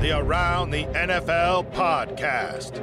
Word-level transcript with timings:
The 0.00 0.18
Around 0.18 0.72
the 0.72 0.84
NFL 0.84 1.72
podcast 1.72 2.82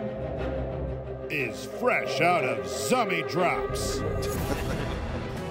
is 1.32 1.66
fresh 1.80 2.20
out 2.22 2.44
of 2.44 2.66
Zummy 2.66 3.28
Drops. 3.30 4.02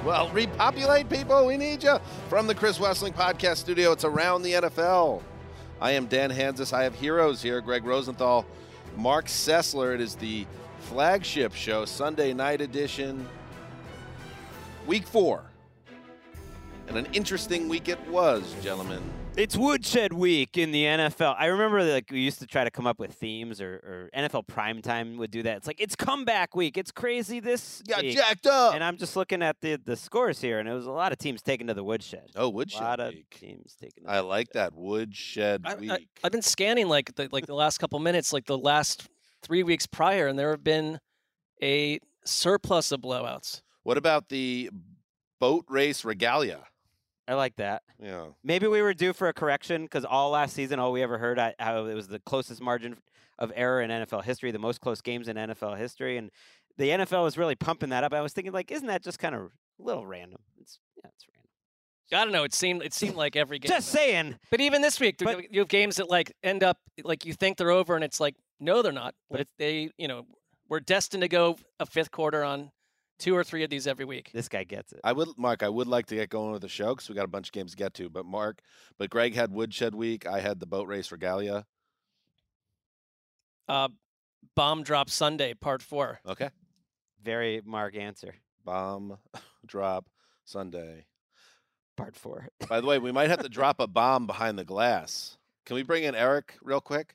Well, 0.05 0.29
repopulate 0.31 1.09
people. 1.09 1.47
We 1.47 1.57
need 1.57 1.85
you. 1.85 2.01
From 2.29 2.49
the 2.49 2.57
Chris 2.57 2.79
Wesseling 2.79 3.15
Podcast 3.15 3.59
Studio, 3.59 3.93
it's 3.93 4.05
Around 4.05 4.43
the 4.43 4.55
NFL. 4.55 5.23
I 5.81 5.93
am 5.93 6.07
Dan 6.07 6.33
Hanzus. 6.33 6.73
I 6.73 6.83
have 6.83 6.97
heroes 6.97 7.41
here 7.41 7.61
Gregg 7.61 7.85
Rosenthal, 7.85 8.45
Marc 8.97 9.27
Sessler. 9.27 9.95
It 9.95 10.01
is 10.01 10.17
the 10.17 10.45
flagship 10.81 11.55
show, 11.55 11.85
Sunday 11.85 12.35
night 12.35 12.61
edition, 12.61 13.29
week 14.89 15.07
four. 15.07 15.45
And 16.89 16.97
an 16.97 17.07
interesting 17.13 17.69
week 17.69 17.89
it 17.89 18.05
was, 18.09 18.57
gentlemen. 18.61 19.03
It's 19.35 19.57
Woodshed 19.57 20.13
Week 20.13 20.59
in 20.59 20.73
the 20.73 20.85
NFL. 20.85 21.35
I 21.39 21.47
remember 21.47 21.83
like 21.83 22.11
we 22.11 22.21
used 22.21 22.39
to 22.41 22.47
try 22.47 22.65
to 22.65 22.71
come 22.71 22.87
up 22.87 22.99
with 22.99 23.15
themes, 23.15 23.63
or, 23.63 23.75
or 23.77 24.11
NFL 24.15 24.47
Primetime 24.47 25.17
would 25.17 25.31
do 25.31 25.43
that. 25.45 25.57
It's 25.57 25.67
like 25.67 25.81
it's 25.81 25.97
comeback 25.97 26.55
week. 26.55 26.77
It's 26.77 26.93
crazy 26.93 27.41
this 27.41 27.83
Got 27.89 28.03
week. 28.03 28.15
jacked 28.15 28.47
up. 28.47 28.75
And 28.75 28.85
I'm 28.85 28.99
just 28.99 29.17
looking 29.17 29.43
at 29.43 29.57
the 29.63 29.77
the 29.83 29.97
scores 29.97 30.39
here, 30.43 30.59
and 30.59 30.69
it 30.69 30.75
was 30.75 30.85
a 30.85 30.91
lot 30.91 31.13
of 31.13 31.19
teams 31.19 31.41
taken 31.41 31.67
to 31.69 31.75
the 31.75 31.83
Woodshed. 31.83 32.29
oh, 32.37 32.51
woodshed. 32.51 32.83
A 32.83 32.85
Woodshed 32.85 32.85
lot 32.85 33.01
of 33.01 33.15
teams 33.31 33.75
taking. 33.81 34.05
To 34.05 34.11
I 34.11 34.17
the 34.17 34.23
like 34.25 34.49
Woodshed. 34.49 34.55
that 34.55 34.75
Woodshed 34.75 35.63
I, 35.65 35.75
week. 35.77 35.91
I, 35.91 35.99
I've 36.25 36.33
been 36.33 36.43
scanning 36.43 36.89
like 36.89 37.15
the, 37.15 37.31
like 37.33 37.47
the 37.47 37.55
last 37.55 37.79
couple 37.79 37.99
minutes, 38.01 38.35
like 38.35 38.45
the 38.45 38.59
last 38.59 39.09
three 39.43 39.63
weeks 39.63 39.87
prior, 39.87 40.29
and 40.29 40.39
there 40.39 40.51
have 40.51 40.63
been 40.63 41.01
a 41.63 42.01
surplus 42.27 42.93
of 42.93 43.01
blowouts. 43.01 43.63
what 43.83 43.97
about 43.97 44.29
the 44.29 44.69
boat 45.41 45.65
race 45.71 46.05
regatta? 46.05 46.65
I 47.29 47.35
like 47.35 47.57
that. 47.57 47.83
Yeah. 48.03 48.27
Maybe 48.43 48.67
we 48.67 48.83
were 48.83 48.95
due 48.95 49.13
for 49.13 49.29
a 49.29 49.33
correction 49.33 49.83
because 49.85 50.05
all 50.05 50.31
last 50.31 50.55
season, 50.55 50.79
all 50.79 50.93
we 50.93 51.03
ever 51.03 51.19
heard, 51.19 51.39
I, 51.39 51.55
how 51.59 51.87
it 51.87 51.95
was 51.95 52.09
the 52.09 52.19
closest 52.21 52.61
margin 52.61 52.97
of 53.39 53.53
error 53.55 53.81
in 53.81 53.91
NFL 53.91 54.25
history, 54.25 54.51
the 54.51 54.59
most 54.59 54.81
close 54.81 55.01
games 55.01 55.29
in 55.29 55.37
NFL 55.37 55.79
history, 55.79 56.17
and 56.17 56.31
the 56.79 56.89
NFL 56.91 57.23
was 57.23 57.39
really 57.39 57.55
pumping 57.55 57.91
that 57.91 58.03
up. 58.05 58.13
I 58.13 58.21
was 58.21 58.33
thinking, 58.33 58.53
like, 58.53 58.71
isn't 58.71 58.87
that 58.89 59.03
just 59.03 59.19
kind 59.19 59.35
of 59.35 59.43
a 59.43 59.49
little 59.83 60.07
random? 60.07 60.41
It's 60.61 60.79
yeah, 60.97 61.11
it's 61.15 61.27
random. 61.33 61.49
I 62.21 62.25
don't 62.25 62.33
know. 62.33 62.45
It 62.45 62.55
seemed 62.55 62.83
it 62.83 62.93
seemed 62.93 63.15
like 63.17 63.37
every 63.37 63.59
game. 63.59 63.69
Just 63.69 63.89
saying. 63.91 64.37
But 64.51 64.61
even 64.61 64.83
this 64.83 64.99
week, 65.01 65.19
there- 65.19 65.37
But- 65.37 65.53
you 65.53 65.61
have 65.61 65.69
games 65.69 65.97
that 65.97 66.11
like 66.11 66.33
end 66.43 66.63
up 66.63 66.79
like 67.05 67.25
you 67.25 67.35
think 67.35 67.57
they're 67.57 67.71
over, 67.71 67.95
and 67.95 68.05
it's 68.05 68.21
like 68.21 68.35
no, 68.61 68.83
they're 68.83 68.93
not. 68.93 69.15
But 69.31 69.41
it's, 69.41 69.53
they, 69.59 69.91
you 69.99 70.09
know, 70.09 70.27
we're 70.69 70.81
destined 70.81 71.23
to 71.23 71.29
go 71.29 71.57
a 71.81 71.87
fifth 71.87 72.11
quarter 72.11 72.45
on 72.45 72.71
two 73.19 73.35
or 73.35 73.45
three 73.45 73.63
of 73.63 73.71
these 73.71 73.87
every 73.87 74.05
week. 74.05 74.31
This 74.33 74.49
guy 74.49 74.65
gets 74.65 74.93
it. 74.93 75.01
I 75.05 75.13
would, 75.13 75.29
Marc. 75.37 75.63
I 75.63 75.69
would 75.69 75.87
like 75.87 76.07
to 76.07 76.15
get 76.15 76.31
going 76.31 76.53
with 76.53 76.63
the 76.63 76.69
show 76.69 76.95
because 76.95 77.09
we 77.09 77.15
got 77.15 77.25
a 77.25 77.29
bunch 77.29 77.49
of 77.49 77.53
games 77.53 77.73
to 77.73 77.77
get 77.77 77.95
to. 77.95 78.09
But 78.09 78.27
Marc, 78.27 78.61
but 78.99 79.11
Gregg 79.11 79.35
had 79.35 79.53
Woodshed 79.53 79.95
week. 79.95 80.27
I 80.27 80.41
had 80.41 80.61
the 80.61 80.67
boat 80.67 80.89
race 80.89 81.13
regatta. 81.13 81.65
Uh, 83.69 83.89
bomb 84.57 84.83
drop 84.83 85.09
Sunday, 85.09 85.55
part 85.55 85.83
four. 85.83 86.21
Okay. 86.27 86.51
Very 87.23 87.63
Marc 87.65 87.97
answer. 87.97 88.35
Bomb 88.65 89.19
drop 89.67 90.07
Sunday. 90.45 91.07
Part 91.97 92.17
four. 92.17 92.49
By 92.69 92.81
the 92.81 92.87
way, 92.87 92.99
we 92.99 93.13
might 93.13 93.31
have 93.31 93.43
to 93.43 93.49
drop 93.49 93.81
a 93.81 93.87
bomb 93.87 94.27
behind 94.27 94.59
the 94.59 94.65
glass. 94.65 95.37
Can 95.65 95.77
we 95.77 95.83
bring 95.83 96.05
in 96.05 96.15
Eric 96.15 96.55
real 96.63 96.81
quick? 96.81 97.15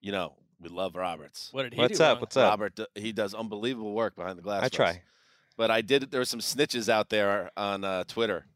You 0.00 0.12
know, 0.12 0.34
we 0.60 0.68
love 0.68 0.96
Roberts. 0.96 1.48
What 1.52 1.64
did 1.64 1.72
he 1.74 1.76
do? 1.76 1.82
What's 1.82 1.98
do 1.98 2.04
up? 2.04 2.16
wrong? 2.16 2.20
What's 2.20 2.36
up? 2.36 2.50
Robert, 2.50 2.80
he 2.94 3.12
does 3.12 3.34
unbelievable 3.34 3.92
work 3.92 4.16
behind 4.16 4.38
the 4.38 4.42
glass. 4.42 4.62
I 4.64 4.68
for 4.68 4.74
try. 4.74 5.02
But 5.56 5.70
I 5.70 5.80
did. 5.80 6.10
There 6.10 6.20
were 6.20 6.24
some 6.24 6.40
snitches 6.40 6.88
out 6.88 7.08
there 7.08 7.50
on 7.56 7.84
uh, 7.84 8.04
Twitter 8.04 8.46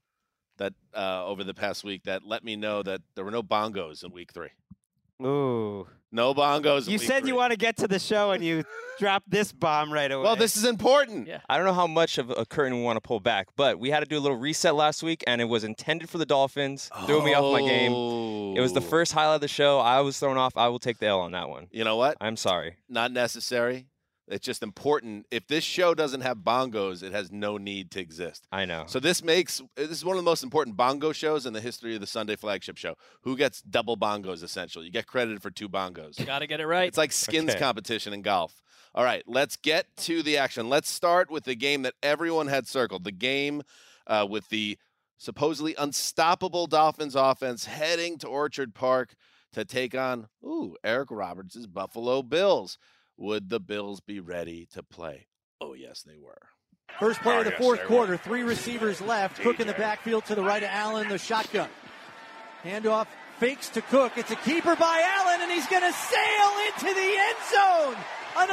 that 0.58 0.72
uh, 0.94 1.26
over 1.26 1.42
the 1.44 1.54
past 1.54 1.84
week 1.84 2.04
that 2.04 2.24
let 2.24 2.44
me 2.44 2.56
know 2.56 2.82
that 2.82 3.00
there 3.14 3.24
were 3.24 3.30
no 3.30 3.42
bongos 3.42 4.04
in 4.04 4.12
week 4.12 4.32
three. 4.32 4.50
Ooh. 5.22 5.86
No 6.12 6.34
bongos. 6.34 6.88
You 6.88 6.98
said 6.98 7.20
three. 7.20 7.30
you 7.30 7.36
want 7.36 7.52
to 7.52 7.56
get 7.56 7.78
to 7.78 7.88
the 7.88 7.98
show 7.98 8.32
and 8.32 8.44
you 8.44 8.64
dropped 8.98 9.30
this 9.30 9.50
bomb 9.50 9.90
right 9.92 10.12
away. 10.12 10.22
Well, 10.22 10.36
this 10.36 10.56
is 10.58 10.64
important. 10.64 11.26
Yeah. 11.26 11.40
I 11.48 11.56
don't 11.56 11.64
know 11.64 11.72
how 11.72 11.86
much 11.86 12.18
of 12.18 12.28
a 12.30 12.44
curtain 12.44 12.76
we 12.76 12.82
want 12.82 12.96
to 12.96 13.00
pull 13.00 13.18
back, 13.18 13.48
but 13.56 13.78
we 13.80 13.90
had 13.90 14.00
to 14.00 14.06
do 14.06 14.18
a 14.18 14.20
little 14.20 14.36
reset 14.36 14.74
last 14.74 15.02
week, 15.02 15.24
and 15.26 15.40
it 15.40 15.46
was 15.46 15.64
intended 15.64 16.10
for 16.10 16.18
the 16.18 16.26
Dolphins. 16.26 16.90
Threw 17.06 17.22
me 17.24 17.32
off 17.34 17.50
my 17.52 17.60
game. 17.66 17.92
It 18.56 18.60
was 18.60 18.74
the 18.74 18.80
Oh. 18.80 18.84
first 18.84 19.12
highlight 19.12 19.36
of 19.36 19.40
the 19.40 19.48
show. 19.48 19.78
I 19.78 20.00
was 20.02 20.18
thrown 20.18 20.36
off. 20.36 20.56
I 20.56 20.68
will 20.68 20.78
take 20.78 20.98
the 20.98 21.06
L 21.06 21.20
on 21.20 21.32
that 21.32 21.48
one. 21.48 21.68
You 21.70 21.84
know 21.84 21.96
what? 21.96 22.18
I'm 22.20 22.36
sorry. 22.36 22.76
Not 22.88 23.10
necessary. 23.12 23.86
It's 24.28 24.47
just 24.47 24.62
important. 24.62 25.27
If 25.31 25.49
this 25.49 25.65
show 25.65 25.94
doesn't 25.94 26.21
have 26.21 26.38
bongos, 26.38 27.03
it 27.03 27.12
has 27.12 27.33
no 27.33 27.59
need 27.59 27.91
to 27.93 28.00
exist. 28.00 28.47
I 28.53 28.65
know. 28.65 28.84
So 28.87 29.00
this 29.00 29.22
makes 29.22 29.60
this 29.77 29.91
is 29.91 30.05
one 30.05 30.16
of 30.16 30.22
the 30.22 30.31
most 30.31 30.44
important 30.44 30.77
bongo 30.77 31.12
shows 31.12 31.44
in 31.44 31.53
the 31.53 31.60
history 31.60 31.94
of 31.94 32.00
the 32.00 32.06
Sunday 32.06 32.37
flagship 32.37 32.78
show. 32.78 32.94
Who 33.22 33.37
gets 33.37 33.60
double 33.62 33.97
bongos 33.97 34.43
essentially? 34.43 34.87
You 34.87 34.93
get 34.93 35.06
credited 35.06 35.43
for 35.43 35.50
two 35.50 35.69
bongos. 35.69 36.25
Got 36.25 36.38
to 36.38 36.47
get 36.47 36.60
it 36.60 36.66
right. 36.66 36.87
It's 36.88 36.99
like 36.99 37.12
skins 37.12 37.50
Okay. 37.50 37.59
competition 37.59 38.12
in 38.12 38.22
golf. 38.22 38.62
All 38.94 39.05
right, 39.05 39.22
let's 39.27 39.56
get 39.56 39.87
to 39.99 40.22
the 40.22 40.37
action. 40.37 40.69
Let's 40.69 40.91
start 40.91 41.31
with 41.31 41.44
the 41.44 41.54
game 41.54 41.83
that 41.83 41.94
everyone 42.03 42.47
had 42.47 42.69
circled. 42.69 43.04
The 43.04 43.10
game 43.12 43.62
uh, 44.06 44.27
with 44.28 44.49
the 44.50 44.78
supposedly 45.19 45.75
unstoppable 45.78 46.66
Dolphins 46.66 47.15
offense 47.16 47.65
heading 47.65 48.19
to 48.19 48.28
Orchard 48.28 48.75
Park 48.75 49.15
to 49.53 49.65
take 49.65 49.95
on 49.95 50.28
ooh 50.45 50.77
Eric 50.84 51.09
Roberts' 51.10 51.66
Buffalo 51.66 52.22
Bills. 52.22 52.78
Would 53.18 53.48
the 53.50 53.60
Bills 53.60 54.00
be 54.00 54.20
ready 54.20 54.66
to 54.72 54.82
play? 54.82 55.26
Oh 55.60 55.74
yes, 55.74 56.03
they 56.03 56.16
were. 56.18 56.38
First 56.98 57.20
play 57.20 57.36
Oh, 57.36 57.38
of 57.41 57.44
the 57.44 57.50
yes, 57.53 57.60
fourth 57.60 57.80
they 57.80 57.86
quarter. 57.86 58.16
Three 58.16 58.42
receivers 58.42 59.00
left. 59.00 59.41
Cook 59.41 59.60
in 59.60 59.66
the 59.66 59.72
backfield 59.74 60.24
to 60.26 60.34
the 60.34 60.42
right 60.42 60.62
of 60.62 60.68
Allen, 60.70 61.09
the 61.09 61.18
shotgun. 61.18 61.68
Handoff 62.64 63.06
fakes 63.38 63.68
to 63.70 63.82
Cook. 63.82 64.12
It's 64.16 64.30
a 64.30 64.36
keeper 64.36 64.76
by 64.76 65.03
Allen, 65.18 65.41
and 65.42 65.50
he's 65.50 65.66
going 65.66 65.82
to 65.82 65.92
sail 65.92 66.50
into 66.68 66.94
the 66.94 67.00
end 67.00 67.36
zone. 67.50 67.97
An 68.34 68.48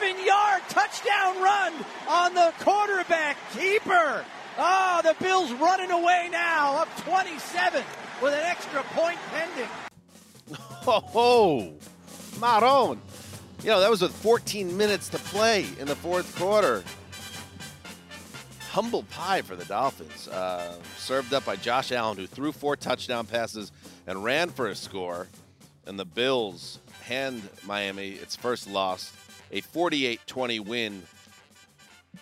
11 0.00 0.24
yard 0.24 0.62
touchdown 0.68 1.42
run 1.42 1.72
on 2.08 2.34
the 2.34 2.52
quarterback 2.60 3.36
keeper. 3.56 4.24
Ah, 4.58 5.00
the 5.02 5.14
Bills 5.22 5.52
running 5.54 5.90
away 5.90 6.28
now, 6.30 6.76
up 6.82 6.88
27 6.98 7.82
with 8.22 8.32
an 8.32 8.44
extra 8.44 8.82
point 8.90 9.18
pending. 9.32 9.68
Oh, 10.86 11.00
ho, 11.06 11.74
Maron. 12.40 13.00
You 13.64 13.70
know, 13.70 13.80
that 13.80 13.88
was 13.88 14.02
with 14.02 14.14
14 14.16 14.76
minutes 14.76 15.08
to 15.08 15.16
play 15.16 15.64
in 15.80 15.86
the 15.86 15.96
fourth 15.96 16.36
quarter. 16.36 16.84
Humble 18.72 19.04
pie 19.04 19.40
for 19.40 19.56
the 19.56 19.64
Dolphins. 19.64 20.28
Uh, 20.28 20.74
served 20.98 21.32
up 21.32 21.46
by 21.46 21.56
Josh 21.56 21.90
Allen, 21.90 22.18
who 22.18 22.26
threw 22.26 22.52
four 22.52 22.76
touchdown 22.76 23.24
passes, 23.24 23.72
and 24.06 24.22
ran 24.22 24.50
for 24.50 24.66
a 24.66 24.74
score. 24.74 25.28
And 25.86 25.98
the 25.98 26.04
Bills 26.04 26.78
hand 27.04 27.40
Miami 27.66 28.10
its 28.10 28.36
first 28.36 28.68
loss, 28.68 29.14
a 29.50 29.62
48 29.62 30.20
20 30.26 30.60
win 30.60 31.02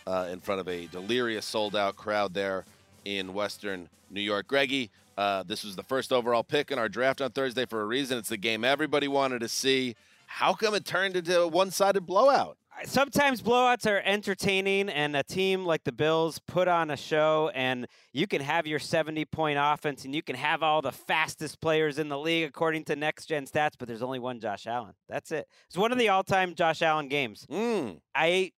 uh, 0.07 0.29
in 0.31 0.39
front 0.39 0.61
of 0.61 0.69
a 0.69 0.87
delirious 0.87 1.45
sold 1.45 1.75
out 1.75 1.97
crowd 1.97 2.35
there 2.35 2.65
in 3.05 3.35
Western 3.35 3.89
New 4.11 4.21
York. 4.21 4.47
Greggy, 4.47 4.93
uh, 5.19 5.43
this 5.43 5.65
was 5.65 5.75
the 5.75 5.83
first 5.83 6.13
overall 6.13 6.45
pick 6.45 6.71
in 6.71 6.79
our 6.79 6.89
draft 6.89 7.21
on 7.21 7.33
Thursday 7.33 7.67
for 7.67 7.81
a 7.81 7.85
reason. 7.85 8.17
It's 8.17 8.29
the 8.29 8.37
game 8.37 8.63
everybody 8.63 9.09
wanted 9.09 9.41
to 9.41 9.49
see. 9.49 9.97
How 10.33 10.55
come 10.55 10.75
it 10.75 10.87
turned 10.87 11.15
into 11.15 11.41
a 11.43 11.47
one 11.47 11.71
sided 11.71 12.07
blowout? 12.07 12.57
sometimes 12.85 13.43
blowouts 13.43 13.87
are 13.87 14.01
entertaining 14.05 14.89
and 14.89 15.15
a 15.15 15.23
team 15.23 15.65
like 15.67 15.85
the 15.85 15.93
bills 15.93 16.41
put 16.49 16.67
on 16.67 16.91
a 16.91 16.97
show 16.97 17.51
and 17.55 17.87
you 18.15 18.27
can 18.27 18.41
have 18.41 18.67
your 18.67 18.79
70 18.79 19.27
point 19.27 19.59
offense 19.61 20.05
and 20.07 20.15
you 20.15 20.23
can 20.23 20.35
have 20.35 20.63
all 20.63 20.81
the 20.83 20.91
fastest 20.91 21.61
players 21.61 21.99
in 21.99 22.09
the 22.09 22.19
league 22.19 22.49
according 22.49 22.83
to 22.83 22.97
next 22.97 23.27
gen 23.27 23.45
stats 23.47 23.75
but 23.79 23.87
there's 23.87 24.03
only 24.03 24.19
one 24.19 24.41
josh 24.41 24.67
allen 24.67 24.95
that's 25.09 25.31
it 25.31 25.47
it's 25.69 25.77
one 25.77 25.93
of 25.93 25.99
the 25.99 26.09
all-time 26.09 26.55
josh 26.55 26.81
allen 26.83 27.09
games 27.09 27.47
Mm. 27.51 28.01
i 28.15 28.51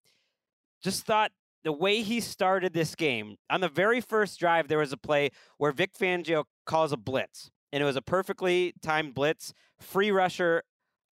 just 0.83 1.05
thought 1.05 1.31
the 1.63 1.73
way 1.73 2.01
he 2.01 2.19
started 2.21 2.71
this 2.71 2.93
game 2.95 3.35
on 3.49 3.61
the 3.61 3.67
very 3.67 3.99
first 3.99 4.39
drive 4.39 4.67
there 4.67 4.77
was 4.77 4.93
a 4.93 4.97
play 4.97 5.31
where 5.57 5.71
vic 5.73 5.91
fangio 5.99 6.43
calls 6.65 6.93
a 6.93 6.97
blitz 6.97 7.49
and 7.73 7.81
it 7.81 7.85
was 7.85 7.95
a 7.97 8.01
perfectly 8.01 8.73
timed 8.81 9.15
blitz 9.15 9.53
free 9.81 10.11
rusher 10.11 10.63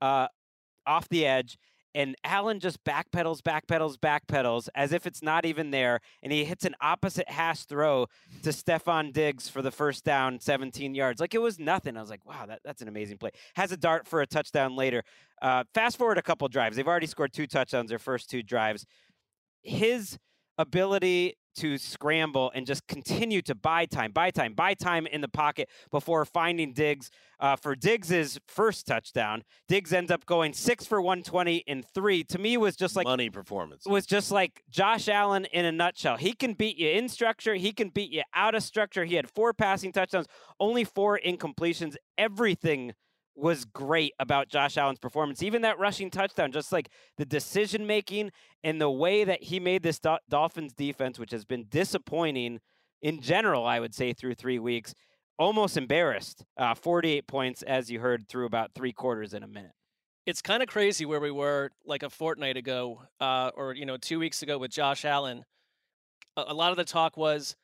uh, 0.01 0.27
off 0.85 1.09
the 1.09 1.25
edge 1.25 1.57
and 1.93 2.15
Allen 2.23 2.59
just 2.59 2.83
backpedals, 2.83 3.41
backpedals, 3.41 3.97
backpedals 3.97 4.69
as 4.75 4.93
if 4.93 5.05
it's 5.05 5.21
not 5.21 5.45
even 5.45 5.71
there, 5.71 5.99
and 6.23 6.31
he 6.31 6.45
hits 6.45 6.65
an 6.65 6.75
opposite 6.81 7.29
hash 7.29 7.65
throw 7.65 8.07
to 8.43 8.49
Stefon 8.49 9.11
Diggs 9.11 9.49
for 9.49 9.61
the 9.61 9.71
first 9.71 10.03
down, 10.03 10.39
17 10.39 10.95
yards. 10.95 11.19
Like 11.19 11.33
it 11.33 11.41
was 11.41 11.59
nothing. 11.59 11.97
I 11.97 12.01
was 12.01 12.09
like, 12.09 12.25
wow, 12.25 12.45
that, 12.45 12.61
that's 12.63 12.81
an 12.81 12.87
amazing 12.87 13.17
play. 13.17 13.31
Has 13.55 13.71
a 13.71 13.77
dart 13.77 14.07
for 14.07 14.21
a 14.21 14.27
touchdown 14.27 14.75
later. 14.75 15.03
Uh, 15.41 15.63
fast 15.73 15.97
forward 15.97 16.17
a 16.17 16.21
couple 16.21 16.47
drives. 16.47 16.75
They've 16.75 16.87
already 16.87 17.07
scored 17.07 17.33
two 17.33 17.47
touchdowns 17.47 17.89
their 17.89 17.99
first 17.99 18.29
two 18.29 18.43
drives. 18.43 18.85
His 19.63 20.17
ability 20.61 21.35
to 21.53 21.77
scramble 21.77 22.51
and 22.55 22.65
just 22.65 22.87
continue 22.87 23.41
to 23.41 23.55
buy 23.55 23.85
time, 23.85 24.11
buy 24.11 24.31
time, 24.31 24.53
buy 24.53 24.73
time 24.73 25.05
in 25.07 25.21
the 25.21 25.27
pocket 25.27 25.69
before 25.91 26.23
finding 26.25 26.73
Diggs 26.73 27.09
uh, 27.39 27.55
for 27.55 27.75
Diggs's 27.75 28.39
first 28.47 28.87
touchdown. 28.87 29.43
Diggs 29.67 29.91
ends 29.91 30.11
up 30.11 30.25
going 30.25 30.53
six 30.53 30.85
for 30.85 31.01
120 31.01 31.57
in 31.67 31.83
three. 31.83 32.23
To 32.25 32.39
me, 32.39 32.57
was 32.57 32.75
just 32.75 32.95
like 32.95 33.05
Money 33.05 33.29
performance. 33.29 33.85
It 33.85 33.91
was 33.91 34.05
just 34.05 34.31
like 34.31 34.63
Josh 34.69 35.09
Allen 35.09 35.45
in 35.45 35.65
a 35.65 35.71
nutshell. 35.71 36.17
He 36.17 36.33
can 36.33 36.53
beat 36.53 36.77
you 36.77 36.89
in 36.89 37.09
structure. 37.09 37.55
He 37.55 37.73
can 37.73 37.89
beat 37.89 38.11
you 38.11 38.23
out 38.33 38.55
of 38.55 38.63
structure. 38.63 39.03
He 39.03 39.15
had 39.15 39.29
four 39.29 39.53
passing 39.53 39.91
touchdowns, 39.91 40.27
only 40.59 40.83
four 40.83 41.19
incompletions. 41.19 41.95
Everything 42.17 42.93
was 43.35 43.65
great 43.65 44.13
about 44.19 44.49
Josh 44.49 44.77
Allen's 44.77 44.99
performance. 44.99 45.41
Even 45.41 45.61
that 45.61 45.79
rushing 45.79 46.09
touchdown, 46.09 46.51
just 46.51 46.71
like 46.71 46.89
the 47.17 47.25
decision 47.25 47.87
making 47.87 48.31
and 48.63 48.79
the 48.79 48.89
way 48.91 49.23
that 49.23 49.43
he 49.43 49.59
made 49.59 49.83
this 49.83 49.99
Dol- 49.99 50.19
Dolphins 50.29 50.73
defense, 50.73 51.17
which 51.17 51.31
has 51.31 51.45
been 51.45 51.65
disappointing 51.69 52.59
in 53.01 53.21
general, 53.21 53.65
I 53.65 53.79
would 53.79 53.95
say, 53.95 54.13
through 54.13 54.35
three 54.35 54.59
weeks, 54.59 54.93
almost 55.39 55.77
embarrassed. 55.77 56.43
Uh, 56.57 56.75
48 56.75 57.25
points, 57.27 57.63
as 57.63 57.89
you 57.89 57.99
heard, 57.99 58.27
through 58.27 58.45
about 58.45 58.73
three 58.75 58.93
quarters 58.93 59.33
in 59.33 59.43
a 59.43 59.47
minute. 59.47 59.71
it's 60.27 60.41
kind 60.41 60.61
of 60.61 60.69
crazy 60.69 61.03
where 61.05 61.19
we 61.19 61.31
were 61.31 61.71
like 61.85 62.03
a 62.03 62.09
fortnight 62.09 62.57
ago, 62.57 63.01
uh, 63.19 63.49
or 63.55 63.73
you 63.73 63.85
know, 63.85 63.97
two 63.97 64.19
weeks 64.19 64.43
ago 64.43 64.57
with 64.59 64.69
Josh 64.71 65.03
Allen. 65.03 65.43
A, 66.37 66.43
a 66.49 66.53
lot 66.53 66.71
of 66.71 66.77
the 66.77 66.83
talk 66.83 67.17
was, 67.17 67.55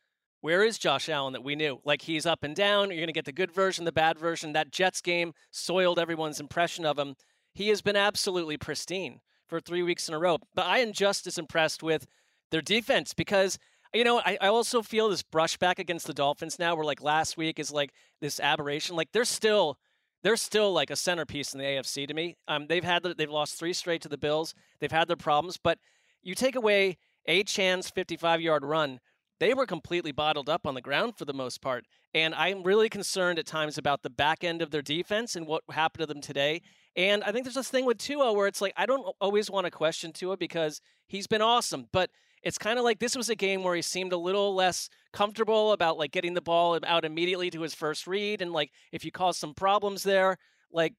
where 0.42 0.64
is 0.64 0.78
Josh 0.78 1.10
Allen 1.10 1.34
that 1.34 1.44
we 1.44 1.56
knew? 1.56 1.80
Like 1.84 2.04
he's 2.04 2.26
up 2.26 2.44
and 2.44 2.56
down. 2.56 2.90
You're 2.90 2.98
going 2.98 3.08
to 3.08 3.14
get 3.14 3.26
the 3.26 3.32
good 3.32 3.52
version, 3.52 3.86
the 3.86 3.92
bad 3.92 4.18
version. 4.20 4.54
That 4.54 4.72
Jets 4.72 5.02
game 5.02 5.34
soiled 5.52 6.00
everyone's 6.00 6.40
impression 6.40 6.86
of 6.86 6.98
him. 6.98 7.16
He 7.54 7.70
has 7.70 7.82
been 7.82 7.96
absolutely 7.96 8.58
pristine 8.58 9.20
for 9.48 9.60
three 9.60 9.82
weeks 9.84 10.08
in 10.08 10.14
a 10.14 10.20
row. 10.20 10.38
But 10.54 10.68
I 10.68 10.80
am 10.80 10.94
just 10.94 11.26
as 11.28 11.38
impressed 11.38 11.82
with 11.82 12.06
their 12.52 12.62
defense 12.62 13.14
because 13.14 13.58
you 13.94 14.04
know 14.04 14.20
I, 14.20 14.38
I 14.42 14.48
also 14.48 14.82
feel 14.82 15.10
this 15.10 15.24
brushback 15.24 15.80
against 15.80 16.08
the 16.08 16.14
Dolphins 16.14 16.60
now, 16.60 16.76
where 16.76 16.86
like 16.86 17.02
last 17.02 17.38
week 17.38 17.60
is 17.60 17.72
like 17.72 17.92
this 18.22 18.40
aberration. 18.40 18.96
Like 18.96 19.12
they're 19.12 19.26
still 19.26 19.78
they're 20.24 20.36
still 20.36 20.74
like 20.74 20.90
a 20.90 20.96
centerpiece 20.96 21.54
in 21.54 21.60
the 21.60 21.66
AFC 21.66 22.08
to 22.08 22.14
me. 22.14 22.36
Um, 22.48 22.68
they've 22.68 22.84
had 22.84 23.04
the, 23.04 23.14
they've 23.14 23.30
lost 23.30 23.58
three 23.58 23.74
straight 23.74 24.02
to 24.02 24.10
the 24.10 24.18
Bills. 24.18 24.54
They've 24.80 24.92
had 24.92 25.08
their 25.08 25.18
problems, 25.18 25.58
but 25.58 25.80
you 26.22 26.36
take 26.36 26.56
away 26.56 26.98
Achane's 27.28 27.90
55 27.90 28.42
yard 28.42 28.66
run, 28.66 29.00
they 29.40 29.54
were 29.54 29.66
completely 29.66 30.12
bottled 30.12 30.50
up 30.50 30.66
on 30.66 30.74
the 30.74 30.82
ground 30.82 31.18
for 31.18 31.26
the 31.26 31.34
most 31.34 31.62
part. 31.62 31.86
And 32.14 32.34
I'm 32.34 32.64
really 32.64 32.90
concerned 32.90 33.38
at 33.38 33.46
times 33.46 33.78
about 33.78 34.02
the 34.02 34.10
back 34.10 34.44
end 34.44 34.62
of 34.62 34.72
their 34.72 34.82
defense 34.82 35.36
and 35.36 35.46
what 35.46 35.64
happened 35.70 36.02
to 36.02 36.06
them 36.14 36.22
today. 36.22 36.62
And 36.96 37.24
I 37.24 37.32
think 37.32 37.46
there's 37.46 37.56
this 37.56 37.70
thing 37.70 37.86
with 37.86 38.00
Tua 38.00 38.34
where 38.34 38.48
it's 38.48 38.62
like 38.62 38.74
I 38.76 38.86
don't 38.86 39.06
always 39.22 39.52
want 39.52 39.66
to 39.66 39.72
question 39.72 40.12
Tua 40.12 40.38
because 40.38 40.82
he's 41.08 41.28
been 41.28 41.42
awesome, 41.42 41.88
but 41.92 42.10
it's 42.44 42.58
kind 42.58 42.80
of 42.80 42.86
like 42.86 43.00
this 43.00 43.16
was 43.16 43.30
a 43.30 43.36
game 43.36 43.64
where 43.64 43.76
he 43.76 43.82
seemed 43.82 44.14
a 44.14 44.18
little 44.18 44.56
less 44.56 44.90
comfortable 45.14 45.74
about 45.74 45.98
like 45.98 46.12
getting 46.12 46.34
the 46.34 46.42
ball 46.42 46.80
out 46.86 47.06
immediately 47.06 47.50
to 47.52 47.62
his 47.62 47.74
first 47.74 48.08
read 48.08 48.42
and 48.42 48.52
like 48.52 48.72
if 48.92 49.06
you 49.06 49.12
cause 49.12 49.38
some 49.38 49.54
problems 49.54 50.04
there, 50.04 50.38
like 50.72 50.94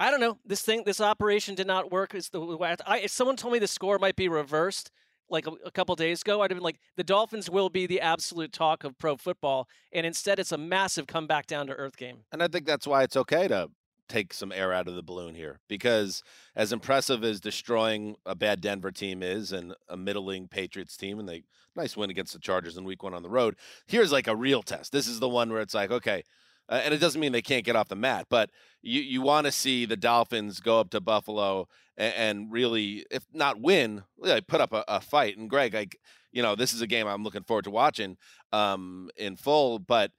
I 0.00 0.10
don't 0.10 0.20
know, 0.20 0.38
this 0.44 0.62
thing 0.62 0.84
this 0.84 1.00
operation 1.00 1.54
did 1.54 1.66
not 1.66 1.92
work. 1.92 2.14
Is 2.14 2.30
the 2.30 2.78
I, 2.86 3.06
someone 3.06 3.36
told 3.36 3.52
me 3.52 3.58
the 3.58 3.66
score 3.66 3.98
might 3.98 4.16
be 4.16 4.28
reversed 4.28 4.90
like 5.28 5.46
a, 5.46 5.52
a 5.64 5.70
couple 5.70 5.94
days 5.96 6.22
ago, 6.22 6.42
I'd 6.42 6.50
have 6.50 6.58
been 6.58 6.64
like 6.64 6.80
the 6.96 7.04
Dolphins 7.04 7.50
will 7.50 7.70
be 7.70 7.86
the 7.86 8.00
absolute 8.00 8.52
talk 8.52 8.84
of 8.84 8.98
pro 8.98 9.16
football, 9.16 9.68
and 9.92 10.06
instead 10.06 10.38
it's 10.38 10.52
a 10.52 10.58
massive 10.58 11.06
comeback 11.06 11.46
down 11.46 11.66
to 11.68 11.74
earth 11.74 11.96
game. 11.96 12.18
And 12.32 12.42
I 12.42 12.48
think 12.48 12.66
that's 12.66 12.86
why 12.86 13.02
it's 13.02 13.16
okay 13.16 13.48
to 13.48 13.70
take 14.08 14.34
some 14.34 14.52
air 14.52 14.72
out 14.72 14.88
of 14.88 14.94
the 14.94 15.02
balloon 15.02 15.34
here 15.34 15.60
because 15.68 16.22
as 16.54 16.72
impressive 16.72 17.24
as 17.24 17.40
destroying 17.40 18.16
a 18.26 18.34
bad 18.34 18.60
Denver 18.60 18.90
team 18.90 19.22
is 19.22 19.50
and 19.52 19.74
a 19.88 19.96
middling 19.96 20.46
Patriots 20.46 20.96
team 20.96 21.18
and 21.18 21.28
they 21.28 21.42
nice 21.74 21.96
win 21.96 22.10
against 22.10 22.32
the 22.32 22.38
Chargers 22.38 22.76
in 22.76 22.84
week 22.84 23.02
1 23.02 23.14
on 23.14 23.22
the 23.22 23.30
road 23.30 23.56
here's 23.86 24.12
like 24.12 24.26
a 24.26 24.36
real 24.36 24.62
test 24.62 24.92
this 24.92 25.08
is 25.08 25.20
the 25.20 25.28
one 25.28 25.50
where 25.50 25.62
it's 25.62 25.74
like 25.74 25.90
okay 25.90 26.22
uh, 26.68 26.80
and 26.84 26.94
it 26.94 26.98
doesn't 26.98 27.20
mean 27.20 27.32
they 27.32 27.42
can't 27.42 27.64
get 27.64 27.76
off 27.76 27.88
the 27.88 27.96
mat 27.96 28.26
but 28.28 28.50
you 28.82 29.00
you 29.00 29.22
want 29.22 29.46
to 29.46 29.52
see 29.52 29.86
the 29.86 29.96
Dolphins 29.96 30.60
go 30.60 30.80
up 30.80 30.90
to 30.90 31.00
Buffalo 31.00 31.68
and, 31.96 32.14
and 32.14 32.52
really 32.52 33.04
if 33.10 33.24
not 33.32 33.60
win 33.60 34.04
really 34.18 34.40
put 34.40 34.60
up 34.60 34.72
a, 34.72 34.84
a 34.88 35.00
fight 35.00 35.36
and 35.36 35.50
Gregg 35.50 35.74
like 35.74 35.98
you 36.32 36.42
know 36.42 36.54
this 36.54 36.72
is 36.72 36.80
a 36.80 36.86
game 36.86 37.06
I'm 37.06 37.24
looking 37.24 37.44
forward 37.44 37.64
to 37.64 37.70
watching 37.70 38.16
um 38.52 39.10
in 39.16 39.36
full 39.36 39.78
but 39.78 40.12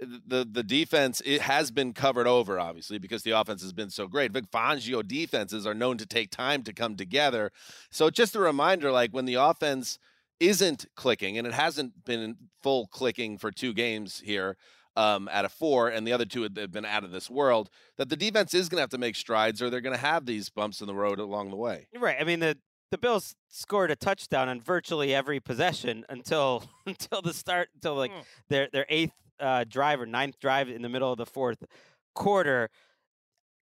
the 0.00 0.46
the 0.50 0.62
defense 0.62 1.20
it 1.24 1.42
has 1.42 1.70
been 1.70 1.92
covered 1.92 2.26
over 2.26 2.58
obviously 2.58 2.98
because 2.98 3.22
the 3.22 3.32
offense 3.32 3.62
has 3.62 3.72
been 3.72 3.90
so 3.90 4.06
great. 4.06 4.32
Vic 4.32 4.50
Fangio 4.50 5.06
defenses 5.06 5.66
are 5.66 5.74
known 5.74 5.98
to 5.98 6.06
take 6.06 6.30
time 6.30 6.62
to 6.62 6.72
come 6.72 6.96
together. 6.96 7.50
So 7.90 8.10
just 8.10 8.34
a 8.34 8.40
reminder 8.40 8.90
like 8.90 9.12
when 9.12 9.26
the 9.26 9.34
offense 9.34 9.98
isn't 10.38 10.86
clicking 10.96 11.36
and 11.36 11.46
it 11.46 11.52
hasn't 11.52 12.04
been 12.04 12.36
full 12.62 12.86
clicking 12.86 13.36
for 13.36 13.50
two 13.50 13.74
games 13.74 14.22
here 14.24 14.56
um, 14.96 15.28
out 15.32 15.44
of 15.44 15.52
four, 15.52 15.88
and 15.88 16.06
the 16.06 16.12
other 16.12 16.24
two 16.24 16.42
have 16.42 16.54
been 16.72 16.84
out 16.84 17.04
of 17.04 17.10
this 17.12 17.30
world. 17.30 17.70
That 17.96 18.08
the 18.08 18.16
defense 18.16 18.54
is 18.54 18.68
going 18.68 18.78
to 18.78 18.82
have 18.82 18.90
to 18.90 18.98
make 18.98 19.16
strides, 19.16 19.62
or 19.62 19.70
they're 19.70 19.80
going 19.80 19.94
to 19.96 20.00
have 20.02 20.26
these 20.26 20.48
bumps 20.50 20.80
in 20.80 20.86
the 20.86 20.94
road 20.94 21.18
along 21.18 21.50
the 21.50 21.56
way. 21.56 21.86
Right. 21.96 22.16
I 22.20 22.24
mean 22.24 22.40
the 22.40 22.58
the 22.90 22.98
Bills 22.98 23.36
scored 23.48 23.92
a 23.92 23.96
touchdown 23.96 24.48
on 24.48 24.60
virtually 24.60 25.14
every 25.14 25.38
possession 25.38 26.04
until 26.08 26.64
until 26.86 27.22
the 27.22 27.32
start 27.32 27.68
until 27.74 27.94
like 27.94 28.10
Hmm. 28.12 28.20
their 28.48 28.68
their 28.72 28.86
eighth 28.88 29.12
uh, 29.38 29.64
drive 29.68 30.00
or 30.00 30.06
ninth 30.06 30.38
drive 30.40 30.68
in 30.68 30.82
the 30.82 30.88
middle 30.88 31.10
of 31.12 31.18
the 31.18 31.26
fourth 31.26 31.64
quarter. 32.14 32.68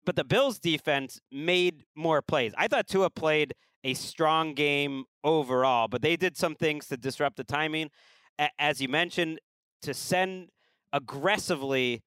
But 0.06 0.16
the 0.16 0.24
Bills 0.24 0.58
defense 0.60 1.22
made 1.32 1.84
more 1.96 2.22
plays. 2.24 2.54
I 2.58 2.68
thought 2.68 2.88
Tua 2.88 3.10
played 3.12 3.54
a 3.84 3.94
strong 3.94 4.54
game 4.56 5.06
overall, 5.24 5.88
but 5.88 6.02
they 6.02 6.16
did 6.16 6.36
some 6.38 6.56
things 6.56 6.88
to 6.88 6.98
disrupt 6.98 7.38
the 7.38 7.44
timing. 7.44 7.92
A- 8.40 8.50
As 8.60 8.82
you 8.82 8.90
mentioned, 8.90 9.40
to 9.84 9.94
send 9.94 10.50
aggressively 10.94 12.04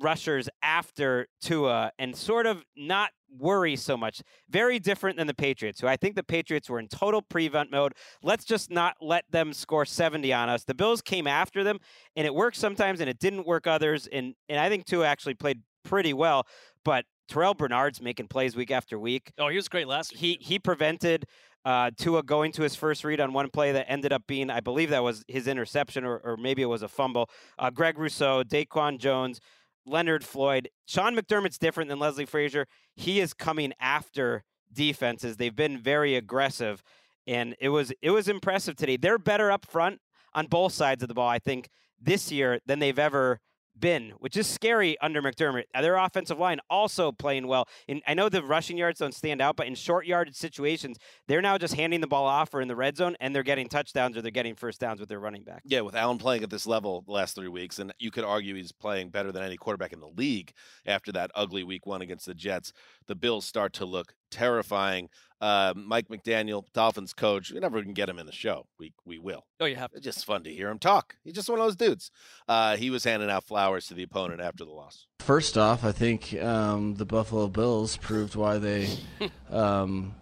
rushers 0.00 0.48
after 0.62 1.26
Tua 1.40 1.92
and 1.98 2.16
sort 2.16 2.46
of 2.46 2.64
not 2.76 3.10
worry 3.38 3.76
so 3.76 3.96
much. 3.96 4.22
Very 4.48 4.78
different 4.78 5.16
than 5.16 5.26
the 5.26 5.34
Patriots, 5.34 5.80
who 5.80 5.86
I 5.86 5.96
think 5.96 6.16
the 6.16 6.22
Patriots 6.22 6.68
were 6.68 6.78
in 6.78 6.88
total 6.88 7.22
prevent 7.22 7.70
mode. 7.70 7.92
Let's 8.22 8.44
just 8.44 8.70
not 8.70 8.96
let 9.00 9.24
them 9.30 9.52
score 9.52 9.84
70 9.84 10.32
on 10.32 10.48
us. 10.48 10.64
The 10.64 10.74
Bills 10.74 11.02
came 11.02 11.26
after 11.26 11.64
them, 11.64 11.78
and 12.16 12.26
it 12.26 12.34
worked 12.34 12.56
sometimes 12.56 13.00
and 13.00 13.08
it 13.08 13.18
didn't 13.18 13.46
work 13.46 13.66
others. 13.66 14.06
And 14.12 14.34
and 14.48 14.58
I 14.58 14.68
think 14.68 14.84
Tua 14.84 15.06
actually 15.06 15.34
played 15.34 15.62
pretty 15.84 16.12
well, 16.12 16.46
but 16.84 17.04
Terrel 17.28 17.56
Bernard's 17.56 18.00
making 18.00 18.28
plays 18.28 18.54
week 18.56 18.70
after 18.70 18.98
week. 18.98 19.32
Oh, 19.38 19.48
he 19.48 19.56
was 19.56 19.68
great 19.68 19.88
last 19.88 20.12
week. 20.12 20.20
He 20.20 20.38
he 20.40 20.58
prevented 20.58 21.24
uh, 21.64 21.90
Tua 21.96 22.22
going 22.22 22.52
to 22.52 22.62
his 22.62 22.74
first 22.74 23.04
read 23.04 23.20
on 23.20 23.32
one 23.32 23.48
play 23.50 23.72
that 23.72 23.90
ended 23.90 24.12
up 24.12 24.26
being, 24.26 24.50
I 24.50 24.60
believe 24.60 24.90
that 24.90 25.02
was 25.02 25.24
his 25.28 25.48
interception 25.48 26.04
or, 26.04 26.18
or 26.18 26.36
maybe 26.36 26.62
it 26.62 26.66
was 26.66 26.82
a 26.82 26.88
fumble. 26.88 27.30
Uh, 27.58 27.70
Greg 27.70 27.98
Rousseau, 27.98 28.42
Daquan 28.42 28.98
Jones, 28.98 29.40
Leonard 29.86 30.24
Floyd. 30.24 30.68
Sean 30.86 31.16
McDermott's 31.16 31.58
different 31.58 31.88
than 31.88 31.98
Leslie 31.98 32.26
Frazier. 32.26 32.66
He 32.94 33.20
is 33.20 33.34
coming 33.34 33.72
after 33.80 34.44
defenses. 34.72 35.36
They've 35.36 35.54
been 35.54 35.78
very 35.78 36.16
aggressive, 36.16 36.82
and 37.26 37.54
it 37.60 37.68
was 37.68 37.92
it 38.02 38.10
was 38.10 38.28
impressive 38.28 38.76
today. 38.76 38.96
They're 38.96 39.18
better 39.18 39.50
up 39.50 39.66
front 39.66 40.00
on 40.34 40.46
both 40.46 40.72
sides 40.72 41.02
of 41.02 41.08
the 41.08 41.14
ball, 41.14 41.28
I 41.28 41.38
think, 41.38 41.68
this 42.00 42.32
year 42.32 42.60
than 42.66 42.78
they've 42.78 42.98
ever 42.98 43.40
been, 43.78 44.12
which 44.18 44.36
is 44.36 44.46
scary 44.46 44.96
under 45.00 45.20
McDermott. 45.22 45.64
Uh, 45.74 45.82
Their 45.82 45.96
offensive 45.96 46.38
line 46.38 46.60
also 46.70 47.12
playing 47.12 47.46
well. 47.46 47.68
And 47.88 48.02
I 48.06 48.14
know 48.14 48.28
the 48.28 48.42
rushing 48.42 48.76
yards 48.76 49.00
don't 49.00 49.14
stand 49.14 49.40
out, 49.40 49.56
but 49.56 49.66
in 49.66 49.74
short 49.74 50.06
yardage 50.06 50.36
situations, 50.36 50.96
they're 51.28 51.42
now 51.42 51.58
just 51.58 51.74
handing 51.74 52.00
the 52.00 52.06
ball 52.06 52.26
off 52.26 52.54
or 52.54 52.60
in 52.60 52.68
the 52.68 52.76
red 52.76 52.96
zone, 52.96 53.16
and 53.20 53.34
they're 53.34 53.42
getting 53.42 53.68
touchdowns 53.68 54.16
or 54.16 54.22
they're 54.22 54.30
getting 54.30 54.54
first 54.54 54.80
downs 54.80 55.00
with 55.00 55.08
their 55.08 55.20
running 55.20 55.42
back. 55.42 55.62
Yeah, 55.64 55.80
with 55.80 55.94
Allen 55.94 56.18
playing 56.18 56.42
at 56.42 56.50
this 56.50 56.66
level 56.66 57.02
the 57.02 57.12
last 57.12 57.34
three 57.34 57.48
weeks, 57.48 57.78
and 57.78 57.92
you 57.98 58.10
could 58.10 58.24
argue 58.24 58.54
he's 58.54 58.72
playing 58.72 59.10
better 59.10 59.32
than 59.32 59.42
any 59.42 59.56
quarterback 59.56 59.92
in 59.92 60.00
the 60.00 60.08
league 60.08 60.52
after 60.86 61.12
that 61.12 61.30
ugly 61.34 61.64
week 61.64 61.86
one 61.86 62.02
against 62.02 62.26
the 62.26 62.34
Jets. 62.34 62.72
The 63.06 63.14
Bills 63.14 63.44
start 63.44 63.72
to 63.74 63.84
look 63.84 64.14
terrifying. 64.34 65.08
Uh, 65.40 65.74
Mike 65.76 66.08
McDaniel, 66.08 66.64
Dolphins 66.72 67.12
coach, 67.12 67.52
we 67.52 67.60
never 67.60 67.82
can 67.82 67.92
get 67.92 68.08
him 68.08 68.18
in 68.18 68.26
the 68.26 68.32
show. 68.32 68.66
We 68.78 68.92
we 69.04 69.18
will. 69.18 69.44
Oh, 69.60 69.66
you 69.66 69.76
have 69.76 69.90
It's 69.92 70.04
just 70.04 70.24
fun 70.24 70.42
to 70.44 70.52
hear 70.52 70.70
him 70.70 70.78
talk. 70.78 71.16
He's 71.22 71.34
just 71.34 71.48
one 71.48 71.58
of 71.58 71.66
those 71.66 71.76
dudes. 71.76 72.10
Uh, 72.48 72.76
he 72.76 72.88
was 72.90 73.04
handing 73.04 73.30
out 73.30 73.44
flowers 73.44 73.86
to 73.86 73.94
the 73.94 74.02
opponent 74.02 74.40
after 74.40 74.64
the 74.64 74.70
loss. 74.70 75.06
First 75.20 75.58
off, 75.58 75.84
I 75.84 75.92
think 75.92 76.34
um, 76.42 76.94
the 76.94 77.04
Buffalo 77.04 77.48
Bills 77.48 77.96
proved 77.98 78.34
why 78.36 78.58
they 78.58 78.88
um, 79.50 80.14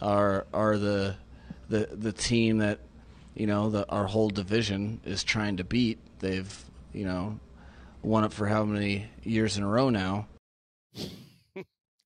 are 0.00 0.46
are 0.52 0.78
the 0.78 1.16
the 1.68 1.88
the 1.92 2.12
team 2.12 2.58
that 2.58 2.78
you 3.34 3.46
know 3.46 3.70
the, 3.70 3.88
our 3.88 4.06
whole 4.06 4.30
division 4.30 5.00
is 5.04 5.24
trying 5.24 5.56
to 5.56 5.64
beat. 5.64 5.98
They've 6.20 6.64
you 6.92 7.04
know 7.04 7.40
won 8.02 8.24
it 8.24 8.32
for 8.32 8.46
how 8.46 8.64
many 8.64 9.06
years 9.24 9.56
in 9.56 9.64
a 9.64 9.68
row 9.68 9.88
now? 9.90 10.28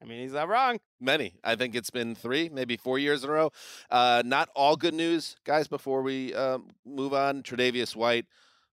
I 0.03 0.05
mean, 0.05 0.21
he's 0.21 0.33
not 0.33 0.49
wrong. 0.49 0.79
Many. 1.01 1.35
I 1.43 1.57
think 1.57 1.75
it's 1.75 1.91
been 1.91 2.15
three, 2.15 2.49
maybe 2.49 2.77
four 2.77 2.99
years 2.99 3.25
in 3.25 3.31
a 3.31 3.33
row. 3.33 3.51
Uh, 3.91 4.23
not 4.25 4.49
all 4.55 4.77
good 4.77 4.95
news, 4.95 5.37
guys. 5.45 5.69
Before 5.69 6.03
we 6.03 6.35
um, 6.35 6.69
move 6.85 7.15
on, 7.15 7.43
Tre'Davious 7.43 7.97
White, 7.97 8.27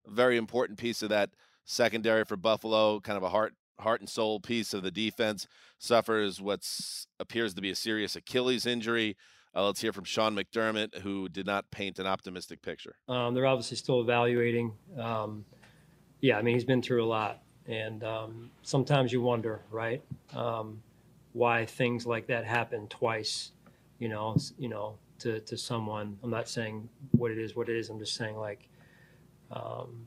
a 0.05 0.11
very 0.11 0.37
important 0.37 0.77
piece 0.77 1.01
of 1.01 1.09
that 1.09 1.29
secondary 1.65 2.25
for 2.25 2.35
Buffalo, 2.35 2.99
kind 2.99 3.17
of 3.17 3.23
a 3.23 3.29
heart 3.29 3.53
heart 3.79 4.01
and 4.01 4.09
soul 4.09 4.39
piece 4.39 4.73
of 4.73 4.83
the 4.83 4.91
defense, 4.91 5.47
suffers 5.79 6.39
what 6.39 6.67
appears 7.19 7.53
to 7.55 7.61
be 7.61 7.71
a 7.71 7.75
serious 7.75 8.15
Achilles 8.15 8.65
injury. 8.65 9.17
Uh, 9.55 9.65
let's 9.65 9.81
hear 9.81 9.93
from 9.93 10.03
Sean 10.03 10.35
McDermott, 10.35 10.99
who 10.99 11.29
did 11.29 11.45
not 11.45 11.69
paint 11.71 11.99
an 11.99 12.07
optimistic 12.07 12.61
picture. 12.61 12.95
Um, 13.07 13.33
they're 13.33 13.45
obviously 13.45 13.77
still 13.77 14.01
evaluating. 14.01 14.73
Um, 14.99 15.45
yeah, 16.21 16.37
I 16.37 16.41
mean 16.41 16.55
he's 16.55 16.65
been 16.65 16.81
through 16.81 17.03
a 17.03 17.07
lot, 17.07 17.43
and 17.67 18.03
um, 18.03 18.51
sometimes 18.61 19.11
you 19.11 19.21
wonder, 19.21 19.61
right, 19.71 20.01
um, 20.33 20.81
why 21.33 21.65
things 21.65 22.05
like 22.05 22.27
that 22.27 22.45
happen 22.45 22.87
twice. 22.87 23.51
You 23.99 24.09
know, 24.09 24.35
you 24.57 24.69
know, 24.69 24.97
to 25.19 25.39
to 25.41 25.57
someone. 25.57 26.17
I'm 26.23 26.29
not 26.29 26.47
saying 26.49 26.89
what 27.11 27.31
it 27.31 27.37
is, 27.37 27.55
what 27.55 27.69
it 27.69 27.77
is. 27.77 27.89
I'm 27.89 27.99
just 27.99 28.15
saying 28.15 28.35
like, 28.37 28.67
um, 29.51 30.05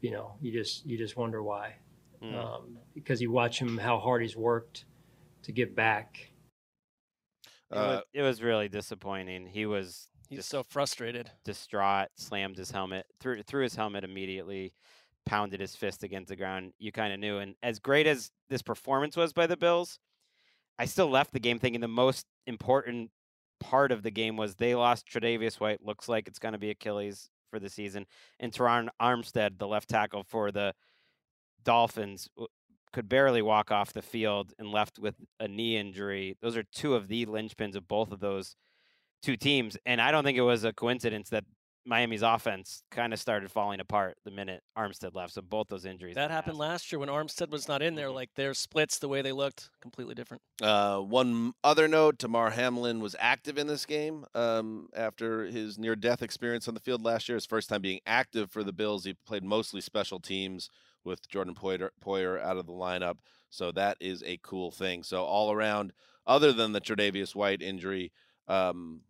you 0.00 0.10
know, 0.10 0.34
you 0.40 0.52
just 0.52 0.86
you 0.86 0.96
just 0.98 1.16
wonder 1.16 1.42
why, 1.42 1.74
Mm. 2.22 2.34
um, 2.34 2.78
because 2.94 3.20
you 3.20 3.30
watch 3.30 3.58
him 3.60 3.76
how 3.78 3.98
hard 3.98 4.22
he's 4.22 4.36
worked 4.36 4.84
to 5.42 5.52
get 5.52 5.74
back. 5.74 6.30
It, 7.70 7.76
Uh, 7.76 7.80
was, 7.86 8.02
it 8.14 8.22
was 8.22 8.42
really 8.42 8.68
disappointing. 8.68 9.46
He 9.46 9.66
was 9.66 10.08
He's 10.28 10.38
just 10.38 10.48
so 10.48 10.62
frustrated. 10.62 11.30
distraught, 11.44 12.08
slammed 12.16 12.56
his 12.56 12.70
helmet, 12.70 13.06
threw, 13.20 13.42
threw 13.42 13.62
his 13.62 13.74
helmet 13.76 14.04
immediately, 14.04 14.72
pounded 15.26 15.60
his 15.60 15.74
fist 15.74 16.02
against 16.02 16.28
the 16.28 16.36
ground. 16.36 16.72
You 16.78 16.92
kind 16.92 17.12
of 17.12 17.20
knew. 17.20 17.38
And 17.38 17.54
as 17.62 17.78
great 17.78 18.06
as 18.06 18.30
this 18.48 18.62
performance 18.62 19.16
was 19.16 19.32
by 19.32 19.46
the 19.46 19.56
Bills, 19.56 19.98
I 20.78 20.86
still 20.86 21.10
left 21.10 21.32
the 21.32 21.40
game 21.40 21.58
thinking 21.58 21.80
the 21.80 21.88
most 21.88 22.26
important 22.46 23.10
part 23.60 23.92
of 23.92 24.02
the 24.02 24.10
game 24.10 24.36
was 24.36 24.54
they 24.54 24.74
lost 24.74 25.06
Tre'Davious 25.08 25.60
White. 25.60 25.84
Looks 25.84 26.08
like 26.08 26.28
it's 26.28 26.38
going 26.38 26.52
to 26.52 26.58
be 26.58 26.70
Achilles 26.70 27.28
for 27.50 27.58
the 27.58 27.70
season. 27.70 28.06
And 28.40 28.52
Terron 28.52 28.88
Armstead, 29.00 29.58
the 29.58 29.68
left 29.68 29.88
tackle 29.88 30.22
for 30.22 30.52
the 30.52 30.74
Dolphins, 31.64 32.28
could 32.92 33.08
barely 33.08 33.42
walk 33.42 33.70
off 33.70 33.92
the 33.92 34.02
field 34.02 34.52
and 34.58 34.70
left 34.70 34.98
with 34.98 35.16
a 35.40 35.48
knee 35.48 35.76
injury. 35.76 36.36
Those 36.40 36.56
are 36.56 36.62
two 36.62 36.94
of 36.94 37.08
the 37.08 37.26
linchpins 37.26 37.76
of 37.76 37.88
both 37.88 38.12
of 38.12 38.20
those 38.20 38.54
two 39.22 39.36
teams. 39.36 39.76
And 39.84 40.00
I 40.00 40.10
don't 40.10 40.24
think 40.24 40.38
it 40.38 40.42
was 40.42 40.64
a 40.64 40.72
coincidence 40.72 41.30
that 41.30 41.44
Miami's 41.86 42.22
offense 42.22 42.82
kind 42.90 43.12
of 43.12 43.20
started 43.20 43.50
falling 43.50 43.78
apart 43.78 44.16
the 44.24 44.30
minute 44.30 44.62
Armstead 44.76 45.14
left. 45.14 45.32
So 45.32 45.40
both 45.40 45.68
those 45.68 45.84
injuries. 45.84 46.16
That 46.16 46.30
happened 46.30 46.58
last 46.58 46.90
year 46.90 46.98
when 46.98 47.08
Armstead 47.08 47.50
was 47.50 47.68
not 47.68 47.80
in 47.80 47.94
there. 47.94 48.10
Like 48.10 48.30
their 48.34 48.54
splits, 48.54 48.98
the 48.98 49.08
way 49.08 49.22
they 49.22 49.32
looked, 49.32 49.70
completely 49.80 50.14
different. 50.14 50.42
Uh, 50.60 50.98
one 50.98 51.52
other 51.62 51.86
note: 51.86 52.18
Damar 52.18 52.50
Hamlin 52.50 53.00
was 53.00 53.14
active 53.18 53.56
in 53.56 53.68
this 53.68 53.86
game 53.86 54.24
um, 54.34 54.88
after 54.94 55.44
his 55.44 55.78
near-death 55.78 56.22
experience 56.22 56.66
on 56.66 56.74
the 56.74 56.80
field 56.80 57.04
last 57.04 57.28
year. 57.28 57.36
His 57.36 57.46
first 57.46 57.68
time 57.68 57.82
being 57.82 58.00
active 58.06 58.50
for 58.50 58.64
the 58.64 58.72
Bills. 58.72 59.04
He 59.04 59.14
played 59.26 59.44
mostly 59.44 59.80
special 59.80 60.18
teams 60.18 60.68
with 61.04 61.28
Jordan 61.28 61.54
Poyer, 61.54 61.90
Poyer 62.04 62.42
out 62.42 62.56
of 62.56 62.66
the 62.66 62.72
lineup, 62.72 63.18
so 63.48 63.70
that 63.70 63.96
is 64.00 64.24
a 64.26 64.40
cool 64.42 64.72
thing. 64.72 65.04
So 65.04 65.22
all 65.22 65.52
around, 65.52 65.92
other 66.26 66.52
than 66.52 66.72
the 66.72 66.80
Tre'Davious 66.80 67.34
White 67.34 67.62
injury, 67.62 68.10
um, 68.48 69.02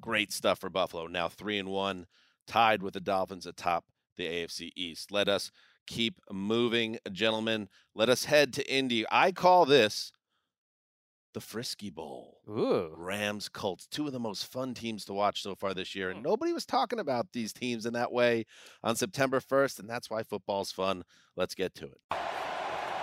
great 0.00 0.32
stuff 0.32 0.58
for 0.58 0.68
Buffalo. 0.68 1.06
Now 1.06 1.28
three 1.28 1.58
and 1.58 1.68
one, 1.68 2.06
tied 2.46 2.82
with 2.82 2.94
the 2.94 3.00
Dolphins 3.00 3.46
atop 3.46 3.84
the 4.16 4.24
AFC 4.24 4.70
East. 4.76 5.10
Let 5.10 5.28
us 5.28 5.50
keep 5.86 6.20
moving, 6.30 6.98
gentlemen. 7.12 7.68
Let 7.94 8.08
us 8.08 8.24
head 8.24 8.52
to 8.54 8.72
Indy. 8.72 9.04
I 9.10 9.32
call 9.32 9.66
this 9.66 10.12
the 11.34 11.40
Frisky 11.40 11.90
Bowl. 11.90 12.38
Ooh. 12.48 12.94
Rams, 12.96 13.48
Colts, 13.48 13.86
two 13.86 14.06
of 14.06 14.12
the 14.12 14.20
most 14.20 14.46
fun 14.46 14.72
teams 14.72 15.04
to 15.06 15.12
watch 15.12 15.42
so 15.42 15.54
far 15.54 15.74
this 15.74 15.94
year. 15.94 16.10
And 16.10 16.18
hmm. 16.18 16.24
nobody 16.24 16.52
was 16.52 16.64
talking 16.64 17.00
about 17.00 17.32
these 17.32 17.52
teams 17.52 17.86
in 17.86 17.92
that 17.94 18.12
way 18.12 18.46
on 18.82 18.96
September 18.96 19.40
1st, 19.40 19.80
and 19.80 19.90
that's 19.90 20.08
why 20.08 20.22
football's 20.22 20.72
fun. 20.72 21.02
Let's 21.36 21.54
get 21.54 21.74
to 21.76 21.86
it. 21.86 22.18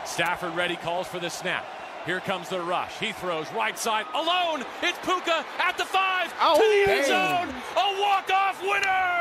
Stafford 0.05 0.55
ready 0.55 0.77
calls 0.77 1.07
for 1.07 1.19
the 1.19 1.29
snap. 1.29 1.65
Here 2.05 2.19
comes 2.21 2.49
the 2.49 2.59
rush. 2.61 2.97
He 2.97 3.11
throws 3.11 3.45
right 3.53 3.77
side 3.77 4.07
alone. 4.15 4.65
It's 4.81 4.97
Puka 5.05 5.45
at 5.59 5.77
the 5.77 5.85
five 5.85 6.29
to 6.29 6.35
oh, 6.41 6.85
the 6.85 6.91
end 6.91 7.05
zone. 7.05 7.55
A 7.77 8.01
walk-off 8.01 8.59
winner. 8.63 9.20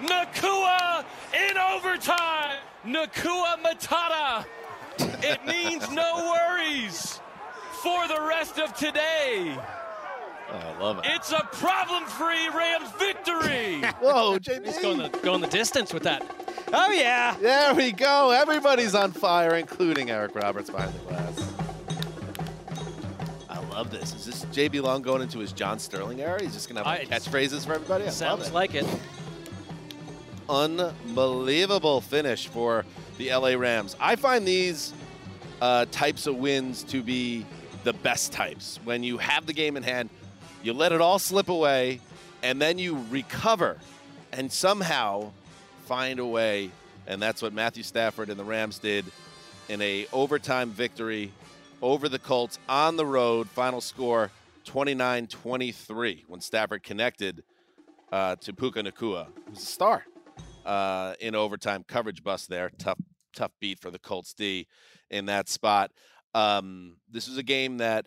Puka 0.00 0.26
Nacua 0.32 1.04
in 1.50 1.58
overtime. 1.58 2.58
Nacua 2.86 3.56
Matata. 3.62 4.44
It 5.22 5.44
means 5.46 5.90
no 5.90 6.32
worries 6.32 7.20
for 7.82 8.06
the 8.08 8.20
rest 8.20 8.58
of 8.58 8.74
today. 8.74 9.56
Oh, 10.52 10.56
I 10.56 10.78
love 10.80 10.98
it. 10.98 11.04
It's 11.06 11.30
a 11.30 11.46
problem-free 11.52 12.48
Rams 12.48 12.90
victory. 12.98 13.80
Whoa, 14.00 14.38
JB. 14.38 14.66
He's 14.66 14.78
going 14.78 14.98
the 14.98 15.08
going 15.22 15.40
the 15.40 15.46
distance 15.46 15.94
with 15.94 16.02
that. 16.02 16.26
Oh, 16.72 16.90
yeah. 16.90 17.36
There 17.40 17.72
we 17.74 17.92
go. 17.92 18.30
Everybody's 18.30 18.94
on 18.94 19.12
fire, 19.12 19.54
including 19.54 20.10
Eric 20.10 20.34
Roberts 20.34 20.68
behind 20.70 20.92
the 20.94 20.98
glass. 21.00 21.52
I 23.48 23.58
love 23.68 23.90
this. 23.92 24.12
Is 24.14 24.24
this 24.26 24.44
JB 24.46 24.82
Long 24.82 25.02
going 25.02 25.22
into 25.22 25.38
his 25.38 25.52
John 25.52 25.78
Sterling 25.78 26.20
era? 26.20 26.42
He's 26.42 26.52
just 26.52 26.68
going 26.68 26.82
to 26.82 26.88
have 26.88 26.98
like, 26.98 27.12
I- 27.12 27.18
catchphrases 27.18 27.64
for 27.64 27.74
everybody? 27.74 28.04
I 28.04 28.06
love 28.06 28.14
Sounds 28.14 28.48
it. 28.48 28.54
like 28.54 28.74
it. 28.74 28.86
Unbelievable 30.50 32.00
finish 32.00 32.48
for 32.48 32.84
the 33.18 33.32
LA 33.32 33.50
Rams. 33.50 33.94
I 34.00 34.16
find 34.16 34.44
these 34.44 34.92
uh, 35.62 35.86
types 35.92 36.26
of 36.26 36.38
wins 36.38 36.82
to 36.84 37.04
be 37.04 37.46
the 37.84 37.92
best 37.92 38.32
types. 38.32 38.80
When 38.82 39.04
you 39.04 39.18
have 39.18 39.46
the 39.46 39.52
game 39.52 39.76
in 39.76 39.84
hand, 39.84 40.10
you 40.64 40.72
let 40.72 40.90
it 40.90 41.00
all 41.00 41.20
slip 41.20 41.48
away, 41.48 42.00
and 42.42 42.60
then 42.60 42.78
you 42.78 43.06
recover 43.10 43.78
and 44.32 44.50
somehow 44.50 45.30
find 45.84 46.18
a 46.18 46.26
way. 46.26 46.72
And 47.06 47.22
that's 47.22 47.42
what 47.42 47.52
Matthew 47.52 47.84
Stafford 47.84 48.28
and 48.28 48.38
the 48.38 48.44
Rams 48.44 48.80
did 48.80 49.04
in 49.68 49.80
a 49.80 50.08
overtime 50.12 50.70
victory 50.70 51.30
over 51.80 52.08
the 52.08 52.18
Colts 52.18 52.58
on 52.68 52.96
the 52.96 53.06
road. 53.06 53.48
Final 53.50 53.80
score 53.80 54.32
29-23 54.66 56.24
when 56.26 56.40
Stafford 56.40 56.82
connected 56.82 57.44
uh, 58.10 58.34
to 58.34 58.52
Puka 58.52 58.82
Nacua, 58.82 59.28
who's 59.48 59.62
a 59.62 59.66
star 59.66 60.04
uh, 60.70 61.14
in 61.18 61.34
overtime 61.34 61.84
coverage 61.86 62.22
bust 62.22 62.48
there. 62.48 62.70
Tough, 62.78 63.00
tough 63.34 63.50
beat 63.60 63.80
for 63.80 63.90
the 63.90 63.98
Colts 63.98 64.32
D 64.32 64.68
in 65.10 65.26
that 65.26 65.48
spot. 65.48 65.90
Um, 66.32 66.98
this 67.10 67.28
was 67.28 67.36
a 67.38 67.42
game 67.42 67.78
that 67.78 68.06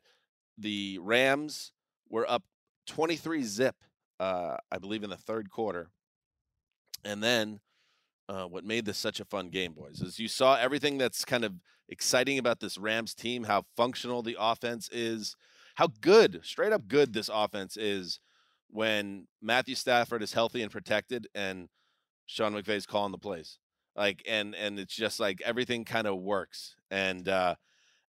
the 0.57 0.97
Rams 1.01 1.73
were 2.09 2.29
up 2.29 2.43
23 2.87 3.43
zip, 3.43 3.75
uh, 4.17 4.55
I 4.71 4.77
believe, 4.77 5.03
in 5.03 5.09
the 5.09 5.17
third 5.17 5.49
quarter. 5.51 5.89
And 7.03 7.21
then 7.21 7.59
uh, 8.29 8.45
what 8.45 8.63
made 8.63 8.85
this 8.85 8.97
such 8.97 9.19
a 9.19 9.25
fun 9.25 9.49
game, 9.49 9.73
boys, 9.73 9.99
is 9.99 10.17
you 10.17 10.29
saw 10.29 10.55
everything 10.55 10.97
that's 10.97 11.25
kind 11.25 11.43
of 11.43 11.51
exciting 11.89 12.39
about 12.39 12.61
this 12.61 12.77
Rams 12.77 13.13
team, 13.13 13.43
how 13.43 13.63
functional 13.75 14.21
the 14.21 14.37
offense 14.39 14.87
is, 14.89 15.35
how 15.75 15.89
good, 15.99 16.39
straight 16.43 16.71
up 16.71 16.87
good 16.87 17.11
this 17.11 17.29
offense 17.33 17.75
is 17.75 18.21
when 18.69 19.27
Matthew 19.41 19.75
Stafford 19.75 20.23
is 20.23 20.31
healthy 20.31 20.61
and 20.61 20.71
protected 20.71 21.27
and 21.35 21.67
Sean 22.25 22.53
McVay's 22.53 22.85
calling 22.85 23.11
the 23.11 23.17
plays. 23.17 23.59
Like 23.95 24.23
and 24.27 24.55
and 24.55 24.79
it's 24.79 24.95
just 24.95 25.19
like 25.19 25.41
everything 25.41 25.85
kind 25.85 26.07
of 26.07 26.17
works. 26.17 26.75
And 26.89 27.27
uh 27.27 27.55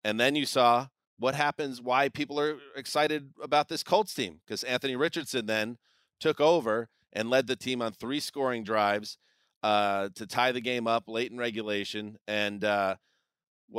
and 0.04 0.20
then 0.20 0.36
you 0.36 0.46
saw 0.46 0.88
what 1.18 1.36
happens 1.36 1.82
why 1.82 2.10
people 2.10 2.40
are 2.40 2.58
excited 2.76 3.32
about 3.42 3.70
this 3.70 3.84
Colts 3.84 4.14
team 4.14 4.42
because 4.46 4.64
Anthony 4.64 4.96
Richardson 4.96 5.46
then 5.46 5.78
took 6.20 6.42
over 6.42 6.90
and 7.14 7.30
led 7.30 7.48
the 7.48 7.56
team 7.56 7.82
on 7.82 7.94
three 7.94 8.20
scoring 8.20 8.64
drives 8.64 9.18
uh, 9.62 10.10
to 10.16 10.28
tie 10.28 10.52
the 10.52 10.62
game 10.62 10.88
up 10.88 11.06
late 11.08 11.32
in 11.32 11.38
regulation, 11.38 12.18
and 12.28 12.64
uh, 12.64 12.96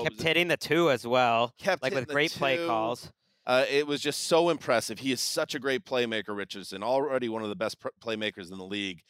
Kept 0.02 0.22
hitting 0.22 0.48
the 0.48 0.56
two 0.56 0.90
as 0.90 1.06
well. 1.06 1.52
Kept 1.58 1.82
like 1.82 1.94
with 1.94 2.08
great 2.08 2.32
play 2.32 2.64
calls. 2.66 3.12
Uh, 3.46 3.66
it 3.70 3.86
was 3.86 4.00
just 4.00 4.26
so 4.26 4.48
impressive. 4.48 4.98
He 4.98 5.12
is 5.12 5.20
such 5.20 5.54
a 5.54 5.58
great 5.58 5.84
playmaker, 5.84 6.34
Richardson. 6.34 6.82
Already 6.82 7.28
one 7.28 7.42
of 7.42 7.50
the 7.50 7.56
best 7.56 7.78
pr- 7.78 7.88
playmakers 8.02 8.50
in 8.50 8.56
the 8.56 8.64
league. 8.64 9.02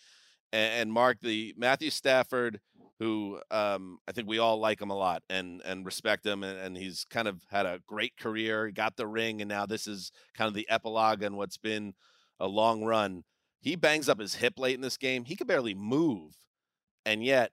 And, 0.55 0.93
Marc, 0.93 1.21
the 1.21 1.53
Matthew 1.57 1.91
Stafford, 1.91 2.61
who 3.01 3.41
um, 3.51 3.99
I 4.07 4.13
think 4.13 4.29
we 4.29 4.39
all 4.39 4.61
like 4.61 4.81
him 4.81 4.91
a 4.91 4.97
lot 4.97 5.23
and 5.29 5.61
and 5.65 5.85
respect 5.85 6.25
him, 6.25 6.45
and, 6.45 6.57
and 6.57 6.77
he's 6.77 7.05
kind 7.11 7.27
of 7.27 7.43
had 7.51 7.67
a 7.67 7.81
great 7.89 8.17
career. 8.17 8.67
He 8.67 8.73
got 8.73 8.97
the 8.97 9.07
ring, 9.07 9.41
and 9.43 9.49
now 9.49 9.67
this 9.67 9.89
is 9.89 10.13
kind 10.37 10.47
of 10.47 10.55
the 10.55 10.69
epilogue 10.71 11.25
on 11.25 11.37
what's 11.37 11.59
been 11.59 11.95
a 12.39 12.47
long 12.47 12.85
run. 12.85 13.25
He 13.61 13.75
bangs 13.75 14.09
up 14.09 14.21
his 14.21 14.37
hip 14.37 14.59
late 14.59 14.77
in 14.77 14.81
this 14.81 14.97
game. 14.97 15.25
He 15.25 15.35
could 15.35 15.49
barely 15.49 15.75
move, 15.75 16.37
and 17.05 17.25
yet 17.25 17.51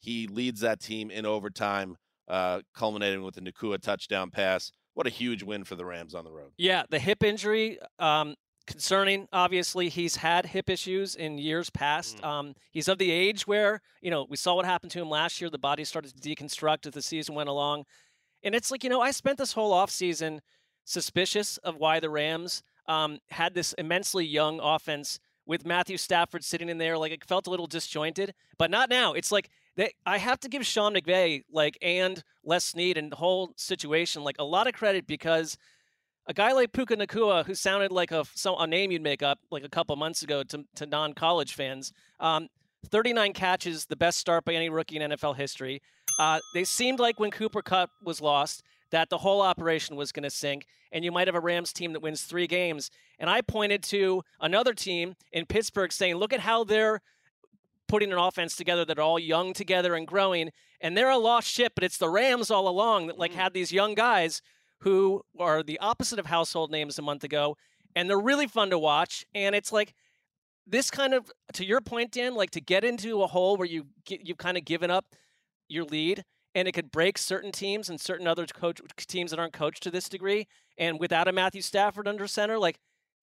he 0.00 0.26
leads 0.26 0.60
that 0.60 0.80
team 0.80 1.10
in 1.10 1.24
overtime, 1.24 1.96
uh, 2.26 2.62
culminating 2.74 3.22
with 3.22 3.36
the 3.36 3.42
Nacua 3.42 3.80
touchdown 3.80 4.30
pass. 4.30 4.72
What 4.94 5.06
a 5.06 5.10
huge 5.10 5.44
win 5.44 5.62
for 5.62 5.76
the 5.76 5.84
Rams 5.84 6.14
on 6.16 6.24
the 6.24 6.32
road. 6.32 6.50
Yeah, 6.58 6.82
the 6.90 6.98
hip 6.98 7.22
injury, 7.22 7.78
um, 8.00 8.34
concerning. 8.70 9.28
Obviously, 9.32 9.88
he's 9.88 10.16
had 10.16 10.46
hip 10.46 10.70
issues 10.70 11.16
in 11.16 11.38
years 11.38 11.70
past. 11.70 12.22
Um, 12.24 12.54
he's 12.70 12.88
of 12.88 12.98
the 12.98 13.10
age 13.10 13.46
where, 13.46 13.80
you 14.00 14.10
know, 14.10 14.26
we 14.28 14.36
saw 14.36 14.54
what 14.54 14.64
happened 14.64 14.92
to 14.92 15.00
him 15.00 15.10
last 15.10 15.40
year. 15.40 15.50
The 15.50 15.58
body 15.58 15.84
started 15.84 16.14
to 16.14 16.28
deconstruct 16.28 16.86
as 16.86 16.92
the 16.92 17.02
season 17.02 17.34
went 17.34 17.48
along. 17.48 17.84
And 18.42 18.54
it's 18.54 18.70
like, 18.70 18.84
you 18.84 18.90
know, 18.90 19.00
I 19.00 19.10
spent 19.10 19.38
this 19.38 19.52
whole 19.52 19.72
off 19.72 19.90
season 19.90 20.40
suspicious 20.84 21.56
of 21.58 21.76
why 21.76 22.00
the 22.00 22.10
Rams 22.10 22.62
um, 22.86 23.18
had 23.30 23.54
this 23.54 23.72
immensely 23.74 24.24
young 24.24 24.60
offense 24.60 25.20
with 25.46 25.66
Matthew 25.66 25.96
Stafford 25.96 26.44
sitting 26.44 26.68
in 26.68 26.78
there. 26.78 26.96
Like, 26.96 27.12
it 27.12 27.24
felt 27.24 27.46
a 27.46 27.50
little 27.50 27.66
disjointed, 27.66 28.34
but 28.56 28.70
not 28.70 28.88
now. 28.88 29.12
It's 29.12 29.32
like, 29.32 29.50
they, 29.76 29.92
I 30.06 30.18
have 30.18 30.40
to 30.40 30.48
give 30.48 30.66
Sean 30.66 30.94
McVay, 30.94 31.42
like, 31.50 31.76
and 31.82 32.22
Les 32.44 32.64
Snead 32.64 32.96
and 32.96 33.12
the 33.12 33.16
whole 33.16 33.52
situation, 33.56 34.22
like, 34.22 34.36
a 34.38 34.44
lot 34.44 34.66
of 34.66 34.74
credit 34.74 35.06
because 35.06 35.56
a 36.30 36.32
guy 36.32 36.52
like 36.52 36.72
Puka 36.72 36.96
Nacua, 36.96 37.44
who 37.44 37.56
sounded 37.56 37.90
like 37.90 38.12
a, 38.12 38.24
so, 38.36 38.56
a 38.56 38.64
name 38.64 38.92
you'd 38.92 39.02
make 39.02 39.20
up 39.20 39.40
like 39.50 39.64
a 39.64 39.68
couple 39.68 39.96
months 39.96 40.22
ago 40.22 40.44
to, 40.44 40.64
to 40.76 40.86
non 40.86 41.12
college 41.12 41.54
fans, 41.54 41.92
um, 42.20 42.46
39 42.88 43.32
catches, 43.32 43.86
the 43.86 43.96
best 43.96 44.16
start 44.16 44.44
by 44.44 44.54
any 44.54 44.70
rookie 44.70 44.96
in 44.96 45.10
NFL 45.10 45.36
history. 45.36 45.82
Uh, 46.20 46.38
they 46.54 46.62
seemed 46.62 47.00
like 47.00 47.18
when 47.18 47.32
Cooper 47.32 47.62
Kupp 47.62 47.90
was 48.04 48.20
lost, 48.20 48.62
that 48.92 49.10
the 49.10 49.18
whole 49.18 49.42
operation 49.42 49.96
was 49.96 50.12
going 50.12 50.22
to 50.22 50.30
sink, 50.30 50.66
and 50.92 51.04
you 51.04 51.10
might 51.10 51.26
have 51.26 51.34
a 51.34 51.40
Rams 51.40 51.72
team 51.72 51.92
that 51.94 52.00
wins 52.00 52.22
three 52.22 52.46
games. 52.46 52.92
And 53.18 53.28
I 53.28 53.40
pointed 53.40 53.82
to 53.84 54.22
another 54.40 54.72
team 54.72 55.16
in 55.32 55.46
Pittsburgh 55.46 55.92
saying, 55.92 56.14
look 56.14 56.32
at 56.32 56.40
how 56.40 56.62
they're 56.62 57.00
putting 57.88 58.12
an 58.12 58.18
offense 58.18 58.54
together 58.54 58.84
that 58.84 59.00
are 59.00 59.02
all 59.02 59.18
young 59.18 59.52
together 59.52 59.96
and 59.96 60.06
growing. 60.06 60.50
And 60.80 60.96
they're 60.96 61.10
a 61.10 61.18
lost 61.18 61.48
ship, 61.48 61.72
but 61.74 61.82
it's 61.82 61.98
the 61.98 62.08
Rams 62.08 62.52
all 62.52 62.68
along 62.68 63.08
that 63.08 63.18
like 63.18 63.32
had 63.32 63.52
these 63.52 63.72
young 63.72 63.96
guys 63.96 64.42
who 64.80 65.22
are 65.38 65.62
the 65.62 65.78
opposite 65.80 66.18
of 66.18 66.26
household 66.26 66.70
names 66.70 66.98
a 66.98 67.02
month 67.02 67.24
ago, 67.24 67.56
and 67.94 68.08
they're 68.08 68.18
really 68.18 68.46
fun 68.46 68.70
to 68.70 68.78
watch. 68.78 69.24
And 69.34 69.54
it's 69.54 69.72
like 69.72 69.94
this 70.66 70.90
kind 70.90 71.14
of, 71.14 71.30
to 71.54 71.64
your 71.64 71.80
point, 71.80 72.12
Dan, 72.12 72.34
like 72.34 72.50
to 72.50 72.60
get 72.60 72.84
into 72.84 73.22
a 73.22 73.26
hole 73.26 73.56
where 73.56 73.68
you 73.68 73.86
get, 74.04 74.26
you've 74.26 74.38
kind 74.38 74.56
of 74.56 74.64
given 74.64 74.90
up 74.90 75.06
your 75.68 75.84
lead, 75.84 76.24
and 76.54 76.66
it 76.66 76.72
could 76.72 76.90
break 76.90 77.18
certain 77.18 77.52
teams 77.52 77.88
and 77.88 78.00
certain 78.00 78.26
other 78.26 78.46
coach 78.46 78.80
teams 79.06 79.30
that 79.30 79.38
aren't 79.38 79.52
coached 79.52 79.82
to 79.84 79.90
this 79.90 80.08
degree. 80.08 80.46
And 80.78 80.98
without 80.98 81.28
a 81.28 81.32
Matthew 81.32 81.62
Stafford 81.62 82.08
under 82.08 82.26
center, 82.26 82.58
like 82.58 82.78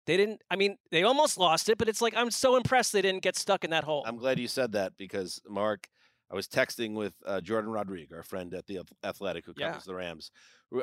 they 0.06 0.16
didn't. 0.16 0.42
I 0.50 0.56
mean, 0.56 0.76
they 0.90 1.02
almost 1.02 1.36
lost 1.36 1.68
it, 1.68 1.78
but 1.78 1.88
it's 1.88 2.00
like 2.00 2.14
I'm 2.16 2.30
so 2.30 2.56
impressed 2.56 2.92
they 2.92 3.02
didn't 3.02 3.22
get 3.22 3.36
stuck 3.36 3.64
in 3.64 3.70
that 3.70 3.84
hole. 3.84 4.04
I'm 4.06 4.16
glad 4.16 4.38
you 4.38 4.48
said 4.48 4.72
that 4.72 4.96
because 4.96 5.40
Marc, 5.48 5.88
I 6.30 6.34
was 6.34 6.48
texting 6.48 6.94
with 6.94 7.14
uh, 7.24 7.40
Jourdan 7.42 7.72
Rodrigue, 7.72 8.12
our 8.12 8.22
friend 8.22 8.52
at 8.54 8.66
the 8.66 8.80
Athletic 9.04 9.46
who 9.46 9.52
Yeah. 9.56 9.68
covers 9.68 9.84
the 9.84 9.94
Rams. 9.94 10.30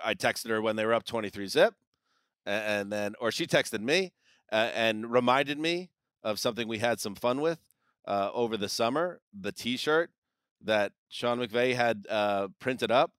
I 0.03 0.13
texted 0.13 0.50
her 0.50 0.62
when 0.62 0.75
they 0.77 0.85
were 0.85 0.93
up 0.93 1.03
23 1.05 1.47
zip, 1.47 1.73
and 2.45 2.91
then, 2.91 3.15
or 3.19 3.32
she 3.32 3.45
texted 3.45 3.82
me 3.82 4.13
uh, 4.51 4.69
and 4.73 5.12
reminded 5.12 5.60
me 5.60 5.89
of 6.23 6.39
something 6.39 6.67
we 6.67 6.77
had 6.79 6.99
some 7.01 7.15
fun 7.15 7.41
with 7.41 7.60
uh, 8.08 8.29
over 8.34 8.56
the 8.56 8.69
summer. 8.69 9.19
The 9.38 9.51
T-shirt 9.51 10.12
that 10.63 10.93
Sean 11.10 11.39
McVay 11.39 11.75
had 11.75 12.06
uh, 12.10 12.47
printed 12.60 12.89
up, 12.91 13.12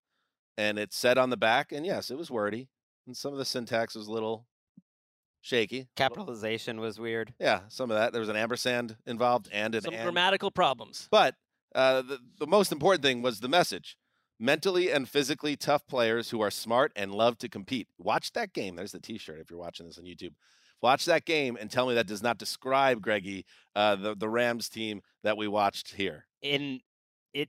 and 0.56 0.78
it 0.78 0.94
said 0.94 1.18
on 1.18 1.28
the 1.28 1.37
back, 1.37 1.72
and 1.72 1.84
yes, 1.84 2.10
it 2.10 2.16
was 2.16 2.30
wordy, 2.30 2.68
and 3.06 3.14
some 3.14 3.32
of 3.32 3.38
the 3.38 3.44
syntax 3.44 3.94
was 3.94 4.06
a 4.06 4.12
little 4.12 4.46
shaky. 5.42 5.88
Capitalization 5.96 6.80
was 6.80 6.98
weird. 6.98 7.34
Yeah, 7.38 7.60
some 7.68 7.90
of 7.90 7.96
that. 7.98 8.12
There 8.12 8.20
was 8.20 8.30
an 8.30 8.37
ampersand 8.37 8.96
involved 9.06 9.50
and 9.52 9.74
an 9.74 9.82
Some 9.82 9.92
and. 9.92 10.02
grammatical 10.02 10.50
problems. 10.50 11.08
But 11.10 11.34
uh, 11.74 12.02
the, 12.02 12.18
the 12.38 12.46
most 12.46 12.72
important 12.72 13.02
thing 13.02 13.22
was 13.22 13.40
the 13.40 13.48
message. 13.48 13.96
Mentally 14.40 14.90
and 14.90 15.08
physically 15.08 15.56
tough 15.56 15.87
players 15.87 16.30
who 16.30 16.40
are 16.40 16.50
smart 16.50 16.90
and 16.96 17.12
love 17.12 17.38
to 17.38 17.48
compete. 17.48 17.87
Watch 17.98 18.32
that 18.32 18.52
game. 18.52 18.74
There's 18.74 18.92
the 18.92 19.00
T-shirt. 19.00 19.40
If 19.40 19.48
you're 19.50 19.60
watching 19.60 19.87
this 19.87 19.96
on 19.96 20.04
YouTube, 20.04 20.34
watch 20.82 21.04
that 21.04 21.24
game 21.24 21.56
and 21.58 21.70
tell 21.70 21.87
me 21.87 21.94
that 21.94 22.08
does 22.08 22.22
not 22.22 22.37
describe 22.37 23.00
Greggy, 23.00 23.46
uh, 23.76 23.94
the 23.94 24.16
the 24.16 24.28
Rams 24.28 24.68
team 24.68 25.02
that 25.22 25.37
we 25.37 25.46
watched 25.46 25.94
here. 25.94 26.26
in 26.44 26.80
it 27.32 27.48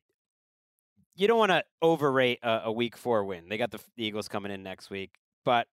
you 1.15 1.27
don't 1.27 1.37
want 1.37 1.51
to 1.51 1.63
overrate 1.81 2.39
a, 2.41 2.63
a 2.65 2.71
week 2.71 2.97
four 2.97 3.23
win. 3.23 3.47
They 3.49 3.57
got 3.57 3.71
the, 3.71 3.79
the 3.95 4.05
Eagles 4.05 4.27
coming 4.27 4.51
in 4.51 4.63
next 4.63 4.89
week, 4.89 5.11
but 5.43 5.67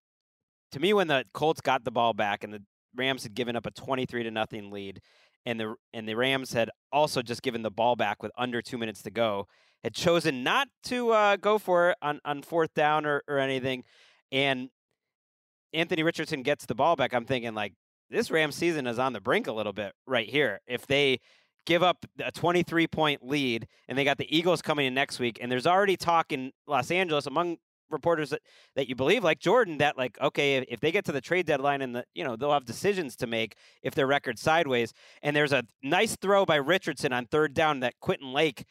to 0.72 0.80
me, 0.80 0.92
when 0.92 1.06
the 1.06 1.24
Colts 1.32 1.60
got 1.60 1.84
the 1.84 1.90
ball 1.90 2.14
back 2.14 2.44
and 2.44 2.52
the 2.52 2.62
Rams 2.94 3.22
had 3.22 3.34
given 3.34 3.56
up 3.56 3.66
a 3.66 3.70
twenty-three 3.70 4.22
to 4.24 4.30
nothing 4.30 4.70
lead, 4.70 5.00
and 5.46 5.58
the 5.58 5.74
and 5.92 6.08
the 6.08 6.14
Rams 6.14 6.52
had 6.52 6.70
also 6.92 7.22
just 7.22 7.42
given 7.42 7.62
the 7.62 7.70
ball 7.70 7.96
back 7.96 8.22
with 8.22 8.32
under 8.36 8.62
two 8.62 8.78
minutes 8.78 9.02
to 9.02 9.10
go, 9.10 9.46
had 9.82 9.94
chosen 9.94 10.42
not 10.42 10.68
to 10.84 11.10
uh, 11.10 11.36
go 11.36 11.58
for 11.58 11.90
it 11.90 11.96
on, 12.02 12.20
on 12.24 12.42
fourth 12.42 12.74
down 12.74 13.06
or, 13.06 13.22
or 13.28 13.38
anything, 13.38 13.84
and 14.30 14.70
Anthony 15.72 16.02
Richardson 16.02 16.42
gets 16.42 16.66
the 16.66 16.74
ball 16.74 16.96
back. 16.96 17.14
I'm 17.14 17.24
thinking 17.24 17.54
like 17.54 17.74
this 18.10 18.30
Rams 18.30 18.54
season 18.54 18.86
is 18.86 18.98
on 18.98 19.12
the 19.12 19.20
brink 19.20 19.46
a 19.46 19.52
little 19.52 19.72
bit 19.72 19.92
right 20.06 20.28
here. 20.28 20.60
If 20.66 20.86
they 20.86 21.18
give 21.64 21.82
up 21.82 22.04
a 22.22 22.30
23 22.32 22.86
point 22.88 23.26
lead 23.26 23.66
and 23.88 23.96
they 23.96 24.04
got 24.04 24.18
the 24.18 24.36
Eagles 24.36 24.62
coming 24.62 24.86
in 24.86 24.94
next 24.94 25.18
week 25.18 25.38
and 25.40 25.50
there's 25.50 25.66
already 25.66 25.96
talk 25.96 26.32
in 26.32 26.52
Los 26.66 26.90
Angeles 26.90 27.26
among 27.26 27.56
reporters 27.92 28.30
that, 28.30 28.40
that 28.76 28.88
you 28.88 28.94
believe 28.94 29.22
like 29.22 29.38
Jordan 29.38 29.78
that 29.78 29.96
like 29.96 30.20
okay 30.20 30.56
if, 30.56 30.64
if 30.68 30.80
they 30.80 30.90
get 30.90 31.04
to 31.06 31.12
the 31.12 31.20
trade 31.20 31.46
deadline 31.46 31.82
and 31.82 31.94
the 31.94 32.04
you 32.14 32.24
know 32.24 32.36
they'll 32.36 32.52
have 32.52 32.64
decisions 32.64 33.16
to 33.16 33.26
make 33.26 33.56
if 33.82 33.94
their 33.94 34.06
record 34.06 34.38
sideways. 34.38 34.92
And 35.22 35.36
there's 35.36 35.52
a 35.52 35.64
nice 35.82 36.16
throw 36.16 36.44
by 36.44 36.56
Richardson 36.56 37.12
on 37.12 37.26
third 37.26 37.54
down 37.54 37.80
that 37.80 37.94
Quentin 38.00 38.32
Lake 38.32 38.64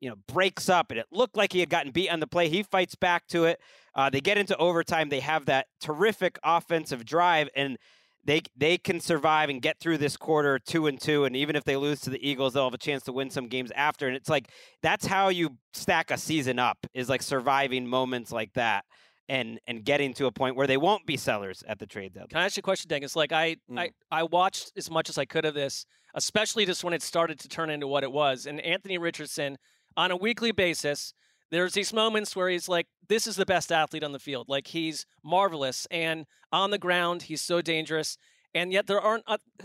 you 0.00 0.08
know 0.08 0.16
breaks 0.28 0.68
up 0.68 0.90
and 0.90 1.00
it 1.00 1.06
looked 1.10 1.36
like 1.36 1.52
he 1.52 1.60
had 1.60 1.70
gotten 1.70 1.92
beat 1.92 2.10
on 2.10 2.20
the 2.20 2.26
play. 2.26 2.48
He 2.48 2.62
fights 2.62 2.94
back 2.94 3.26
to 3.28 3.44
it. 3.44 3.60
Uh, 3.94 4.10
they 4.10 4.20
get 4.20 4.38
into 4.38 4.56
overtime. 4.56 5.08
They 5.08 5.20
have 5.20 5.46
that 5.46 5.66
terrific 5.80 6.38
offensive 6.42 7.04
drive 7.04 7.48
and 7.54 7.78
they 8.24 8.42
they 8.56 8.78
can 8.78 9.00
survive 9.00 9.50
and 9.50 9.60
get 9.60 9.78
through 9.78 9.98
this 9.98 10.16
quarter 10.16 10.58
two 10.58 10.86
and 10.86 11.00
two, 11.00 11.24
and 11.24 11.36
even 11.36 11.56
if 11.56 11.64
they 11.64 11.76
lose 11.76 12.00
to 12.02 12.10
the 12.10 12.26
Eagles, 12.26 12.54
they'll 12.54 12.64
have 12.64 12.74
a 12.74 12.78
chance 12.78 13.04
to 13.04 13.12
win 13.12 13.30
some 13.30 13.48
games 13.48 13.70
after. 13.74 14.06
And 14.06 14.16
it's 14.16 14.28
like 14.28 14.50
that's 14.82 15.06
how 15.06 15.28
you 15.28 15.58
stack 15.72 16.10
a 16.10 16.18
season 16.18 16.58
up 16.58 16.78
is 16.94 17.08
like 17.08 17.22
surviving 17.22 17.86
moments 17.86 18.32
like 18.32 18.52
that 18.54 18.84
and 19.28 19.58
and 19.66 19.84
getting 19.84 20.12
to 20.14 20.26
a 20.26 20.32
point 20.32 20.56
where 20.56 20.66
they 20.66 20.76
won't 20.76 21.06
be 21.06 21.16
sellers 21.16 21.62
at 21.66 21.78
the 21.78 21.86
trade 21.86 22.12
deadline. 22.12 22.28
Can 22.28 22.38
I 22.38 22.44
ask 22.44 22.56
you 22.56 22.60
a 22.60 22.62
question, 22.62 22.88
Dennis? 22.88 23.16
Like 23.16 23.32
I, 23.32 23.56
hmm. 23.68 23.78
I, 23.78 23.90
I 24.10 24.22
watched 24.24 24.72
as 24.76 24.90
much 24.90 25.08
as 25.08 25.18
I 25.18 25.24
could 25.24 25.44
of 25.44 25.54
this, 25.54 25.86
especially 26.14 26.66
just 26.66 26.84
when 26.84 26.94
it 26.94 27.02
started 27.02 27.38
to 27.40 27.48
turn 27.48 27.70
into 27.70 27.86
what 27.86 28.04
it 28.04 28.12
was. 28.12 28.46
And 28.46 28.60
Anthony 28.60 28.98
Richardson, 28.98 29.58
on 29.96 30.10
a 30.10 30.16
weekly 30.16 30.52
basis, 30.52 31.14
there's 31.54 31.72
these 31.72 31.92
moments 31.92 32.34
where 32.34 32.48
he's 32.48 32.68
like, 32.68 32.86
"This 33.08 33.26
is 33.26 33.36
the 33.36 33.46
best 33.46 33.70
athlete 33.72 34.04
on 34.04 34.12
the 34.12 34.18
field. 34.18 34.48
Like 34.48 34.68
he's 34.68 35.06
marvelous, 35.22 35.86
and 35.90 36.26
on 36.52 36.70
the 36.70 36.78
ground, 36.78 37.22
he's 37.22 37.42
so 37.42 37.62
dangerous." 37.62 38.16
And 38.54 38.72
yet, 38.72 38.86
there 38.86 39.00
aren't 39.00 39.24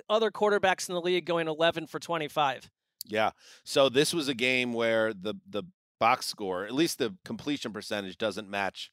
other 0.10 0.32
quarterbacks 0.32 0.90
in 0.90 0.96
the 0.96 1.02
league 1.02 1.26
going 1.26 1.48
11 1.48 1.88
for 1.88 2.00
25. 2.00 2.72
Yeah. 3.06 3.32
So 3.64 3.88
this 3.88 4.14
was 4.14 4.28
a 4.28 4.34
game 4.34 4.74
where 4.74 5.14
the 5.14 5.36
the 5.48 5.64
box 6.00 6.26
score, 6.26 6.66
at 6.66 6.74
least 6.74 6.98
the 6.98 7.16
completion 7.26 7.74
percentage, 7.74 8.18
doesn't 8.18 8.50
match 8.50 8.92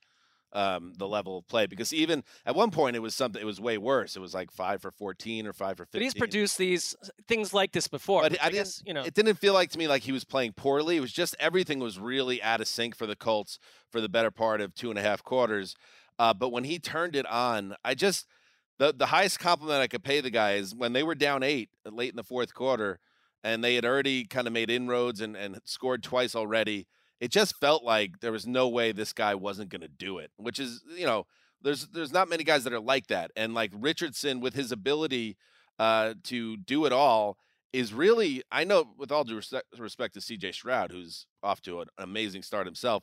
um, 0.57 0.95
the 0.97 1.07
level 1.07 1.37
of 1.37 1.47
play 1.47 1.67
because 1.67 1.93
even 1.93 2.25
at 2.47 2.57
one 2.57 2.71
point 2.71 2.97
it 2.97 3.01
was 3.01 3.15
something 3.15 3.41
it 3.41 3.45
was 3.45 3.61
way 3.61 3.77
worse. 3.77 4.17
It 4.17 4.21
was 4.21 4.33
like 4.33 4.51
five 4.51 4.81
for 4.81 4.91
fourteen 4.91 5.47
or 5.47 5.53
five 5.53 5.77
for 5.77 5.85
fifteen. 5.85 6.01
But 6.01 6.05
he's 6.05 6.15
produced 6.15 6.57
these 6.57 6.97
things 7.29 7.53
like 7.53 7.73
this 7.73 7.87
before. 7.87 8.23
But 8.23 8.43
I, 8.43 8.51
guess, 8.51 8.83
you 8.87 8.95
know, 8.95 9.03
it 9.03 9.15
didn't 9.15 9.35
feel 9.35 9.53
like 9.53 9.71
to 9.73 9.79
me 9.79 9.87
like 9.87 10.03
he 10.03 10.13
was 10.13 10.25
playing 10.25 10.55
poorly. 10.55 10.97
It 10.97 11.01
was 11.01 11.13
just 11.13 11.37
everything 11.39 11.79
was 11.79 11.99
really 11.99 12.43
out 12.43 12.63
of 12.63 12.69
sync 12.69 12.97
for 12.97 13.07
the 13.07 13.15
Colts 13.15 13.59
for 13.91 14.01
the 14.01 14.09
better 14.09 14.31
part 14.31 14.63
of 14.63 14.75
two 14.75 14.89
and 14.89 14.99
a 14.99 15.03
half 15.03 15.23
quarters. 15.23 15.77
Uh, 16.19 16.33
but 16.33 16.49
when 16.49 16.65
he 16.65 16.79
turned 16.79 17.15
it 17.15 17.27
on, 17.27 17.77
I 17.85 17.95
just 17.95 18.27
the 18.79 18.95
the 18.97 19.07
highest 19.07 19.39
compliment 19.39 19.83
I 19.83 19.89
could 19.89 20.03
pay 20.05 20.23
the 20.23 20.31
guy 20.31 20.55
is 20.55 20.75
when 20.75 20.95
they 20.95 21.03
were 21.03 21.15
down 21.15 21.43
eight 21.43 21.69
uh, 21.85 21.91
late 21.91 22.11
in 22.11 22.17
the 22.17 22.25
fourth 22.25 22.55
quarter, 22.55 22.99
and 23.45 23.63
they 23.63 23.75
had 23.75 23.85
already 23.85 24.25
kind 24.25 24.47
of 24.47 24.55
made 24.55 24.71
inroads 24.71 25.21
and 25.21 25.37
and 25.37 25.61
scored 25.65 26.03
twice 26.03 26.35
already. 26.35 26.87
It 27.21 27.31
just 27.31 27.57
felt 27.57 27.83
like 27.83 28.21
there 28.21 28.33
was 28.33 28.47
no 28.47 28.69
way 28.69 28.93
this 28.93 29.13
guy 29.13 29.35
wasn't 29.35 29.71
going 29.71 29.81
to 29.81 29.89
do 29.89 30.19
it, 30.19 30.31
which 30.37 30.59
is 30.59 30.83
you 30.97 31.07
know 31.07 31.27
there's 31.63 31.87
there's 31.89 32.13
not 32.13 32.29
many 32.29 32.45
guys 32.45 32.65
that 32.65 32.73
are 32.73 32.81
like 32.81 33.07
that, 33.09 33.31
and 33.37 33.55
like 33.55 33.71
Richardson 33.75 34.41
with 34.41 34.55
his 34.55 34.71
ability 34.73 35.37
uh, 35.79 36.15
to 36.25 36.57
do 36.59 36.85
it 36.87 36.93
all 36.93 37.37
is 37.73 37.93
really, 37.93 38.43
I 38.51 38.65
know 38.65 38.87
with 38.97 39.13
all 39.13 39.25
due 39.25 39.37
respect, 39.37 39.67
respect 39.79 40.15
to 40.15 40.21
CJ 40.21 40.55
Stroud 40.55 40.93
who's 40.93 41.27
off 41.43 41.61
to 41.63 41.81
an 41.83 41.89
amazing 41.99 42.43
start 42.43 42.67
himself. 42.67 43.03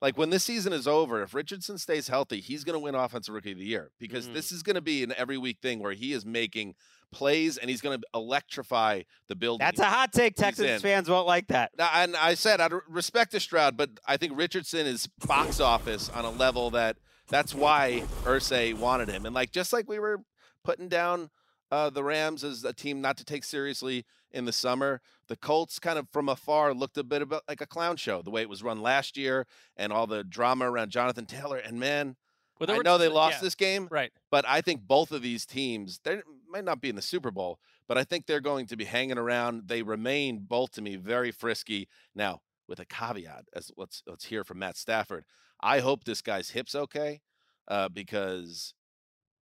Like 0.00 0.16
when 0.16 0.30
this 0.30 0.44
season 0.44 0.72
is 0.72 0.86
over, 0.86 1.22
if 1.22 1.34
Richardson 1.34 1.76
stays 1.78 2.08
healthy, 2.08 2.40
he's 2.40 2.64
going 2.64 2.74
to 2.74 2.78
win 2.80 2.94
Offensive 2.94 3.34
Rookie 3.34 3.52
of 3.52 3.58
the 3.58 3.64
Year 3.64 3.90
because 3.98 4.26
Mm. 4.28 4.34
this 4.34 4.52
is 4.52 4.62
going 4.62 4.76
to 4.76 4.80
be 4.82 5.02
an 5.02 5.12
every 5.16 5.36
week 5.38 5.58
thing 5.60 5.80
where 5.80 5.92
he 5.92 6.12
is 6.12 6.24
making 6.24 6.74
plays 7.14 7.56
and 7.56 7.70
he's 7.70 7.80
going 7.80 7.98
to 7.98 8.06
electrify 8.14 9.02
the 9.28 9.34
building. 9.36 9.64
That's 9.64 9.80
a 9.80 9.84
hot 9.84 10.12
take. 10.12 10.34
he's 10.36 10.44
Texans 10.44 10.68
in. 10.68 10.80
fans 10.80 11.08
won't 11.08 11.26
like 11.26 11.46
that. 11.48 11.70
Now, 11.78 11.88
And 11.94 12.16
I 12.16 12.34
said 12.34 12.60
I 12.60 12.68
respect 12.88 13.30
to 13.32 13.40
Stroud, 13.40 13.76
but 13.76 13.90
I 14.06 14.16
think 14.16 14.36
Richardson 14.36 14.86
is 14.86 15.06
box 15.26 15.60
office 15.60 16.10
on 16.10 16.24
a 16.24 16.30
level 16.30 16.70
that 16.70 16.96
that's 17.28 17.54
why 17.54 18.02
Irsay 18.24 18.74
wanted 18.74 19.08
him. 19.08 19.24
And 19.24 19.34
like 19.34 19.52
just 19.52 19.72
like 19.72 19.88
we 19.88 19.98
were 19.98 20.20
putting 20.62 20.88
down 20.88 21.30
uh, 21.70 21.90
the 21.90 22.04
Rams 22.04 22.44
as 22.44 22.64
a 22.64 22.72
team 22.72 23.00
not 23.00 23.16
to 23.16 23.24
take 23.24 23.44
seriously 23.44 24.04
in 24.30 24.44
the 24.44 24.52
summer, 24.52 25.00
the 25.28 25.36
Colts 25.36 25.78
kind 25.78 25.98
of 25.98 26.08
from 26.10 26.28
afar 26.28 26.74
looked 26.74 26.98
a 26.98 27.04
bit 27.04 27.22
about 27.22 27.42
like 27.48 27.60
a 27.60 27.66
clown 27.66 27.96
show 27.96 28.20
the 28.20 28.30
way 28.30 28.42
it 28.42 28.48
was 28.48 28.62
run 28.62 28.82
last 28.82 29.16
year 29.16 29.46
and 29.76 29.92
all 29.92 30.06
the 30.06 30.24
drama 30.24 30.70
around 30.70 30.90
Jonathan 30.90 31.24
Taylor. 31.26 31.56
And 31.56 31.78
man, 31.80 32.16
Well, 32.60 32.70
I 32.70 32.78
know 32.78 32.98
they 32.98 33.08
lost 33.08 33.36
yeah, 33.38 33.42
this 33.42 33.54
game, 33.54 33.88
Right. 33.90 34.12
but 34.30 34.44
I 34.46 34.60
think 34.60 34.82
both 34.86 35.12
of 35.12 35.22
these 35.22 35.46
teams, 35.46 36.00
they 36.04 36.20
might 36.54 36.64
not 36.64 36.80
be 36.80 36.88
in 36.88 36.96
the 36.96 37.02
Super 37.02 37.32
Bowl, 37.32 37.58
but 37.88 37.98
I 37.98 38.04
think 38.04 38.26
they're 38.26 38.40
going 38.40 38.66
to 38.66 38.76
be 38.76 38.84
hanging 38.84 39.18
around. 39.18 39.64
They 39.66 39.82
remain 39.82 40.38
both 40.48 40.70
to 40.72 40.82
me 40.82 40.94
very 40.94 41.32
frisky. 41.32 41.88
Now, 42.14 42.40
with 42.68 42.78
a 42.78 42.84
caveat, 42.86 43.46
as 43.54 43.70
let's 43.76 44.02
let's 44.06 44.24
hear 44.26 44.44
from 44.44 44.60
Matt 44.60 44.76
Stafford. 44.76 45.24
I 45.60 45.80
hope 45.80 46.04
this 46.04 46.22
guy's 46.22 46.50
hips 46.50 46.74
okay, 46.74 47.20
uh, 47.68 47.88
because 47.88 48.72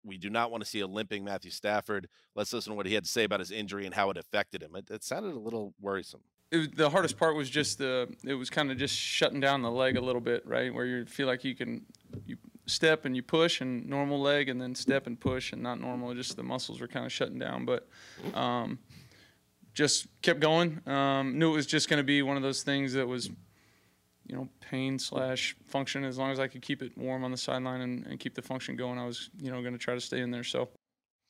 we 0.06 0.18
do 0.18 0.30
not 0.30 0.52
want 0.52 0.64
to 0.64 0.70
see 0.70 0.80
a 0.80 0.88
limping 0.88 1.26
Matthew 1.26 1.52
Stafford. 1.52 2.08
Let's 2.36 2.54
listen 2.54 2.72
to 2.72 2.78
what 2.78 2.86
he 2.86 2.94
had 2.94 3.04
to 3.04 3.10
say 3.10 3.24
about 3.24 3.40
his 3.40 3.52
injury 3.52 3.86
and 3.86 3.94
how 3.94 4.10
it 4.12 4.18
affected 4.18 4.64
him. 4.64 4.76
It, 4.76 4.90
it 4.90 5.04
sounded 5.04 5.34
a 5.34 5.40
little 5.40 5.74
worrisome. 5.82 6.22
it 6.52 6.78
the 6.78 6.90
hardest 6.90 7.18
part 7.18 7.36
was 7.36 7.50
just 7.50 7.80
the 7.80 8.08
it 8.24 8.36
was 8.36 8.50
kind 8.50 8.72
of 8.72 8.78
just 8.78 8.96
shutting 8.96 9.40
down 9.40 9.62
the 9.64 9.72
leg 9.72 9.98
a 9.98 10.02
little 10.02 10.22
bit, 10.22 10.46
right? 10.46 10.74
Where 10.74 10.86
you 10.86 11.06
feel 11.06 11.28
like 11.28 11.44
you 11.44 11.56
can 11.56 11.86
you 12.26 12.38
step 12.70 13.06
and 13.06 13.16
you 13.16 13.22
push 13.24 13.62
and 13.62 13.88
normal 13.88 14.20
leg 14.22 14.50
and 14.50 14.62
then 14.62 14.76
step 14.76 15.08
and 15.08 15.20
push 15.20 15.52
and 15.54 15.62
not 15.62 15.80
normal. 15.80 16.14
Just 16.14 16.36
the 16.36 16.44
muscles 16.44 16.80
were 16.80 16.88
kind 16.88 17.06
of 17.06 17.12
shutting 17.12 17.40
down, 17.40 17.66
but 17.66 17.88
um, 18.34 18.80
just 19.74 20.08
kept 20.22 20.40
going. 20.40 20.82
Um, 20.88 21.38
knew 21.38 21.52
it 21.52 21.56
was 21.56 21.66
just 21.68 21.90
going 21.90 22.00
to 22.00 22.04
be 22.04 22.22
one 22.22 22.38
of 22.38 22.44
those 22.44 22.64
things 22.64 22.94
that 22.94 23.08
was, 23.08 23.28
you 24.28 24.36
know, 24.36 24.48
pain 24.62 25.00
slash 25.00 25.56
function. 25.66 26.04
As 26.04 26.18
long 26.18 26.32
as 26.32 26.40
I 26.40 26.48
could 26.48 26.62
keep 26.62 26.82
it 26.82 26.98
warm 26.98 27.24
on 27.24 27.32
the 27.32 27.38
sideline 27.38 27.82
and, 27.82 28.06
and 28.06 28.20
keep 28.20 28.36
the 28.36 28.42
function 28.42 28.76
going, 28.76 28.98
I 29.00 29.06
was 29.06 29.30
you 29.42 29.52
know 29.52 29.62
going 29.62 29.74
to 29.74 29.80
try 29.80 29.94
to 29.96 30.02
stay 30.02 30.20
in 30.22 30.32
there. 30.32 30.44
So. 30.44 30.70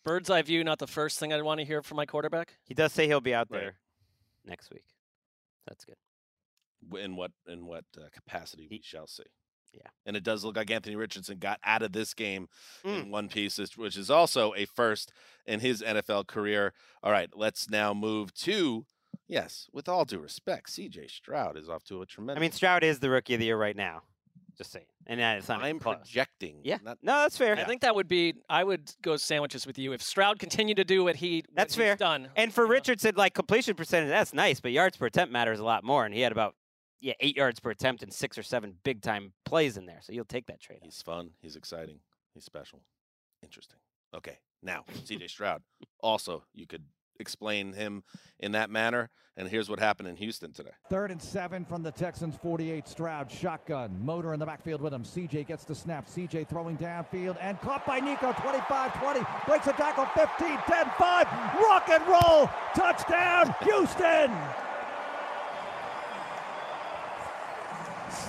Bird's 0.05 0.29
eye 0.29 0.41
view, 0.41 0.63
not 0.63 0.79
the 0.79 0.87
first 0.87 1.19
thing 1.19 1.33
I'd 1.33 1.41
want 1.43 1.59
to 1.59 1.65
hear 1.65 1.81
from 1.83 1.97
my 1.97 2.05
quarterback. 2.05 2.57
He 2.63 2.73
does 2.73 2.93
say 2.93 3.05
he'll 3.05 3.19
be 3.19 3.33
out 3.33 3.47
Right. 3.51 3.59
there 3.59 3.75
next 4.45 4.71
week. 4.71 4.85
That's 5.67 5.83
good. 5.83 5.97
In 6.97 7.17
what 7.17 7.31
in 7.47 7.65
what 7.65 7.83
uh, 7.97 8.03
capacity 8.13 8.67
we 8.71 8.81
shall 8.81 9.05
see. 9.07 9.23
Yeah. 9.73 9.81
And 10.05 10.15
it 10.17 10.23
does 10.23 10.43
look 10.43 10.55
like 10.57 10.71
Anthony 10.71 10.95
Richardson 10.95 11.37
got 11.37 11.59
out 11.63 11.81
of 11.83 11.91
this 11.93 12.13
game 12.13 12.47
Mm. 12.83 13.03
in 13.03 13.11
one 13.11 13.29
piece, 13.29 13.57
which- 13.57 13.77
which 13.77 13.97
is 13.97 14.09
also 14.09 14.53
a 14.55 14.65
first 14.65 15.11
in 15.45 15.59
his 15.59 15.81
NFL 15.81 16.25
career. 16.25 16.73
All 17.03 17.11
right, 17.11 17.29
let's 17.35 17.69
now 17.69 17.93
move 17.93 18.33
to 18.35 18.85
yes, 19.27 19.69
with 19.71 19.87
all 19.87 20.05
due 20.05 20.19
respect, 20.19 20.69
CJ 20.71 21.07
Stroud 21.09 21.55
is 21.57 21.69
off 21.69 21.83
to 21.85 22.01
a 22.01 22.05
tremendous. 22.05 22.39
I 22.39 22.41
mean, 22.41 22.51
Stroud 22.51 22.83
is 22.83 22.99
the 22.99 23.09
rookie 23.11 23.35
of 23.35 23.39
the 23.39 23.45
year 23.45 23.57
right 23.57 23.75
now. 23.75 24.01
Just 24.57 24.71
saying. 24.73 24.87
And 25.07 25.21
it's 25.21 25.47
not 25.47 25.63
I'm 25.63 25.79
close. 25.79 25.95
projecting. 25.97 26.59
Yeah. 26.65 26.79
not- 26.83 26.97
No, 27.01 27.13
that's 27.21 27.37
fair. 27.37 27.55
I 27.55 27.63
think 27.63 27.81
that 27.81 27.95
would 27.95 28.07
be. 28.09 28.33
I 28.49 28.63
would 28.63 28.91
go 29.01 29.15
sandwiches 29.15 29.65
with 29.65 29.79
you 29.79 29.93
if 29.93 30.01
Stroud 30.01 30.37
continued 30.37 30.75
to 30.77 30.83
do 30.83 31.03
what 31.03 31.15
he. 31.15 31.37
What 31.47 31.55
That's 31.55 31.75
he's 31.75 31.81
fair. 31.83 31.95
Done. 31.95 32.29
And 32.35 32.53
for 32.53 32.67
Richardson, 32.67 33.13
like 33.15 33.33
completion 33.33 33.75
percentage, 33.75 34.09
that's 34.09 34.33
nice, 34.33 34.59
but 34.59 34.71
yards 34.73 34.97
per 34.97 35.05
attempt 35.05 35.31
matters 35.31 35.59
a 35.59 35.63
lot 35.63 35.83
more. 35.85 36.05
And 36.05 36.13
he 36.13 36.19
had 36.21 36.31
about 36.33 36.55
yeah 37.01 37.13
eight 37.19 37.35
yards 37.35 37.59
per 37.59 37.71
attempt 37.71 38.03
and 38.03 38.13
six 38.13 38.37
or 38.37 38.43
seven 38.43 38.75
big 38.83 39.01
time 39.01 39.33
plays 39.45 39.77
in 39.77 39.85
there. 39.85 39.99
So 40.01 40.13
you'll 40.13 40.25
take 40.25 40.47
that 40.47 40.59
trade. 40.59 40.79
He's 40.81 41.01
fun. 41.01 41.31
He's 41.41 41.55
exciting. 41.55 41.99
He's 42.33 42.45
special. 42.45 42.81
Interesting. 43.43 43.79
Okay, 44.15 44.37
now 44.63 44.83
CJ 45.05 45.29
Stroud. 45.29 45.61
Also, 46.01 46.43
you 46.53 46.67
could 46.67 46.83
explain 47.19 47.73
him 47.73 48.03
in 48.39 48.53
that 48.53 48.69
manner. 48.69 49.09
And 49.37 49.47
here's 49.47 49.69
what 49.69 49.79
happened 49.79 50.09
in 50.09 50.17
Houston 50.17 50.51
today. 50.51 50.71
Third 50.89 51.11
and 51.11 51.21
seven 51.21 51.63
from 51.63 51.81
the 51.81 51.91
Texans 51.91 52.35
48. 52.41 52.87
Stroud 52.87 53.31
shotgun. 53.31 53.97
Motor 54.03 54.33
in 54.33 54.39
the 54.39 54.45
backfield 54.45 54.81
with 54.81 54.93
him. 54.93 55.03
CJ 55.03 55.47
gets 55.47 55.63
the 55.63 55.75
snap. 55.75 56.09
CJ 56.09 56.49
throwing 56.49 56.77
downfield 56.77 57.37
and 57.39 57.59
caught 57.61 57.85
by 57.85 57.99
Nico 57.99 58.33
25 58.33 59.01
20. 59.01 59.19
Breaks 59.47 59.67
a 59.67 59.73
tackle 59.73 60.05
15 60.07 60.57
10 60.67 60.91
5. 60.97 61.27
Rock 61.61 61.89
and 61.89 62.05
roll. 62.07 62.49
Touchdown, 62.75 63.55
Houston. 63.63 64.68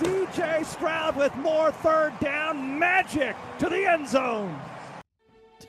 CJ 0.01 0.65
Stroud 0.65 1.15
with 1.15 1.35
more 1.35 1.71
third 1.71 2.19
down 2.19 2.79
magic 2.79 3.35
to 3.59 3.69
the 3.69 3.85
end 3.85 4.07
zone. 4.07 4.59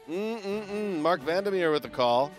Mm-mm-mm. 0.09 1.01
Marc 1.01 1.21
Vandermeer 1.21 1.71
with 1.71 1.83
the 1.83 1.91
call. 1.91 2.33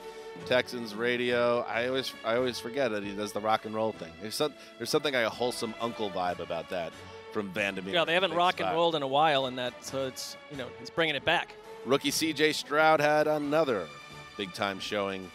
Texans 0.47 0.95
radio. 0.95 1.59
I 1.69 1.87
always 1.87 2.11
I 2.25 2.35
always 2.35 2.59
forget 2.59 2.89
that 2.89 3.03
he 3.03 3.13
does 3.13 3.31
the 3.31 3.39
rock 3.39 3.65
and 3.65 3.75
roll 3.75 3.91
thing. 3.91 4.11
There's 4.21 4.33
some, 4.33 4.55
there's 4.79 4.89
something 4.89 5.13
like 5.13 5.23
a 5.23 5.29
wholesome 5.29 5.75
uncle 5.79 6.09
vibe 6.09 6.39
about 6.39 6.67
that 6.71 6.91
from 7.31 7.51
Vandermeer. 7.51 7.93
Yeah, 7.93 8.05
they 8.05 8.15
haven't 8.15 8.33
rock 8.33 8.59
and 8.59 8.75
rolled 8.75 8.95
in 8.95 9.03
a 9.03 9.07
while, 9.07 9.45
and 9.45 9.55
that 9.59 9.85
so 9.85 10.07
it's 10.07 10.35
you 10.49 10.57
know 10.57 10.69
he's 10.79 10.89
bringing 10.89 11.15
it 11.15 11.23
back. 11.23 11.53
Rookie 11.85 12.09
C.J. 12.09 12.53
Stroud 12.53 13.01
had 13.01 13.27
another 13.27 13.87
big 14.35 14.51
time 14.53 14.79
showing 14.79 15.29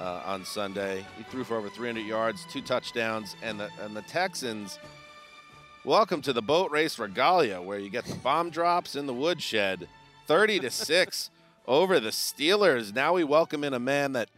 uh, 0.00 0.22
on 0.24 0.44
Sunday. 0.44 1.04
He 1.18 1.24
threw 1.24 1.42
for 1.42 1.56
over 1.56 1.68
300 1.68 2.06
yards, 2.06 2.46
two 2.48 2.62
touchdowns, 2.62 3.34
and 3.42 3.58
the 3.58 3.68
and 3.82 3.96
the 3.96 4.02
Texans. 4.02 4.78
Welcome 5.86 6.22
to 6.22 6.32
the 6.32 6.40
boat 6.40 6.70
race 6.70 6.98
regatta, 6.98 7.60
where 7.60 7.78
you 7.78 7.90
get 7.90 8.06
the 8.06 8.14
bomb 8.14 8.48
drops 8.48 8.96
in 8.96 9.04
the 9.04 9.12
woodshed, 9.12 9.86
30 10.26 10.60
to 10.60 10.70
six 10.70 11.28
over 11.66 12.00
the 12.00 12.08
Steelers. 12.08 12.94
Now 12.94 13.12
we 13.12 13.22
welcome 13.22 13.62
in 13.62 13.74
a 13.74 13.78
man 13.78 14.12
that 14.12 14.30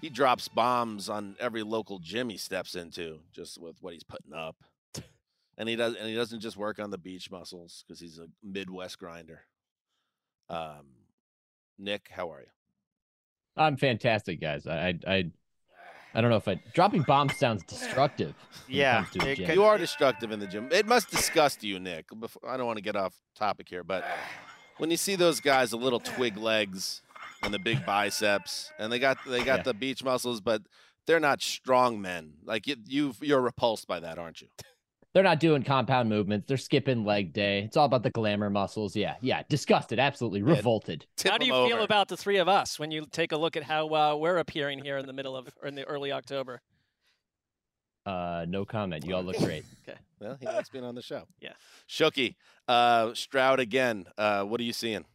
he 0.00 0.08
drops 0.08 0.48
bombs 0.48 1.10
on 1.10 1.36
every 1.38 1.62
local 1.62 1.98
gym 1.98 2.30
he 2.30 2.38
steps 2.38 2.74
into, 2.74 3.18
just 3.30 3.60
with 3.60 3.76
what 3.82 3.92
he's 3.92 4.04
putting 4.04 4.32
up. 4.32 4.56
And 5.58 5.68
he 5.68 5.76
does, 5.76 5.96
and 5.96 6.08
he 6.08 6.14
doesn't 6.14 6.40
just 6.40 6.56
work 6.56 6.78
on 6.78 6.88
the 6.88 6.96
beach 6.96 7.30
muscles 7.30 7.84
because 7.86 8.00
he's 8.00 8.18
a 8.18 8.28
Midwest 8.42 8.98
grinder. 8.98 9.42
Um, 10.48 10.86
Nick, 11.78 12.08
how 12.10 12.32
are 12.32 12.40
you? 12.40 12.46
I'm 13.54 13.76
fantastic, 13.76 14.40
guys. 14.40 14.66
I, 14.66 14.98
I, 15.06 15.30
I, 16.16 16.20
don't 16.20 16.30
know 16.30 16.36
if 16.36 16.48
I 16.48 16.60
dropping 16.74 17.02
bombs 17.02 17.36
sounds 17.36 17.62
destructive. 17.64 18.34
Yeah, 18.68 19.04
comes 19.04 19.10
to 19.22 19.26
a 19.26 19.30
it 19.32 19.54
You 19.54 19.64
are 19.64 19.78
destructive 19.78 20.32
in 20.32 20.40
the 20.40 20.46
gym. 20.46 20.68
It 20.72 20.86
must 20.86 21.10
disgust 21.10 21.62
you, 21.62 21.78
Nick. 21.78 22.06
Before, 22.18 22.48
I 22.48 22.56
don't 22.56 22.66
want 22.66 22.78
to 22.78 22.82
get 22.82 22.96
off 22.96 23.14
topic 23.36 23.68
here, 23.68 23.84
but 23.84 24.04
when 24.78 24.90
you 24.90 24.96
see 24.96 25.14
those 25.14 25.40
guys, 25.40 25.70
the 25.70 25.76
little 25.76 26.00
twig 26.00 26.36
legs 26.36 27.02
and 27.42 27.52
the 27.54 27.58
big 27.58 27.84
biceps, 27.86 28.72
and 28.78 28.90
they 28.92 28.98
got 28.98 29.18
they 29.26 29.44
got 29.44 29.58
Yeah. 29.58 29.62
the 29.64 29.74
beach 29.74 30.02
muscles, 30.02 30.40
but 30.40 30.62
they're 31.06 31.20
not 31.20 31.40
strong 31.42 32.00
men. 32.00 32.32
Like 32.44 32.66
you, 32.66 32.76
you 32.86 33.14
you're 33.20 33.40
repulsed 33.40 33.86
by 33.86 34.00
that, 34.00 34.18
aren't 34.18 34.40
you? 34.40 34.48
They're 35.16 35.22
not 35.22 35.40
doing 35.40 35.62
compound 35.62 36.10
movements. 36.10 36.46
They're 36.46 36.58
skipping 36.58 37.06
leg 37.06 37.32
day. 37.32 37.60
It's 37.60 37.78
all 37.78 37.86
about 37.86 38.02
the 38.02 38.10
glamour 38.10 38.50
muscles. 38.50 38.94
Yeah, 38.94 39.14
yeah. 39.22 39.44
Disgusted. 39.48 39.98
Absolutely 39.98 40.42
revolted. 40.42 41.06
Tip 41.16 41.32
how 41.32 41.38
do 41.38 41.46
you 41.46 41.54
'em 41.54 41.70
feel 41.70 41.82
about 41.82 42.08
the 42.08 42.18
three 42.18 42.36
of 42.36 42.48
us 42.48 42.78
when 42.78 42.90
you 42.90 43.06
take 43.10 43.32
a 43.32 43.38
look 43.38 43.56
at 43.56 43.62
how 43.62 43.88
uh, 43.94 44.14
we're 44.14 44.36
appearing 44.36 44.84
here 44.84 44.98
in 44.98 45.06
the 45.06 45.14
middle 45.14 45.34
of 45.34 45.48
or 45.62 45.68
in 45.68 45.74
the 45.74 45.84
early 45.84 46.12
October? 46.12 46.60
Uh, 48.04 48.44
no 48.46 48.66
comment. 48.66 49.06
You 49.06 49.16
all 49.16 49.22
look 49.22 49.38
great. 49.38 49.64
Okay. 49.88 49.98
Well, 50.20 50.36
he 50.38 50.44
likes 50.44 50.68
being 50.68 50.84
on 50.84 50.94
the 50.94 51.00
show. 51.00 51.22
Yeah. 51.40 51.54
Shooky, 51.88 52.34
uh, 52.68 53.14
Stroud 53.14 53.58
again. 53.58 54.04
Uh, 54.18 54.44
what 54.44 54.60
are 54.60 54.64
you 54.64 54.74
seeing? 54.74 55.06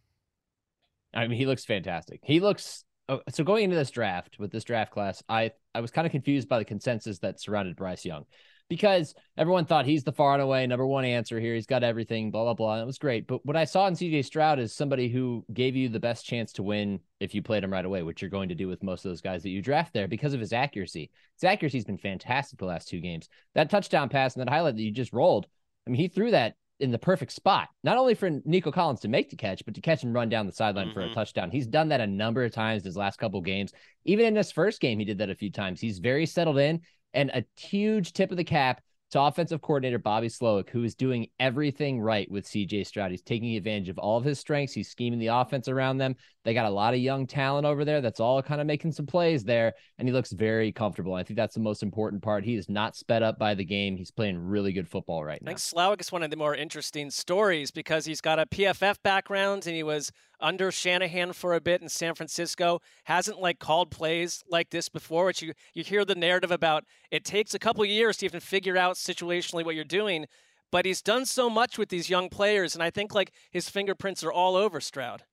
I 1.14 1.28
mean, 1.28 1.38
he 1.38 1.46
looks 1.46 1.64
fantastic. 1.64 2.22
He 2.24 2.40
looks 2.40 2.86
oh, 3.08 3.22
so 3.30 3.44
going 3.44 3.66
into 3.66 3.76
this 3.76 3.92
draft 3.92 4.40
with 4.40 4.50
this 4.50 4.64
draft 4.64 4.92
class. 4.92 5.22
I 5.30 5.52
I 5.76 5.82
was 5.82 5.92
kind 5.92 6.08
of 6.08 6.12
confused 6.12 6.50
by 6.50 6.58
the 6.58 6.66
consensus 6.66 7.20
that 7.20 7.40
surrounded 7.40 7.76
Bryce 7.76 8.04
Young 8.04 8.26
because 8.72 9.14
everyone 9.38 9.66
thought 9.66 9.86
he's 9.86 10.06
the 10.06 10.14
far 10.14 10.32
and 10.32 10.42
away 10.42 10.66
number 10.66 10.88
one 10.88 11.04
answer 11.04 11.42
here. 11.42 11.56
He's 11.56 11.66
got 11.66 11.84
everything, 11.84 12.32
blah 12.32 12.46
blah 12.46 12.54
blah. 12.54 12.74
And 12.76 12.84
it 12.84 12.86
was 12.86 12.98
great. 12.98 13.28
But 13.28 13.46
what 13.46 13.58
I 13.58 13.66
saw 13.66 13.86
in 13.88 13.96
CJ 13.96 14.24
Stroud 14.24 14.60
is 14.60 14.74
somebody 14.74 15.10
who 15.10 15.44
gave 15.54 15.76
you 15.76 15.90
the 15.90 16.00
best 16.00 16.26
chance 16.26 16.54
to 16.54 16.64
win 16.64 17.02
if 17.20 17.36
you 17.36 17.42
played 17.42 17.66
him 17.66 17.74
right 17.74 17.84
away, 17.84 18.02
which 18.02 18.22
you're 18.22 18.32
going 18.32 18.48
to 18.48 18.56
do 18.56 18.70
with 18.70 18.82
most 18.82 19.04
of 19.04 19.12
those 19.12 19.20
guys 19.20 19.44
that 19.44 19.50
you 19.50 19.62
draft 19.62 19.94
there 19.94 20.08
because 20.08 20.34
of 20.34 20.40
his 20.40 20.54
accuracy. 20.54 21.12
His 21.36 21.44
accuracy's 21.44 21.84
been 21.84 21.98
fantastic 21.98 22.60
the 22.60 22.66
last 22.66 22.88
two 22.88 23.02
games. 23.02 23.28
That 23.56 23.70
touchdown 23.70 24.08
pass 24.08 24.38
and 24.38 24.48
that 24.48 24.50
highlight 24.50 24.78
that 24.78 24.84
you 24.84 24.92
just 24.92 25.12
rolled. 25.12 25.48
I 25.86 25.90
mean, 25.90 26.00
he 26.00 26.08
threw 26.08 26.32
that 26.32 26.56
in 26.80 26.92
the 26.92 26.98
perfect 26.98 27.34
spot, 27.34 27.68
not 27.84 27.98
only 27.98 28.16
for 28.16 28.30
Nico 28.46 28.72
Collins 28.72 29.02
to 29.02 29.10
make 29.10 29.30
the 29.30 29.36
catch, 29.36 29.66
but 29.66 29.76
to 29.76 29.82
catch 29.82 30.04
and 30.04 30.14
run 30.14 30.30
down 30.30 30.48
the 30.48 30.54
sideline 30.54 30.94
for 30.94 31.02
a 31.02 31.10
Mhm. 31.10 31.14
touchdown. 31.14 31.52
He's 31.52 31.68
done 31.68 31.90
that 31.90 32.02
a 32.02 32.08
number 32.08 32.46
of 32.46 32.54
times 32.54 32.86
his 32.86 32.98
last 32.98 33.18
couple 33.18 33.42
games. 33.42 33.74
Even 34.06 34.26
in 34.26 34.36
his 34.36 34.52
first 34.52 34.80
game, 34.80 34.98
he 34.98 35.06
did 35.06 35.18
that 35.18 35.30
a 35.30 35.36
few 35.36 35.52
times. 35.52 35.82
He's 35.82 36.00
very 36.00 36.26
settled 36.26 36.58
in 36.58 36.82
and 37.14 37.30
a 37.32 37.46
huge 37.58 38.14
tip 38.14 38.32
of 38.32 38.38
the 38.38 38.44
cap 38.44 38.82
to 39.12 39.22
offensive 39.22 39.62
coordinator 39.62 40.00
Bobby 40.00 40.28
Slowik, 40.28 40.70
who 40.70 40.84
is 40.84 40.96
doing 40.96 41.28
everything 41.40 42.00
right 42.00 42.30
with 42.32 42.46
CJ 42.46 42.88
Stroud. 42.88 43.12
He's 43.12 43.22
taking 43.22 43.56
advantage 43.56 43.90
of 43.90 43.98
all 43.98 44.18
of 44.18 44.24
his 44.24 44.40
strengths. 44.40 44.74
He's 44.74 44.90
scheming 44.90 45.20
the 45.20 45.28
offense 45.28 45.68
around 45.68 45.98
them. 45.98 46.16
They 46.44 46.54
got 46.54 46.66
a 46.66 46.70
lot 46.70 46.94
of 46.94 47.00
young 47.00 47.28
talent 47.28 47.66
over 47.66 47.86
there 47.86 48.02
that's 48.02 48.20
all 48.20 48.42
kind 48.42 48.62
of 48.62 48.68
making 48.68 48.94
some 48.94 49.06
plays 49.06 49.44
there, 49.44 49.74
and 50.00 50.08
he 50.08 50.14
looks 50.14 50.32
very 50.32 50.72
comfortable. 50.72 51.14
I 51.14 51.24
think 51.24 51.38
that's 51.38 51.54
the 51.54 51.62
most 51.62 51.84
important 51.84 52.24
part. 52.24 52.44
He 52.46 52.56
is 52.56 52.70
not 52.70 52.96
sped 52.96 53.22
up 53.22 53.38
by 53.38 53.54
the 53.54 53.66
game. 53.66 53.98
He's 53.98 54.12
playing 54.12 54.38
really 54.40 54.72
good 54.74 54.88
football 54.88 55.24
right 55.24 55.40
I 55.42 55.46
now. 55.46 55.50
think 55.50 55.60
Slowik 55.60 56.02
is 56.02 56.12
one 56.12 56.24
of 56.24 56.32
the 56.32 56.38
more 56.38 56.56
interesting 56.56 57.12
stories 57.12 57.70
because 57.70 58.06
he's 58.06 58.22
got 58.22 58.40
a 58.40 58.46
PFF 58.46 59.04
background 59.04 59.68
and 59.68 59.76
he 59.76 59.84
was 59.84 60.12
under 60.40 60.72
Shanahan 60.72 61.34
for 61.34 61.54
a 61.54 61.62
bit 61.62 61.82
in 61.82 61.90
San 61.90 62.16
Francisco. 62.16 62.82
Hasn't 63.04 63.40
like 63.40 63.60
called 63.60 63.92
plays 63.92 64.44
like 64.50 64.72
this 64.72 64.90
before, 64.90 65.26
which 65.26 65.42
you 65.42 65.54
you 65.74 65.84
hear 65.84 66.04
the 66.04 66.16
narrative 66.16 66.52
about. 66.52 66.84
It 67.12 67.24
takes 67.24 67.54
a 67.54 67.60
couple 67.60 67.86
years 67.86 68.18
to 68.18 68.26
even 68.26 68.40
figure 68.40 68.78
out 68.78 68.98
situationally 69.06 69.66
what 69.66 69.76
you're 69.76 69.84
doing, 69.84 70.26
but 70.72 70.86
he's 70.86 71.02
done 71.02 71.26
so 71.26 71.50
much 71.50 71.78
with 71.78 71.90
these 71.90 72.10
young 72.10 72.30
players, 72.30 72.74
and 72.74 72.84
I 72.84 72.90
think 72.90 73.14
like 73.14 73.34
his 73.52 73.70
fingerprints 73.70 74.24
are 74.24 74.32
all 74.32 74.56
over 74.56 74.80
Stroud. 74.80 75.24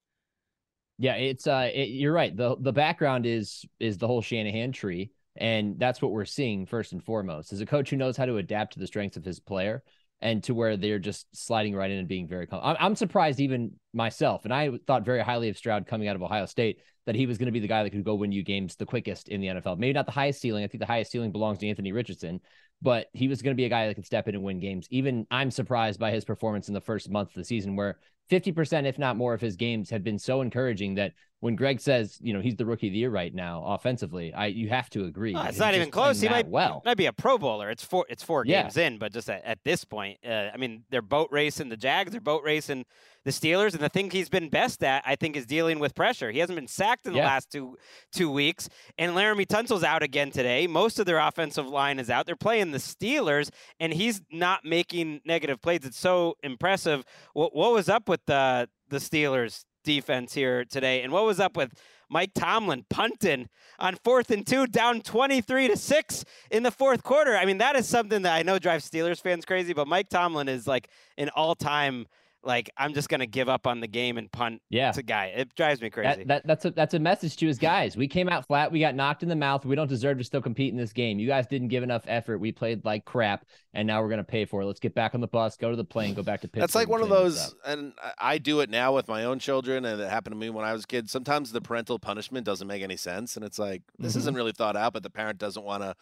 Yeah, 0.98 1.14
it's 1.14 1.46
uh, 1.46 1.70
it, 1.72 1.90
you're 1.90 2.12
right. 2.12 2.36
the 2.36 2.56
The 2.58 2.72
background 2.72 3.24
is 3.24 3.64
is 3.78 3.98
the 3.98 4.08
whole 4.08 4.20
Shanahan 4.20 4.72
tree, 4.72 5.12
and 5.36 5.78
that's 5.78 6.02
what 6.02 6.10
we're 6.10 6.24
seeing 6.24 6.66
first 6.66 6.92
and 6.92 7.02
foremost. 7.02 7.52
Is 7.52 7.60
a 7.60 7.66
coach 7.66 7.90
who 7.90 7.96
knows 7.96 8.16
how 8.16 8.26
to 8.26 8.38
adapt 8.38 8.72
to 8.72 8.80
the 8.80 8.86
strengths 8.86 9.16
of 9.16 9.24
his 9.24 9.38
player, 9.38 9.84
and 10.20 10.42
to 10.44 10.54
where 10.54 10.76
they're 10.76 10.98
just 10.98 11.26
sliding 11.32 11.74
right 11.74 11.90
in 11.90 11.98
and 11.98 12.08
being 12.08 12.26
very. 12.26 12.46
Com- 12.46 12.60
I'm, 12.62 12.76
I'm 12.80 12.96
surprised 12.96 13.40
even 13.40 13.72
myself, 13.92 14.44
and 14.44 14.52
I 14.52 14.70
thought 14.86 15.04
very 15.04 15.20
highly 15.20 15.48
of 15.48 15.56
Stroud 15.56 15.86
coming 15.86 16.08
out 16.08 16.16
of 16.16 16.22
Ohio 16.22 16.46
State 16.46 16.80
that 17.06 17.14
he 17.14 17.26
was 17.26 17.38
going 17.38 17.46
to 17.46 17.52
be 17.52 17.60
the 17.60 17.68
guy 17.68 17.84
that 17.84 17.90
could 17.90 18.04
go 18.04 18.16
win 18.16 18.32
you 18.32 18.42
games 18.42 18.76
the 18.76 18.84
quickest 18.86 19.28
in 19.28 19.40
the 19.40 19.46
NFL. 19.46 19.78
Maybe 19.78 19.92
not 19.92 20.06
the 20.06 20.12
highest 20.12 20.40
ceiling. 20.40 20.64
I 20.64 20.66
think 20.66 20.80
the 20.80 20.86
highest 20.86 21.10
ceiling 21.10 21.32
belongs 21.32 21.58
to 21.58 21.68
Anthony 21.68 21.92
Richardson, 21.92 22.40
but 22.82 23.06
he 23.12 23.28
was 23.28 23.42
going 23.42 23.54
to 23.54 23.56
be 23.56 23.64
a 23.64 23.70
guy 23.70 23.86
that 23.86 23.94
could 23.94 24.06
step 24.06 24.28
in 24.28 24.34
and 24.34 24.44
win 24.44 24.60
games. 24.60 24.86
Even 24.90 25.26
I'm 25.30 25.50
surprised 25.50 26.00
by 26.00 26.10
his 26.10 26.24
performance 26.24 26.68
in 26.68 26.74
the 26.74 26.80
first 26.80 27.10
month 27.10 27.30
of 27.30 27.34
the 27.34 27.44
season, 27.44 27.76
where 27.76 27.98
50%, 28.30 28.86
if 28.86 28.98
not 28.98 29.16
more, 29.16 29.34
of 29.34 29.40
his 29.40 29.56
games 29.56 29.90
have 29.90 30.04
been 30.04 30.18
so 30.18 30.42
encouraging 30.42 30.96
that 30.96 31.12
when 31.40 31.54
Gregg 31.54 31.80
says, 31.80 32.18
you 32.20 32.32
know, 32.32 32.40
he's 32.40 32.56
the 32.56 32.66
rookie 32.66 32.88
of 32.88 32.92
the 32.92 32.98
year 32.98 33.10
right 33.10 33.32
now 33.32 33.62
offensively, 33.64 34.32
I 34.34 34.46
you 34.46 34.68
have 34.70 34.90
to 34.90 35.04
agree. 35.04 35.34
Oh, 35.36 35.42
it's 35.44 35.58
not 35.58 35.74
even 35.74 35.90
close. 35.90 36.20
He 36.20 36.28
might 36.28 36.48
well. 36.48 36.82
might 36.84 36.96
be 36.96 37.06
a 37.06 37.12
Pro 37.12 37.38
Bowler. 37.38 37.70
It's 37.70 37.84
four. 37.84 38.04
It's 38.08 38.22
four 38.24 38.44
Yeah. 38.44 38.62
games 38.62 38.76
in, 38.76 38.98
but 38.98 39.12
just 39.12 39.30
at, 39.30 39.44
at 39.44 39.58
this 39.64 39.84
point, 39.84 40.18
uh, 40.26 40.48
I 40.52 40.56
mean, 40.56 40.84
they're 40.90 41.02
boat 41.02 41.28
racing 41.30 41.68
the 41.68 41.76
Jags. 41.76 42.10
They're 42.10 42.20
boat 42.20 42.42
racing 42.44 42.86
the 43.24 43.30
Steelers, 43.30 43.74
and 43.74 43.80
the 43.82 43.88
thing 43.88 44.10
he's 44.10 44.28
been 44.28 44.48
best 44.48 44.82
at, 44.82 45.02
I 45.06 45.14
think, 45.14 45.36
is 45.36 45.44
dealing 45.46 45.78
with 45.80 45.94
pressure. 45.94 46.30
He 46.30 46.38
hasn't 46.38 46.56
been 46.56 46.66
sacked 46.68 47.06
in 47.06 47.12
the 47.12 47.18
Yeah. 47.18 47.26
last 47.26 47.50
two 47.52 47.76
two 48.10 48.30
weeks, 48.32 48.68
and 48.98 49.12
Laremy 49.12 49.46
Tunsil's 49.46 49.84
out 49.84 50.02
again 50.02 50.30
today. 50.32 50.66
Most 50.66 50.98
of 50.98 51.06
their 51.06 51.18
offensive 51.18 51.68
line 51.68 51.98
is 52.00 52.10
out. 52.10 52.26
They're 52.26 52.36
playing 52.36 52.72
the 52.72 52.78
Steelers, 52.78 53.50
and 53.78 53.92
he's 53.92 54.22
not 54.32 54.64
making 54.64 55.20
negative 55.24 55.60
plays. 55.60 55.80
It's 55.84 55.98
so 55.98 56.36
impressive. 56.42 57.04
What, 57.34 57.54
what 57.54 57.72
was 57.72 57.88
up 57.88 58.08
with 58.08 58.24
the 58.26 58.68
the 58.88 58.96
Steelers 58.98 59.64
defense 59.84 60.34
here 60.34 60.64
today, 60.64 61.02
and 61.02 61.12
what 61.12 61.24
was 61.24 61.40
up 61.40 61.56
with 61.56 61.74
Mike 62.10 62.32
Tomlin 62.34 62.84
punting 62.88 63.48
on 63.78 63.94
fourth 63.96 64.30
and 64.30 64.46
two, 64.46 64.66
down 64.66 65.00
23 65.00 65.68
to 65.68 65.76
six 65.76 66.24
in 66.50 66.62
the 66.62 66.70
fourth 66.70 67.02
quarter. 67.02 67.36
I 67.36 67.44
mean, 67.44 67.58
that 67.58 67.76
is 67.76 67.86
something 67.86 68.22
that 68.22 68.34
I 68.34 68.42
know 68.42 68.58
drives 68.58 68.88
Steelers 68.88 69.20
fans 69.20 69.44
crazy, 69.44 69.72
but 69.72 69.86
Mike 69.86 70.08
Tomlin 70.08 70.48
is 70.48 70.66
like 70.66 70.88
an 71.16 71.28
all 71.30 71.54
time, 71.54 72.06
like, 72.44 72.70
I'm 72.76 72.94
just 72.94 73.08
going 73.08 73.20
to 73.20 73.26
give 73.26 73.48
up 73.48 73.66
on 73.66 73.80
the 73.80 73.88
game 73.88 74.16
and 74.16 74.30
punt 74.30 74.62
Yeah. 74.70 74.92
to 74.92 75.02
guy. 75.02 75.26
It 75.36 75.54
drives 75.54 75.80
me 75.82 75.90
crazy. 75.90 76.24
That, 76.24 76.26
that 76.28 76.46
that's 76.46 76.64
a 76.64 76.70
that's 76.70 76.94
a 76.94 76.98
message 76.98 77.36
to 77.38 77.46
his 77.46 77.58
guys. 77.58 77.96
We 77.96 78.06
came 78.08 78.28
out 78.28 78.46
flat. 78.46 78.70
We 78.72 78.80
got 78.80 78.94
knocked 78.94 79.22
in 79.22 79.28
the 79.28 79.36
mouth. 79.36 79.64
We 79.64 79.74
don't 79.74 79.88
deserve 79.88 80.18
to 80.18 80.24
still 80.24 80.40
compete 80.40 80.70
in 80.72 80.78
this 80.78 80.92
game. 80.92 81.18
You 81.18 81.26
guys 81.26 81.46
didn't 81.46 81.68
give 81.68 81.82
enough 81.82 82.02
effort. 82.06 82.38
We 82.38 82.52
played 82.52 82.84
like 82.84 83.04
crap, 83.04 83.44
and 83.74 83.86
now 83.86 84.00
we're 84.02 84.08
gonna 84.08 84.22
pay 84.24 84.44
for 84.44 84.62
it. 84.62 84.66
Let's 84.66 84.80
get 84.80 84.94
back 84.94 85.14
on 85.14 85.20
the 85.20 85.26
bus, 85.26 85.56
go 85.56 85.70
to 85.70 85.76
the 85.76 85.84
plane, 85.84 86.14
go 86.14 86.22
back 86.22 86.40
to 86.42 86.46
Pittsburgh. 86.48 86.60
That's 86.62 86.74
like 86.76 86.88
one 86.88 87.02
of 87.02 87.08
those, 87.08 87.54
and 87.66 87.92
I- 88.02 88.34
I 88.34 88.38
do 88.38 88.60
it 88.60 88.70
now 88.70 88.94
with 88.94 89.08
my 89.08 89.24
own 89.24 89.38
children, 89.40 89.84
and 89.84 90.00
it 90.00 90.08
happened 90.08 90.32
to 90.34 90.38
me 90.38 90.48
when 90.50 90.64
I 90.64 90.72
was 90.72 90.84
a 90.84 90.86
kid. 90.86 91.10
Sometimes 91.10 91.50
the 91.52 91.60
parental 91.60 91.98
punishment 91.98 92.46
doesn't 92.46 92.68
make 92.68 92.82
any 92.82 92.96
sense, 92.96 93.36
and 93.36 93.44
it's 93.44 93.58
like 93.58 93.82
this 93.98 94.12
Mm-hmm. 94.12 94.18
isn't 94.20 94.34
really 94.34 94.52
thought 94.52 94.76
out, 94.76 94.92
but 94.92 95.02
the 95.02 95.10
parent 95.10 95.38
doesn't 95.38 95.64
want 95.64 95.82
to, 95.82 95.94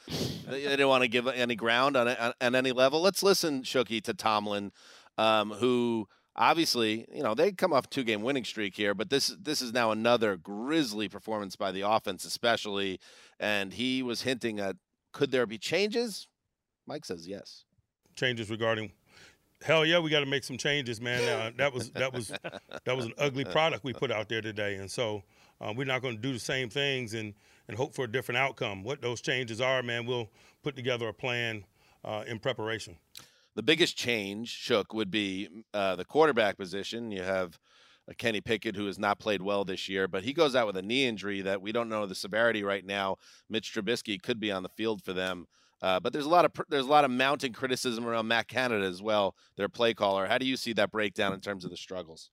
they 0.50 0.64
they 0.66 0.76
don't 0.76 0.88
want 0.90 1.02
to 1.02 1.08
give 1.08 1.26
any 1.26 1.56
ground 1.56 1.96
on, 1.96 2.08
on 2.08 2.34
on 2.40 2.54
any 2.54 2.72
level. 2.72 3.00
Let's 3.00 3.22
listen, 3.22 3.62
Shooky, 3.62 4.02
to 4.02 4.12
Tomlin, 4.14 4.70
um, 5.18 5.50
who 5.52 6.08
obviously, 6.36 7.06
you 7.12 7.22
know, 7.22 7.34
they 7.34 7.52
come 7.52 7.72
off 7.72 7.86
a 7.86 7.88
two 7.88 8.04
game 8.04 8.22
winning 8.22 8.44
streak 8.44 8.76
here, 8.76 8.94
but 8.94 9.10
this 9.10 9.34
this 9.40 9.60
is 9.60 9.72
now 9.72 9.90
another 9.90 10.36
grisly 10.36 11.08
performance 11.08 11.56
by 11.56 11.72
the 11.72 11.82
offense, 11.82 12.24
especially, 12.24 13.00
and 13.40 13.72
he 13.72 14.02
was 14.02 14.22
hinting 14.22 14.60
at 14.60 14.76
could 15.12 15.30
there 15.30 15.46
be 15.46 15.58
changes? 15.58 16.28
Mike 16.86 17.04
says 17.04 17.26
yes. 17.26 17.64
changes 18.14 18.50
regarding 18.50 18.92
hell 19.62 19.86
yeah 19.86 19.98
we 19.98 20.10
got 20.10 20.20
to 20.20 20.26
make 20.26 20.44
some 20.44 20.58
changes 20.58 21.00
man 21.00 21.22
uh, 21.28 21.50
that 21.56 21.72
was 21.72 21.90
that 21.90 22.12
was 22.12 22.28
that 22.84 22.96
was 22.96 23.06
an 23.06 23.14
ugly 23.18 23.44
product 23.44 23.82
we 23.84 23.92
put 23.92 24.10
out 24.10 24.28
there 24.28 24.42
today 24.42 24.76
and 24.76 24.90
so 24.90 25.22
uh, 25.60 25.72
we're 25.74 25.86
not 25.86 26.02
going 26.02 26.14
to 26.14 26.20
do 26.20 26.32
the 26.32 26.38
same 26.38 26.68
things 26.68 27.14
and 27.14 27.34
and 27.68 27.76
hope 27.76 27.94
for 27.94 28.04
a 28.04 28.10
different 28.10 28.38
outcome 28.38 28.82
what 28.82 29.00
those 29.00 29.20
changes 29.20 29.60
are 29.60 29.82
man 29.82 30.04
we'll 30.04 30.28
put 30.62 30.76
together 30.76 31.08
a 31.08 31.12
plan 31.12 31.64
uh, 32.04 32.22
in 32.26 32.38
preparation 32.38 32.96
The 33.56 33.62
biggest 33.62 33.96
change, 33.96 34.50
Shook, 34.50 34.92
would 34.92 35.10
be 35.10 35.48
uh, 35.72 35.96
the 35.96 36.04
quarterback 36.04 36.58
position. 36.58 37.10
You 37.10 37.22
have 37.22 37.58
uh, 38.06 38.12
Kenny 38.18 38.42
Pickett, 38.42 38.76
who 38.76 38.84
has 38.84 38.98
not 38.98 39.18
played 39.18 39.40
well 39.40 39.64
this 39.64 39.88
year, 39.88 40.06
but 40.06 40.24
he 40.24 40.34
goes 40.34 40.54
out 40.54 40.66
with 40.66 40.76
a 40.76 40.82
knee 40.82 41.06
injury 41.06 41.40
that 41.40 41.62
we 41.62 41.72
don't 41.72 41.88
know 41.88 42.04
the 42.04 42.14
severity 42.14 42.62
right 42.62 42.84
now. 42.84 43.16
Mitch 43.48 43.72
Trubisky 43.72 44.20
could 44.20 44.38
be 44.38 44.52
on 44.52 44.62
the 44.62 44.68
field 44.68 45.02
for 45.02 45.14
them, 45.14 45.46
uh, 45.80 45.98
but 45.98 46.12
there's 46.12 46.26
a 46.26 46.28
lot 46.28 46.44
of 46.44 46.52
there's 46.68 46.84
a 46.84 46.90
lot 46.90 47.06
of 47.06 47.10
mounting 47.10 47.54
criticism 47.54 48.06
around 48.06 48.28
Matt 48.28 48.46
Canada 48.46 48.84
as 48.84 49.00
well, 49.00 49.34
their 49.56 49.70
play 49.70 49.94
caller. 49.94 50.26
How 50.26 50.36
do 50.36 50.44
you 50.44 50.58
see 50.58 50.74
that 50.74 50.92
breakdown 50.92 51.32
in 51.32 51.40
terms 51.40 51.64
of 51.64 51.70
the 51.70 51.78
struggles? 51.78 52.30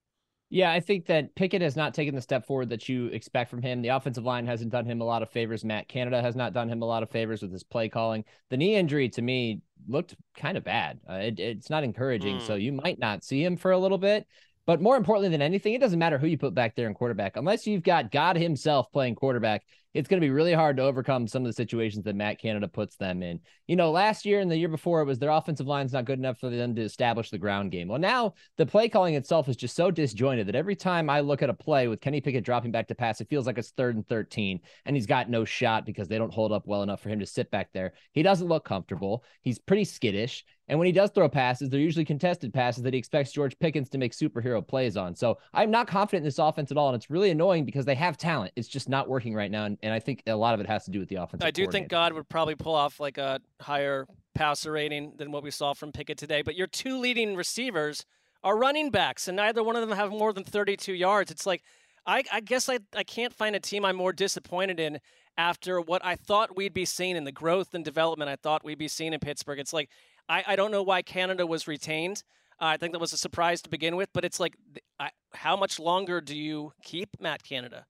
Yeah, 0.54 0.72
I 0.72 0.82
think 0.82 1.08
that 1.08 1.34
Pickett 1.34 1.64
has 1.64 1.76
not 1.76 1.96
taken 1.96 2.14
the 2.14 2.22
step 2.22 2.46
forward 2.46 2.70
that 2.70 2.88
you 2.88 3.08
expect 3.08 3.50
from 3.50 3.64
him. 3.64 3.82
The 3.82 3.88
offensive 3.88 4.24
line 4.24 4.46
hasn't 4.46 4.72
done 4.72 4.86
him 4.86 5.02
a 5.02 5.04
lot 5.04 5.24
of 5.24 5.32
favors. 5.32 5.66
Matt 5.66 5.88
Canada 5.88 6.22
has 6.22 6.36
not 6.36 6.54
done 6.54 6.70
him 6.70 6.84
a 6.84 6.86
lot 6.86 7.02
of 7.02 7.10
favors 7.10 7.42
with 7.42 7.52
his 7.52 7.64
play 7.64 7.90
calling. 7.90 8.24
The 8.52 8.58
knee 8.58 8.76
injury 8.76 9.10
to 9.10 9.22
me 9.24 9.62
looked 9.88 10.16
kind 10.38 10.56
of 10.56 10.64
bad. 10.64 11.00
Uh, 11.10 11.14
it, 11.14 11.40
it's 11.40 11.72
not 11.72 11.84
encouraging. 11.84 12.40
So 12.40 12.54
you 12.54 12.72
might 12.72 13.00
not 13.00 13.24
see 13.24 13.44
him 13.44 13.58
for 13.58 13.72
a 13.72 13.80
little 13.80 13.98
bit. 13.98 14.28
But 14.68 14.80
more 14.80 14.96
importantly 14.96 15.30
than 15.30 15.42
anything, 15.42 15.74
it 15.74 15.82
doesn't 15.82 15.98
matter 15.98 16.20
who 16.20 16.28
you 16.28 16.38
put 16.38 16.54
back 16.54 16.76
there 16.76 16.88
in 16.88 16.94
quarterback. 16.94 17.36
Unless 17.36 17.66
you've 17.66 17.82
got 17.82 18.12
God 18.12 18.38
himself 18.38 18.92
playing 18.92 19.16
quarterback, 19.16 19.64
it's 19.94 20.08
going 20.08 20.20
to 20.20 20.26
be 20.26 20.32
really 20.32 20.54
hard 20.54 20.78
to 20.78 20.84
overcome 20.84 21.28
some 21.28 21.44
of 21.44 21.48
the 21.48 21.54
situations 21.54 22.04
that 22.06 22.16
Matt 22.16 22.40
Canada 22.40 22.68
puts 22.68 22.96
them 22.96 23.22
in. 23.22 23.40
You 23.68 23.76
know, 23.76 23.92
last 23.92 24.26
year 24.26 24.40
and 24.40 24.50
the 24.50 24.58
year 24.58 24.70
before, 24.70 25.02
it 25.02 25.06
was 25.06 25.20
their 25.20 25.30
offensive 25.30 25.68
line's 25.68 25.94
not 25.94 26.06
good 26.06 26.20
enough 26.20 26.40
for 26.40 26.50
them 26.50 26.76
to 26.76 26.82
establish 26.82 27.30
the 27.30 27.38
ground 27.38 27.72
game. 27.72 27.88
Well, 27.88 28.00
now 28.00 28.34
the 28.58 28.66
play 28.66 28.90
calling 28.90 29.16
itself 29.16 29.48
is 29.50 29.56
just 29.56 29.76
so 29.76 29.92
disjointed 29.92 30.48
that 30.48 30.56
every 30.56 30.76
time 30.76 31.10
I 31.10 31.20
look 31.20 31.42
at 31.42 31.50
a 31.50 31.54
play 31.54 31.88
with 31.88 32.02
Kenny 32.02 32.22
Pickett 32.22 32.44
dropping 32.44 32.72
back 32.72 32.88
to 32.88 32.96
pass, 32.96 33.22
it 33.22 33.30
feels 33.30 33.46
like 33.46 33.58
it's 33.58 33.72
third 33.72 33.96
and 33.96 34.08
13, 34.08 34.60
and 34.86 34.96
he's 34.96 35.06
got 35.06 35.30
no 35.30 35.46
shot 35.46 35.86
because 35.86 36.08
they 36.08 36.18
don't 36.18 36.34
hold 36.34 36.52
up 36.52 36.66
well 36.66 36.84
enough 36.84 37.02
for 37.02 37.10
him 37.10 37.20
to 37.20 37.26
sit 37.26 37.52
back 37.52 37.70
there. 37.74 37.94
He 38.14 38.24
doesn't 38.24 38.48
look 38.48 38.66
comfortable. 38.66 39.24
He's 39.42 39.60
pretty 39.60 39.86
skittish. 39.86 40.44
And 40.70 40.80
when 40.80 40.86
he 40.86 40.94
does 40.94 41.12
throw 41.12 41.28
passes, 41.28 41.70
they're 41.70 41.80
usually 41.80 42.06
contested 42.06 42.54
passes 42.54 42.84
that 42.84 42.94
he 42.94 42.98
expects 42.98 43.34
George 43.34 43.60
Pickens 43.60 43.90
to 43.90 43.98
make 43.98 44.14
superhero 44.14 44.66
plays 44.66 44.96
on. 44.96 45.14
So 45.14 45.40
I'm 45.54 45.72
not 45.72 45.88
confident 45.88 46.22
in 46.22 46.26
this 46.26 46.40
offense 46.40 46.72
at 46.72 46.78
all. 46.78 46.88
And 46.88 46.96
it's 46.96 47.10
really 47.10 47.32
annoying 47.32 47.66
because 47.66 47.84
they 47.84 47.96
have 47.96 48.18
talent. 48.18 48.54
It's 48.56 48.70
just 48.70 48.88
not 48.88 49.10
working 49.10 49.34
right 49.34 49.52
now. 49.52 49.66
And, 49.66 49.78
and 49.84 49.94
I 49.94 50.00
think 50.00 50.24
a 50.26 50.36
lot 50.36 50.54
of 50.54 50.62
it 50.62 50.68
has 50.68 50.86
to 50.86 50.92
do 50.92 51.00
with 51.00 51.10
the 51.10 51.16
offense. 51.16 51.44
I 51.44 51.52
do 51.52 51.68
think 51.68 51.90
God 51.90 52.14
would 52.14 52.30
probably 52.30 52.56
pull 52.56 52.74
off 52.74 53.00
like 53.02 53.18
a 53.18 53.42
higher 53.62 54.08
passer 54.34 54.72
rating 54.72 55.14
than 55.18 55.32
what 55.32 55.44
we 55.44 55.52
saw 55.52 55.74
from 55.74 55.92
Pickett 55.92 56.18
today. 56.18 56.42
But 56.42 56.56
your 56.56 56.68
two 56.68 56.98
leading 56.98 57.36
receivers 57.36 58.06
are 58.44 58.58
running 58.58 58.90
backs, 58.90 59.28
and 59.28 59.36
neither 59.36 59.62
one 59.62 59.76
of 59.76 59.88
them 59.88 59.96
have 59.96 60.10
more 60.10 60.32
than 60.32 60.46
32 60.46 60.94
yards. 60.94 61.30
It's 61.30 61.46
like, 61.46 61.64
I, 62.06 62.24
I 62.32 62.40
guess 62.40 62.70
I, 62.70 62.80
I 62.96 63.04
can't 63.04 63.34
find 63.34 63.56
a 63.56 63.60
team 63.60 63.86
I'm 63.86 63.96
more 63.98 64.14
disappointed 64.14 64.80
in 64.80 65.00
after 65.38 65.82
what 65.82 66.04
I 66.04 66.16
thought 66.16 66.56
we'd 66.56 66.74
be 66.74 66.86
seeing 66.86 67.16
in 67.16 67.26
the 67.26 67.32
growth 67.32 67.74
and 67.74 67.84
development 67.84 68.30
I 68.30 68.36
thought 68.38 68.64
we'd 68.64 68.78
be 68.78 68.88
seeing 68.88 69.14
in 69.14 69.20
Pittsburgh. 69.20 69.60
It's 69.60 69.74
like, 69.74 69.90
I, 70.30 70.44
I 70.48 70.56
don't 70.56 70.72
know 70.72 70.84
why 70.84 71.02
Canada 71.02 71.46
was 71.46 71.68
retained. 71.68 72.24
Uh, 72.62 72.66
I 72.66 72.78
think 72.78 72.94
that 72.94 73.00
was 73.00 73.14
a 73.14 73.18
surprise 73.18 73.62
to 73.64 73.70
begin 73.70 73.96
with, 73.98 74.10
but 74.14 74.24
it's 74.24 74.40
like, 74.40 74.56
I, 75.00 75.10
how 75.34 75.58
much 75.58 75.80
longer 75.80 76.22
do 76.22 76.38
you 76.38 76.72
keep 76.84 77.10
Matt 77.20 77.44
Canada? 77.44 77.86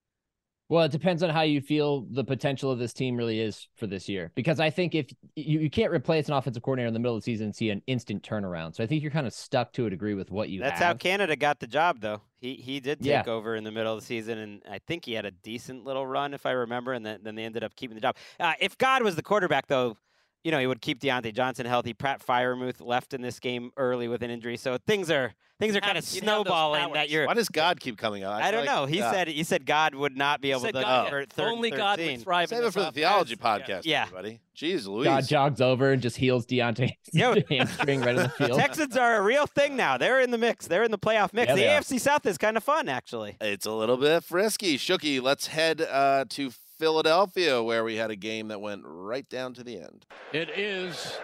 Well, 0.74 0.86
it 0.86 0.92
depends 0.92 1.22
on 1.22 1.30
how 1.30 1.44
you 1.44 1.62
feel 1.62 2.02
the 2.10 2.24
potential 2.24 2.72
of 2.72 2.80
this 2.80 2.94
team 2.94 3.16
really 3.16 3.40
is 3.40 3.68
for 3.76 3.86
this 3.86 4.10
year. 4.10 4.32
Because 4.34 4.60
I 4.60 4.72
think 4.72 4.96
if 4.96 5.06
you, 5.36 5.60
you 5.60 5.70
can't 5.70 5.92
replace 5.92 6.28
an 6.30 6.34
offensive 6.34 6.64
coordinator 6.64 6.88
in 6.88 6.96
the 6.96 7.00
middle 7.00 7.16
of 7.16 7.22
the 7.22 7.26
season 7.26 7.46
and 7.46 7.56
see 7.56 7.70
an 7.70 7.84
instant 7.86 8.24
turnaround. 8.24 8.76
So 8.76 8.84
I 8.84 8.88
think 8.88 9.04
you're 9.04 9.12
kind 9.12 9.28
of 9.28 9.34
stuck 9.34 9.72
to 9.74 9.86
a 9.86 9.90
degree 9.92 10.16
with 10.16 10.32
what 10.32 10.50
you 10.50 10.64
have. 10.64 10.72
That's 10.72 10.80
have. 10.80 10.88
how 10.88 10.98
Canada 10.98 11.36
got 11.36 11.60
the 11.60 11.68
job, 11.68 12.00
though. 12.00 12.22
He 12.42 12.56
he 12.56 12.80
did 12.80 13.04
take 13.04 13.12
Yeah. 13.12 13.24
over 13.28 13.56
in 13.56 13.64
the 13.64 13.72
middle 13.72 13.94
of 13.94 14.00
the 14.00 14.06
season, 14.08 14.40
and 14.40 14.64
I 14.68 14.80
think 14.80 15.06
he 15.06 15.14
had 15.14 15.26
a 15.26 15.32
decent 15.32 15.84
little 15.86 16.08
run, 16.08 16.34
if 16.34 16.48
I 16.48 16.52
remember, 16.54 16.94
and 16.94 17.06
then, 17.06 17.20
then 17.22 17.36
they 17.36 17.44
ended 17.44 17.64
up 17.64 17.76
keeping 17.76 17.94
the 17.94 18.02
job. 18.02 18.16
Uh, 18.40 18.54
if 18.60 18.76
God 18.76 19.04
was 19.04 19.16
the 19.16 19.22
quarterback, 19.22 19.68
though, 19.68 19.96
you 20.44 20.52
know, 20.52 20.60
he 20.60 20.68
would 20.68 20.82
keep 20.82 21.00
Diontae 21.00 21.34
Johnson 21.34 21.66
healthy. 21.66 21.94
Pat 21.94 22.26
Freiermuth 22.26 22.82
left 22.82 23.14
in 23.14 23.22
this 23.22 23.40
game 23.40 23.72
early 23.78 24.08
with 24.08 24.24
an 24.24 24.30
injury, 24.30 24.58
so 24.58 24.78
things 24.78 25.10
are 25.10 25.34
things 25.60 25.76
are 25.76 25.82
kind 25.82 25.98
of 25.98 26.04
You'd 26.14 26.24
have 26.24 26.38
those 26.38 26.44
snowballing 26.46 26.82
that 26.82 26.94
powers. 26.94 27.12
you're. 27.12 27.28
Why 27.28 27.34
does 27.36 27.48
God 27.50 27.80
keep 27.80 27.98
coming 27.98 28.24
out? 28.24 28.42
I, 28.42 28.52
don't 28.52 28.66
feel 28.66 28.74
know. 28.74 28.82
like, 28.84 28.94
He 28.94 29.02
uh, 29.02 29.12
said 29.12 29.28
he 29.30 29.44
said 29.44 29.66
God 29.66 29.96
would 29.96 30.18
not 30.18 30.42
be 30.42 30.52
able 30.52 30.62
said 30.62 30.74
to 30.74 30.82
God- 30.82 31.06
convert 31.08 31.30
third 31.32 31.44
and 31.48 31.52
Only 31.56 31.72
God 31.72 32.00
would 32.00 32.06
13. 32.06 32.20
thrive 32.20 32.52
in 32.52 32.58
Save 32.58 32.68
it 32.68 32.72
for 32.74 32.80
the 32.80 32.86
offense. 32.88 32.96
theology 32.96 33.36
podcast, 33.36 33.82
Yeah. 33.86 34.04
everybody. 34.04 34.40
Jeez 34.56 34.86
Louise. 34.86 35.06
God 35.06 35.28
jogs 35.28 35.62
over 35.62 35.92
and 35.94 36.02
just 36.02 36.18
heals 36.18 36.46
Diontae's 36.46 36.92
Yo. 37.14 37.36
hamstring 37.50 38.02
right 38.02 38.10
in 38.10 38.24
the 38.24 38.30
field. 38.38 38.60
Texans 38.60 38.96
are 38.96 39.16
a 39.16 39.22
real 39.22 39.48
thing 39.48 39.76
now. 39.76 39.98
They're 39.98 40.20
in 40.22 40.30
the 40.30 40.38
mix. 40.38 40.68
They're 40.68 40.84
in 40.84 40.92
the 40.92 41.00
playoff 41.00 41.34
mix. 41.34 41.48
Yeah, 41.50 41.56
the 41.56 41.62
they 41.62 41.74
are. 41.74 41.82
AFC 41.82 42.00
South 42.00 42.26
is 42.28 42.38
kind 42.38 42.56
of 42.58 42.64
fun, 42.64 42.88
actually. 42.88 43.36
It's 43.42 43.66
a 43.66 43.72
little 43.72 43.98
bit 43.98 44.24
frisky. 44.24 44.78
Shooky, 44.78 45.20
let's 45.22 45.48
head 45.48 45.82
uh, 45.82 46.26
to 46.30 46.52
Philadelphia, 46.88 47.64
where 47.64 47.86
we 47.86 47.96
had 47.96 48.12
a 48.12 48.16
game 48.18 48.50
that 48.50 48.60
went 48.60 48.82
right 48.86 49.30
down 49.30 49.54
to 49.54 49.64
the 49.64 49.78
end. 49.80 50.06
It 50.34 50.50
is 50.50 51.18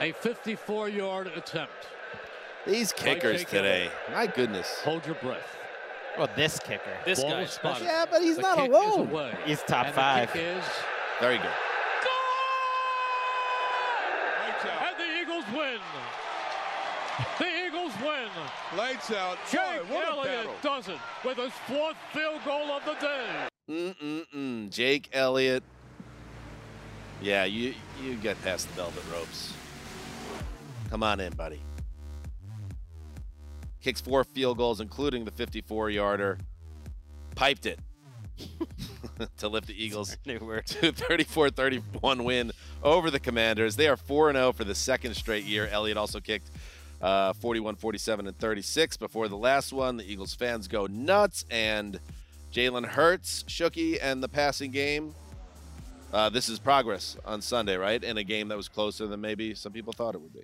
a 0.00 0.10
54 0.10 0.88
yard 0.88 1.28
attempt. 1.36 1.72
These 2.66 2.92
kickers 2.92 3.42
Jake 3.42 3.48
today, 3.50 3.88
my 4.12 4.26
goodness. 4.26 4.80
Hold 4.82 5.06
your 5.06 5.14
breath. 5.14 5.56
Well, 6.18 6.28
this 6.34 6.58
kicker. 6.58 6.90
This 7.04 7.20
Ball 7.22 7.30
guy. 7.30 7.44
spotted. 7.44 7.84
Yeah, 7.84 8.04
but 8.10 8.20
he's 8.20 8.34
The 8.34 8.42
not 8.42 8.58
alone. 8.58 9.32
He's 9.46 9.62
top 9.62 9.86
And 9.86 9.94
five. 9.94 10.32
The 10.32 10.38
kick 10.40 10.56
is, 10.58 10.64
Very 11.20 11.38
good. 11.38 11.46
and 14.66 14.98
the 14.98 15.20
Eagles 15.22 15.44
win. 15.56 15.78
The 17.38 17.66
Eagles 17.66 17.92
win. 18.02 18.28
Lights 18.76 19.12
out. 19.12 19.38
Jake 19.52 19.88
Boy, 19.88 20.00
a 20.02 20.06
Elliott 20.10 20.46
battle. 20.46 20.54
does 20.64 20.88
it 20.88 20.98
with 21.24 21.36
his 21.36 21.52
fourth 21.68 21.96
field 22.12 22.40
goal 22.44 22.72
of 22.72 22.84
the 22.84 22.94
day. 22.94 23.46
Mm-mm-mm. 23.70 24.68
Jake 24.70 25.08
Elliott. 25.12 25.62
Yeah, 27.22 27.44
you 27.44 27.74
you 28.02 28.16
get 28.16 28.40
past 28.42 28.66
the 28.68 28.74
velvet 28.74 29.04
ropes. 29.12 29.52
Come 30.88 31.04
on 31.04 31.20
in, 31.20 31.32
buddy. 31.34 31.60
Kicks 33.80 34.00
four 34.00 34.24
field 34.24 34.58
goals, 34.58 34.80
including 34.80 35.24
the 35.24 35.30
54-yarder. 35.30 36.38
Piped 37.36 37.66
it 37.66 37.78
to 39.38 39.48
lift 39.48 39.68
the 39.68 39.84
Eagles 39.84 40.16
to 40.24 40.38
34-31 40.38 42.24
win 42.24 42.50
over 42.82 43.10
the 43.10 43.20
Commanders. 43.20 43.76
They 43.76 43.86
are 43.86 43.96
4-0 43.96 44.54
for 44.54 44.64
the 44.64 44.74
second 44.74 45.14
straight 45.14 45.44
year. 45.44 45.68
Elliott 45.68 45.96
also 45.96 46.18
kicked 46.20 46.50
uh, 47.00 47.32
41, 47.34 47.76
47, 47.76 48.26
and 48.26 48.36
36 48.36 48.96
before 48.96 49.28
the 49.28 49.36
last 49.36 49.72
one. 49.72 49.96
The 49.96 50.10
Eagles 50.10 50.34
fans 50.34 50.68
go 50.68 50.86
nuts, 50.86 51.46
and 51.50 52.00
Jalen 52.52 52.84
Hurts, 52.84 53.44
Shooky, 53.44 53.98
and 54.00 54.22
the 54.22 54.28
passing 54.28 54.70
game. 54.70 55.14
Uh, 56.12 56.28
this 56.28 56.48
is 56.48 56.58
progress 56.58 57.16
on 57.24 57.40
Sunday, 57.40 57.76
right? 57.76 58.02
In 58.02 58.18
a 58.18 58.24
game 58.24 58.48
that 58.48 58.56
was 58.56 58.68
closer 58.68 59.06
than 59.06 59.20
maybe 59.20 59.54
some 59.54 59.72
people 59.72 59.92
thought 59.92 60.16
it 60.16 60.20
would 60.20 60.32
be. 60.32 60.42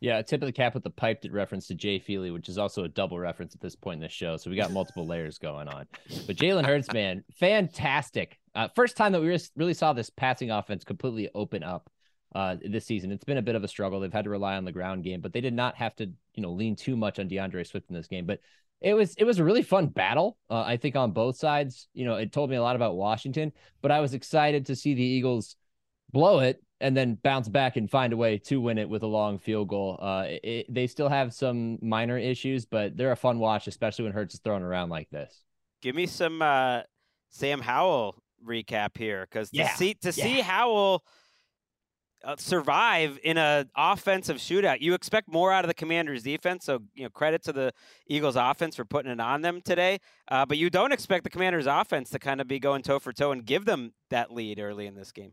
Yeah, 0.00 0.20
tip 0.22 0.42
of 0.42 0.46
the 0.46 0.52
cap 0.52 0.74
with 0.74 0.82
the 0.82 0.90
piped 0.90 1.24
it 1.24 1.32
reference 1.32 1.68
to 1.68 1.74
Jay 1.74 1.98
Feely, 1.98 2.30
which 2.30 2.48
is 2.48 2.58
also 2.58 2.84
a 2.84 2.88
double 2.88 3.18
reference 3.18 3.54
at 3.54 3.60
this 3.60 3.76
point 3.76 3.98
in 3.98 4.02
the 4.02 4.08
show. 4.08 4.36
So 4.36 4.50
we 4.50 4.56
got 4.56 4.72
multiple 4.72 5.06
layers 5.08 5.38
going 5.38 5.68
on. 5.68 5.86
But 6.26 6.36
Jalen 6.36 6.66
Hurts, 6.66 6.92
man, 6.92 7.24
fantastic. 7.38 8.38
Uh, 8.54 8.68
first 8.74 8.96
time 8.96 9.12
that 9.12 9.22
we 9.22 9.38
really 9.56 9.74
saw 9.74 9.92
this 9.92 10.10
passing 10.10 10.50
offense 10.50 10.84
completely 10.84 11.30
open 11.34 11.62
up 11.62 11.88
uh, 12.34 12.56
this 12.62 12.84
season. 12.84 13.12
It's 13.12 13.24
been 13.24 13.38
a 13.38 13.42
bit 13.42 13.54
of 13.54 13.64
a 13.64 13.68
struggle. 13.68 14.00
They've 14.00 14.12
had 14.12 14.24
to 14.24 14.30
rely 14.30 14.56
on 14.56 14.64
the 14.64 14.72
ground 14.72 15.04
game, 15.04 15.20
but 15.20 15.32
they 15.32 15.40
did 15.40 15.54
not 15.54 15.76
have 15.76 15.94
to, 15.96 16.10
you 16.34 16.42
know, 16.42 16.50
lean 16.50 16.76
too 16.76 16.96
much 16.96 17.18
on 17.18 17.28
D'Andre 17.28 17.64
Swift 17.64 17.88
in 17.88 17.96
this 17.96 18.08
game. 18.08 18.26
But 18.26 18.40
it 18.80 18.94
was 18.94 19.14
it 19.16 19.24
was 19.24 19.38
a 19.38 19.44
really 19.44 19.62
fun 19.62 19.86
battle. 19.86 20.38
Uh, 20.50 20.60
I 20.60 20.76
think 20.76 20.96
on 20.96 21.12
both 21.12 21.36
sides. 21.36 21.88
You 21.94 22.04
know, 22.04 22.16
it 22.16 22.32
told 22.32 22.50
me 22.50 22.56
a 22.56 22.62
lot 22.62 22.76
about 22.76 22.96
Washington, 22.96 23.52
but 23.82 23.90
I 23.90 24.00
was 24.00 24.14
excited 24.14 24.66
to 24.66 24.76
see 24.76 24.94
the 24.94 25.02
Eagles 25.02 25.56
blow 26.12 26.40
it 26.40 26.62
and 26.80 26.96
then 26.96 27.14
bounce 27.14 27.48
back 27.48 27.76
and 27.76 27.90
find 27.90 28.12
a 28.12 28.16
way 28.16 28.38
to 28.38 28.60
win 28.60 28.78
it 28.78 28.88
with 28.88 29.02
a 29.02 29.06
long 29.06 29.38
field 29.38 29.68
goal. 29.68 29.98
Uh, 30.00 30.24
it, 30.28 30.66
they 30.72 30.86
still 30.86 31.08
have 31.08 31.32
some 31.32 31.78
minor 31.80 32.18
issues, 32.18 32.66
but 32.66 32.96
they're 32.96 33.12
a 33.12 33.16
fun 33.16 33.38
watch, 33.38 33.66
especially 33.66 34.04
when 34.04 34.12
Hurts 34.12 34.34
is 34.34 34.40
thrown 34.40 34.62
around 34.62 34.90
like 34.90 35.08
this. 35.10 35.42
Give 35.82 35.94
me 35.94 36.06
some 36.06 36.42
uh, 36.42 36.82
Sam 37.30 37.60
Howell 37.60 38.16
recap 38.44 38.96
here, 38.96 39.26
because 39.30 39.50
to 39.52 39.58
Yeah, 39.58 39.74
see 39.74 39.94
to 39.94 40.12
yeah. 40.14 40.24
see 40.24 40.40
Howell 40.40 41.04
uh, 42.24 42.36
survive 42.38 43.18
in 43.22 43.36
a 43.36 43.66
offensive 43.76 44.38
shootout, 44.38 44.80
you 44.80 44.94
expect 44.94 45.28
more 45.28 45.52
out 45.52 45.64
of 45.64 45.68
the 45.68 45.74
Commanders' 45.74 46.22
defense. 46.22 46.64
So 46.64 46.80
you 46.94 47.04
know, 47.04 47.10
credit 47.10 47.42
to 47.44 47.52
the 47.52 47.72
Eagles' 48.08 48.36
offense 48.36 48.76
for 48.76 48.84
putting 48.84 49.10
it 49.10 49.20
on 49.20 49.42
them 49.42 49.60
today. 49.64 49.98
Uh, 50.28 50.46
but 50.46 50.58
you 50.58 50.70
don't 50.70 50.92
expect 50.92 51.24
the 51.24 51.30
Commanders' 51.30 51.66
offense 51.66 52.10
to 52.10 52.18
kind 52.18 52.40
of 52.40 52.48
be 52.48 52.58
going 52.58 52.82
toe 52.82 52.98
for 52.98 53.12
toe 53.12 53.32
and 53.32 53.44
give 53.44 53.64
them 53.64 53.92
that 54.10 54.32
lead 54.32 54.58
early 54.58 54.86
in 54.86 54.94
this 54.94 55.12
game. 55.12 55.32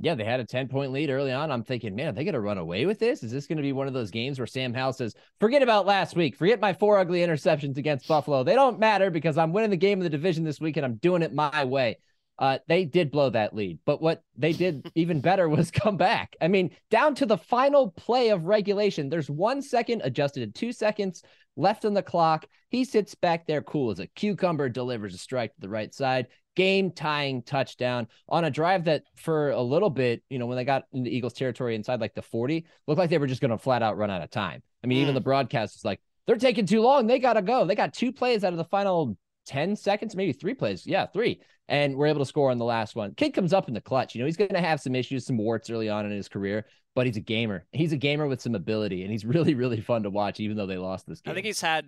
Yeah, 0.00 0.14
they 0.14 0.24
had 0.24 0.40
a 0.40 0.44
10 0.44 0.68
point 0.68 0.90
lead 0.90 1.10
early 1.10 1.32
on. 1.32 1.50
I'm 1.50 1.64
thinking, 1.64 1.94
man, 1.94 2.08
are 2.08 2.12
they 2.12 2.24
going 2.24 2.32
to 2.32 2.40
run 2.40 2.56
away 2.56 2.86
with 2.86 2.98
this? 2.98 3.22
Is 3.22 3.30
this 3.30 3.46
going 3.46 3.58
to 3.58 3.62
be 3.62 3.72
one 3.72 3.86
of 3.86 3.92
those 3.92 4.10
games 4.10 4.38
where 4.38 4.46
Sam 4.46 4.72
Howell 4.72 4.94
says, 4.94 5.14
forget 5.38 5.62
about 5.62 5.84
last 5.84 6.16
week, 6.16 6.34
forget 6.34 6.60
my 6.60 6.72
four 6.72 6.98
ugly 6.98 7.20
interceptions 7.20 7.76
against 7.76 8.08
Buffalo? 8.08 8.42
They 8.42 8.54
don't 8.54 8.78
matter 8.78 9.10
because 9.10 9.36
I'm 9.36 9.52
winning 9.52 9.70
the 9.70 9.76
game 9.76 9.98
of 9.98 10.04
the 10.04 10.10
division 10.10 10.44
this 10.44 10.60
week 10.60 10.78
and 10.78 10.86
I'm 10.86 10.94
doing 10.94 11.20
it 11.20 11.34
my 11.34 11.64
way. 11.64 11.98
Uh, 12.42 12.58
they 12.66 12.84
did 12.84 13.12
blow 13.12 13.30
that 13.30 13.54
lead, 13.54 13.78
but 13.86 14.02
what 14.02 14.24
they 14.36 14.52
did 14.52 14.90
even 14.96 15.20
better 15.20 15.48
was 15.48 15.70
come 15.70 15.96
back. 15.96 16.34
I 16.40 16.48
mean, 16.48 16.72
down 16.90 17.14
to 17.14 17.26
the 17.26 17.38
final 17.38 17.92
play 17.92 18.30
of 18.30 18.46
regulation, 18.46 19.08
there's 19.08 19.30
one 19.30 19.62
second 19.62 20.02
adjusted 20.02 20.40
to 20.40 20.60
two 20.60 20.72
seconds 20.72 21.22
left 21.56 21.84
on 21.84 21.94
the 21.94 22.02
clock. 22.02 22.46
He 22.68 22.84
sits 22.84 23.14
back 23.14 23.46
there 23.46 23.62
cool 23.62 23.92
as 23.92 24.00
a 24.00 24.08
cucumber, 24.08 24.68
delivers 24.68 25.14
a 25.14 25.18
strike 25.18 25.54
to 25.54 25.60
the 25.60 25.68
right 25.68 25.94
side 25.94 26.26
game 26.54 26.90
tying 26.90 27.42
touchdown 27.42 28.08
on 28.28 28.44
a 28.44 28.50
drive 28.50 28.84
that 28.84 29.04
for 29.16 29.50
a 29.50 29.62
little 29.62 29.88
bit, 29.88 30.22
you 30.28 30.38
know, 30.38 30.46
when 30.46 30.56
they 30.56 30.64
got 30.64 30.84
into 30.92 31.10
Eagles 31.10 31.32
territory 31.32 31.74
inside 31.74 32.00
like 32.00 32.14
the 32.14 32.22
40, 32.22 32.66
looked 32.86 32.98
like 32.98 33.08
they 33.08 33.18
were 33.18 33.26
just 33.26 33.40
going 33.40 33.52
to 33.52 33.58
flat 33.58 33.82
out 33.82 33.96
run 33.96 34.10
out 34.10 34.20
of 34.20 34.30
time. 34.30 34.62
I 34.82 34.86
mean, 34.86 34.98
even 34.98 35.14
the 35.14 35.20
broadcast 35.20 35.76
is 35.76 35.84
like, 35.84 36.00
they're 36.26 36.36
taking 36.36 36.66
too 36.66 36.82
long. 36.82 37.06
They 37.06 37.18
got 37.18 37.34
to 37.34 37.42
go. 37.42 37.64
They 37.64 37.74
got 37.74 37.94
two 37.94 38.12
plays 38.12 38.44
out 38.44 38.52
of 38.52 38.56
the 38.56 38.64
final 38.64 39.16
10 39.46 39.76
seconds, 39.76 40.16
maybe 40.16 40.32
three 40.32 40.54
plays. 40.54 40.86
Yeah, 40.86 41.06
three. 41.06 41.40
And 41.68 41.96
we're 41.96 42.06
able 42.06 42.20
to 42.20 42.26
score 42.26 42.50
on 42.50 42.58
the 42.58 42.64
last 42.64 42.96
one. 42.96 43.14
Kid 43.14 43.30
comes 43.30 43.52
up 43.52 43.68
in 43.68 43.74
the 43.74 43.80
clutch. 43.80 44.14
You 44.14 44.20
know, 44.20 44.26
he's 44.26 44.36
going 44.36 44.50
to 44.50 44.60
have 44.60 44.80
some 44.80 44.94
issues, 44.94 45.26
some 45.26 45.38
warts 45.38 45.70
early 45.70 45.88
on 45.88 46.04
in 46.04 46.12
his 46.12 46.28
career, 46.28 46.66
but 46.94 47.06
he's 47.06 47.16
a 47.16 47.20
gamer. 47.20 47.64
He's 47.72 47.92
a 47.92 47.96
gamer 47.96 48.26
with 48.26 48.40
some 48.40 48.54
ability, 48.54 49.02
and 49.02 49.10
he's 49.10 49.24
really, 49.24 49.54
really 49.54 49.80
fun 49.80 50.02
to 50.02 50.10
watch, 50.10 50.40
even 50.40 50.56
though 50.56 50.66
they 50.66 50.78
lost 50.78 51.06
this 51.06 51.20
game. 51.20 51.32
I 51.32 51.34
think 51.34 51.46
he's 51.46 51.60
had 51.60 51.86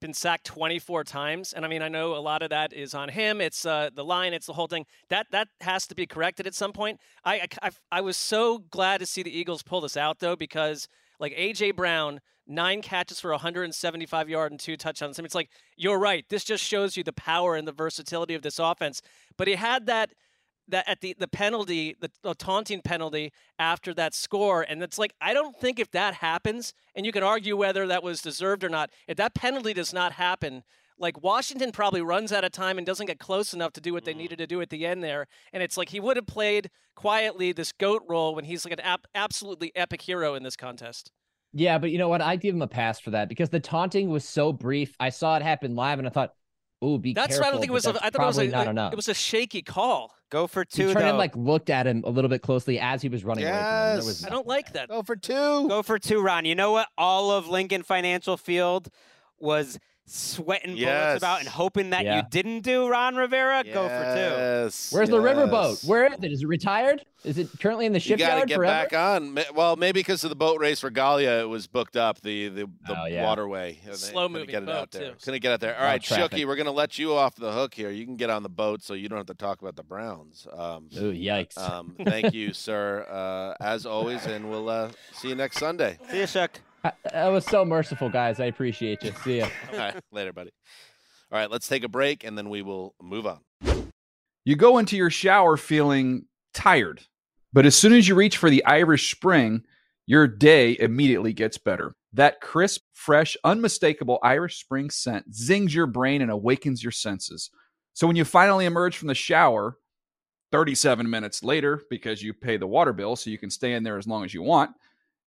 been 0.00 0.14
sacked 0.14 0.44
24 0.44 1.02
times 1.02 1.52
and 1.52 1.64
i 1.64 1.68
mean 1.68 1.82
i 1.82 1.88
know 1.88 2.14
a 2.14 2.18
lot 2.18 2.40
of 2.40 2.50
that 2.50 2.72
is 2.72 2.94
on 2.94 3.08
him 3.08 3.40
it's 3.40 3.66
uh, 3.66 3.90
the 3.92 4.04
line 4.04 4.32
it's 4.32 4.46
the 4.46 4.52
whole 4.52 4.68
thing 4.68 4.86
that 5.08 5.26
that 5.32 5.48
has 5.60 5.88
to 5.88 5.94
be 5.96 6.06
corrected 6.06 6.46
at 6.46 6.54
some 6.54 6.72
point 6.72 7.00
I, 7.24 7.48
I 7.60 7.70
i 7.90 8.00
was 8.00 8.16
so 8.16 8.58
glad 8.58 8.98
to 8.98 9.06
see 9.06 9.24
the 9.24 9.36
eagles 9.36 9.64
pull 9.64 9.80
this 9.80 9.96
out 9.96 10.20
though 10.20 10.36
because 10.36 10.86
like 11.18 11.32
aj 11.34 11.74
brown 11.76 12.20
nine 12.48 12.80
catches 12.80 13.20
for 13.20 13.30
175 13.30 14.28
yard 14.28 14.52
and 14.52 14.58
two 14.58 14.76
touchdowns. 14.76 15.18
I 15.18 15.22
mean, 15.22 15.26
it's 15.26 15.34
like 15.34 15.50
you're 15.76 15.98
right. 15.98 16.24
This 16.28 16.44
just 16.44 16.64
shows 16.64 16.96
you 16.96 17.04
the 17.04 17.12
power 17.12 17.54
and 17.54 17.68
the 17.68 17.72
versatility 17.72 18.34
of 18.34 18.42
this 18.42 18.58
offense. 18.58 19.02
But 19.36 19.48
he 19.48 19.54
had 19.54 19.86
that 19.86 20.10
that 20.68 20.88
at 20.88 21.00
the 21.00 21.14
the 21.18 21.28
penalty, 21.28 21.96
the, 22.00 22.10
the 22.22 22.34
taunting 22.34 22.80
penalty 22.82 23.32
after 23.58 23.94
that 23.94 24.14
score, 24.14 24.62
and 24.62 24.82
it's 24.82 24.98
like 24.98 25.14
I 25.20 25.34
don't 25.34 25.58
think 25.58 25.78
if 25.78 25.90
that 25.92 26.14
happens, 26.14 26.72
and 26.94 27.04
you 27.06 27.12
can 27.12 27.22
argue 27.22 27.56
whether 27.56 27.86
that 27.86 28.02
was 28.02 28.22
deserved 28.22 28.64
or 28.64 28.68
not, 28.68 28.90
if 29.06 29.16
that 29.18 29.34
penalty 29.34 29.74
does 29.74 29.92
not 29.92 30.12
happen, 30.12 30.64
like 30.98 31.22
Washington 31.22 31.72
probably 31.72 32.02
runs 32.02 32.32
out 32.32 32.44
of 32.44 32.52
time 32.52 32.78
and 32.78 32.86
doesn't 32.86 33.06
get 33.06 33.18
close 33.18 33.54
enough 33.54 33.72
to 33.74 33.80
do 33.80 33.92
what 33.92 34.04
they 34.04 34.12
mm-hmm. 34.12 34.18
needed 34.18 34.38
to 34.38 34.46
do 34.46 34.60
at 34.60 34.70
the 34.70 34.86
end 34.86 35.02
there, 35.02 35.26
and 35.52 35.62
it's 35.62 35.76
like 35.76 35.88
he 35.90 36.00
would 36.00 36.16
have 36.16 36.26
played 36.26 36.70
quietly 36.94 37.52
this 37.52 37.72
goat 37.72 38.02
role 38.08 38.34
when 38.34 38.44
he's 38.44 38.64
like 38.64 38.72
an 38.72 38.80
ap- 38.80 39.06
absolutely 39.14 39.72
epic 39.76 40.02
hero 40.02 40.34
in 40.34 40.42
this 40.42 40.56
contest. 40.56 41.12
Yeah, 41.52 41.78
but 41.78 41.90
you 41.90 41.98
know 41.98 42.08
what? 42.08 42.20
I 42.20 42.36
give 42.36 42.54
him 42.54 42.62
a 42.62 42.68
pass 42.68 43.00
for 43.00 43.10
that 43.10 43.28
because 43.28 43.48
the 43.48 43.60
taunting 43.60 44.08
was 44.08 44.24
so 44.24 44.52
brief. 44.52 44.94
I 45.00 45.10
saw 45.10 45.36
it 45.36 45.42
happen 45.42 45.74
live, 45.74 45.98
and 45.98 46.06
I 46.06 46.10
thought, 46.10 46.34
"Ooh, 46.84 46.98
be 46.98 47.14
That's 47.14 47.28
careful." 47.28 47.42
why 47.42 47.48
I 47.48 47.50
don't 47.52 47.60
think 47.60 47.70
it 47.70 47.72
was. 47.72 47.86
A, 47.86 47.92
that's 47.92 48.04
I 48.04 48.10
thought 48.10 48.22
it 48.22 48.26
was 48.26 48.36
probably 48.36 48.48
a, 48.48 48.56
not 48.56 48.66
a- 48.66 48.70
enough. 48.70 48.92
it 48.92 48.96
was 48.96 49.08
a 49.08 49.14
shaky 49.14 49.62
call. 49.62 50.14
Go 50.30 50.46
for 50.46 50.60
He 50.70 50.76
two 50.76 50.92
turned 50.92 50.96
though. 50.96 51.08
and 51.08 51.18
like 51.18 51.34
looked 51.36 51.70
at 51.70 51.86
him 51.86 52.04
a 52.06 52.10
little 52.10 52.28
bit 52.28 52.42
closely 52.42 52.78
as 52.78 53.00
he 53.00 53.08
was 53.08 53.24
running 53.24 53.44
away 53.44 53.52
from 53.52 54.00
him. 54.00 54.06
Was 54.06 54.24
I 54.26 54.28
don't 54.28 54.46
like 54.46 54.72
that. 54.74 54.88
Go 54.88 55.02
for 55.02 55.16
two. 55.16 55.32
Go 55.68 55.82
for 55.82 55.98
two, 55.98 56.20
Ron. 56.20 56.44
You 56.44 56.54
know 56.54 56.72
what? 56.72 56.88
All 56.98 57.30
of 57.30 57.48
Lincoln 57.48 57.82
Financial 57.82 58.36
Field 58.36 58.88
was 59.38 59.78
sweating 60.08 60.76
Yes. 60.76 60.88
bullets 60.88 61.22
about 61.22 61.40
and 61.40 61.48
hoping 61.48 61.90
that 61.90 62.04
Yeah. 62.04 62.16
you 62.16 62.22
didn't 62.30 62.60
do, 62.60 62.88
Ron 62.88 63.16
Rivera. 63.16 63.64
Go 63.64 63.88
for 63.88 64.04
two. 64.14 64.20
Yes. 64.20 64.92
Where's 64.92 65.08
the 65.08 65.18
riverboat? 65.18 65.70
yes. 65.70 65.84
Where 65.84 66.06
is 66.06 66.18
it? 66.22 66.32
Is 66.32 66.42
it 66.42 66.46
retired? 66.46 67.04
Is 67.24 67.36
it 67.36 67.48
currently 67.60 67.84
in 67.86 67.92
the 67.92 67.98
You 67.98 68.16
got 68.16 68.40
to 68.40 68.46
get 68.46 68.54
forever? 68.56 68.88
back 68.88 68.92
on. 68.92 69.36
Well, 69.52 69.74
maybe 69.74 69.98
because 70.00 70.22
of 70.22 70.30
the 70.30 70.36
boat 70.36 70.60
race 70.60 70.80
for 70.80 70.86
regatta, 70.86 71.40
it 71.40 71.48
was 71.48 71.66
booked 71.66 71.96
up. 71.96 72.20
The 72.20 72.48
the, 72.48 72.70
the 72.86 72.96
Oh, 73.00 73.06
yeah. 73.06 73.24
waterway. 73.24 73.78
And 73.82 73.92
they 73.92 73.96
Slow 73.96 74.28
moving 74.28 74.48
get 74.48 74.62
it 74.62 74.66
boat, 74.66 74.72
out 74.76 74.90
there. 74.92 75.10
too. 75.10 75.16
Couldn't 75.24 75.40
get 75.42 75.52
out 75.52 75.60
there. 75.60 75.74
All 75.76 75.82
Lot 75.82 75.88
right. 75.90 76.02
Shooky, 76.02 76.46
we're 76.46 76.54
gonna 76.56 76.70
let 76.70 76.96
you 76.98 77.14
off 77.14 77.34
the 77.34 77.50
hook 77.52 77.74
here. 77.74 77.90
You 77.90 78.04
can 78.04 78.16
get 78.16 78.30
on 78.30 78.44
the 78.44 78.48
boat, 78.48 78.82
so 78.82 78.94
you 78.94 79.08
don't 79.08 79.18
have 79.18 79.26
to 79.26 79.34
talk 79.34 79.60
about 79.60 79.74
the 79.74 79.82
Browns. 79.82 80.46
Um, 80.52 80.88
Ooh, 80.96 81.12
yikes! 81.12 81.58
um, 81.58 81.96
thank 82.04 82.32
you, 82.34 82.52
sir, 82.52 83.04
uh, 83.10 83.62
as 83.62 83.84
always, 83.84 84.24
and 84.26 84.48
we'll 84.48 84.68
uh, 84.68 84.90
see 85.12 85.28
you 85.28 85.34
next 85.34 85.58
Sunday. 85.58 85.98
See 86.10 86.20
you, 86.20 86.26
Shuck. 86.28 86.60
I- 86.84 86.92
That 87.12 87.28
was 87.28 87.44
so 87.44 87.64
merciful, 87.64 88.08
guys. 88.08 88.40
I 88.40 88.46
appreciate 88.46 89.02
you. 89.02 89.12
See 89.24 89.38
ya. 89.38 89.48
All 89.72 89.78
right, 89.78 89.96
later, 90.12 90.32
buddy. 90.32 90.50
All 91.30 91.38
right, 91.38 91.50
let's 91.50 91.68
take 91.68 91.84
a 91.84 91.88
break, 91.88 92.24
and 92.24 92.36
then 92.38 92.48
we 92.48 92.62
will 92.62 92.94
move 93.02 93.26
on. 93.26 93.40
You 94.44 94.56
go 94.56 94.78
into 94.78 94.96
your 94.96 95.10
shower 95.10 95.56
feeling 95.56 96.24
tired, 96.54 97.00
but 97.52 97.62
But 97.62 97.66
as 97.66 97.76
soon 97.76 97.92
as 97.92 98.08
you 98.08 98.14
reach 98.14 98.36
for 98.38 98.48
the 98.50 98.64
Irish 98.64 99.10
Spring, 99.14 99.62
your 100.06 100.26
day 100.26 100.76
immediately 100.80 101.32
gets 101.34 101.58
better. 101.58 101.94
That 102.14 102.40
crisp, 102.40 102.80
fresh, 102.94 103.36
unmistakable 103.44 104.18
Irish 104.22 104.58
Spring 104.60 104.88
scent 104.88 105.34
zings 105.34 105.74
your 105.74 105.86
brain 105.86 106.22
and 106.22 106.30
awakens 106.30 106.82
your 106.82 106.92
senses. 106.92 107.50
So 107.92 108.06
when 108.06 108.16
you 108.16 108.24
finally 108.24 108.64
emerge 108.64 108.96
from 108.96 109.08
the 109.08 109.14
shower 109.14 109.76
37 110.52 111.10
minutes 111.10 111.42
later, 111.42 111.82
because 111.90 112.22
you 112.22 112.32
pay 112.32 112.56
the 112.56 112.66
water 112.66 112.94
bill 112.94 113.16
so 113.16 113.28
you 113.28 113.36
can 113.38 113.50
stay 113.50 113.74
in 113.74 113.82
there 113.82 113.98
as 113.98 114.06
long 114.06 114.24
as 114.24 114.32
you 114.32 114.42
want, 114.42 114.70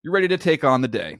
you're 0.02 0.14
ready 0.14 0.28
to 0.30 0.38
take 0.38 0.64
on 0.64 0.82
the 0.82 0.88
day 0.88 1.20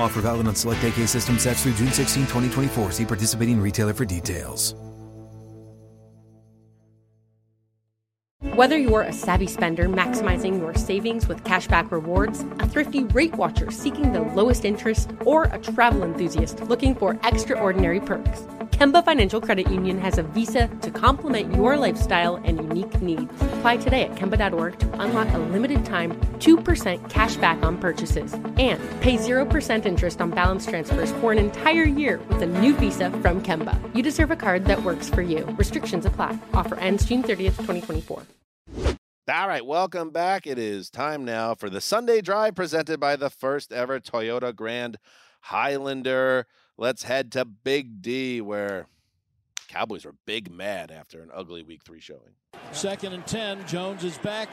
Offer 0.00 0.22
valid 0.22 0.46
on 0.46 0.54
select 0.54 0.82
AK 0.84 1.06
system 1.06 1.38
sets 1.38 1.62
through 1.62 1.74
June 1.74 1.92
16, 1.92 2.22
2024. 2.22 2.92
See 2.92 3.04
participating 3.04 3.60
retailer 3.60 3.92
for 3.92 4.04
details. 4.04 4.74
Whether 8.58 8.76
you're 8.76 9.02
a 9.02 9.12
savvy 9.12 9.46
spender 9.46 9.88
maximizing 9.88 10.58
your 10.58 10.74
savings 10.74 11.28
with 11.28 11.44
cashback 11.44 11.92
rewards, 11.92 12.40
a 12.58 12.68
thrifty 12.68 13.04
rate 13.04 13.34
watcher 13.34 13.70
seeking 13.70 14.12
the 14.12 14.20
lowest 14.20 14.64
interest, 14.64 15.10
or 15.24 15.44
a 15.44 15.58
travel 15.58 16.02
enthusiast 16.02 16.60
looking 16.62 16.94
for 16.94 17.18
extraordinary 17.22 18.00
perks, 18.00 18.42
Kemba 18.70 19.04
Financial 19.04 19.40
Credit 19.40 19.70
Union 19.70 19.98
has 19.98 20.18
a 20.18 20.22
visa 20.22 20.68
to 20.82 20.90
complement 20.90 21.54
your 21.54 21.76
lifestyle 21.76 22.36
and 22.36 22.58
unique 22.58 23.00
needs. 23.00 23.32
Apply 23.58 23.76
today 23.76 24.02
at 24.02 24.14
Kemba.org 24.14 24.78
to 24.78 25.00
unlock 25.00 25.32
a 25.34 25.38
limited 25.38 25.84
time 25.84 26.14
2% 26.38 27.10
cash 27.10 27.36
back 27.36 27.62
on 27.64 27.78
purchases 27.78 28.34
and 28.34 28.80
pay 29.00 29.16
0% 29.16 29.86
interest 29.86 30.20
on 30.20 30.30
balance 30.30 30.66
transfers 30.66 31.12
for 31.12 31.32
an 31.32 31.38
entire 31.38 31.84
year 31.84 32.20
with 32.28 32.42
a 32.42 32.46
new 32.46 32.74
visa 32.74 33.10
from 33.22 33.42
Kemba. 33.42 33.78
You 33.94 34.02
deserve 34.02 34.30
a 34.30 34.36
card 34.36 34.64
that 34.66 34.82
works 34.82 35.08
for 35.08 35.22
you. 35.22 35.44
Restrictions 35.58 36.04
apply. 36.04 36.38
Offer 36.54 36.76
ends 36.76 37.04
June 37.04 37.22
30th, 37.22 37.56
2024. 37.56 38.22
All 39.30 39.46
right, 39.46 39.64
welcome 39.64 40.08
back. 40.08 40.46
It 40.46 40.58
is 40.58 40.88
time 40.88 41.22
now 41.22 41.54
for 41.54 41.68
the 41.68 41.82
Sunday 41.82 42.22
drive 42.22 42.54
presented 42.54 42.98
by 42.98 43.14
the 43.16 43.28
first 43.28 43.72
ever 43.72 44.00
Toyota 44.00 44.56
Grand 44.56 44.96
Highlander. 45.40 46.46
Let's 46.80 47.02
head 47.02 47.32
to 47.32 47.44
Big 47.44 48.00
D, 48.02 48.40
where 48.40 48.86
Cowboys 49.66 50.06
are 50.06 50.14
big 50.26 50.50
mad 50.50 50.92
after 50.92 51.20
an 51.20 51.28
ugly 51.34 51.64
week 51.64 51.82
three 51.84 52.00
showing. 52.00 52.36
Second 52.70 53.12
and 53.14 53.26
10. 53.26 53.66
Jones 53.66 54.04
is 54.04 54.16
back. 54.18 54.48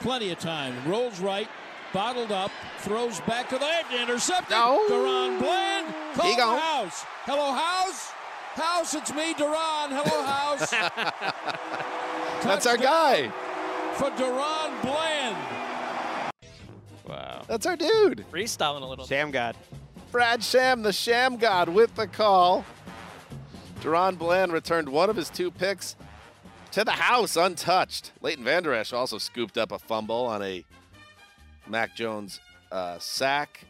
Plenty 0.00 0.30
of 0.30 0.38
time. 0.38 0.74
Rolls 0.88 1.20
right. 1.20 1.48
Bottled 1.92 2.32
up. 2.32 2.50
Throws 2.78 3.20
back 3.20 3.50
to 3.50 3.58
the 3.58 3.64
edge. 3.66 3.86
Intercepted. 4.00 4.50
No. 4.50 4.82
DaRon 4.88 5.38
Bland. 5.38 5.94
Call 6.14 6.30
He 6.30 6.36
gone. 6.36 6.58
house. 6.58 7.04
Hello, 7.24 7.52
house. 7.52 8.10
House, 8.54 8.94
it's 8.94 9.12
me, 9.12 9.34
DaRon. 9.34 9.90
Hello, 9.90 10.22
house. 10.22 10.70
That's 12.42 12.66
our 12.66 12.78
guy. 12.78 13.28
For 13.96 14.10
DaRon 14.12 14.80
Bland. 14.82 15.36
Wow. 17.06 17.42
That's 17.46 17.66
our 17.66 17.76
dude. 17.76 18.24
Freestyling 18.32 18.80
a 18.82 18.86
little. 18.86 19.06
Sham 19.06 19.30
God. 19.30 19.56
Brad 20.16 20.42
Sham, 20.42 20.80
the 20.80 20.94
Sham 20.94 21.36
God, 21.36 21.68
with 21.68 21.94
the 21.94 22.06
call. 22.06 22.64
DaRon 23.82 24.16
Bland 24.16 24.50
returned 24.50 24.88
one 24.88 25.10
of 25.10 25.16
his 25.16 25.28
two 25.28 25.50
picks 25.50 25.94
to 26.70 26.84
the 26.84 26.92
house 26.92 27.36
untouched. 27.36 28.12
Leighton 28.22 28.42
Vander 28.42 28.72
Esch 28.72 28.94
also 28.94 29.18
scooped 29.18 29.58
up 29.58 29.72
a 29.72 29.78
fumble 29.78 30.24
on 30.24 30.42
a 30.42 30.64
Mac 31.68 31.94
Jones 31.94 32.40
uh, 32.72 32.98
sack, 32.98 33.64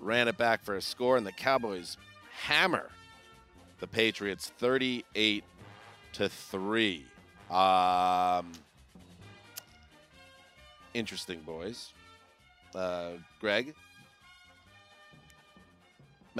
ran 0.00 0.28
it 0.28 0.36
back 0.36 0.62
for 0.62 0.76
a 0.76 0.82
score, 0.82 1.16
and 1.16 1.26
the 1.26 1.32
Cowboys 1.32 1.96
hammer 2.42 2.90
the 3.78 3.86
Patriots 3.86 4.52
38 4.58 5.44
to 6.12 6.28
3. 6.28 7.06
Um, 7.50 8.52
interesting, 10.92 11.40
boys. 11.40 11.94
Uh, 12.74 13.12
Gregg, 13.40 13.74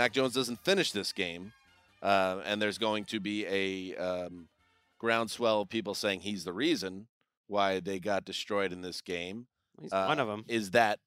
Mac 0.01 0.13
Jones 0.15 0.33
doesn't 0.33 0.65
finish 0.65 0.93
this 0.93 1.13
game, 1.13 1.53
uh, 2.01 2.39
and 2.47 2.61
there's 2.61 2.79
going 2.79 3.05
to 3.05 3.21
be 3.21 3.45
a 3.45 3.95
um, 3.97 4.49
groundswell 4.99 5.61
of 5.61 5.69
people 5.69 5.95
saying 5.95 6.21
he's 6.21 6.43
the 6.43 6.55
reason 6.55 7.07
why 7.49 7.81
they 7.81 8.01
got 8.01 8.25
destroyed 8.25 8.73
in 8.73 8.81
this 8.81 9.03
game. 9.03 9.47
He's 9.79 9.93
one 9.93 10.19
of 10.19 10.27
'em. 10.31 10.47
Is 10.49 10.71
that 10.71 11.01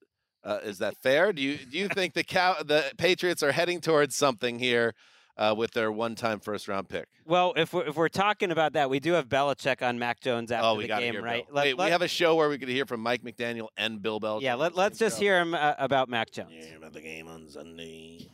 uh, 0.44 0.60
is 0.62 0.78
that 0.78 0.94
fair? 1.02 1.32
Do 1.32 1.42
you 1.42 1.56
do 1.56 1.76
you 1.76 1.88
think 1.88 2.14
the 2.14 2.22
cow 2.22 2.54
the 2.64 2.84
Patriots 2.96 3.42
are 3.42 3.50
heading 3.50 3.80
towards 3.80 4.14
something 4.14 4.60
here 4.60 4.94
uh, 5.36 5.56
with 5.58 5.72
their 5.72 5.90
one-time 5.90 6.38
first-round 6.38 6.88
pick? 6.88 7.08
Well, 7.26 7.52
if 7.56 7.72
we're, 7.72 7.86
if 7.86 7.96
we're 7.96 8.08
talking 8.08 8.52
about 8.52 8.74
that, 8.74 8.90
we 8.90 9.00
do 9.00 9.14
have 9.14 9.28
Belichick 9.28 9.82
on 9.82 9.98
Mac 9.98 10.20
Jones 10.20 10.52
after 10.52 10.68
oh, 10.68 10.74
we 10.76 10.86
the 10.86 10.96
game, 10.96 11.16
right? 11.16 11.44
Let- 11.50 11.64
Wait, 11.64 11.76
let- 11.78 11.86
we 11.86 11.90
have 11.90 12.02
a 12.02 12.06
show 12.06 12.36
where 12.36 12.48
we 12.48 12.58
could 12.58 12.68
hear 12.68 12.86
from 12.86 13.00
Mike 13.00 13.24
McDaniel 13.24 13.70
and 13.76 14.00
Bill 14.00 14.20
Belichick. 14.20 14.42
yeah, 14.42 14.54
let, 14.54 14.76
let's 14.76 15.00
just 15.00 15.18
hear 15.18 15.40
him 15.40 15.52
uh, 15.52 15.74
about 15.78 16.08
Mac 16.08 16.30
Jones. 16.30 16.52
Yeah, 16.52 16.76
about 16.76 16.92
the 16.92 17.00
game 17.00 17.26
on 17.26 17.48
Sunday. 17.48 18.30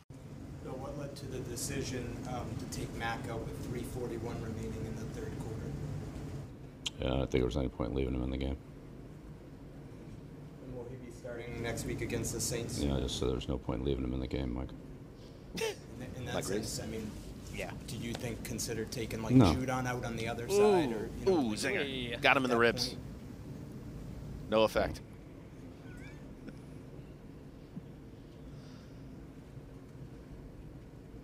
Bill, 0.71 0.79
what 0.79 0.97
led 0.99 1.15
to 1.17 1.25
the 1.25 1.39
decision 1.39 2.17
um, 2.29 2.45
to 2.59 2.77
take 2.77 2.93
Mac 2.95 3.19
out 3.29 3.39
with 3.39 3.73
3:41 3.73 4.21
remaining 4.41 4.85
in 4.85 4.95
the 4.95 5.19
third 5.19 5.31
quarter? 5.39 5.69
Yeah, 6.99 7.07
I 7.07 7.09
don't 7.17 7.19
think 7.21 7.31
there 7.31 7.45
was 7.45 7.57
any 7.57 7.69
point 7.69 7.93
leaving 7.93 8.13
him 8.13 8.23
in 8.23 8.29
the 8.29 8.37
game. 8.37 8.57
And 10.65 10.75
will 10.75 10.87
he 10.89 10.95
be 11.05 11.11
starting 11.11 11.61
next 11.61 11.85
week 11.85 12.01
against 12.01 12.33
the 12.33 12.39
Saints? 12.39 12.79
Yeah, 12.79 12.99
just 12.99 13.19
so 13.19 13.25
there 13.27 13.35
was 13.35 13.49
no 13.49 13.57
point 13.57 13.83
leaving 13.83 14.03
him 14.03 14.13
in 14.13 14.19
the 14.19 14.27
game, 14.27 14.53
Mike. 14.53 14.69
In, 15.53 15.59
th- 15.59 15.75
in 16.17 16.25
that 16.27 16.35
Like 16.35 16.43
sense, 16.45 16.79
I 16.81 16.87
mean, 16.87 17.09
yeah. 17.55 17.71
Do 17.87 17.97
you 17.97 18.13
think 18.13 18.43
consider 18.43 18.85
taking 18.85 19.21
like 19.21 19.33
No. 19.33 19.53
Judon 19.53 19.87
out 19.87 20.05
on 20.05 20.15
the 20.15 20.27
other 20.27 20.47
side, 20.47 20.91
or 20.93 21.09
you 21.19 21.25
know, 21.25 21.33
Ooh, 21.33 21.55
zinger. 21.55 22.21
Got 22.21 22.37
him 22.37 22.45
in 22.45 22.49
the 22.49 22.57
ribs. 22.57 22.89
point? 22.89 22.99
No 24.49 24.63
effect. 24.63 25.01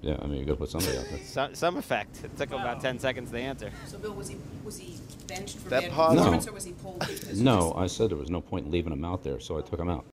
Yeah, 0.01 0.17
I 0.21 0.27
mean, 0.27 0.39
you 0.39 0.45
got 0.45 0.53
to 0.53 0.57
put 0.57 0.69
somebody 0.69 0.97
out 0.97 1.05
there. 1.09 1.19
Some, 1.25 1.55
some 1.55 1.77
effect. 1.77 2.23
It 2.23 2.37
took 2.37 2.49
him 2.51 2.59
about 2.61 2.81
10 2.81 2.99
seconds 2.99 3.31
to 3.31 3.39
answer. 3.39 3.71
So, 3.87 3.97
Bill, 3.97 4.13
was 4.13 4.29
he 4.29 4.37
was 4.63 4.77
he 4.77 4.97
benched 5.27 5.57
for 5.57 5.69
That 5.69 5.83
bad 5.83 5.91
pause- 5.91 6.15
performance, 6.17 6.45
No. 6.45 6.51
or 6.51 6.55
was 6.55 6.63
he 6.65 6.73
pulled? 6.73 6.99
because 6.99 7.41
No, 7.41 7.73
I 7.75 7.87
said 7.87 8.11
there 8.11 8.17
was 8.17 8.29
no 8.29 8.41
point 8.41 8.65
in 8.67 8.71
leaving 8.71 8.93
him 8.93 9.03
out 9.03 9.23
there, 9.23 9.39
so 9.39 9.57
I 9.57 9.61
took 9.61 9.79
him 9.79 9.89
out. 9.89 10.05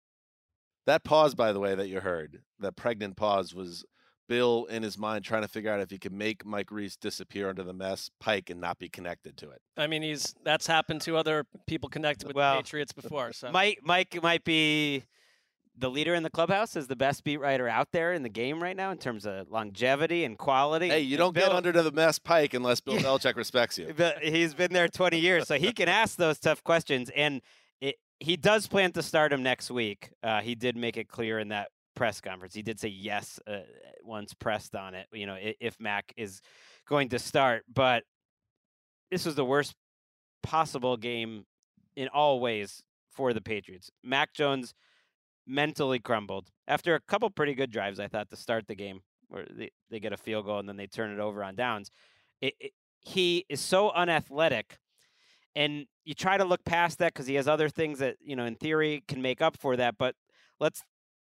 That 0.87 1.05
pause, 1.05 1.35
by 1.35 1.53
the 1.53 1.61
way, 1.61 1.75
that 1.75 1.89
you 1.89 2.01
heard, 2.01 2.41
that 2.61 2.77
pregnant 2.77 3.17
pause, 3.17 3.55
was 3.55 3.85
Bill 4.29 4.65
in 4.67 4.83
his 4.83 4.97
mind 4.97 5.25
trying 5.25 5.43
to 5.43 5.49
figure 5.49 5.71
out 5.71 5.81
if 5.81 5.91
he 5.91 5.99
could 5.99 6.13
make 6.13 6.45
Mike 6.47 6.71
Reiss 6.71 6.97
disappear 6.97 7.51
under 7.51 7.63
the 7.63 7.75
Mass 7.75 8.11
Pike 8.21 8.49
and 8.51 8.61
not 8.61 8.79
be 8.79 8.89
connected 8.89 9.37
to 9.39 9.51
it. 9.51 9.61
I 9.77 9.87
mean, 9.87 10.01
he's 10.03 10.35
that's 10.45 10.67
happened 10.67 11.03
to 11.03 11.17
other 11.19 11.45
people 11.67 11.91
connected 11.91 12.27
with 12.27 12.37
Well, 12.37 12.57
the 12.57 12.63
Patriots 12.63 12.93
before. 12.93 13.33
So 13.35 13.51
Mike 13.51 13.81
Mike 13.83 14.19
might 14.23 14.45
be 14.45 15.05
the 15.77 15.91
leader 15.91 16.15
in 16.15 16.23
the 16.23 16.31
clubhouse, 16.31 16.77
is 16.77 16.87
the 16.87 16.97
best 16.97 17.25
beat 17.25 17.39
writer 17.39 17.69
out 17.69 17.89
there 17.93 18.13
in 18.13 18.23
the 18.23 18.29
game 18.29 18.63
right 18.63 18.77
now 18.77 18.91
in 18.91 18.99
terms 18.99 19.27
of 19.27 19.51
longevity 19.51 20.25
and 20.25 20.39
quality. 20.39 20.89
Hey, 20.89 21.01
you 21.01 21.17
don't 21.17 21.35
get 21.35 21.51
under 21.51 21.73
to 21.73 21.83
the 21.83 21.91
Mass 21.91 22.19
Pike 22.19 22.55
unless 22.55 22.81
Bill 22.81 22.95
Belichick 22.99 23.37
respects 23.37 23.79
you. 23.79 23.93
But 23.97 24.23
he's 24.23 24.55
been 24.55 24.73
there 24.73 24.89
20 24.89 25.19
years, 25.19 25.49
so 25.49 25.57
he 25.57 25.73
can 25.73 25.89
ask 25.89 26.17
those 26.17 26.39
tough 26.39 26.63
questions. 26.63 27.11
And 27.15 27.43
it, 27.81 27.97
he 28.21 28.37
does 28.37 28.67
plan 28.67 28.93
to 28.93 29.03
start 29.03 29.33
him 29.33 29.43
next 29.43 29.71
week. 29.71 30.11
Uh, 30.23 30.41
he 30.41 30.55
did 30.55 30.77
make 30.77 30.97
it 30.97 31.09
clear 31.09 31.39
in 31.39 31.49
that 31.49 31.69
press 31.97 32.21
conference. 32.21 32.55
He 32.55 32.63
did 32.63 32.79
say 32.79 32.89
yes 32.89 33.41
uh, 33.47 33.59
once 34.03 34.35
pressed 34.35 34.75
on 34.75 34.95
it. 34.95 35.07
You 35.13 35.27
know, 35.27 35.37
if 35.39 35.81
Mac 35.81 36.13
is 36.17 36.41
going 36.89 37.09
to 37.11 37.19
start, 37.19 37.65
but 37.73 38.05
this 39.11 39.25
was 39.25 39.35
the 39.35 39.45
worst 39.45 39.75
possible 40.43 40.97
game 40.97 41.47
in 41.97 42.09
all 42.09 42.41
ways 42.41 42.83
for 43.11 43.33
the 43.33 43.41
Patriots. 43.41 43.91
Mac 44.03 44.33
Jones 44.35 44.75
mentally 45.47 45.99
crumbled 45.99 46.51
after 46.69 46.95
a 46.95 47.01
couple 47.01 47.29
pretty 47.31 47.55
good 47.55 47.71
drives. 47.71 48.01
I 48.01 48.09
thought 48.09 48.31
to 48.31 48.37
start 48.37 48.67
the 48.67 48.75
game, 48.75 49.01
where 49.29 49.47
they, 49.51 49.71
they 49.91 50.01
get 50.01 50.13
a 50.13 50.17
field 50.17 50.47
goal 50.47 50.59
and 50.59 50.69
then 50.69 50.77
they 50.77 50.87
turn 50.87 51.11
it 51.13 51.21
over 51.21 51.43
on 51.45 51.55
downs. 51.57 51.91
It, 52.41 52.55
it, 52.61 52.73
he 53.01 53.45
is 53.49 53.61
so 53.61 53.91
unathletic, 53.91 54.79
and 55.57 55.87
you 56.05 56.15
try 56.15 56.37
to 56.37 56.45
look 56.45 56.65
past 56.65 56.99
that 56.99 57.13
because 57.15 57.27
he 57.27 57.35
has 57.35 57.47
other 57.49 57.69
things 57.69 57.99
that 57.99 58.17
you 58.21 58.37
know 58.37 58.45
in 58.45 58.55
theory 58.57 59.03
can 59.09 59.23
make 59.23 59.41
up 59.43 59.57
for 59.59 59.77
that. 59.77 59.97
But 59.99 60.15
let's 60.61 60.83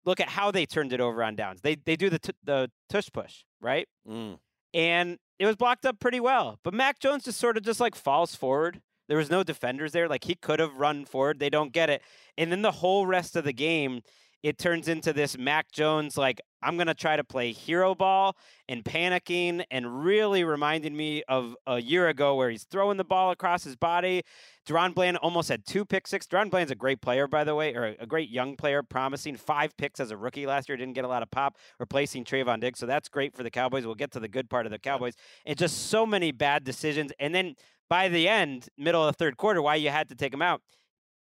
look 0.06 0.20
at 0.20 0.30
how 0.30 0.52
they 0.52 0.66
turned 0.66 0.94
it 0.94 1.02
over 1.02 1.24
on 1.24 1.36
downs. 1.36 1.62
They 1.62 1.76
they 1.76 1.96
do 1.96 2.10
the 2.10 2.20
t- 2.20 2.32
the 2.44 2.70
tush 2.90 3.10
push 3.14 3.44
right, 3.62 3.88
Mm. 4.08 4.38
and 4.74 5.18
it 5.40 5.46
was 5.46 5.56
blocked 5.56 5.86
up 5.86 6.00
pretty 6.00 6.20
well. 6.20 6.60
But 6.64 6.74
Mac 6.74 7.00
Jones 7.00 7.26
just 7.26 7.40
sort 7.40 7.58
of 7.58 7.64
just 7.64 7.80
like 7.82 7.96
falls 7.96 8.36
forward, 8.36 8.82
There 9.08 9.18
was 9.18 9.30
no 9.30 9.44
defenders 9.44 9.92
there. 9.92 10.08
Like 10.08 10.24
he 10.24 10.36
could 10.36 10.60
have 10.60 10.76
run 10.76 11.06
forward. 11.06 11.40
They 11.40 11.50
don't 11.50 11.72
get 11.72 11.90
it. 11.90 12.02
And 12.38 12.52
then 12.52 12.62
the 12.62 12.72
whole 12.72 13.06
rest 13.06 13.36
of 13.36 13.44
the 13.44 13.54
game, 13.54 14.02
it 14.46 14.60
turns 14.60 14.88
into 14.88 15.12
this 15.12 15.40
Mac 15.40 15.72
Jones 15.72 16.20
like 16.20 16.40
I'm 16.62 16.78
gonna 16.78 16.94
try 16.94 17.16
to 17.16 17.24
play 17.24 17.52
hero 17.52 17.96
ball 17.96 18.38
and 18.70 18.84
panicking 18.84 19.64
and 19.72 20.04
really 20.04 20.44
reminding 20.44 20.96
me 20.96 21.24
of 21.28 21.56
a 21.66 21.82
year 21.82 22.10
ago 22.10 22.36
where 22.36 22.52
he's 22.52 22.64
throwing 22.66 22.98
the 22.98 23.04
ball 23.04 23.32
across 23.32 23.64
his 23.64 23.76
body. 23.76 24.22
DaRon 24.68 24.94
Bland 24.94 25.18
almost 25.18 25.50
had 25.50 25.66
two 25.66 25.84
pick 25.84 26.06
six. 26.06 26.28
DaRon 26.28 26.52
Bland's 26.52 26.72
a 26.72 26.76
great 26.76 27.02
player, 27.02 27.28
by 27.28 27.44
the 27.44 27.56
way, 27.56 27.74
or 27.74 27.96
a 28.00 28.06
great 28.06 28.30
young 28.30 28.56
player, 28.56 28.84
promising 28.84 29.36
five 29.36 29.76
picks 29.78 30.00
as 30.00 30.12
a 30.12 30.18
rookie 30.18 30.46
last 30.46 30.70
year. 30.70 30.78
Didn't 30.78 30.94
get 30.94 31.06
a 31.06 31.08
lot 31.08 31.24
of 31.24 31.32
pop, 31.32 31.58
replacing 31.80 32.24
Trevon 32.24 32.60
Diggs. 32.60 32.78
So 32.78 32.86
that's 32.86 33.10
great 33.10 33.36
for 33.36 33.42
the 33.42 33.50
Cowboys. 33.50 33.88
We'll 33.88 33.96
get 33.96 34.12
to 34.12 34.20
the 34.20 34.28
good 34.28 34.48
part 34.48 34.68
of 34.68 34.72
the 34.72 34.78
Cowboys. 34.78 35.16
And 35.48 35.58
just 35.58 35.88
so 35.88 36.06
many 36.06 36.32
bad 36.32 36.64
decisions. 36.64 37.12
And 37.20 37.34
then 37.34 37.56
by 37.90 38.10
the 38.10 38.28
end, 38.28 38.70
middle 38.78 39.08
of 39.08 39.12
the 39.12 39.18
third 39.18 39.38
quarter, 39.38 39.60
why 39.64 39.76
you 39.76 39.90
had 39.90 40.10
to 40.10 40.16
take 40.16 40.36
him 40.36 40.44
out, 40.44 40.62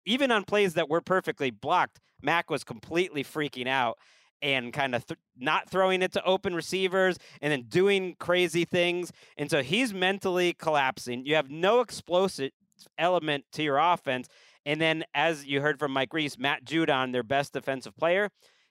even 0.05 0.31
on 0.31 0.45
plays 0.45 0.75
that 0.75 0.89
were 0.89 1.01
perfectly 1.01 1.51
blocked, 1.51 2.01
Mac 2.23 2.51
was 2.51 2.65
completely 2.65 3.25
freaking 3.25 3.67
out 3.69 3.99
and 4.41 4.73
kind 4.73 4.95
of 4.95 5.07
th- 5.07 5.19
not 5.39 5.69
throwing 5.71 6.03
it 6.03 6.13
to 6.13 6.25
open 6.25 6.55
receivers 6.55 7.17
and 7.41 7.53
then 7.53 7.63
doing 7.69 8.17
crazy 8.19 8.65
things. 8.65 9.13
And 9.37 9.51
so 9.51 9.63
he's 9.63 9.95
mentally 9.95 10.53
collapsing. 10.53 11.25
You 11.27 11.37
have 11.37 11.51
no 11.51 11.81
explosive 11.81 12.51
element 12.99 13.45
to 13.53 13.63
your 13.63 13.79
offense. 13.79 14.29
And 14.65 14.81
then, 14.81 15.05
as 15.15 15.45
you 15.47 15.61
heard 15.61 15.79
from 15.79 15.93
Mike 15.93 16.13
Reiss, 16.13 16.39
Matt 16.39 16.65
Judon, 16.65 17.13
their 17.13 17.23
best 17.25 17.53
defensive 17.53 17.97
player, 17.97 18.31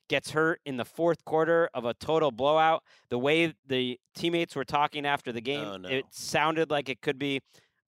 gets 0.09 0.31
hurt 0.31 0.59
in 0.65 0.75
the 0.77 0.83
fourth 0.85 1.23
quarter 1.25 1.69
of 1.73 1.85
a 1.85 1.93
total 1.93 2.31
blowout. 2.31 2.83
The 3.09 3.17
way 3.19 3.53
the 3.65 3.97
teammates 4.15 4.55
were 4.55 4.65
talking 4.65 5.05
after 5.05 5.31
the 5.31 5.39
game, 5.41 5.65
Oh, 5.65 5.77
no. 5.77 5.87
it 5.89 6.05
sounded 6.11 6.69
like 6.69 6.89
it 6.89 7.01
could 7.01 7.17
be 7.19 7.39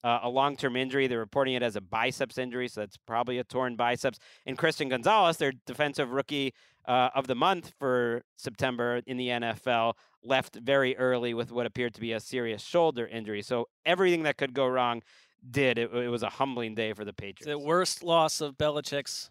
uh, 0.04 0.20
a 0.24 0.30
long 0.30 0.56
term 0.56 0.76
injury. 0.76 1.08
They're 1.08 1.20
reporting 1.20 1.54
it 1.56 1.64
as 1.64 1.76
a 1.76 1.82
biceps 1.82 2.38
injury, 2.38 2.68
so 2.68 2.82
that's 2.82 2.98
probably 2.98 3.38
a 3.40 3.44
torn 3.44 3.76
biceps. 3.76 4.20
And 4.46 4.58
Christian 4.58 4.90
Gonzalez, 4.90 5.38
their 5.38 5.54
defensive 5.66 6.12
rookie 6.12 6.54
uh, 6.86 7.10
of 7.16 7.28
the 7.28 7.36
month 7.36 7.74
for 7.80 8.24
September 8.36 9.02
in 9.06 9.18
the 9.18 9.30
NFL, 9.30 9.94
left 10.24 10.56
very 10.56 10.98
early 10.98 11.34
with 11.34 11.52
what 11.52 11.66
appeared 11.66 11.94
to 11.96 12.02
be 12.02 12.12
a 12.12 12.20
serious 12.20 12.62
shoulder 12.62 13.08
injury. 13.08 13.42
So 13.42 13.68
everything 13.86 14.24
that 14.24 14.38
could 14.38 14.54
go 14.54 14.68
wrong 14.68 15.02
did. 15.50 15.78
It, 15.78 15.94
it 15.94 16.10
was 16.10 16.24
a 16.24 16.30
humbling 16.30 16.76
day 16.76 16.94
for 16.94 17.06
the 17.06 17.14
Patriots. 17.14 17.46
The 17.46 17.60
worst 17.60 18.04
loss 18.04 18.42
of 18.42 18.58
Belichick's 18.58 19.30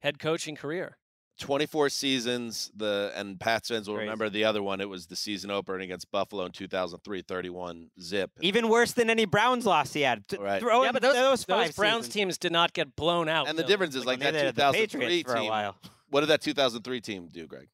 head 0.00 0.18
coaching 0.18 0.56
career. 0.56 0.96
24 1.40 1.88
seasons. 1.88 2.70
The 2.76 3.12
and 3.16 3.38
Pats 3.40 3.68
fans 3.68 3.88
will 3.88 3.96
Crazy. 3.96 4.04
remember 4.06 4.28
the 4.30 4.44
other 4.44 4.62
one. 4.62 4.80
It 4.80 4.88
was 4.88 5.06
the 5.06 5.16
season 5.16 5.50
opener 5.50 5.78
against 5.78 6.10
Buffalo 6.10 6.44
in 6.44 6.52
2003, 6.52 7.22
31 7.22 7.90
zip. 8.00 8.30
Even 8.40 8.68
worse 8.68 8.92
than 8.92 9.10
any 9.10 9.24
Browns 9.24 9.66
loss 9.66 9.92
he 9.92 10.02
had. 10.02 10.26
T- 10.28 10.36
Right. 10.38 10.60
throw 10.60 10.84
yeah, 10.84 10.92
but 10.92 11.02
those, 11.02 11.14
those, 11.14 11.44
those 11.44 11.72
Browns 11.72 12.06
seasons. 12.06 12.14
teams 12.14 12.38
did 12.38 12.52
not 12.52 12.72
get 12.72 12.94
blown 12.96 13.28
out. 13.28 13.48
And 13.48 13.58
the 13.58 13.62
though. 13.62 13.68
difference 13.68 13.94
is 13.96 14.04
like 14.06 14.18
they 14.20 14.30
that 14.30 14.32
did 14.32 14.54
the 14.54 14.72
2003 14.72 15.22
for 15.24 15.34
a 15.34 15.40
team. 15.40 15.48
while. 15.50 15.76
What 16.10 16.20
did 16.20 16.28
that 16.28 16.42
2003 16.42 17.00
team 17.00 17.28
do, 17.32 17.46
Gregg? 17.46 17.68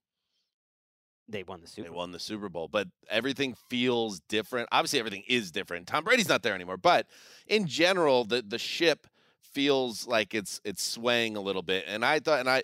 They 1.30 1.42
won 1.42 1.60
the 1.60 1.66
Super 1.66 1.88
They 1.90 1.94
won 1.94 2.12
the 2.12 2.18
Super 2.18 2.48
Bowl, 2.48 2.68
but 2.68 2.88
everything 3.10 3.54
feels 3.68 4.20
different. 4.28 4.68
Obviously, 4.72 4.98
everything 4.98 5.24
is 5.28 5.50
different. 5.50 5.86
Tom 5.86 6.04
Brady's 6.04 6.28
not 6.28 6.42
there 6.42 6.54
anymore, 6.54 6.78
but 6.78 7.06
in 7.46 7.66
general, 7.66 8.24
the 8.24 8.40
the 8.40 8.56
ship 8.58 9.06
feels 9.52 10.06
like 10.06 10.34
it's 10.34 10.60
it's 10.64 10.82
swaying 10.82 11.36
a 11.36 11.40
little 11.40 11.60
bit. 11.62 11.84
And 11.86 12.02
I 12.02 12.20
thought, 12.20 12.40
and 12.40 12.48
I, 12.48 12.62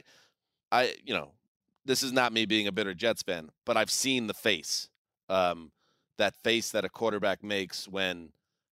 I, 0.75 0.95
you 1.05 1.15
know, 1.15 1.31
this 1.85 2.03
is 2.03 2.13
not 2.13 2.33
me 2.33 2.47
being 2.47 2.67
a 2.67 2.73
bitter 2.73 2.95
Jets 2.95 3.23
fan, 3.23 3.51
but 3.65 3.77
I've 3.77 3.91
seen 3.91 4.27
the 4.27 4.35
face, 4.35 4.89
um, 5.29 5.71
that 6.19 6.35
face 6.43 6.71
that 6.71 6.85
a 6.85 6.89
quarterback 6.89 7.45
makes 7.45 7.87
when 7.87 8.31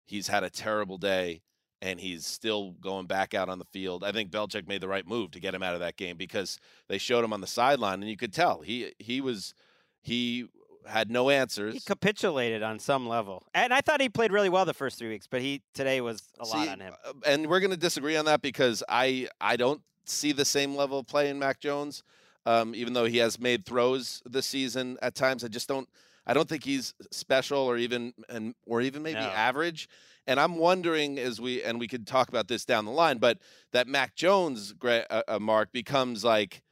he's 0.06 0.28
had 0.28 0.42
a 0.42 0.50
terrible 0.50 0.96
day 0.96 1.42
and 1.82 2.00
he's 2.00 2.26
still 2.26 2.72
going 2.72 3.06
back 3.06 3.34
out 3.34 3.48
on 3.48 3.58
the 3.58 3.64
field. 3.66 4.04
I 4.04 4.12
think 4.12 4.30
Belichick 4.30 4.66
made 4.66 4.80
the 4.80 4.88
right 4.88 5.06
move 5.06 5.30
to 5.32 5.40
get 5.40 5.54
him 5.54 5.62
out 5.62 5.74
of 5.74 5.80
that 5.80 5.96
game 5.96 6.16
because 6.16 6.58
they 6.88 6.98
showed 6.98 7.24
him 7.24 7.32
on 7.32 7.40
the 7.40 7.46
sideline 7.46 8.00
and 8.00 8.10
you 8.10 8.16
could 8.16 8.32
tell 8.32 8.60
he 8.60 8.92
he 8.98 9.20
was 9.20 9.54
he 10.02 10.46
had 10.86 11.10
no 11.10 11.30
answers. 11.30 11.74
He 11.74 11.80
capitulated 11.80 12.62
on 12.62 12.78
some 12.78 13.08
level, 13.08 13.44
and 13.54 13.72
I 13.72 13.80
thought 13.80 14.00
he 14.00 14.08
played 14.08 14.32
really 14.32 14.48
well 14.48 14.64
the 14.64 14.74
first 14.74 14.98
three 14.98 15.08
weeks. 15.08 15.26
But 15.26 15.42
he 15.42 15.62
today 15.74 16.00
was 16.00 16.22
a 16.38 16.46
lot 16.46 16.68
on 16.68 16.80
him. 16.80 16.94
uh, 17.06 17.12
and 17.26 17.46
we're 17.48 17.60
going 17.60 17.70
to 17.70 17.76
disagree 17.76 18.16
on 18.16 18.24
that 18.26 18.42
because 18.42 18.82
I 18.88 19.28
I 19.40 19.56
don't 19.56 19.82
see 20.10 20.32
the 20.32 20.44
same 20.44 20.74
level 20.74 20.98
of 20.98 21.06
play 21.06 21.28
in 21.28 21.38
Mac 21.38 21.60
Jones. 21.60 22.02
Um, 22.46 22.74
even 22.74 22.94
though 22.94 23.04
he 23.04 23.18
has 23.18 23.38
made 23.38 23.66
throws 23.66 24.22
this 24.24 24.46
season 24.46 24.96
at 25.02 25.14
times, 25.14 25.44
I 25.44 25.48
just 25.48 25.68
don't. 25.68 25.88
I 26.26 26.34
don't 26.34 26.48
think 26.48 26.64
he's 26.64 26.94
special 27.10 27.58
or 27.58 27.76
even 27.76 28.12
and 28.28 28.54
or 28.66 28.80
even 28.80 29.02
maybe 29.02 29.20
No. 29.20 29.28
average. 29.28 29.88
And 30.26 30.38
I'm 30.38 30.56
wondering 30.56 31.18
as 31.18 31.40
we 31.40 31.62
and 31.62 31.80
we 31.80 31.88
could 31.88 32.06
talk 32.06 32.28
about 32.28 32.48
this 32.48 32.64
down 32.64 32.84
the 32.84 32.92
line, 32.92 33.18
but 33.18 33.38
that 33.72 33.88
Mac 33.88 34.14
Jones 34.14 34.74
uh, 34.82 35.22
uh, 35.26 35.38
mark 35.38 35.72
becomes 35.72 36.24
like 36.24 36.62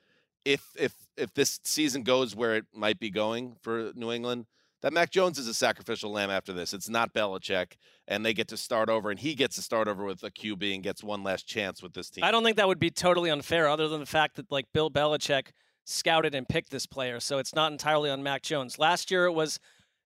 if 0.44 0.62
if 0.78 0.94
if 1.16 1.34
this 1.34 1.60
season 1.64 2.02
goes 2.02 2.36
where 2.36 2.56
it 2.56 2.66
might 2.72 2.98
be 2.98 3.10
going 3.10 3.56
for 3.60 3.92
New 3.94 4.12
England, 4.12 4.46
that 4.82 4.92
Mac 4.92 5.10
Jones 5.10 5.38
is 5.38 5.48
a 5.48 5.54
sacrificial 5.54 6.12
lamb 6.12 6.30
after 6.30 6.52
this. 6.52 6.72
It's 6.72 6.88
not 6.88 7.12
Belichick, 7.12 7.72
and 8.06 8.24
they 8.24 8.32
get 8.32 8.48
to 8.48 8.56
start 8.56 8.88
over, 8.88 9.10
and 9.10 9.18
he 9.18 9.34
gets 9.34 9.56
to 9.56 9.62
start 9.62 9.88
over 9.88 10.04
with 10.04 10.22
a 10.22 10.30
QB 10.30 10.74
and 10.74 10.82
gets 10.82 11.02
one 11.02 11.22
last 11.22 11.46
chance 11.46 11.82
with 11.82 11.94
this 11.94 12.10
team. 12.10 12.24
I 12.24 12.30
don't 12.30 12.44
think 12.44 12.56
that 12.56 12.68
would 12.68 12.78
be 12.78 12.90
totally 12.90 13.30
unfair, 13.30 13.68
other 13.68 13.88
than 13.88 14.00
the 14.00 14.06
fact 14.06 14.36
that 14.36 14.50
like 14.50 14.66
Bill 14.72 14.90
Belichick 14.90 15.48
scouted 15.84 16.34
and 16.34 16.48
picked 16.48 16.70
this 16.70 16.86
player, 16.86 17.18
so 17.20 17.38
it's 17.38 17.54
not 17.54 17.72
entirely 17.72 18.10
on 18.10 18.22
Mac 18.22 18.42
Jones. 18.42 18.78
Last 18.78 19.10
year 19.10 19.24
it 19.24 19.32
was, 19.32 19.58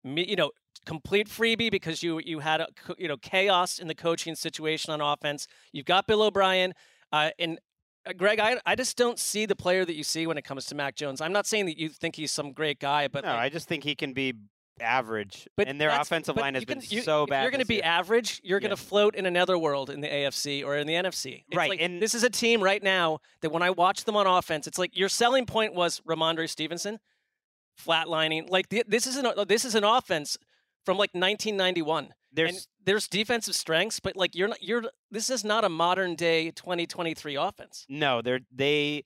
me- 0.03 0.27
you 0.27 0.35
know, 0.35 0.51
complete 0.85 1.27
freebie 1.27 1.71
because 1.71 2.03
you 2.03 2.19
you 2.23 2.39
had 2.39 2.61
a, 2.61 2.67
you 2.97 3.07
know 3.07 3.17
chaos 3.17 3.79
in 3.79 3.87
the 3.87 3.95
coaching 3.95 4.35
situation 4.35 4.93
on 4.93 5.01
offense. 5.01 5.47
You've 5.71 5.85
got 5.85 6.07
Bill 6.07 6.21
O'Brien, 6.21 6.73
uh, 7.11 7.31
and 7.39 7.59
Uh, 8.05 8.13
Gregg, 8.13 8.39
I 8.39 8.59
I 8.65 8.75
just 8.75 8.97
don't 8.97 9.19
see 9.19 9.45
the 9.45 9.55
player 9.55 9.85
that 9.85 9.95
you 9.95 10.03
see 10.03 10.25
when 10.27 10.37
it 10.37 10.43
comes 10.43 10.65
to 10.65 10.75
Mac 10.75 10.95
Jones. 10.95 11.21
I'm 11.21 11.33
not 11.33 11.45
saying 11.45 11.65
that 11.67 11.77
you 11.77 11.89
think 11.89 12.15
he's 12.15 12.31
some 12.31 12.51
great 12.51 12.79
guy, 12.79 13.07
but 13.07 13.23
no, 13.23 13.31
like, 13.31 13.39
I 13.39 13.49
just 13.49 13.67
think 13.67 13.83
he 13.83 13.93
can 13.95 14.13
be 14.13 14.33
average. 14.79 15.47
but 15.55 15.67
and 15.67 15.79
their 15.79 15.91
offensive 15.91 16.35
line 16.35 16.55
has 16.55 16.61
you 16.61 16.67
been 16.67 16.81
you- 16.89 17.01
so 17.03 17.23
if 17.23 17.29
bad. 17.29 17.43
You're 17.43 17.51
going 17.51 17.61
to 17.61 17.67
be 17.67 17.75
year. 17.75 17.83
average. 17.85 18.41
You're 18.43 18.59
going 18.59 18.71
to 18.71 18.75
float 18.77 19.13
in 19.15 19.27
another 19.27 19.55
world 19.57 19.91
in 19.91 20.01
the 20.01 20.07
AFC 20.07 20.65
or 20.65 20.75
in 20.77 20.87
the 20.87 20.95
NFC. 20.95 21.43
It's 21.47 21.55
Right, 21.55 21.69
like, 21.69 21.81
and- 21.81 22.01
this 22.01 22.15
is 22.15 22.23
a 22.23 22.29
team 22.31 22.63
right 22.63 22.81
now 22.81 23.19
that 23.41 23.51
when 23.51 23.61
I 23.61 23.69
watch 23.69 24.05
them 24.05 24.15
on 24.15 24.25
offense, 24.25 24.65
it's 24.65 24.79
like 24.79 24.97
your 24.97 25.09
selling 25.09 25.45
point 25.45 25.75
was 25.75 25.99
Rhamondre 26.07 26.49
Stevenson, 26.49 26.99
flatlining. 27.85 28.49
Like 28.49 28.69
th- 28.69 28.85
this 28.87 29.05
is 29.07 29.17
an 29.17 29.27
this 29.47 29.65
is 29.65 29.75
an 29.75 29.83
offense 29.83 30.37
from 30.85 30.97
like 30.97 31.11
1991. 31.13 32.09
There's- 32.33 32.53
and 32.53 32.65
there's 32.85 33.07
defensive 33.07 33.55
strengths, 33.55 33.99
but 33.99 34.15
like 34.15 34.35
you're 34.35 34.47
not 34.47 34.61
you're 34.63 34.83
this 35.09 35.29
is 35.29 35.43
not 35.43 35.63
a 35.63 35.69
modern 35.69 36.15
day 36.15 36.51
2023 36.51 37.35
offense. 37.35 37.85
No, 37.89 38.21
they're 38.21 38.39
they 38.51 39.03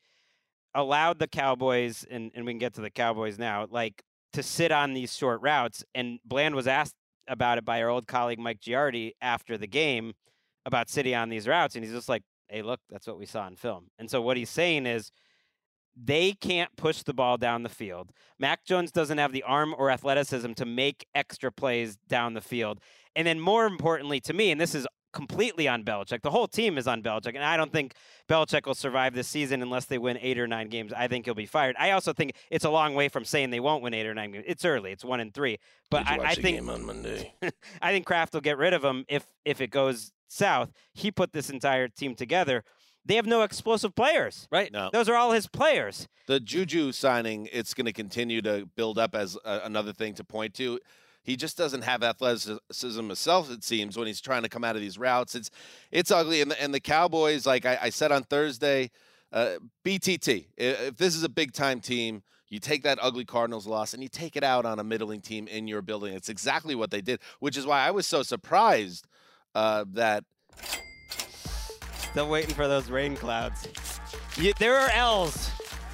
allowed 0.74 1.20
the 1.20 1.28
Cowboys, 1.28 2.06
and, 2.10 2.32
and 2.36 2.46
we 2.46 2.52
can 2.52 2.60
get 2.60 2.74
to 2.76 2.82
the 2.82 2.90
Cowboys 2.90 3.40
now, 3.40 3.66
like 3.70 4.04
to 4.34 4.44
sit 4.44 4.72
on 4.72 4.94
these 4.94 5.16
short 5.16 5.42
routes. 5.42 5.84
And 5.94 6.20
Bland 6.26 6.54
was 6.56 6.68
asked 6.68 6.96
about 7.28 7.58
it 7.58 7.66
by 7.66 7.82
our 7.82 7.90
old 7.90 8.08
colleague 8.08 8.40
Mike 8.40 8.60
Giardi 8.60 9.14
after 9.22 9.58
the 9.58 9.68
game 9.68 10.14
about 10.66 10.90
sitting 10.90 11.16
on 11.16 11.30
these 11.30 11.48
routes, 11.48 11.76
and 11.76 11.84
he's 11.84 11.94
just 11.94 12.10
like, 12.10 12.24
"Hey, 12.50 12.62
look, 12.62 12.80
that's 12.90 13.08
what 13.08 13.18
we 13.18 13.26
saw 13.26 13.48
in 13.48 13.56
film." 13.56 13.88
And 14.00 14.10
so 14.10 14.22
what 14.22 14.38
he's 14.38 14.50
saying 14.50 14.86
is. 14.86 15.12
They 15.98 16.34
can't 16.34 16.76
push 16.76 17.04
the 17.04 17.14
ball 17.14 17.38
down 17.38 17.64
the 17.64 17.70
field. 17.70 18.12
Mac 18.38 18.66
Jones 18.66 18.92
doesn't 18.92 19.18
have 19.18 19.32
the 19.32 19.44
arm 19.44 19.74
or 19.78 19.90
athleticism 19.90 20.52
to 20.52 20.66
make 20.66 21.06
extra 21.16 21.54
plays 21.54 21.96
down 22.10 22.34
the 22.34 22.42
field. 22.42 22.82
And 23.16 23.26
then, 23.26 23.39
more 23.39 23.66
importantly 23.66 24.20
to 24.22 24.34
me, 24.34 24.51
and 24.51 24.59
this 24.59 24.76
is 24.76 24.86
completely 25.16 25.68
on 25.68 25.84
Belichick, 25.84 26.22
the 26.22 26.30
whole 26.30 26.47
team 26.47 26.78
is 26.78 26.88
on 26.88 27.01
Belichick. 27.01 27.36
And 27.36 27.43
I 27.43 27.55
don't 27.57 27.72
think 27.72 27.93
Belichick 28.30 28.68
will 28.68 28.76
survive 28.76 29.16
this 29.16 29.28
season 29.28 29.61
unless 29.61 29.86
they 29.86 29.97
win 29.97 30.20
eight 30.22 30.38
or 30.38 30.45
nine 30.45 30.68
games. 30.68 30.91
I 30.93 31.07
think 31.07 31.26
he'll 31.26 31.34
be 31.34 31.45
fired. 31.45 31.76
I 31.80 31.91
also 31.91 32.13
think 32.13 32.34
it's 32.51 32.66
a 32.66 32.70
long 32.70 32.93
way 32.93 33.07
from 33.07 33.24
saying 33.24 33.49
they 33.49 33.61
won't 33.61 33.82
win 33.82 33.93
eight 33.93 34.05
or 34.05 34.13
nine 34.13 34.32
games. 34.32 34.43
It's 34.47 34.66
early. 34.66 34.91
It's 34.91 35.05
one 35.05 35.22
and 35.22 35.34
three. 35.34 35.57
But 35.89 35.99
Did 35.99 36.07
you 36.07 36.13
I, 36.13 36.18
watch 36.18 36.28
I 36.28 36.36
the 36.36 36.41
think 36.41 36.57
game 36.57 36.70
on 36.70 36.86
Monday? 36.86 37.34
I 37.82 37.91
think 37.91 38.05
Kraft 38.05 38.34
will 38.34 38.41
get 38.41 38.57
rid 38.57 38.74
of 38.74 38.84
him 38.84 39.05
if 39.07 39.26
if 39.45 39.61
it 39.61 39.72
goes 39.72 40.11
south. 40.28 40.72
He 40.93 41.09
put 41.11 41.32
this 41.32 41.49
entire 41.49 41.88
team 41.88 42.13
together. 42.16 42.63
They 43.05 43.16
have 43.16 43.28
no 43.28 43.43
explosive 43.43 43.95
players. 43.95 44.47
Right. 44.51 44.72
No. 44.72 44.89
Those 44.91 45.07
are 45.07 45.16
all 45.16 45.32
his 45.32 45.47
players. 45.47 46.07
The 46.28 46.39
Juju 46.39 46.91
signing, 46.91 47.47
it's 47.53 47.76
going 47.76 47.86
to 47.86 47.93
continue 47.93 48.41
to 48.41 48.68
build 48.76 48.97
up 48.97 49.13
as 49.13 49.38
a, 49.45 49.61
another 49.63 49.93
thing 49.93 50.16
to 50.16 50.24
point 50.24 50.55
to. 50.55 50.80
He 51.26 51.36
just 51.36 51.58
doesn't 51.58 51.82
have 51.82 52.04
athleticism 52.04 53.08
himself. 53.08 53.52
It 53.52 53.64
seems 53.64 53.98
when 53.98 54.08
he's 54.08 54.22
trying 54.22 54.44
to 54.44 54.50
come 54.50 54.64
out 54.64 54.76
of 54.76 54.82
these 54.82 54.98
routes, 54.98 55.36
it's 55.36 55.50
it's 55.92 56.12
ugly. 56.12 56.42
And 56.42 56.52
the, 56.52 56.62
and 56.62 56.74
the 56.74 56.80
Cowboys, 56.80 57.46
like 57.46 57.66
I, 57.66 57.78
I 57.82 57.90
said 57.90 58.12
on 58.12 58.24
Thursday, 58.24 58.92
uh, 59.34 59.56
BTT. 59.84 60.46
If 60.56 60.98
this 60.98 61.16
is 61.16 61.24
a 61.24 61.30
big 61.30 61.52
time 61.52 61.82
team, 61.82 62.24
you 62.48 62.60
take 62.60 62.84
that 62.84 63.00
ugly 63.02 63.26
Cardinals 63.26 63.68
loss 63.68 63.94
and 63.94 64.02
you 64.04 64.08
take 64.08 64.36
it 64.38 64.44
out 64.44 64.66
on 64.66 64.80
a 64.80 64.84
middling 64.84 65.20
team 65.20 65.48
in 65.48 65.68
your 65.68 65.82
building. 65.82 66.14
It's 66.14 66.30
exactly 66.30 66.76
what 66.76 66.92
they 66.92 67.02
did, 67.02 67.20
which 67.40 67.58
is 67.58 67.66
why 67.66 67.86
I 67.86 67.92
was 67.92 68.06
so 68.08 68.24
surprised 68.24 69.08
uh, 69.56 69.84
that 69.94 70.24
Still 72.16 72.30
waiting 72.30 72.56
for 72.56 72.70
those 72.70 72.90
rain 72.90 73.18
clouds. 73.18 73.68
There 74.58 74.78
are 74.78 74.90
L's 74.92 75.50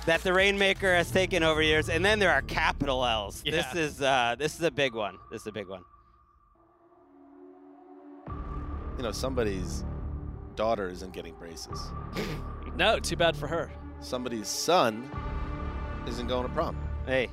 that 0.06 0.22
the 0.22 0.34
Rainmaker 0.34 0.94
has 0.96 1.12
taken 1.12 1.44
over 1.44 1.62
years, 1.62 1.90
and 1.90 2.04
then 2.04 2.20
there 2.20 2.32
are 2.32 2.42
capital 2.42 3.06
L's. 3.06 3.42
This 3.44 3.74
is 3.76 4.02
uh, 4.02 4.36
this 4.38 4.56
is 4.56 4.62
a 4.64 4.72
big 4.72 4.94
one. 4.96 5.18
This 5.32 5.42
is 5.42 5.48
a 5.48 5.52
big 5.52 5.68
one. 5.68 5.84
you 8.98 9.04
know 9.04 9.12
somebody's 9.12 9.84
daughter 10.56 10.90
isn't 10.90 11.14
getting 11.14 11.34
braces. 11.36 11.80
No, 12.74 13.00
too 13.00 13.18
bad 13.18 13.36
for 13.36 13.48
her. 13.48 13.70
Somebody's 14.00 14.48
son 14.48 15.12
isn't 16.08 16.28
going 16.28 16.48
to 16.48 16.54
prom. 16.54 16.78
Hey, 17.06 17.30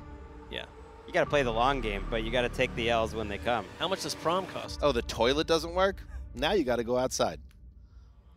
Yeah. 0.51 0.65
you 1.07 1.13
got 1.13 1.23
to 1.23 1.29
play 1.29 1.43
the 1.43 1.51
long 1.53 1.79
game, 1.79 2.05
but 2.09 2.23
you 2.23 2.29
got 2.31 2.41
to 2.41 2.49
take 2.49 2.75
the 2.75 2.89
L's 2.89 3.15
when 3.15 3.29
they 3.29 3.37
come. 3.37 3.65
How 3.79 3.87
much 3.87 4.01
does 4.03 4.15
prom 4.15 4.45
cost? 4.47 4.79
Oh, 4.83 4.91
the 4.91 5.01
toilet 5.03 5.47
doesn't 5.47 5.73
work? 5.73 6.03
Now 6.35 6.51
you 6.51 6.65
got 6.65 6.75
to 6.75 6.83
go 6.83 6.97
outside. 6.97 7.39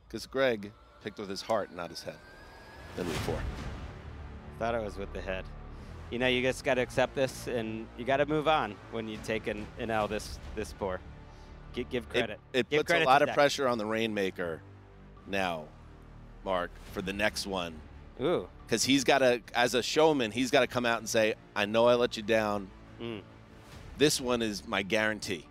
Because 0.06 0.26
Gregg 0.26 0.70
picked 1.02 1.18
with 1.18 1.28
his 1.28 1.42
heart, 1.42 1.74
not 1.74 1.90
his 1.90 2.04
head. 2.04 2.14
Then 2.96 3.06
week 3.08 3.16
four. 3.16 3.42
I 4.62 4.66
thought 4.66 4.74
it 4.76 4.84
was 4.84 4.96
with 4.96 5.12
the 5.12 5.20
head. 5.20 5.44
You 6.12 6.20
know, 6.20 6.28
you 6.28 6.40
just 6.40 6.62
got 6.62 6.74
to 6.74 6.82
accept 6.82 7.16
this, 7.16 7.48
and 7.48 7.84
you 7.98 8.04
got 8.04 8.18
to 8.18 8.26
move 8.26 8.46
on 8.46 8.76
when 8.92 9.08
you 9.08 9.18
take 9.24 9.48
an, 9.48 9.66
an 9.80 9.90
L 9.90 10.06
this 10.06 10.38
this 10.54 10.72
poor. 10.72 11.00
Give, 11.72 11.90
give 11.90 12.08
credit. 12.08 12.38
it 12.52 12.70
give 12.70 12.80
puts 12.80 12.90
credit 12.92 13.04
a 13.06 13.08
lot 13.08 13.22
of 13.22 13.26
Dak. 13.26 13.34
pressure 13.34 13.66
on 13.66 13.76
the 13.76 13.84
Rainmaker 13.86 14.62
now, 15.26 15.64
Marc, 16.44 16.70
for 16.92 17.02
the 17.02 17.12
next 17.12 17.44
one. 17.44 17.74
Ooh. 18.20 18.46
Because 18.64 18.84
he's 18.84 19.02
got 19.02 19.18
to, 19.18 19.40
as 19.52 19.74
a 19.74 19.82
showman, 19.82 20.30
he's 20.30 20.52
got 20.52 20.60
to 20.60 20.68
come 20.68 20.86
out 20.86 20.98
and 20.98 21.08
say, 21.08 21.34
I 21.56 21.64
know 21.64 21.88
I 21.88 21.96
let 21.96 22.16
you 22.16 22.22
down. 22.22 22.70
Mm. 23.00 23.22
This 23.98 24.20
one 24.20 24.42
is 24.42 24.64
my 24.68 24.82
guarantee. 24.82 25.44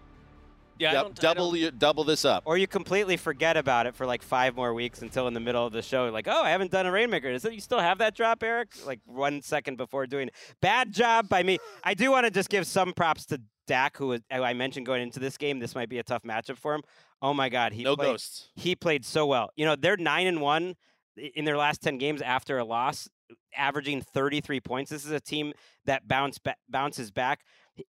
Yeah, 0.81 0.89
I 0.89 0.93
Dou- 0.93 1.01
don't- 1.03 1.19
I 1.19 1.21
double, 1.21 1.55
you, 1.55 1.71
double 1.71 2.03
this 2.03 2.25
up. 2.25 2.43
Or 2.45 2.57
you 2.57 2.67
completely 2.67 3.15
forget 3.17 3.55
about 3.55 3.85
it 3.85 3.95
for 3.95 4.05
like 4.05 4.21
five 4.23 4.55
more 4.55 4.73
weeks 4.73 5.01
until 5.01 5.27
in 5.27 5.33
the 5.33 5.39
middle 5.39 5.65
of 5.65 5.73
the 5.73 5.81
show, 5.81 6.05
like, 6.09 6.27
oh, 6.27 6.41
I 6.41 6.49
haven't 6.49 6.71
done 6.71 6.85
a 6.85 6.91
rainmaker. 6.91 7.27
Is 7.29 7.45
it 7.45 7.53
you 7.53 7.61
still 7.61 7.79
have 7.79 7.99
that 7.99 8.15
drop, 8.15 8.41
Eric? 8.43 8.69
Like 8.85 8.99
one 9.05 9.41
second 9.41 9.77
before 9.77 10.07
doing 10.07 10.29
it. 10.29 10.33
Bad 10.61 10.91
job 10.91 11.29
by 11.29 11.43
me. 11.43 11.59
I 11.83 11.93
do 11.93 12.09
want 12.11 12.25
to 12.25 12.31
just 12.31 12.49
give 12.49 12.65
some 12.65 12.93
props 12.93 13.25
to 13.27 13.41
Dak, 13.67 13.95
who 13.97 14.07
was, 14.07 14.21
who 14.33 14.41
I 14.41 14.53
mentioned 14.53 14.85
going 14.85 15.03
into 15.03 15.19
this 15.19 15.37
game. 15.37 15.59
This 15.59 15.75
might 15.75 15.87
be 15.87 15.99
a 15.99 16.03
tough 16.03 16.23
matchup 16.23 16.57
for 16.57 16.73
him. 16.73 16.81
Oh 17.21 17.33
my 17.33 17.47
God, 17.49 17.73
he 17.73 17.83
No 17.83 17.95
played, 17.95 18.07
ghosts. 18.13 18.49
He 18.55 18.75
played 18.75 19.05
so 19.05 19.27
well. 19.27 19.51
You 19.55 19.65
know, 19.65 19.75
they're 19.75 19.97
nine 19.97 20.25
and 20.25 20.41
one 20.41 20.75
in 21.15 21.45
their 21.45 21.57
last 21.57 21.81
ten 21.81 21.99
games 21.99 22.21
after 22.23 22.57
a 22.57 22.65
loss, 22.65 23.07
averaging 23.55 24.01
33 24.01 24.59
points. 24.61 24.89
This 24.89 25.05
is 25.05 25.11
a 25.11 25.19
team 25.19 25.53
that 25.85 26.07
bounce 26.07 26.39
ba- 26.39 26.55
bounces 26.67 27.11
back. 27.11 27.41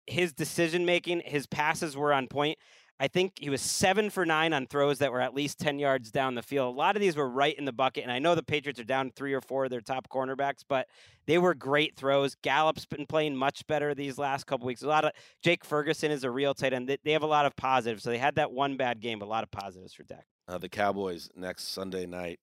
His 0.06 0.32
decision 0.32 0.84
making, 0.84 1.22
his 1.24 1.46
passes 1.46 1.96
were 1.96 2.12
on 2.12 2.26
point. 2.26 2.58
I 3.00 3.06
think 3.06 3.34
he 3.38 3.48
was 3.48 3.60
seven 3.62 4.10
for 4.10 4.26
nine 4.26 4.52
on 4.52 4.66
throws 4.66 4.98
that 4.98 5.12
were 5.12 5.20
at 5.20 5.32
least 5.32 5.60
10 5.60 5.78
yards 5.78 6.10
down 6.10 6.34
the 6.34 6.42
field. 6.42 6.74
A 6.74 6.76
lot 6.78 6.96
of 6.96 7.00
these 7.00 7.14
were 7.14 7.28
right 7.28 7.56
in 7.56 7.64
the 7.64 7.72
bucket. 7.72 8.02
And 8.02 8.10
I 8.10 8.18
know 8.18 8.34
the 8.34 8.42
Patriots 8.42 8.80
are 8.80 8.84
down 8.84 9.12
three 9.14 9.32
or 9.34 9.40
four 9.40 9.64
of 9.66 9.70
their 9.70 9.80
top 9.80 10.08
cornerbacks, 10.08 10.64
but 10.68 10.88
they 11.26 11.38
were 11.38 11.54
great 11.54 11.94
throws. 11.94 12.34
Gallup's 12.42 12.86
been 12.86 13.06
playing 13.06 13.36
much 13.36 13.64
better 13.68 13.94
these 13.94 14.18
last 14.18 14.46
couple 14.46 14.66
weeks. 14.66 14.82
A 14.82 14.88
lot 14.88 15.04
of 15.04 15.12
Jake 15.44 15.64
Ferguson 15.64 16.10
is 16.10 16.24
a 16.24 16.30
real 16.30 16.54
tight 16.54 16.72
end. 16.72 16.88
They- 16.88 16.98
They 17.04 17.12
have 17.12 17.22
a 17.22 17.26
lot 17.26 17.46
of 17.46 17.54
positives. 17.54 18.02
So 18.02 18.10
they 18.10 18.18
had 18.18 18.34
that 18.34 18.50
one 18.50 18.76
bad 18.76 19.00
game, 19.00 19.20
but 19.20 19.26
a 19.26 19.28
lot 19.30 19.44
of 19.44 19.50
positives 19.52 19.94
for 19.94 20.02
Dak. 20.02 20.26
Uh, 20.48 20.58
the 20.58 20.68
Cowboys 20.68 21.30
next 21.36 21.68
Sunday 21.68 22.04
night, 22.06 22.40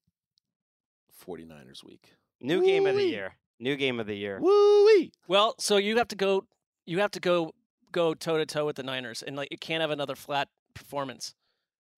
49ers 1.26 1.84
week. 1.84 2.14
New 2.40 2.64
game 2.64 2.86
of 2.86 2.96
the 2.96 3.04
year. 3.04 3.36
New 3.60 3.76
game 3.76 4.00
of 4.00 4.08
the 4.08 4.16
year. 4.16 4.40
Woo-wee. 4.40 5.12
Well, 5.28 5.56
so 5.60 5.78
you 5.78 5.98
have 5.98 6.08
to 6.10 6.16
go. 6.16 6.46
You 6.86 7.00
have 7.00 7.12
to 7.12 7.20
go 7.20 7.54
go 7.96 8.14
toe 8.14 8.38
to 8.38 8.46
toe 8.46 8.66
with 8.66 8.76
the 8.76 8.84
Niners, 8.84 9.24
and 9.24 9.36
like 9.36 9.48
you 9.52 9.58
can't 9.58 9.82
have 9.82 9.90
another 9.92 10.16
flat 10.16 10.50
performance. 10.74 11.34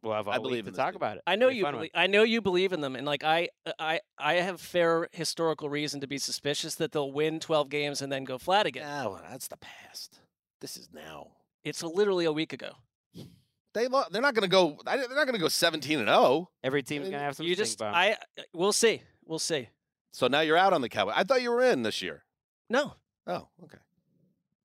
We'll 0.03 0.13
have 0.13 0.27
all 0.27 0.33
I 0.35 0.37
believe 0.37 0.65
to 0.65 0.69
in 0.69 0.75
talk 0.75 0.91
team. 0.91 0.97
about 0.97 1.17
it. 1.17 1.23
I 1.25 1.35
know 1.35 1.49
Be 1.49 1.55
you. 1.55 1.63
fun 1.63 1.73
one. 1.73 1.79
Believe, 1.79 1.91
I 1.95 2.05
know 2.07 2.21
you 2.23 2.39
believe 2.39 2.71
in 2.71 2.81
them, 2.81 2.95
and 2.95 3.05
like 3.05 3.23
I, 3.23 3.49
uh, 3.65 3.71
I, 3.79 3.99
I 4.19 4.35
have 4.35 4.61
fair 4.61 5.09
historical 5.11 5.69
reason 5.69 5.99
to 6.01 6.07
be 6.07 6.19
suspicious 6.19 6.75
that 6.75 6.91
they'll 6.91 7.11
win 7.11 7.39
12 7.39 7.67
games 7.69 8.01
and 8.03 8.11
then 8.11 8.23
go 8.23 8.37
flat 8.37 8.67
again. 8.67 8.85
Ah, 8.87 9.05
well, 9.05 9.21
that's 9.29 9.47
the 9.47 9.57
past. 9.57 10.19
This 10.61 10.77
is 10.77 10.89
now. 10.93 11.29
It's 11.63 11.81
literally 11.81 12.25
a 12.25 12.31
week 12.31 12.53
ago. 12.53 12.73
They 13.73 13.87
lo- 13.87 14.05
they're 14.11 14.21
not 14.21 14.33
going 14.35 14.43
to 14.43 14.47
go. 14.49 14.77
They're 14.85 14.97
not 14.97 15.25
going 15.25 15.33
to 15.33 15.39
go 15.39 15.47
17 15.49 15.99
and 15.99 16.07
0. 16.07 16.49
Every 16.63 16.81
team's 16.83 17.07
uh, 17.07 17.11
gonna 17.11 17.23
have 17.23 17.35
some. 17.35 17.45
You 17.45 17.55
just, 17.55 17.77
bumps. 17.79 17.95
I, 17.97 18.11
uh, 18.11 18.43
we'll 18.53 18.73
see, 18.73 19.01
we'll 19.25 19.39
see. 19.39 19.69
So 20.13 20.27
now 20.27 20.39
you're 20.41 20.57
out 20.57 20.73
on 20.73 20.81
the 20.81 20.89
Cowboys. 20.89 21.15
I 21.17 21.23
thought 21.23 21.41
you 21.41 21.51
were 21.51 21.63
in 21.63 21.81
this 21.83 22.01
year. 22.01 22.23
No, 22.69 22.93
Oh, 23.27 23.47
okay. 23.63 23.77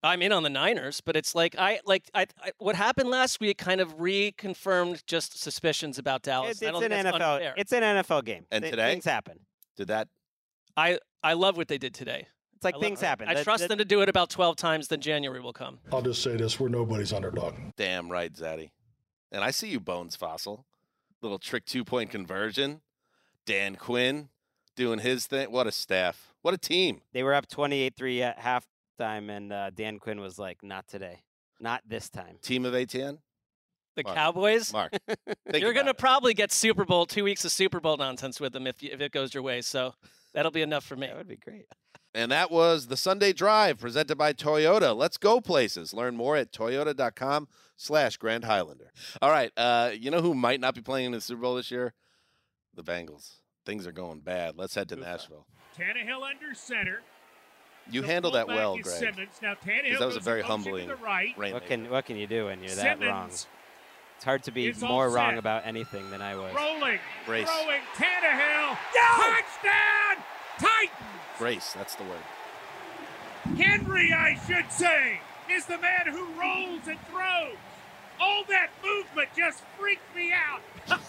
I'm 0.04 0.20
in 0.22 0.32
on 0.32 0.42
the 0.42 0.50
Niners, 0.50 1.00
but 1.00 1.16
it's 1.16 1.34
like 1.34 1.54
I 1.58 1.80
like 1.86 2.10
I, 2.14 2.26
I 2.42 2.50
what 2.58 2.74
happened 2.76 3.08
last 3.10 3.38
week 3.40 3.58
kind 3.58 3.80
of 3.80 3.98
reconfirmed 3.98 5.04
just 5.06 5.40
suspicions 5.40 5.98
about 5.98 6.22
Dallas. 6.22 6.52
It's, 6.52 6.62
I 6.62 6.66
it's 6.70 6.80
don't 6.80 6.92
an 6.92 7.06
NFL. 7.06 7.14
unfair. 7.34 7.54
It's 7.56 7.72
an 7.72 7.82
NFL 7.82 8.24
game. 8.24 8.46
And 8.50 8.62
Th- 8.62 8.72
today? 8.72 8.90
things 8.90 9.04
happen. 9.04 9.40
Did 9.76 9.88
that? 9.88 10.08
I 10.76 10.98
I 11.22 11.34
love 11.34 11.56
what 11.56 11.68
they 11.68 11.78
did 11.78 11.94
today. 11.94 12.26
It's 12.56 12.64
like 12.64 12.74
I 12.74 12.78
love- 12.78 12.84
things 12.84 13.00
happen. 13.00 13.28
I 13.28 13.34
That- 13.34 13.44
trust 13.44 13.62
that- 13.62 13.68
them 13.68 13.78
to 13.78 13.84
do 13.84 14.00
it 14.02 14.08
about 14.08 14.28
12 14.30 14.56
times, 14.56 14.88
then 14.88 15.00
January 15.00 15.40
will 15.40 15.52
come. 15.52 15.78
I'll 15.92 16.02
just 16.02 16.22
say 16.22 16.36
this: 16.36 16.58
we're 16.58 16.68
nobody's 16.68 17.12
underdog. 17.12 17.54
Damn 17.76 18.10
right, 18.10 18.32
Zaddy. 18.32 18.70
And 19.30 19.42
I 19.44 19.50
see 19.50 19.68
you, 19.68 19.80
Bones 19.80 20.16
Fossil. 20.16 20.66
Little 21.22 21.38
trick 21.38 21.64
two 21.64 21.84
point 21.84 22.10
conversion. 22.10 22.80
Dan 23.46 23.76
Quinn 23.76 24.28
doing 24.76 24.98
his 25.00 25.26
thing. 25.26 25.50
What 25.52 25.66
a 25.66 25.72
staff. 25.72 26.32
What 26.42 26.54
a 26.54 26.58
team. 26.58 27.02
They 27.12 27.22
were 27.22 27.34
up 27.34 27.46
28-3 27.48 28.20
at 28.20 28.38
halftime, 28.98 29.34
and 29.34 29.52
uh, 29.52 29.70
Dan 29.70 29.98
Quinn 29.98 30.20
was 30.20 30.38
like, 30.38 30.62
"Not 30.62 30.86
today, 30.88 31.22
not 31.60 31.82
this 31.86 32.08
time." 32.08 32.38
Team 32.42 32.64
of 32.64 32.74
ATN. 32.74 33.18
The 33.94 34.04
Marc. 34.04 34.16
Cowboys, 34.16 34.72
Marc. 34.72 34.92
you're 35.54 35.74
going 35.74 35.84
to 35.84 35.90
it. 35.90 35.98
probably 35.98 36.32
get 36.32 36.50
Super 36.50 36.86
Bowl, 36.86 37.04
two 37.04 37.24
weeks 37.24 37.44
of 37.44 37.52
Super 37.52 37.78
Bowl 37.78 37.98
nonsense 37.98 38.40
with 38.40 38.54
them 38.54 38.66
if, 38.66 38.82
you, 38.82 38.88
if 38.90 39.02
it 39.02 39.12
goes 39.12 39.34
your 39.34 39.42
way. 39.42 39.60
So 39.60 39.92
that'll 40.32 40.50
be 40.50 40.62
enough 40.62 40.82
for 40.84 40.96
me. 40.96 41.08
That 41.08 41.18
would 41.18 41.28
be 41.28 41.36
great. 41.36 41.66
And 42.14 42.32
that 42.32 42.50
was 42.50 42.86
the 42.86 42.96
Sunday 42.96 43.34
Drive 43.34 43.78
presented 43.78 44.16
by 44.16 44.32
Toyota. 44.32 44.96
Let's 44.96 45.18
go 45.18 45.42
places. 45.42 45.92
Learn 45.92 46.16
more 46.16 46.36
at 46.36 46.52
toyota.com 46.52 47.48
slash 47.76 48.16
Grand 48.16 48.44
Highlander. 48.44 48.92
All 49.20 49.30
right. 49.30 49.52
Uh, 49.58 49.90
you 49.92 50.10
know 50.10 50.22
who 50.22 50.34
might 50.34 50.60
not 50.60 50.74
be 50.74 50.80
playing 50.80 51.06
in 51.06 51.12
the 51.12 51.20
Super 51.20 51.42
Bowl 51.42 51.56
this 51.56 51.70
year? 51.70 51.92
The 52.74 52.82
Bengals. 52.82 53.40
Things 53.66 53.86
are 53.86 53.92
going 53.92 54.20
bad. 54.20 54.56
Let's 54.56 54.74
head 54.74 54.88
to 54.88 54.96
Nashville. 54.96 55.46
Tannehill 55.78 56.22
under 56.22 56.54
center. 56.54 57.02
You 57.90 58.00
The 58.02 58.06
handled 58.06 58.34
that 58.34 58.46
well, 58.46 58.76
is 58.76 58.82
Gregg. 58.82 58.98
Simmons. 58.98 59.30
Now 59.42 59.54
Tannehill 59.54 59.82
Because 59.84 59.98
that 59.98 60.06
was 60.06 60.16
a 60.16 60.20
very 60.20 60.40
in 60.40 60.46
motion 60.48 60.62
to 60.64 60.70
humbling 60.70 60.88
the 60.88 60.96
right. 60.96 61.34
rainmaker. 61.36 61.54
What 61.54 61.66
can 61.66 61.90
what 61.90 62.06
can 62.06 62.16
you 62.16 62.26
do 62.26 62.46
when 62.46 62.62
you're 62.62 62.74
that 62.76 63.00
wrong? 63.00 63.30
It's 64.22 64.24
hard 64.24 64.44
to 64.44 64.52
be 64.52 64.68
is 64.68 64.82
all 64.82 64.88
more 64.88 65.10
wrong 65.10 65.36
about 65.36 65.66
anything 65.66 66.08
than 66.10 66.22
I 66.22 66.36
was. 66.36 66.54
rolling, 66.54 67.00
Brace. 67.26 67.48
throwing. 67.48 67.80
Tannehill. 67.96 68.78
Touchdown! 68.94 70.24
Titans. 70.58 71.08
Grace, 71.38 71.72
that's 71.72 71.96
the 71.96 72.04
word. 72.04 72.22
Henry, 73.56 74.12
I 74.12 74.38
should 74.46 74.70
say, 74.70 75.20
is 75.50 75.66
the 75.66 75.78
man 75.78 76.06
who 76.06 76.24
rolls 76.40 76.86
and 76.86 76.98
throws. 77.10 77.56
All 78.20 78.44
that 78.48 78.68
movement 78.84 79.30
just 79.36 79.64
freaked 79.76 80.14
me 80.14 80.32
out. 80.32 81.00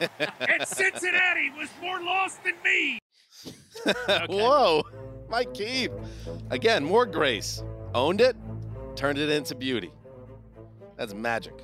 and 0.40 0.66
Cincinnati 0.66 1.50
was 1.56 1.68
more 1.80 2.02
lost 2.02 2.42
than 2.42 2.54
me. 2.64 2.98
Whoa. 4.28 4.82
Mike 5.28 5.54
Keith. 5.54 5.92
Again, 6.50 6.84
more 6.84 7.06
grace. 7.06 7.62
Owned 7.94 8.20
it, 8.20 8.36
turned 8.96 9.18
it 9.18 9.28
into 9.30 9.54
beauty. 9.54 9.92
That's 10.96 11.14
magic. 11.14 11.54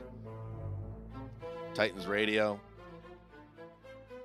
Titans 1.75 2.07
radio. 2.07 2.61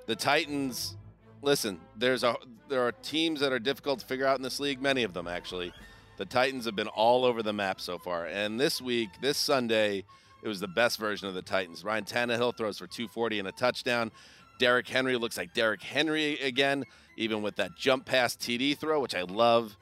The 0.05 0.15
Titans, 0.15 0.97
listen, 1.41 1.79
there's 1.95 2.23
a 2.23 2.35
there 2.69 2.81
are 2.81 2.91
teams 2.91 3.39
that 3.41 3.53
are 3.53 3.59
difficult 3.59 3.99
to 3.99 4.05
figure 4.05 4.25
out 4.25 4.37
in 4.37 4.41
this 4.41 4.59
league, 4.59 4.81
many 4.81 5.03
of 5.03 5.13
them 5.13 5.27
actually. 5.27 5.73
The 6.17 6.25
Titans 6.25 6.65
have 6.65 6.75
been 6.75 6.87
all 6.87 7.25
over 7.25 7.43
the 7.43 7.53
map 7.53 7.81
so 7.81 7.97
far. 7.97 8.25
And 8.25 8.59
this 8.59 8.81
week, 8.81 9.09
this 9.21 9.37
Sunday, 9.37 10.03
it 10.43 10.47
was 10.47 10.59
the 10.59 10.67
best 10.67 10.99
version 10.99 11.27
of 11.27 11.33
the 11.33 11.41
Titans. 11.41 11.83
Ryan 11.83 12.05
Tannehill 12.05 12.55
throws 12.55 12.77
for 12.77 12.87
240 12.87 13.39
and 13.39 13.47
a 13.47 13.51
touchdown. 13.51 14.11
Derrick 14.59 14.87
Henry 14.87 15.15
looks 15.17 15.37
like 15.37 15.53
Derrick 15.53 15.81
Henry 15.81 16.39
again, 16.39 16.85
even 17.17 17.41
with 17.41 17.55
that 17.57 17.75
jump 17.75 18.05
pass 18.05 18.35
TD 18.35 18.77
throw, 18.77 18.99
which 18.99 19.15
I 19.15 19.21
love. 19.21 19.77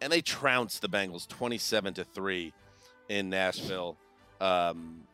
And 0.00 0.12
they 0.12 0.20
trounced 0.20 0.82
the 0.82 0.88
Bengals 0.88 1.26
27 1.28 1.94
to 1.94 2.04
3 2.04 2.52
in 3.08 3.30
Nashville. 3.30 3.96
Um, 4.40 5.04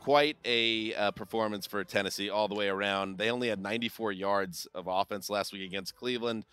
quite 0.00 0.36
a 0.44 0.94
uh, 0.94 1.10
performance 1.10 1.66
for 1.66 1.84
Tennessee 1.84 2.30
all 2.30 2.48
the 2.48 2.54
way 2.54 2.68
around. 2.68 3.18
They 3.18 3.30
only 3.30 3.48
had 3.48 3.60
94 3.60 4.12
yards 4.12 4.66
of 4.74 4.86
offense 4.86 5.28
last 5.28 5.52
week 5.52 5.62
against 5.62 5.96
Cleveland, 5.96 6.46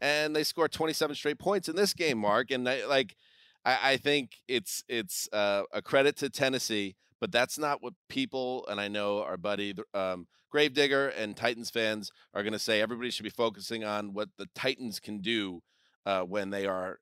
and 0.00 0.34
they 0.34 0.44
scored 0.44 0.72
27 0.72 1.16
straight 1.16 1.38
points 1.38 1.68
in 1.68 1.76
this 1.76 1.94
game, 1.94 2.18
Marc. 2.18 2.50
And 2.50 2.68
I, 2.68 2.86
like, 2.86 3.16
I, 3.64 3.78
I 3.82 3.96
think 3.96 4.36
it's 4.46 4.84
it's 4.88 5.28
uh, 5.32 5.62
a 5.72 5.82
credit 5.82 6.16
to 6.18 6.30
Tennessee, 6.30 6.94
but 7.20 7.32
that's 7.32 7.58
not 7.58 7.82
what 7.82 7.94
people 8.08 8.66
and 8.68 8.80
I 8.80 8.88
know 8.88 9.22
our 9.22 9.36
buddy 9.36 9.74
um, 9.92 10.26
Gravedigger 10.54 11.08
and 11.08 11.36
Titans 11.36 11.68
fans 11.68 12.12
are 12.32 12.44
going 12.44 12.52
to 12.52 12.60
say. 12.60 12.80
Everybody 12.80 13.10
should 13.10 13.24
be 13.24 13.30
focusing 13.30 13.82
on 13.82 14.14
what 14.14 14.28
the 14.38 14.46
Titans 14.54 15.00
can 15.00 15.18
do 15.18 15.64
uh, 16.06 16.20
when 16.20 16.50
they 16.50 16.64
are, 16.64 17.00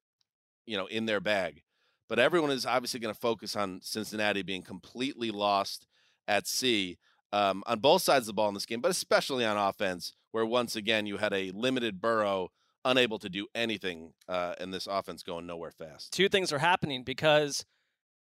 you 0.65 0.79
know, 0.79 0.87
in 0.87 1.05
their 1.05 1.21
bag. 1.21 1.63
But 2.09 2.19
everyone 2.19 2.51
is 2.51 2.65
obviously 2.65 2.99
going 2.99 3.13
to 3.13 3.21
focus 3.21 3.55
on 3.55 3.81
Cincinnati 3.83 4.41
being 4.41 4.63
completely 4.63 5.31
lost 5.31 5.87
at 6.27 6.47
sea 6.47 6.97
um, 7.31 7.63
on 7.67 7.81
both 7.81 8.01
sides 8.01 8.23
of 8.23 8.29
the 8.29 8.33
ball 8.33 8.49
in 8.49 8.55
this 8.55 8.65
game, 8.65 8.81
but 8.81 8.91
especially 8.91 9.45
on 9.45 9.59
offense, 9.59 10.15
where 10.31 10.47
once 10.47 10.75
again 10.75 11.05
you 11.05 11.19
had 11.19 11.35
a 11.35 11.51
limited 11.51 12.01
Burrow 12.01 12.49
unable 12.87 13.19
to 13.19 13.29
do 13.29 13.47
anything, 13.55 14.15
uh, 14.31 14.55
and 14.61 14.73
this 14.73 14.87
offense 14.87 15.23
going 15.23 15.47
nowhere 15.47 15.73
fast. 15.73 16.11
two 16.11 16.31
things 16.31 16.55
are 16.55 16.59
happening 16.59 17.03
because 17.05 17.67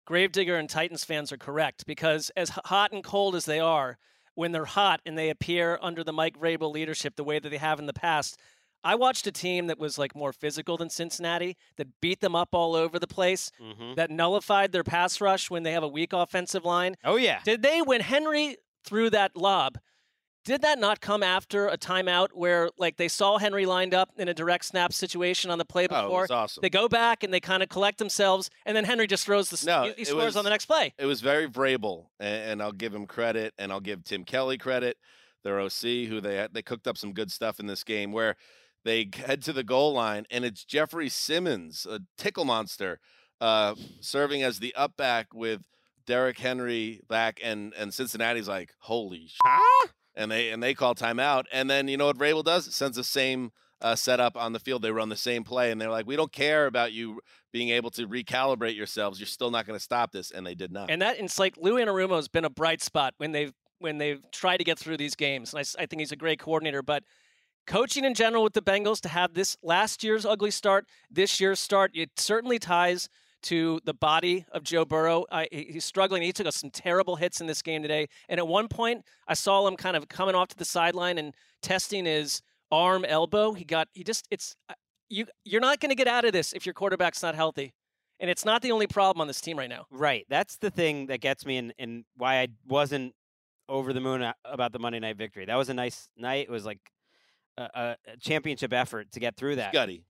Gravedigger 0.06 0.56
and 0.56 0.68
Titans 0.68 1.04
fans 1.04 1.30
are 1.30 1.36
correct. 1.36 1.84
Because 1.84 2.30
as 2.36 2.50
hot 2.64 2.92
and 2.92 3.04
cold 3.04 3.34
as 3.34 3.44
they 3.44 3.60
are, 3.60 3.98
when 4.40 4.52
they're 4.52 4.64
hot 4.64 5.00
and 5.04 5.18
they 5.18 5.28
appear 5.28 5.78
under 5.82 6.02
the 6.02 6.14
Mike 6.14 6.38
Vrabel 6.38 6.72
leadership 6.72 7.14
the 7.14 7.22
way 7.24 7.38
that 7.38 7.50
they 7.50 7.58
have 7.58 7.78
in 7.78 7.84
the 7.84 7.92
past. 7.92 8.38
I 8.82 8.94
watched 8.94 9.26
a 9.26 9.32
team 9.32 9.66
that 9.66 9.78
was 9.78 9.98
like 9.98 10.16
more 10.16 10.32
physical 10.32 10.78
than 10.78 10.88
Cincinnati, 10.88 11.58
that 11.76 12.00
beat 12.00 12.20
them 12.20 12.34
up 12.34 12.54
all 12.54 12.74
over 12.74 12.98
the 12.98 13.06
place, 13.06 13.52
Mhm. 13.60 13.96
that 13.96 14.10
nullified 14.10 14.72
their 14.72 14.82
pass 14.82 15.20
rush 15.20 15.50
when 15.50 15.62
they 15.62 15.72
have 15.72 15.82
a 15.82 15.88
weak 15.88 16.14
offensive 16.14 16.64
line. 16.64 16.94
Oh 17.04 17.16
yeah. 17.16 17.40
Did 17.44 17.60
they 17.60 17.82
when 17.82 18.00
Henry 18.00 18.56
threw 18.82 19.10
that 19.10 19.36
lob? 19.36 19.76
Did 20.44 20.62
that 20.62 20.78
not 20.78 21.00
come 21.02 21.22
after 21.22 21.68
a 21.68 21.76
timeout 21.76 22.28
where 22.32 22.70
like 22.78 22.96
they 22.96 23.08
saw 23.08 23.36
Henry 23.38 23.66
lined 23.66 23.92
up 23.92 24.10
in 24.16 24.28
a 24.28 24.34
direct 24.34 24.64
snap 24.64 24.92
situation 24.92 25.50
on 25.50 25.58
the 25.58 25.64
play 25.66 25.86
before? 25.86 26.02
Oh, 26.04 26.06
it 26.18 26.20
was 26.22 26.30
awesome. 26.30 26.62
They 26.62 26.70
go 26.70 26.88
back 26.88 27.22
and 27.22 27.32
they 27.32 27.40
kind 27.40 27.62
of 27.62 27.68
collect 27.68 27.98
themselves, 27.98 28.48
and 28.64 28.74
then 28.76 28.84
Henry 28.84 29.06
just 29.06 29.26
throws 29.26 29.50
the 29.50 29.54
s- 29.54 29.66
No, 29.66 29.82
he, 29.84 29.92
he 29.98 30.04
scores 30.04 30.24
was- 30.26 30.36
on 30.36 30.44
the 30.44 30.50
next 30.50 30.66
play. 30.66 30.94
It 30.98 31.04
was 31.06 31.20
very 31.20 31.46
Vrabel, 31.48 32.06
and, 32.18 32.52
and 32.52 32.62
I'll 32.62 32.72
give 32.72 32.94
him 32.94 33.06
credit, 33.06 33.52
and 33.58 33.70
I'll 33.70 33.80
give 33.80 34.02
Tim 34.04 34.24
Kelly 34.24 34.56
credit, 34.56 34.96
their 35.44 35.60
OC, 35.60 36.06
who 36.08 36.20
they 36.22 36.46
they 36.50 36.62
cooked 36.62 36.86
up 36.86 36.96
some 36.96 37.12
good 37.12 37.30
stuff 37.30 37.60
in 37.60 37.66
this 37.66 37.84
game 37.84 38.10
where 38.12 38.36
they 38.84 39.10
head 39.14 39.42
to 39.42 39.52
the 39.52 39.62
goal 39.64 39.92
line, 39.92 40.24
and 40.30 40.44
it's 40.46 40.64
Jeffrey 40.64 41.10
Simmons, 41.10 41.86
a 41.88 42.00
tickle 42.16 42.46
monster, 42.46 42.98
uh, 43.42 43.74
serving 44.00 44.42
as 44.42 44.58
the 44.58 44.74
up 44.74 44.96
back 44.96 45.34
with 45.34 45.60
Derrick 46.06 46.38
Henry 46.38 47.02
back, 47.08 47.40
and 47.42 47.74
and 47.74 47.92
Cincinnati's 47.92 48.48
like, 48.48 48.72
holy 48.80 49.26
sh-, 49.28 49.38
and 50.14 50.30
they 50.30 50.50
and 50.50 50.62
they 50.62 50.74
call 50.74 50.94
timeout, 50.94 51.44
and 51.52 51.70
then 51.70 51.88
you 51.88 51.96
know 51.96 52.06
what 52.06 52.18
Vrabel 52.18 52.44
does? 52.44 52.66
It 52.66 52.72
sends 52.72 52.96
the 52.96 53.04
same. 53.04 53.52
Uh, 53.82 53.96
setup 53.96 54.36
on 54.36 54.52
the 54.52 54.58
field, 54.58 54.82
they 54.82 54.90
run 54.90 55.08
the 55.08 55.16
same 55.16 55.42
play, 55.42 55.70
and 55.70 55.80
they're 55.80 55.88
like, 55.88 56.06
"We 56.06 56.14
don't 56.14 56.30
care 56.30 56.66
about 56.66 56.92
you 56.92 57.22
being 57.50 57.70
able 57.70 57.88
to 57.92 58.06
recalibrate 58.06 58.76
yourselves. 58.76 59.18
You're 59.18 59.26
still 59.26 59.50
not 59.50 59.66
going 59.66 59.78
to 59.78 59.82
stop 59.82 60.12
this," 60.12 60.30
and 60.30 60.46
they 60.46 60.54
did 60.54 60.70
not. 60.70 60.90
And 60.90 61.00
that 61.00 61.18
it's 61.18 61.38
like 61.38 61.56
Lou 61.56 61.76
Anarumo 61.76 62.16
has 62.16 62.28
been 62.28 62.44
a 62.44 62.50
bright 62.50 62.82
spot 62.82 63.14
when 63.16 63.32
they've 63.32 63.54
when 63.78 63.96
they've 63.96 64.22
tried 64.30 64.58
to 64.58 64.64
get 64.64 64.78
through 64.78 64.98
these 64.98 65.14
games. 65.14 65.54
And 65.54 65.60
I, 65.60 65.82
I 65.82 65.86
think 65.86 66.00
he's 66.00 66.12
a 66.12 66.16
great 66.16 66.38
coordinator. 66.38 66.82
But 66.82 67.04
coaching 67.66 68.04
in 68.04 68.14
general 68.14 68.44
with 68.44 68.52
the 68.52 68.62
Bengals 68.62 69.00
to 69.00 69.08
have 69.08 69.34
this 69.34 69.56
last 69.62 70.04
year's 70.04 70.24
ugly 70.24 70.50
start, 70.50 70.86
this 71.10 71.40
year's 71.40 71.58
start, 71.58 71.90
it 71.94 72.10
certainly 72.16 72.58
ties 72.58 73.08
to 73.42 73.80
the 73.84 73.94
body 73.94 74.44
of 74.52 74.62
Joe 74.62 74.84
Burrow. 74.84 75.24
I, 75.30 75.48
he's 75.50 75.84
struggling. 75.84 76.22
He 76.22 76.32
took 76.32 76.46
us 76.46 76.56
some 76.56 76.70
terrible 76.70 77.16
hits 77.16 77.40
in 77.40 77.46
this 77.46 77.62
game 77.62 77.82
today. 77.82 78.08
And 78.28 78.38
at 78.38 78.46
one 78.46 78.68
point, 78.68 79.04
I 79.26 79.34
saw 79.34 79.66
him 79.66 79.76
kind 79.76 79.96
of 79.96 80.08
coming 80.08 80.34
off 80.34 80.48
to 80.48 80.56
the 80.56 80.64
sideline 80.64 81.18
and 81.18 81.34
testing 81.62 82.04
his 82.04 82.42
arm, 82.70 83.04
elbow. 83.04 83.52
He 83.52 83.64
got 83.64 83.88
he 83.92 84.04
just 84.04 84.26
it's 84.30 84.56
uh, 84.68 84.74
you 85.08 85.26
you're 85.44 85.60
not 85.60 85.80
going 85.80 85.90
to 85.90 85.96
get 85.96 86.08
out 86.08 86.24
of 86.24 86.32
this 86.32 86.52
if 86.52 86.66
your 86.66 86.74
quarterback's 86.74 87.22
not 87.22 87.34
healthy. 87.34 87.74
And 88.18 88.28
it's 88.28 88.44
not 88.44 88.60
the 88.60 88.70
only 88.70 88.86
problem 88.86 89.22
on 89.22 89.28
this 89.28 89.40
team 89.40 89.58
right 89.58 89.70
now. 89.70 89.86
Right. 89.90 90.26
That's 90.28 90.58
the 90.58 90.70
thing 90.70 91.06
that 91.06 91.20
gets 91.20 91.46
me 91.46 91.56
and 91.56 91.72
and 91.78 92.04
why 92.16 92.40
I 92.40 92.48
wasn't 92.66 93.14
over 93.68 93.92
the 93.92 94.00
moon 94.00 94.32
about 94.44 94.72
the 94.72 94.78
Monday 94.78 94.98
night 94.98 95.16
victory. 95.16 95.46
That 95.46 95.56
was 95.56 95.68
a 95.68 95.74
nice 95.74 96.08
night. 96.16 96.46
It 96.48 96.50
was 96.50 96.66
like 96.66 96.80
a, 97.56 97.62
a 97.62 97.96
a 98.12 98.16
championship 98.18 98.72
effort 98.72 99.12
to 99.12 99.20
get 99.20 99.36
through 99.36 99.56
that. 99.56 99.72
Gutty. 99.72 100.04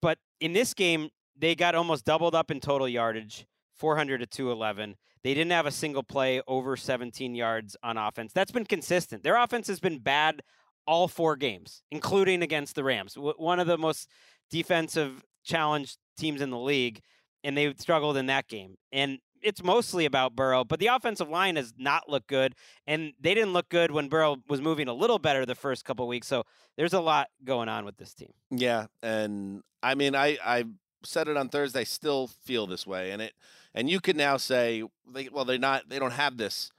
But 0.00 0.18
in 0.40 0.52
this 0.52 0.74
game, 0.74 1.10
they 1.36 1.54
got 1.54 1.74
almost 1.74 2.04
doubled 2.04 2.34
up 2.34 2.50
in 2.50 2.60
total 2.60 2.88
yardage, 2.88 3.46
400 3.74 4.18
to 4.18 4.26
211. 4.26 4.96
They 5.24 5.34
didn't 5.34 5.52
have 5.52 5.66
a 5.66 5.70
single 5.70 6.02
play 6.02 6.42
over 6.46 6.76
17 6.76 7.34
yards 7.34 7.76
on 7.82 7.96
offense. 7.96 8.32
That's 8.32 8.50
been 8.50 8.64
consistent. 8.64 9.22
Their 9.22 9.36
offense 9.36 9.68
has 9.68 9.80
been 9.80 9.98
bad 9.98 10.42
all 10.86 11.08
four 11.08 11.36
games, 11.36 11.82
including 11.90 12.42
against 12.42 12.74
the 12.74 12.84
Rams, 12.84 13.14
one 13.16 13.60
of 13.60 13.66
the 13.66 13.78
most 13.78 14.08
defensive 14.50 15.24
challenged 15.44 15.96
teams 16.16 16.40
in 16.40 16.50
the 16.50 16.58
league, 16.58 17.00
and 17.44 17.56
they 17.56 17.72
struggled 17.78 18.16
in 18.16 18.26
that 18.26 18.48
game. 18.48 18.74
And 18.90 19.18
it's 19.42 19.62
mostly 19.62 20.04
about 20.04 20.36
Burrow, 20.36 20.64
but 20.64 20.78
the 20.78 20.86
offensive 20.88 21.28
line 21.28 21.56
has 21.56 21.72
not 21.76 22.08
looked 22.08 22.28
good, 22.28 22.54
and 22.86 23.12
they 23.20 23.34
didn't 23.34 23.52
look 23.52 23.68
good 23.68 23.90
when 23.90 24.08
Burrow 24.08 24.36
was 24.48 24.60
moving 24.60 24.88
a 24.88 24.94
little 24.94 25.18
better 25.18 25.44
the 25.44 25.54
first 25.54 25.84
couple 25.84 26.06
weeks. 26.06 26.26
So 26.26 26.44
there's 26.76 26.92
a 26.92 27.00
lot 27.00 27.28
going 27.44 27.68
on 27.68 27.84
with 27.84 27.96
this 27.96 28.14
team. 28.14 28.32
Yeah, 28.50 28.86
and 29.02 29.62
I 29.82 29.94
mean, 29.94 30.14
I 30.14 30.38
I 30.44 30.64
said 31.04 31.28
it 31.28 31.36
on 31.36 31.48
Thursday. 31.48 31.84
Still 31.84 32.26
feel 32.26 32.66
this 32.66 32.86
way, 32.86 33.10
and 33.10 33.22
it 33.22 33.34
and 33.74 33.88
you 33.88 34.00
can 34.00 34.16
now 34.16 34.36
say, 34.36 34.82
they, 35.10 35.28
well, 35.30 35.44
they're 35.44 35.58
not. 35.58 35.88
They 35.88 35.98
don't 35.98 36.12
have 36.12 36.36
this 36.36 36.70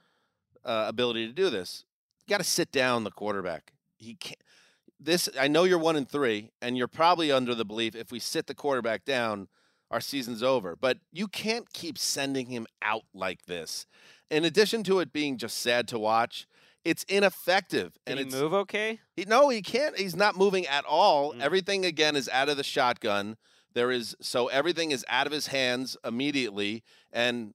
uh, 0.64 0.86
ability 0.88 1.28
to 1.28 1.34
do 1.34 1.50
this. 1.50 1.86
You 2.26 2.34
got 2.34 2.38
to 2.38 2.44
sit 2.44 2.72
down 2.72 3.04
the 3.04 3.12
quarterback. 3.12 3.74
He 3.98 4.16
can't. 4.16 4.40
This 5.00 5.28
I 5.40 5.48
know 5.48 5.66
you're 5.66 5.80
one 5.80 5.96
and 5.96 6.08
three, 6.08 6.52
and 6.62 6.78
you're 6.78 6.88
probably 6.88 7.32
under 7.32 7.56
the 7.56 7.66
belief 7.66 7.96
if 7.96 8.12
we 8.12 8.20
sit 8.20 8.48
the 8.48 8.56
quarterback 8.56 9.04
down, 9.04 9.48
our 9.92 10.00
season's 10.00 10.44
over. 10.44 10.76
But 10.76 11.00
you 11.12 11.28
can't 11.28 11.72
keep 11.74 11.98
sending 11.98 12.48
him 12.48 12.68
out 12.82 13.04
like 13.14 13.46
this. 13.46 13.86
In 14.30 14.46
addition 14.46 14.84
to 14.84 15.00
it 15.00 15.12
being 15.12 15.38
just 15.38 15.58
sad 15.58 15.88
to 15.90 16.00
watch, 16.00 16.48
it's 16.86 17.04
ineffective. 17.04 17.98
Can 18.06 18.18
and 18.18 18.20
he 18.20 18.26
it's, 18.26 18.36
move 18.36 18.54
okay? 18.54 19.00
he, 19.16 19.26
no, 19.26 19.50
he 19.50 19.62
can't. 19.62 19.98
He's 19.98 20.16
not 20.16 20.38
moving 20.38 20.66
at 20.68 20.86
all. 20.86 21.34
Everything 21.40 21.86
again 21.86 22.16
is 22.16 22.30
out 22.30 22.50
of 22.50 22.58
the 22.58 22.64
shotgun. 22.64 23.36
There 23.74 23.92
is 23.92 24.16
so 24.22 24.48
everything 24.48 24.92
is 24.92 25.06
out 25.10 25.28
of 25.28 25.34
his 25.34 25.48
hands 25.48 25.98
immediately, 26.04 26.84
and 27.12 27.54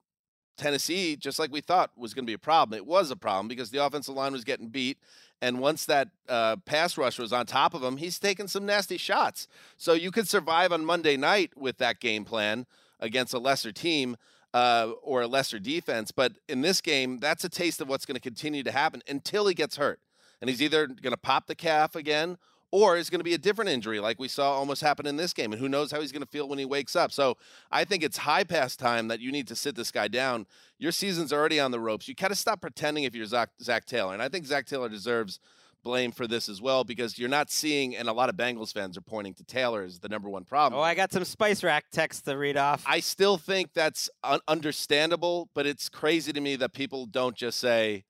Tennessee, 0.58 1.16
just 1.16 1.38
like 1.38 1.52
we 1.52 1.60
thought 1.60 1.92
was 1.96 2.12
going 2.12 2.24
to 2.24 2.30
be 2.30 2.34
a 2.34 2.38
problem, 2.38 2.76
it 2.76 2.84
was 2.84 3.10
a 3.10 3.16
problem 3.16 3.48
because 3.48 3.70
the 3.70 3.84
offensive 3.84 4.14
line 4.14 4.32
was 4.32 4.44
getting 4.44 4.68
beat. 4.68 4.98
And 5.40 5.60
once 5.60 5.86
that 5.86 6.08
uh, 6.28 6.56
pass 6.66 6.98
rush 6.98 7.18
was 7.18 7.32
on 7.32 7.46
top 7.46 7.72
of 7.72 7.82
him, 7.82 7.96
he's 7.96 8.18
taking 8.18 8.48
some 8.48 8.66
nasty 8.66 8.96
shots. 8.96 9.46
So 9.76 9.92
you 9.92 10.10
could 10.10 10.28
survive 10.28 10.72
on 10.72 10.84
Monday 10.84 11.16
night 11.16 11.52
with 11.56 11.78
that 11.78 12.00
game 12.00 12.24
plan 12.24 12.66
against 12.98 13.32
a 13.32 13.38
lesser 13.38 13.70
team 13.70 14.16
uh, 14.52 14.90
or 15.00 15.22
a 15.22 15.28
lesser 15.28 15.60
defense. 15.60 16.10
But 16.10 16.32
in 16.48 16.62
this 16.62 16.80
game, 16.80 17.18
that's 17.18 17.44
a 17.44 17.48
taste 17.48 17.80
of 17.80 17.88
what's 17.88 18.04
going 18.04 18.16
to 18.16 18.20
continue 18.20 18.64
to 18.64 18.72
happen 18.72 19.00
until 19.08 19.46
he 19.46 19.54
gets 19.54 19.76
hurt. 19.76 20.00
And 20.40 20.50
he's 20.50 20.60
either 20.60 20.88
going 20.88 21.12
to 21.12 21.16
pop 21.16 21.46
the 21.46 21.54
calf 21.54 21.94
again 21.94 22.36
or 22.70 22.96
it's 22.96 23.10
going 23.10 23.20
to 23.20 23.24
be 23.24 23.34
a 23.34 23.38
different 23.38 23.70
injury 23.70 24.00
like 24.00 24.18
we 24.18 24.28
saw 24.28 24.52
almost 24.52 24.82
happen 24.82 25.06
in 25.06 25.16
this 25.16 25.32
game. 25.32 25.52
And 25.52 25.60
who 25.60 25.68
knows 25.68 25.90
how 25.90 26.00
he's 26.00 26.12
going 26.12 26.22
to 26.22 26.28
feel 26.28 26.48
when 26.48 26.58
he 26.58 26.64
wakes 26.64 26.94
up. 26.94 27.12
So 27.12 27.36
I 27.70 27.84
think 27.84 28.02
it's 28.02 28.18
high 28.18 28.44
past 28.44 28.78
time 28.78 29.08
that 29.08 29.20
you 29.20 29.32
need 29.32 29.48
to 29.48 29.56
sit 29.56 29.74
this 29.74 29.90
guy 29.90 30.08
down. 30.08 30.46
Your 30.78 30.92
season's 30.92 31.32
already 31.32 31.58
on 31.58 31.70
the 31.70 31.80
ropes. 31.80 32.08
You 32.08 32.14
got 32.14 32.28
to 32.28 32.34
stop 32.34 32.60
pretending 32.60 33.04
if 33.04 33.14
you're 33.14 33.26
Zac, 33.26 33.50
Zac 33.62 33.86
Taylor. 33.86 34.12
And 34.12 34.22
I 34.22 34.28
think 34.28 34.46
Zac 34.46 34.66
Taylor 34.66 34.88
deserves 34.88 35.40
blame 35.82 36.12
for 36.12 36.26
this 36.26 36.48
as 36.48 36.60
well 36.60 36.84
because 36.84 37.18
you're 37.18 37.28
not 37.28 37.50
seeing, 37.50 37.96
and 37.96 38.08
a 38.08 38.12
lot 38.12 38.28
of 38.28 38.36
Bengals 38.36 38.72
fans 38.72 38.96
are 38.98 39.02
pointing 39.02 39.32
to 39.34 39.44
Taylor 39.44 39.82
as 39.82 40.00
the 40.00 40.08
number 40.08 40.28
one 40.28 40.44
problem. 40.44 40.78
Oh, 40.78 40.82
I 40.82 40.94
got 40.94 41.12
some 41.12 41.24
Spice 41.24 41.64
Rack 41.64 41.86
text 41.90 42.24
to 42.26 42.36
read 42.36 42.56
off. 42.56 42.84
I 42.86 43.00
still 43.00 43.38
think 43.38 43.72
that's 43.74 44.10
un- 44.24 44.40
understandable, 44.48 45.48
but 45.54 45.66
it's 45.66 45.88
crazy 45.88 46.32
to 46.32 46.40
me 46.40 46.56
that 46.56 46.72
people 46.72 47.06
don't 47.06 47.36
just 47.36 47.58
say, 47.58 48.04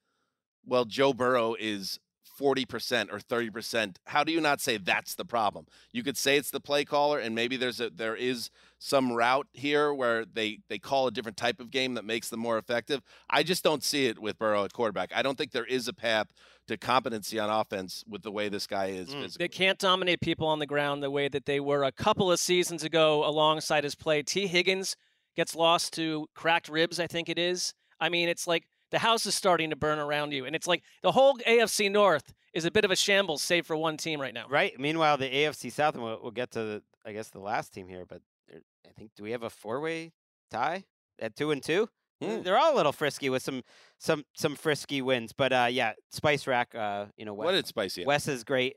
well, 0.64 0.84
Joe 0.84 1.12
Burrow 1.12 1.54
is 1.58 2.00
40% 2.38 3.12
or 3.12 3.18
30%. 3.18 3.96
How 4.06 4.24
do 4.24 4.32
you 4.32 4.40
not 4.40 4.60
say 4.60 4.76
that's 4.76 5.14
the 5.14 5.24
problem? 5.24 5.66
You 5.92 6.02
could 6.02 6.16
say 6.16 6.36
it's 6.36 6.50
the 6.50 6.60
play 6.60 6.84
caller 6.84 7.18
and 7.18 7.34
maybe 7.34 7.56
there's 7.56 7.80
a 7.80 7.90
there 7.90 8.16
is 8.16 8.50
some 8.78 9.12
route 9.12 9.48
here 9.52 9.92
where 9.92 10.24
they 10.24 10.60
they 10.68 10.78
call 10.78 11.06
a 11.06 11.10
different 11.10 11.36
type 11.36 11.60
of 11.60 11.70
game 11.70 11.94
that 11.94 12.04
makes 12.04 12.28
them 12.28 12.40
more 12.40 12.58
effective. 12.58 13.02
I 13.28 13.42
just 13.42 13.64
don't 13.64 13.82
see 13.82 14.06
it 14.06 14.18
with 14.18 14.38
Burrow 14.38 14.64
at 14.64 14.72
quarterback. 14.72 15.10
I 15.14 15.22
don't 15.22 15.36
think 15.36 15.52
there 15.52 15.64
is 15.64 15.88
a 15.88 15.92
path 15.92 16.28
to 16.68 16.76
competency 16.76 17.38
on 17.38 17.50
offense 17.50 18.04
with 18.08 18.22
the 18.22 18.30
way 18.30 18.48
this 18.48 18.66
guy 18.66 18.86
is 18.86 19.08
mm. 19.08 19.22
physically. 19.22 19.44
They 19.44 19.48
can't 19.48 19.78
dominate 19.78 20.20
people 20.20 20.46
on 20.46 20.58
the 20.58 20.66
ground 20.66 21.02
the 21.02 21.10
way 21.10 21.28
that 21.28 21.46
they 21.46 21.60
were 21.60 21.82
a 21.82 21.92
couple 21.92 22.30
of 22.30 22.38
seasons 22.38 22.84
ago 22.84 23.26
alongside 23.26 23.84
his 23.84 23.94
play. 23.94 24.22
Tee 24.22 24.46
Higgins 24.46 24.96
gets 25.34 25.54
lost 25.54 25.92
to 25.94 26.26
cracked 26.34 26.68
ribs, 26.68 27.00
I 27.00 27.06
think 27.06 27.28
it 27.28 27.38
is. 27.38 27.72
I 28.00 28.08
mean, 28.08 28.28
it's 28.28 28.46
like 28.46 28.64
the 28.90 28.98
house 28.98 29.26
is 29.26 29.34
starting 29.34 29.70
to 29.70 29.76
burn 29.76 29.98
around 29.98 30.32
you. 30.32 30.44
And 30.44 30.54
it's 30.56 30.66
like 30.66 30.82
the 31.02 31.12
whole 31.12 31.36
AFC 31.38 31.90
North 31.90 32.34
is 32.54 32.64
a 32.64 32.70
bit 32.70 32.84
of 32.84 32.90
a 32.90 32.96
shambles, 32.96 33.42
save 33.42 33.66
for 33.66 33.76
one 33.76 33.96
team 33.96 34.20
right 34.20 34.34
now. 34.34 34.46
Right. 34.48 34.78
Meanwhile, 34.78 35.18
the 35.18 35.28
AFC 35.30 35.70
South, 35.70 35.94
and 35.94 36.02
we'll, 36.02 36.18
we'll 36.22 36.30
get 36.30 36.50
to, 36.52 36.58
the, 36.58 36.82
I 37.04 37.12
guess, 37.12 37.28
the 37.28 37.40
last 37.40 37.72
team 37.72 37.88
here, 37.88 38.04
but 38.06 38.22
I 38.52 38.90
think, 38.96 39.10
do 39.16 39.22
we 39.22 39.32
have 39.32 39.42
a 39.42 39.50
four 39.50 39.80
way 39.80 40.12
tie 40.50 40.84
at 41.18 41.36
two 41.36 41.50
and 41.50 41.62
two? 41.62 41.88
Uh, 42.20 42.40
They're 42.42 42.58
all 42.58 42.74
a 42.74 42.76
little 42.76 42.92
frisky 42.92 43.30
with 43.30 43.42
some 43.44 43.62
some 43.98 44.24
some 44.34 44.56
frisky 44.56 45.00
wins, 45.02 45.32
but 45.32 45.52
uh, 45.52 45.68
yeah, 45.70 45.92
Spice 46.10 46.48
Rack, 46.48 46.74
uh, 46.74 47.06
you 47.16 47.24
know, 47.24 47.32
Wes, 47.32 47.44
What 47.44 47.52
did 47.52 47.66
Spicy 47.68 48.04
Wes 48.04 48.26
is 48.26 48.42
great 48.42 48.74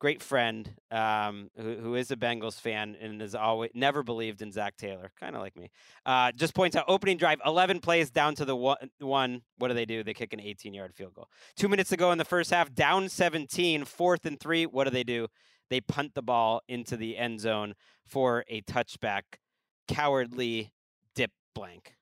great 0.00 0.22
friend, 0.22 0.72
um, 0.90 1.50
who, 1.56 1.76
who 1.76 1.94
is 1.94 2.10
a 2.10 2.16
Bengals 2.16 2.58
fan 2.58 2.96
and 3.00 3.20
has 3.20 3.34
always 3.34 3.70
never 3.74 4.02
believed 4.02 4.42
in 4.42 4.50
Zac 4.50 4.76
Taylor, 4.76 5.12
kind 5.20 5.36
of 5.36 5.42
like 5.42 5.54
me. 5.56 5.70
Uh, 6.04 6.32
just 6.32 6.54
points 6.54 6.74
out 6.74 6.86
opening 6.88 7.16
drive, 7.16 7.38
eleven 7.46 7.78
plays 7.78 8.10
down 8.10 8.34
to 8.34 8.44
the 8.44 8.56
one, 8.56 8.76
one. 8.98 9.42
What 9.58 9.68
do 9.68 9.74
they 9.74 9.84
do? 9.84 10.02
They 10.02 10.14
kick 10.14 10.32
an 10.32 10.40
eighteen 10.40 10.74
yard 10.74 10.94
field 10.94 11.14
goal. 11.14 11.28
Two 11.54 11.68
minutes 11.68 11.90
to 11.90 11.96
go 11.96 12.10
in 12.10 12.18
the 12.18 12.24
first 12.24 12.50
half, 12.50 12.74
down 12.74 13.08
17, 13.08 13.84
fourth 13.84 14.26
and 14.26 14.40
three. 14.40 14.66
What 14.66 14.84
do 14.84 14.90
they 14.90 15.04
do? 15.04 15.28
They 15.68 15.80
punt 15.80 16.14
the 16.14 16.22
ball 16.22 16.62
into 16.68 16.96
the 16.96 17.16
end 17.16 17.40
zone 17.40 17.74
for 18.04 18.44
a 18.48 18.62
touchback. 18.62 19.22
Cowardly 19.86 20.72
dip 21.14 21.30
blank. 21.54 21.94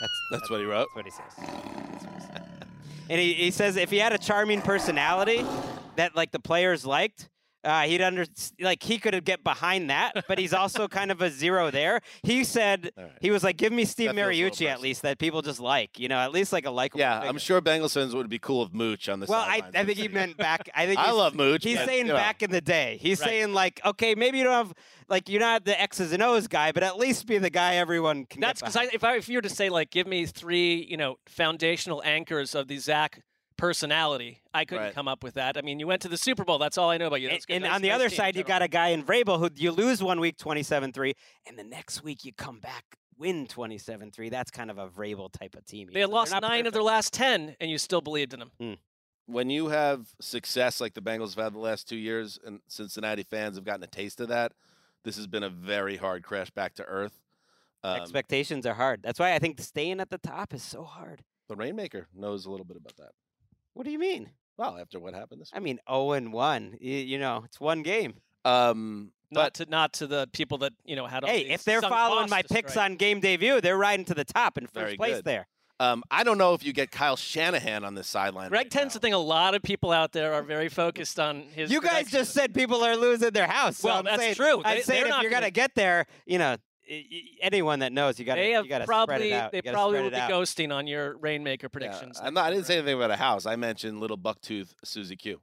That's 0.00 0.12
That's 0.32 0.50
what 0.50 0.60
he 0.60 0.66
wrote. 0.66 0.88
That's 0.94 0.96
what 0.96 1.04
he 1.04 1.10
says. 1.10 1.22
That's 1.38 1.48
what 1.48 1.76
he 1.76 1.82
says. 1.84 1.91
And 3.10 3.20
he, 3.20 3.34
he 3.34 3.50
says 3.50 3.76
if 3.76 3.90
he 3.90 3.98
had 3.98 4.12
a 4.12 4.18
charming 4.18 4.62
personality 4.62 5.44
that 5.96 6.14
like 6.16 6.30
the 6.32 6.40
players 6.40 6.84
liked, 6.86 7.28
Uh, 7.64 7.82
he'd 7.82 8.02
under 8.02 8.24
like 8.60 8.82
he 8.82 8.98
could 8.98 9.24
get 9.24 9.44
behind 9.44 9.88
that, 9.88 10.24
but 10.26 10.36
he's 10.36 10.52
also 10.52 10.88
kind 10.88 11.12
of 11.12 11.22
a 11.22 11.30
zero 11.30 11.70
there. 11.70 12.00
He 12.24 12.42
said 12.42 12.90
he 13.20 13.30
was 13.30 13.44
like, 13.44 13.56
"Give 13.56 13.72
me 13.72 13.84
Steve 13.84 14.08
That 14.08 14.16
feels 14.16 14.26
a 14.26 14.30
little 14.34 14.50
Mariucci 14.50 14.66
at 14.66 14.80
least 14.80 15.02
that 15.02 15.18
people 15.20 15.42
just 15.42 15.60
like, 15.60 15.96
you 15.96 16.08
know, 16.08 16.18
at 16.18 16.32
least 16.32 16.52
like 16.52 16.66
a 16.66 16.72
likable." 16.72 16.98
Yeah, 16.98 17.20
figure. 17.20 17.30
I'm 17.30 17.38
sure 17.38 17.60
Bengals 17.62 17.94
fans 17.94 18.16
would 18.16 18.28
be 18.28 18.40
cool 18.40 18.64
with 18.64 18.74
Mooch 18.74 19.08
on 19.08 19.20
the 19.20 19.26
Well, 19.26 19.40
I. 19.46 19.62
I 19.76 19.84
think 19.84 19.96
he 19.96 20.08
meant 20.08 20.36
back. 20.36 20.70
I 20.74 20.86
think 20.86 20.98
I 21.08 21.12
love 21.12 21.36
Mooch, 21.36 21.62
He's 21.62 21.78
but, 21.78 21.86
saying 21.86 22.06
you 22.06 22.12
know. 22.14 22.18
back 22.18 22.42
in 22.42 22.50
the 22.50 22.60
day. 22.60 22.98
He's 23.00 23.20
Right. 23.20 23.28
saying 23.28 23.52
like, 23.52 23.80
okay, 23.84 24.16
maybe 24.16 24.38
you 24.38 24.44
don't 24.44 24.54
have 24.66 24.72
like 25.12 25.28
you're 25.28 25.40
not 25.40 25.64
the 25.64 25.80
X's 25.80 26.12
and 26.12 26.22
O's 26.22 26.48
guy, 26.48 26.72
but 26.72 26.82
at 26.82 26.96
least 26.96 27.26
be 27.28 27.38
the 27.38 27.50
guy 27.50 27.76
everyone 27.76 28.24
can. 28.24 28.40
That's 28.40 28.60
get 28.62 28.72
because 28.72 28.88
if 28.94 29.04
I 29.04 29.16
if 29.16 29.28
you 29.28 29.38
were 29.38 29.42
to 29.42 29.48
say 29.48 29.68
like, 29.68 29.90
give 29.90 30.06
me 30.08 30.26
three, 30.26 30.84
you 30.90 30.96
know, 30.96 31.16
foundational 31.28 32.02
anchors 32.04 32.54
of 32.56 32.66
the 32.66 32.78
Zac 32.78 33.22
personality, 33.56 34.40
I 34.52 34.64
couldn't 34.64 34.84
Right. 34.86 34.94
come 34.94 35.06
up 35.06 35.22
with 35.22 35.34
that. 35.34 35.56
I 35.56 35.60
mean, 35.62 35.78
you 35.78 35.86
went 35.86 36.02
to 36.02 36.08
the 36.08 36.16
Super 36.16 36.44
Bowl. 36.44 36.58
That's 36.58 36.76
all 36.78 36.90
I 36.90 36.96
know 36.96 37.06
about 37.06 37.20
you. 37.20 37.28
That's 37.28 37.46
good. 37.46 37.54
and 37.54 37.62
Nice- 37.64 37.74
on 37.74 37.82
the 37.82 37.88
nice 37.88 37.94
other 37.94 38.08
team, 38.08 38.16
side, 38.16 38.36
you 38.36 38.42
got 38.42 38.60
a 38.62 38.66
guy 38.68 38.88
in 38.88 39.04
Vrabel 39.04 39.38
who 39.38 39.50
you 39.54 39.70
lose 39.70 40.02
one 40.02 40.18
week 40.18 40.36
27-3, 40.36 41.14
and 41.46 41.56
the 41.58 41.62
next 41.64 42.02
week 42.02 42.24
you 42.24 42.32
come 42.32 42.58
back 42.58 42.84
win 43.18 43.46
27-3. 43.46 44.30
That's 44.30 44.50
kind 44.50 44.68
of 44.70 44.78
a 44.78 44.88
Vrabel 44.88 45.30
type 45.30 45.54
of 45.54 45.64
team. 45.64 45.90
They 45.92 46.00
had 46.00 46.08
lost 46.08 46.32
not 46.32 46.42
nine 46.42 46.66
of 46.66 46.72
their 46.72 46.82
last 46.82 47.12
ten, 47.12 47.54
and 47.60 47.70
you 47.70 47.78
still 47.78 48.00
believed 48.00 48.32
in 48.34 48.40
them. 48.40 48.50
Hmm. 48.58 48.72
when 49.26 49.48
you 49.48 49.68
have 49.68 50.08
success 50.20 50.80
like 50.80 50.94
the 50.94 51.00
Bengals 51.00 51.36
have 51.36 51.44
had 51.44 51.54
the 51.54 51.58
last 51.60 51.88
two 51.88 51.96
years, 51.96 52.40
and 52.44 52.60
Cincinnati 52.66 53.22
fans 53.22 53.56
have 53.56 53.64
gotten 53.64 53.84
a 53.84 53.86
taste 53.86 54.20
of 54.20 54.26
that, 54.28 54.52
this 55.04 55.16
has 55.16 55.26
been 55.26 55.42
a 55.42 55.48
very 55.48 55.96
hard 55.96 56.22
crash 56.22 56.50
back 56.50 56.74
to 56.74 56.84
earth. 56.84 57.18
Um, 57.84 57.96
Expectations 58.00 58.64
are 58.66 58.74
hard. 58.74 59.02
That's 59.02 59.18
why 59.18 59.34
I 59.34 59.38
think 59.38 59.60
staying 59.60 60.00
at 60.00 60.10
the 60.10 60.18
top 60.18 60.54
is 60.54 60.62
so 60.62 60.84
hard. 60.84 61.22
the 61.48 61.56
Rainmaker 61.56 62.06
knows 62.14 62.46
a 62.46 62.50
little 62.50 62.64
bit 62.66 62.76
about 62.76 62.96
that. 62.96 63.10
What 63.74 63.84
do 63.84 63.90
you 63.90 63.98
mean? 63.98 64.30
Well, 64.56 64.78
after 64.78 65.00
what 65.00 65.14
happened 65.14 65.40
this 65.40 65.50
I 65.52 65.58
mean, 65.60 65.80
0 65.90 66.12
and 66.12 66.32
1. 66.32 66.76
You, 66.80 66.94
you 66.94 67.18
know, 67.18 67.42
it's 67.44 67.58
one 67.60 67.82
game. 67.82 68.14
Um, 68.44 69.12
Not 69.30 69.54
to 69.54 69.66
not 69.66 69.94
to 69.94 70.06
the 70.06 70.28
people 70.32 70.58
that 70.58 70.72
you 70.84 70.94
know 70.94 71.06
had. 71.06 71.24
all 71.24 71.30
Hey, 71.30 71.48
if 71.48 71.64
they're 71.64 71.80
following 71.80 72.28
my 72.28 72.42
picks 72.42 72.72
strike. 72.72 72.90
on 72.90 72.96
game 72.96 73.20
debut, 73.20 73.60
they're 73.60 73.78
riding 73.78 74.04
to 74.06 74.14
the 74.14 74.24
top 74.24 74.58
in 74.58 74.66
first 74.66 74.74
Very 74.74 74.96
place 74.96 75.14
good. 75.16 75.24
there. 75.24 75.46
Um, 75.80 76.04
I 76.10 76.22
don't 76.22 76.38
know 76.38 76.54
if 76.54 76.64
you 76.64 76.72
get 76.72 76.90
Kyle 76.92 77.16
Shanahan 77.16 77.82
on 77.84 77.94
this 77.94 78.06
sideline. 78.06 78.50
Gregg 78.50 78.70
tends 78.70 78.94
to 78.94 79.00
think 79.00 79.14
a 79.14 79.18
lot 79.18 79.54
of 79.54 79.62
people 79.62 79.90
out 79.90 80.12
there 80.12 80.32
are 80.34 80.42
very 80.42 80.68
focused 80.68 81.18
on 81.18 81.42
his. 81.54 81.72
You 81.72 81.80
guys 81.80 82.08
just 82.10 82.32
said 82.32 82.54
people 82.54 82.84
are 82.84 82.96
losing 82.96 83.30
their 83.30 83.48
house. 83.48 83.78
So 83.78 83.88
Well, 83.88 83.98
I'm 83.98 84.04
that's 84.04 84.18
saying, 84.22 84.34
true. 84.36 84.62
I'm 84.64 84.76
They- 84.76 84.82
saying 84.82 85.02
if 85.02 85.08
you're 85.08 85.30
gonna 85.30 85.32
gonna- 85.46 85.50
get 85.50 85.74
there, 85.74 86.06
you 86.24 86.38
know, 86.38 86.56
y- 86.88 87.04
y- 87.10 87.22
anyone 87.40 87.80
that 87.80 87.92
knows, 87.92 88.18
you 88.18 88.24
got 88.24 88.36
to 88.36 88.40
They 88.42 88.52
have 88.52 88.64
you 88.64 88.68
got 88.68 88.78
to 88.78 88.84
probably 88.84 89.14
spread 89.16 89.22
it 89.22 89.32
out. 89.32 89.52
they 89.52 89.60
You 89.64 89.72
probably 89.72 89.94
spread 89.96 90.04
will 90.04 90.10
be 90.10 90.16
out. 90.16 90.30
ghosting 90.30 90.72
on 90.72 90.86
your 90.86 91.16
rainmaker 91.16 91.68
predictions. 91.68 92.20
I'm 92.22 92.34
not, 92.34 92.44
I 92.46 92.50
didn't 92.54 92.66
say 92.66 92.76
anything 92.78 92.94
about 92.94 93.10
a 93.10 93.16
house. 93.16 93.44
I 93.46 93.56
mentioned 93.56 93.98
little 93.98 94.18
bucktooth 94.18 94.74
Susie 94.84 95.16
Q, 95.16 95.40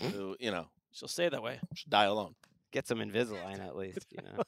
who 0.00 0.36
you 0.40 0.50
know 0.50 0.68
she'll 0.92 1.08
stay 1.08 1.28
that 1.28 1.42
way. 1.42 1.60
should 1.74 1.90
die 1.90 2.04
alone. 2.04 2.34
Get 2.70 2.86
some 2.86 2.98
Invisalign 3.00 3.60
at 3.60 3.76
least, 3.76 4.06
you 4.10 4.22
know. 4.22 4.42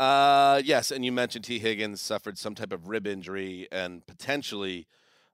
Uh, 0.00 0.62
yes, 0.64 0.90
and 0.90 1.04
you 1.04 1.12
mentioned 1.12 1.44
Tee 1.44 1.58
Higgins 1.58 2.00
suffered 2.00 2.38
some 2.38 2.54
type 2.54 2.72
of 2.72 2.88
rib 2.88 3.06
injury, 3.06 3.68
and 3.70 4.06
potentially, 4.06 4.86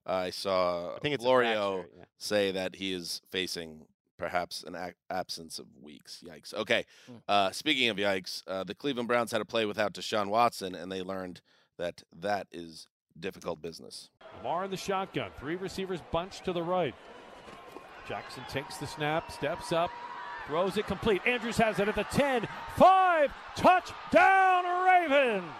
uh, 0.05 0.13
I 0.13 0.29
saw 0.29 0.95
I 0.95 0.99
think 0.99 1.15
it's 1.15 1.23
a 1.23 1.25
Florio 1.25 1.77
fracture, 1.77 1.89
yeah. 1.97 2.05
say 2.17 2.51
that 2.51 2.75
he 2.75 2.93
is 2.93 3.21
facing 3.29 3.85
perhaps 4.17 4.63
an 4.63 4.75
ac- 4.75 4.93
absence 5.09 5.57
of 5.57 5.65
weeks. 5.81 6.23
Yikes. 6.25 6.53
Okay. 6.53 6.85
Hmm. 7.07 7.15
Uh, 7.27 7.51
speaking 7.51 7.89
of 7.89 7.97
yikes, 7.97 8.43
uh, 8.47 8.63
the 8.63 8.75
Cleveland 8.75 9.07
Browns 9.07 9.31
had 9.31 9.39
to 9.39 9.45
play 9.45 9.65
without 9.65 9.93
Deshaun 9.93 10.27
Watson, 10.27 10.75
and 10.75 10.91
they 10.91 11.01
learned 11.01 11.41
that 11.77 12.03
that 12.19 12.47
is 12.51 12.87
difficult 13.19 13.61
business. 13.61 14.09
Lamar 14.37 14.65
in 14.65 14.71
the 14.71 14.77
shotgun. 14.77 15.31
Three 15.39 15.55
receivers 15.55 15.99
bunched 16.11 16.45
to 16.45 16.53
the 16.53 16.61
right. 16.61 16.93
Jackson 18.07 18.43
takes 18.49 18.77
the 18.77 18.87
snap, 18.87 19.31
steps 19.31 19.71
up, 19.71 19.89
throws 20.47 20.77
it 20.77 20.87
complete. 20.87 21.21
Andrews 21.25 21.57
has 21.57 21.79
it 21.79 21.87
at 21.87 21.95
the 21.95 22.03
10. 22.05 22.47
5. 22.77 23.33
Touchdown 23.55 24.63
Ravens. 24.85 25.53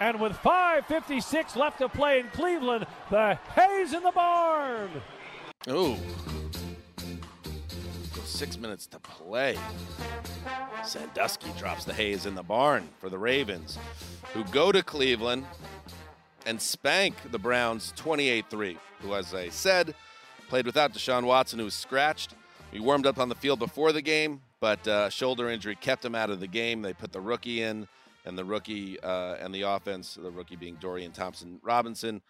And 0.00 0.20
with 0.20 0.32
5.56 0.32 1.56
left 1.56 1.78
to 1.78 1.88
play 1.88 2.20
in 2.20 2.28
Cleveland, 2.28 2.86
the 3.10 3.38
Hayes 3.54 3.92
in 3.92 4.02
the 4.02 4.12
barn. 4.12 4.90
Ooh. 5.68 5.96
Six 8.24 8.56
minutes 8.56 8.86
to 8.86 9.00
play. 9.00 9.58
Sandusky 10.84 11.50
drops 11.58 11.84
the 11.84 11.92
haze 11.92 12.26
in 12.26 12.34
the 12.34 12.42
barn 12.42 12.88
for 13.00 13.08
the 13.08 13.18
Ravens, 13.18 13.78
who 14.32 14.44
go 14.44 14.70
to 14.70 14.82
Cleveland 14.82 15.44
and 16.46 16.60
spank 16.60 17.14
the 17.32 17.38
Browns 17.38 17.92
28 17.96 18.46
3, 18.48 18.78
who, 19.00 19.14
as 19.14 19.34
I 19.34 19.48
said, 19.48 19.94
played 20.48 20.66
without 20.66 20.92
Deshaun 20.92 21.24
Watson, 21.24 21.58
who 21.58 21.64
was 21.64 21.74
scratched. 21.74 22.34
He 22.70 22.80
warmed 22.80 23.06
up 23.06 23.18
on 23.18 23.28
the 23.28 23.34
field 23.34 23.58
before 23.58 23.92
the 23.92 24.02
game, 24.02 24.42
but 24.60 24.86
uh, 24.86 25.08
shoulder 25.08 25.48
injury 25.48 25.74
kept 25.74 26.04
him 26.04 26.14
out 26.14 26.28
of 26.28 26.38
the 26.38 26.46
game. 26.46 26.82
They 26.82 26.92
put 26.92 27.12
the 27.12 27.20
rookie 27.20 27.62
in, 27.62 27.88
and 28.26 28.36
the 28.36 28.44
rookie 28.44 29.00
uh, 29.00 29.36
and 29.40 29.54
the 29.54 29.62
offense, 29.62 30.18
the 30.20 30.30
rookie 30.30 30.56
being 30.56 30.76
Dorian 30.76 31.12
Thompson 31.12 31.60
Robinson, 31.62 32.20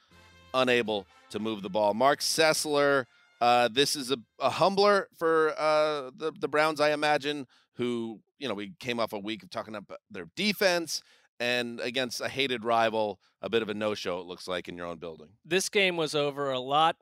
unable 0.55 1.07
to 1.31 1.41
move 1.41 1.63
the 1.63 1.69
ball. 1.69 1.93
Marc 1.93 2.21
Sessler, 2.21 3.07
uh, 3.41 3.69
this 3.69 3.97
is 3.97 4.13
a, 4.13 4.19
a 4.39 4.51
humbler 4.51 5.09
for 5.19 5.55
uh, 5.59 6.11
the, 6.17 6.33
the 6.39 6.49
Browns, 6.49 6.81
I 6.81 6.93
imagine, 6.93 7.47
who, 7.75 8.21
you 8.39 8.49
know, 8.49 8.55
we 8.55 8.73
came 8.79 9.01
off 9.01 9.13
a 9.13 9.19
week 9.19 9.43
of 9.43 9.51
talking 9.51 9.75
about 9.75 9.99
their 10.11 10.29
defense 10.37 11.03
and 11.41 11.81
against 11.81 12.21
a 12.21 12.29
hated 12.29 12.65
rival, 12.65 13.21
a 13.43 13.49
bit 13.49 13.63
of 13.63 13.69
a 13.69 13.75
no 13.75 13.95
show, 13.95 14.21
it 14.21 14.27
looks 14.27 14.49
like, 14.49 14.69
in 14.69 14.77
your 14.77 14.87
own 14.87 14.99
building. 14.99 15.29
this 15.45 15.69
game 15.69 15.97
was 15.97 16.15
over 16.15 16.51
a 16.51 16.59
lot 16.59 16.97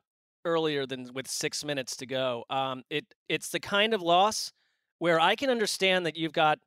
earlier 0.47 0.85
than 0.85 1.13
with 1.13 1.27
six 1.27 1.63
minutes 1.63 1.95
to 1.97 2.05
go. 2.05 2.45
Um, 2.49 2.83
it 2.89 3.05
it's 3.29 3.49
the 3.49 3.59
kind 3.59 3.93
of 3.93 4.01
loss 4.01 4.51
where 4.99 5.19
I 5.19 5.35
can 5.35 5.49
understand 5.49 6.05
that 6.05 6.17
you've 6.17 6.33
got 6.33 6.59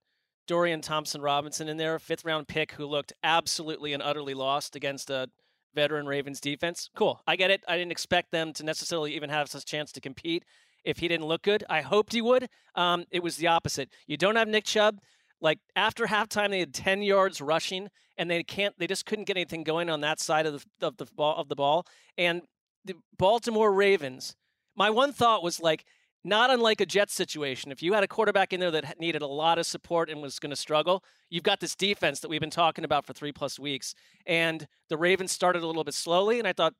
Dorian 0.46 0.80
Thompson 0.80 1.22
Robinson 1.22 1.68
in 1.68 1.76
there, 1.76 1.98
fifth 1.98 2.24
round 2.24 2.46
pick, 2.46 2.72
who 2.72 2.86
looked 2.86 3.12
absolutely 3.22 3.92
and 3.92 4.02
utterly 4.02 4.34
lost 4.34 4.76
against 4.76 5.10
a 5.10 5.28
veteran 5.74 6.06
Ravens 6.06 6.40
defense. 6.40 6.90
Cool, 6.94 7.20
I 7.26 7.36
get 7.36 7.50
it. 7.50 7.62
I 7.66 7.76
didn't 7.76 7.92
expect 7.92 8.30
them 8.30 8.52
to 8.54 8.64
necessarily 8.64 9.14
even 9.16 9.30
have 9.30 9.52
a 9.54 9.60
chance 9.60 9.90
to 9.92 10.00
compete 10.00 10.44
if 10.84 10.98
he 10.98 11.08
didn't 11.08 11.26
look 11.26 11.42
good. 11.42 11.64
I 11.68 11.80
hoped 11.80 12.12
he 12.12 12.22
would. 12.22 12.48
Um, 12.74 13.04
it 13.10 13.22
was 13.22 13.36
the 13.36 13.46
opposite. 13.46 13.90
You 14.06 14.16
don't 14.16 14.36
have 14.36 14.48
Nick 14.48 14.64
Chubb. 14.64 15.00
Like 15.40 15.58
after 15.74 16.06
halftime, 16.06 16.50
they 16.50 16.60
had 16.60 16.74
10 16.74 17.02
yards 17.02 17.40
rushing, 17.40 17.88
and 18.18 18.30
they 18.30 18.42
can't. 18.42 18.78
They 18.78 18.86
just 18.86 19.06
couldn't 19.06 19.24
get 19.24 19.36
anything 19.36 19.64
going 19.64 19.88
on 19.88 20.02
that 20.02 20.20
side 20.20 20.46
of 20.46 20.66
the 20.80 20.86
of 20.86 20.98
the 20.98 21.06
ball 21.16 21.36
of 21.36 21.48
the 21.48 21.56
ball. 21.56 21.86
And 22.18 22.42
the 22.84 22.94
Baltimore 23.16 23.72
Ravens. 23.72 24.36
My 24.76 24.90
one 24.90 25.12
thought 25.12 25.42
was 25.42 25.60
like, 25.60 25.84
not 26.22 26.50
unlike 26.50 26.80
a 26.80 26.86
Jets 26.86 27.14
situation. 27.14 27.72
If 27.72 27.82
you 27.82 27.94
had 27.94 28.04
a 28.04 28.08
quarterback 28.08 28.52
in 28.52 28.60
there 28.60 28.70
that 28.70 29.00
needed 29.00 29.22
a 29.22 29.26
lot 29.26 29.58
of 29.58 29.64
support 29.66 30.10
and 30.10 30.20
was 30.20 30.38
going 30.38 30.50
to 30.50 30.56
struggle, 30.56 31.02
you've 31.30 31.44
got 31.44 31.60
this 31.60 31.74
defense 31.74 32.20
that 32.20 32.28
we've 32.28 32.40
been 32.40 32.50
talking 32.50 32.84
about 32.84 33.06
for 33.06 33.14
three 33.14 33.32
plus 33.32 33.58
weeks. 33.58 33.94
And 34.26 34.66
the 34.88 34.98
Ravens 34.98 35.32
started 35.32 35.62
a 35.62 35.66
little 35.66 35.84
bit 35.84 35.94
slowly, 35.94 36.38
and 36.38 36.48
I 36.48 36.52
thought. 36.52 36.74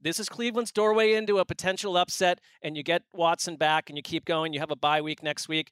This 0.00 0.20
is 0.20 0.28
Cleveland's 0.28 0.72
doorway 0.72 1.14
into 1.14 1.38
a 1.38 1.46
potential 1.46 1.96
upset, 1.96 2.38
and 2.60 2.76
you 2.76 2.82
get 2.82 3.04
Watson 3.14 3.56
back 3.56 3.88
and 3.88 3.96
you 3.96 4.02
keep 4.02 4.26
going. 4.26 4.52
You 4.52 4.60
have 4.60 4.70
a 4.70 4.76
bye 4.76 5.00
week 5.00 5.22
next 5.22 5.48
week. 5.48 5.70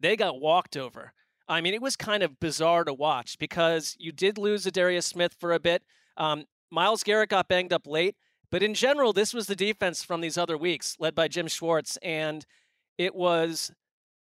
They 0.00 0.16
got 0.16 0.40
walked 0.40 0.76
over. 0.76 1.12
I 1.46 1.60
mean, 1.60 1.74
it 1.74 1.82
was 1.82 1.94
kind 1.94 2.24
of 2.24 2.40
bizarre 2.40 2.82
to 2.82 2.92
watch 2.92 3.38
because 3.38 3.94
you 4.00 4.10
did 4.10 4.36
lose 4.36 4.64
Darius 4.64 5.06
Smith 5.06 5.36
for 5.38 5.52
a 5.52 5.60
bit. 5.60 5.84
Um, 6.16 6.46
Myles 6.72 7.04
Garrett 7.04 7.30
got 7.30 7.46
banged 7.46 7.72
up 7.72 7.86
late, 7.86 8.16
but 8.50 8.62
in 8.62 8.74
general, 8.74 9.12
this 9.12 9.32
was 9.32 9.46
the 9.46 9.56
defense 9.56 10.02
from 10.02 10.20
these 10.20 10.38
other 10.38 10.56
weeks, 10.56 10.96
led 10.98 11.14
by 11.14 11.28
Jim 11.28 11.48
Schwartz, 11.48 11.96
and 11.98 12.44
it 12.98 13.14
was 13.14 13.70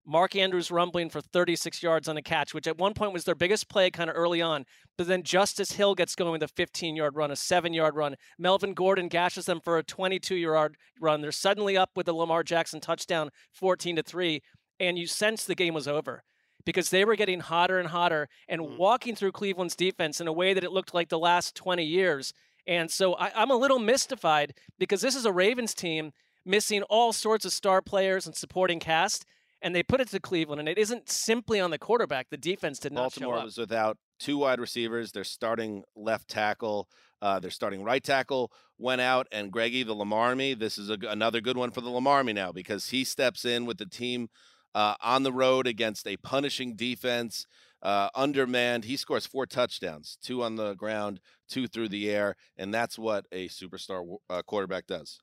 Mark 0.06 0.36
Andrews 0.36 0.72
rumbling 0.72 1.10
for 1.10 1.22
36 1.22 1.84
yards 1.84 2.08
on 2.08 2.18
a 2.18 2.22
catch, 2.22 2.54
which 2.54 2.66
at 2.66 2.80
one 2.80 2.96
point 2.96 3.14
was 3.14 3.26
their 3.26 3.36
biggest 3.36 3.70
play 3.70 3.92
kind 3.92 4.10
of 4.10 4.16
early 4.16 4.42
on. 4.42 4.66
But 4.98 5.08
then 5.08 5.22
Justice 5.22 5.74
Hill 5.74 5.94
gets 5.94 6.16
going 6.16 6.32
with 6.32 6.42
a 6.42 6.48
15 6.48 6.96
yard 6.96 7.16
run, 7.16 7.30
a 7.30 7.36
seven 7.36 7.74
yard 7.74 7.96
run. 7.96 8.16
Melvin 8.40 8.74
Gordon 8.74 9.08
gashes 9.08 9.46
them 9.46 9.62
for 9.64 9.78
a 9.78 9.84
22 9.84 10.36
yard 10.36 10.78
run. 11.00 11.22
They're 11.22 11.32
suddenly 11.32 11.78
up 11.78 11.92
with 11.96 12.08
a 12.08 12.14
Lamar 12.14 12.44
Jackson 12.44 12.80
touchdown, 12.80 13.30
14 13.54 13.98
to 13.98 14.04
3. 14.04 14.42
And 14.80 14.98
you 14.98 15.06
sense 15.06 15.46
the 15.46 15.56
game 15.56 15.74
was 15.74 15.88
over 15.88 16.24
because 16.66 16.90
they 16.90 17.06
were 17.06 17.16
getting 17.16 17.40
hotter 17.40 17.80
and 17.80 17.90
hotter 17.90 18.28
and 18.48 18.62
mm. 18.62 18.78
walking 18.78 19.16
through 19.16 19.32
Cleveland's 19.32 19.76
defense 19.76 20.20
in 20.20 20.28
a 20.28 20.34
way 20.34 20.54
that 20.54 20.64
it 20.64 20.72
looked 20.72 20.94
like 20.94 21.10
the 21.10 21.20
last 21.20 21.56
20 21.56 21.84
years. 21.84 22.34
And 22.70 22.92
so 22.92 23.16
I, 23.16 23.32
I'm 23.36 23.50
a 23.50 23.56
little 23.56 23.80
mystified 23.80 24.54
because 24.78 25.02
this 25.02 25.16
is 25.16 25.26
a 25.26 25.32
Ravens 25.32 25.74
team 25.74 26.12
missing 26.46 26.84
all 26.84 27.12
sorts 27.12 27.44
of 27.44 27.52
star 27.52 27.82
players 27.82 28.28
and 28.28 28.36
supporting 28.36 28.80
cast, 28.80 29.26
and 29.60 29.74
they 29.74 29.82
put 29.82 30.00
it 30.00 30.08
to 30.10 30.20
Cleveland. 30.20 30.60
And 30.60 30.70
it 30.70 30.78
isn't 30.78 31.10
simply 31.10 31.60
on 31.60 31.72
the 31.72 31.80
quarterback. 31.80 32.30
The 32.30 32.38
defense 32.38 32.78
did 32.78 32.94
not 32.94 33.02
Baltimore 33.02 33.34
show 33.34 33.40
up. 33.40 33.46
was 33.46 33.58
without 33.58 33.98
two 34.20 34.38
wide 34.38 34.60
receivers. 34.60 35.12
Their 35.12 35.24
starting 35.24 35.84
left 35.96 36.30
tackle, 36.30 36.88
uh, 37.24 37.40
their 37.40 37.50
starting 37.50 37.84
right 37.84 38.04
tackle 38.04 38.52
went 38.78 39.02
out, 39.02 39.28
and 39.32 39.52
Greggy 39.52 39.82
the 39.82 39.96
Lamarmy. 39.96 40.58
This 40.58 40.78
is 40.78 40.92
a 40.92 40.98
another 41.10 41.42
good 41.42 41.58
one 41.58 41.72
for 41.72 41.82
the 41.82 41.90
Lamarmy 41.90 42.36
now 42.36 42.52
because 42.52 42.92
he 42.92 43.04
steps 43.04 43.46
in 43.46 43.66
with 43.66 43.80
the 43.80 43.88
team 43.88 44.30
uh, 44.76 44.94
on 45.02 45.24
the 45.24 45.34
road 45.34 45.66
against 45.66 46.06
a 46.06 46.18
punishing 46.18 46.76
defense, 46.76 47.48
uh, 47.82 48.10
undermanned. 48.14 48.86
He 48.86 48.96
scores 48.96 49.26
four 49.26 49.48
touchdowns, 49.48 50.20
two 50.22 50.44
on 50.44 50.56
the 50.56 50.76
ground, 50.76 51.20
two 51.50 51.68
through 51.68 51.90
the 51.90 52.10
air, 52.10 52.36
and 52.58 52.74
that's 52.74 52.98
what 52.98 53.26
a 53.32 53.50
superstar 53.50 54.18
uh, 54.30 54.42
quarterback 54.44 54.88
does. 54.88 55.20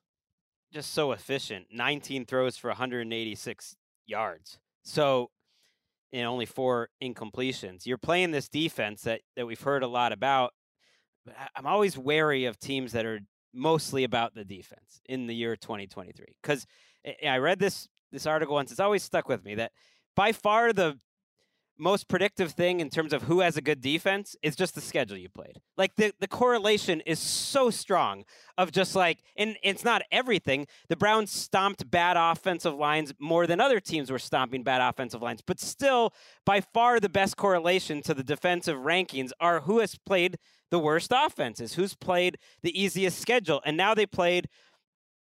Just 0.71 0.93
so 0.93 1.11
efficient. 1.11 1.67
19 1.71 2.25
throws 2.25 2.57
for 2.57 2.69
186 2.69 3.75
yards. 4.05 4.59
So 4.83 5.31
and 6.13 6.25
only 6.25 6.45
four 6.45 6.89
incompletions. 7.01 7.85
You're 7.85 7.97
playing 7.97 8.31
this 8.31 8.47
defense 8.47 9.01
that, 9.03 9.21
that 9.35 9.45
we've 9.45 9.59
heard 9.59 9.83
a 9.83 9.87
lot 9.87 10.11
about. 10.11 10.53
But 11.25 11.35
I'm 11.55 11.65
always 11.65 11.97
wary 11.97 12.45
of 12.45 12.59
teams 12.59 12.93
that 12.93 13.05
are 13.05 13.19
mostly 13.53 14.03
about 14.03 14.33
the 14.33 14.45
defense 14.45 15.01
in 15.05 15.27
the 15.27 15.35
year 15.35 15.55
2023. 15.55 16.25
Because 16.41 16.65
I 17.27 17.37
read 17.37 17.59
this 17.59 17.87
this 18.11 18.25
article 18.25 18.55
once. 18.55 18.71
It's 18.71 18.79
always 18.79 19.03
stuck 19.03 19.27
with 19.27 19.43
me 19.43 19.55
that 19.55 19.73
by 20.15 20.31
far 20.31 20.71
the 20.71 20.97
most 21.77 22.07
predictive 22.07 22.51
thing 22.51 22.79
in 22.79 22.89
terms 22.89 23.13
of 23.13 23.23
who 23.23 23.41
has 23.41 23.57
a 23.57 23.61
good 23.61 23.81
defense 23.81 24.35
is 24.41 24.55
just 24.55 24.75
the 24.75 24.81
schedule 24.81 25.17
you 25.17 25.29
played. 25.29 25.59
Like 25.77 25.95
the, 25.95 26.13
the 26.19 26.27
correlation 26.27 27.01
is 27.01 27.19
so 27.19 27.69
strong 27.69 28.23
of 28.57 28.71
just 28.71 28.95
like, 28.95 29.19
and 29.35 29.57
it's 29.63 29.83
not 29.83 30.01
everything. 30.11 30.67
The 30.89 30.95
Browns 30.95 31.31
stomped 31.31 31.89
bad 31.89 32.17
offensive 32.17 32.75
lines 32.75 33.13
more 33.19 33.47
than 33.47 33.61
other 33.61 33.79
teams 33.79 34.09
were 34.09 34.19
stomping 34.19 34.63
bad 34.63 34.81
offensive 34.81 35.21
lines, 35.21 35.41
but 35.45 35.59
still, 35.59 36.13
by 36.45 36.61
far 36.61 36.99
the 36.99 37.09
best 37.09 37.37
correlation 37.37 38.01
to 38.03 38.13
the 38.13 38.23
defensive 38.23 38.77
rankings 38.77 39.31
are 39.39 39.61
who 39.61 39.79
has 39.79 39.97
played 40.05 40.37
the 40.71 40.79
worst 40.79 41.11
offenses, 41.15 41.73
who's 41.73 41.95
played 41.95 42.37
the 42.63 42.79
easiest 42.79 43.19
schedule. 43.19 43.61
And 43.65 43.77
now 43.77 43.93
they 43.93 44.05
played 44.05 44.49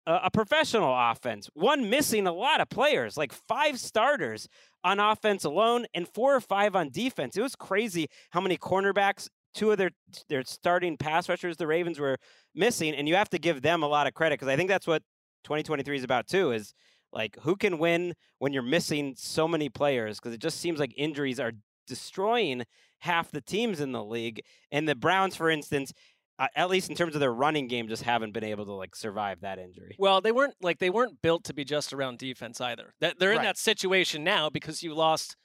a, 0.05 0.21
a 0.25 0.31
professional 0.31 0.93
offense, 0.95 1.49
one 1.53 1.89
missing 1.89 2.27
a 2.27 2.33
lot 2.33 2.61
of 2.61 2.69
players, 2.69 3.17
like 3.17 3.33
five 3.33 3.79
starters 3.79 4.47
on 4.83 4.99
offense 4.99 5.43
alone 5.43 5.85
and 5.93 6.07
four 6.07 6.35
or 6.35 6.41
five 6.41 6.75
on 6.75 6.89
defense. 6.89 7.37
It 7.37 7.41
was 7.41 7.55
crazy 7.55 8.07
how 8.31 8.41
many 8.41 8.57
cornerbacks, 8.57 9.29
two 9.53 9.71
of 9.71 9.77
their 9.77 9.91
their 10.29 10.43
starting 10.43 10.97
pass 10.97 11.29
rushers, 11.29 11.57
the 11.57 11.67
Ravens 11.67 11.99
were 11.99 12.17
missing, 12.53 12.93
and 12.93 13.07
you 13.07 13.15
have 13.15 13.29
to 13.29 13.39
give 13.39 13.61
them 13.61 13.83
a 13.83 13.87
lot 13.87 14.07
of 14.07 14.13
credit 14.13 14.39
because 14.39 14.51
I 14.51 14.55
think 14.55 14.69
that's 14.69 14.87
what 14.87 15.03
2023 15.43 15.97
is 15.97 16.03
about 16.03 16.27
too. 16.27 16.51
Is 16.51 16.73
like 17.11 17.37
who 17.41 17.55
can 17.55 17.77
win 17.77 18.13
when 18.39 18.53
you're 18.53 18.63
missing 18.63 19.13
so 19.17 19.47
many 19.47 19.69
players 19.69 20.19
because 20.19 20.33
it 20.33 20.41
just 20.41 20.59
seems 20.59 20.79
like 20.79 20.93
injuries 20.97 21.39
are 21.39 21.53
destroying 21.87 22.63
half 22.99 23.31
the 23.31 23.41
teams 23.41 23.79
in 23.79 23.91
the 23.91 24.03
league. 24.03 24.41
And 24.71 24.87
the 24.87 24.95
Browns, 24.95 25.35
for 25.35 25.49
instance, 25.49 25.91
uh, 26.39 26.47
at 26.55 26.69
least 26.69 26.89
in 26.89 26.95
terms 26.95 27.13
of 27.15 27.19
their 27.21 27.33
running 27.33 27.67
game, 27.67 27.87
just 27.87 28.03
haven't 28.03 28.33
been 28.33 28.43
able 28.43 28.65
to 28.65 28.73
like 28.73 28.95
survive 28.95 29.41
that 29.41 29.59
injury. 29.59 29.95
Well, 29.99 30.19
they 30.21 30.31
weren't 30.31 30.55
like 30.61 30.79
they 30.79 30.89
weren't 30.89 31.21
built 31.21 31.43
to 31.45 31.53
be 31.53 31.63
just 31.63 31.93
around 31.93 32.17
defense 32.17 32.59
either. 32.59 32.93
That 33.01 33.19
they're 33.19 33.31
in 33.31 33.37
Right. 33.37 33.43
that 33.45 33.57
situation 33.57 34.23
now 34.23 34.49
because 34.49 34.81
you 34.83 34.93
lost 34.95 35.35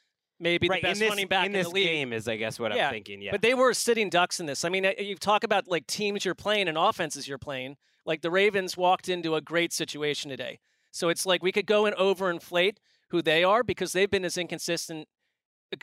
maybe 0.41 0.69
Right, 0.69 0.81
the 0.83 0.89
best 0.89 1.01
this- 1.01 1.09
running 1.09 1.27
back 1.29 1.47
in 1.47 1.53
in, 1.55 1.59
this 1.59 1.69
the 1.69 1.75
league. 1.75 1.87
game 1.87 2.13
is, 2.13 2.29
I 2.29 2.37
guess, 2.37 2.59
what 2.61 2.73
I'm 2.73 2.91
thinking, 2.91 3.21
yeah. 3.21 3.33
but 3.33 3.43
they 3.43 3.55
were 3.55 3.75
sitting 3.75 4.09
ducks 4.09 4.39
in 4.41 4.47
this. 4.47 4.65
I 4.65 4.69
mean, 4.69 4.87
you 4.99 5.17
talk 5.17 5.43
about 5.45 5.69
like 5.69 5.87
teams 5.87 6.25
you're 6.25 6.35
playing 6.37 6.69
and 6.69 6.79
offenses 6.79 7.27
you're 7.29 7.39
playing. 7.39 7.77
Like 8.07 8.23
the 8.23 8.31
Ravens 8.31 8.77
walked 8.77 9.09
into 9.09 9.35
a 9.35 9.41
great 9.43 9.73
situation 9.73 10.31
today, 10.31 10.61
so 10.91 11.09
it's 11.11 11.27
like 11.27 11.43
we 11.43 11.53
could 11.53 11.67
go 11.67 11.85
and 11.87 11.95
overinflate 11.97 12.77
who 13.11 13.21
they 13.21 13.43
are 13.45 13.63
because 13.63 13.93
they've 13.93 14.11
been 14.11 14.25
as 14.25 14.39
inconsistent 14.39 15.09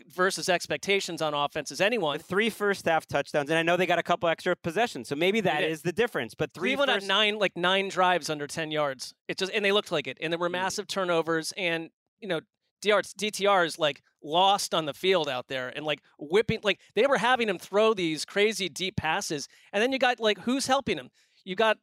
versus 0.08 0.50
expectations 0.50 1.22
on 1.22 1.34
offense 1.34 1.72
as 1.72 1.82
anyone. 1.82 2.20
Three 2.20 2.50
first 2.50 2.86
half 2.86 3.06
touchdowns, 3.06 3.50
and 3.50 3.60
I 3.60 3.64
know 3.64 3.78
they 3.78 3.86
got 3.86 4.00
a 4.00 4.04
couple 4.04 4.28
extra 4.30 4.56
possessions, 4.56 5.08
so 5.08 5.16
maybe 5.16 5.42
that 5.42 5.64
is 5.64 5.82
the 5.82 5.94
difference. 5.94 6.34
But 6.34 6.54
three 6.54 6.72
Cleveland 6.72 6.92
first, 6.92 7.04
had 7.04 7.08
nine 7.08 7.40
like 7.40 7.56
nine 7.56 7.90
drives 7.90 8.30
under 8.30 8.48
ten 8.48 8.72
yards. 8.72 9.14
It 9.28 9.38
just 9.38 9.52
and 9.54 9.64
they 9.64 9.72
looked 9.72 9.92
like 9.92 10.08
it, 10.08 10.18
and 10.22 10.32
there 10.32 10.40
were 10.40 10.50
mm. 10.50 10.54
massive 10.54 10.88
turnovers, 10.88 11.54
and 11.58 11.90
you 12.20 12.28
know 12.28 12.42
DTR 12.84 13.66
is 13.66 13.80
like 13.80 14.02
lost 14.24 14.74
on 14.74 14.86
the 14.86 14.94
field 14.94 15.30
out 15.30 15.48
there, 15.48 15.72
and 15.76 15.86
like 15.86 16.02
whipping 16.20 16.60
like 16.64 16.80
they 16.96 17.06
were 17.06 17.18
having 17.18 17.50
him 17.50 17.58
throw 17.58 17.94
these 17.94 18.26
crazy 18.26 18.70
deep 18.70 18.96
passes, 18.96 19.48
and 19.72 19.82
then 19.82 19.92
you 19.92 20.00
got 20.00 20.20
like 20.20 20.40
who's 20.40 20.68
helping 20.68 20.98
him? 20.98 21.10
You 21.44 21.56
got 21.56 21.78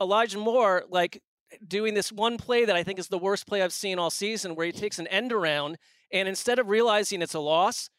Elijah 0.00 0.38
Moore 0.38 0.84
like 0.88 1.22
doing 1.66 1.94
this 1.94 2.12
one 2.12 2.38
play 2.38 2.64
that 2.64 2.76
I 2.76 2.82
think 2.82 2.98
is 2.98 3.08
the 3.08 3.18
worst 3.18 3.46
play 3.46 3.62
I've 3.62 3.72
seen 3.72 3.98
all 3.98 4.10
season, 4.10 4.54
where 4.54 4.66
he 4.66 4.72
takes 4.72 4.98
an 4.98 5.06
end 5.08 5.32
around, 5.32 5.78
and 6.12 6.28
instead 6.28 6.58
of 6.58 6.68
realizing 6.68 7.22
it's 7.22 7.34
a 7.34 7.40
loss, 7.40 7.90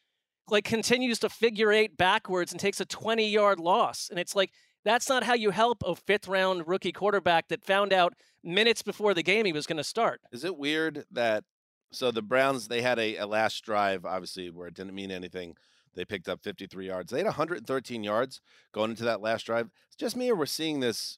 like 0.50 0.64
continues 0.66 1.20
to 1.20 1.30
figure 1.30 1.72
eight 1.72 1.98
backwards 1.98 2.52
and 2.52 2.60
takes 2.60 2.80
a 2.80 2.86
20 2.86 3.28
yard 3.30 3.60
loss. 3.60 4.08
And 4.10 4.20
it's 4.20 4.36
like, 4.36 4.52
that's 4.84 5.08
not 5.08 5.24
how 5.24 5.34
you 5.34 5.52
help 5.52 5.84
a 5.86 5.96
fifth 5.96 6.28
round 6.28 6.68
rookie 6.68 6.92
quarterback 6.92 7.48
that 7.50 7.64
found 7.64 7.94
out 7.94 8.14
minutes 8.44 8.82
before 8.82 9.14
the 9.14 9.24
game 9.24 9.46
he 9.46 9.54
was 9.54 9.68
going 9.68 9.78
to 9.78 9.84
start. 9.84 10.22
Is 10.32 10.44
it 10.44 10.58
weird 10.58 11.06
that 11.12 11.44
so 11.92 12.10
the 12.10 12.22
Browns 12.22 12.68
they 12.68 12.82
had 12.82 12.98
a, 13.00 13.18
a 13.18 13.28
last 13.28 13.64
drive, 13.64 14.06
obviously 14.06 14.50
where 14.50 14.68
it 14.68 14.74
didn't 14.74 14.96
mean 14.96 15.12
anything. 15.12 15.56
They 15.94 16.06
picked 16.06 16.30
up 16.30 16.42
53 16.42 16.88
yards. 16.88 17.12
They 17.12 17.18
had 17.20 17.26
113 17.28 18.04
yards 18.04 18.42
going 18.74 18.92
into 18.92 19.04
that 19.04 19.22
last 19.22 19.46
drive. 19.46 19.70
It's 19.88 19.98
just 19.98 20.16
me, 20.16 20.32
or 20.32 20.36
we're 20.36 20.46
seeing 20.46 20.80
this 20.80 21.18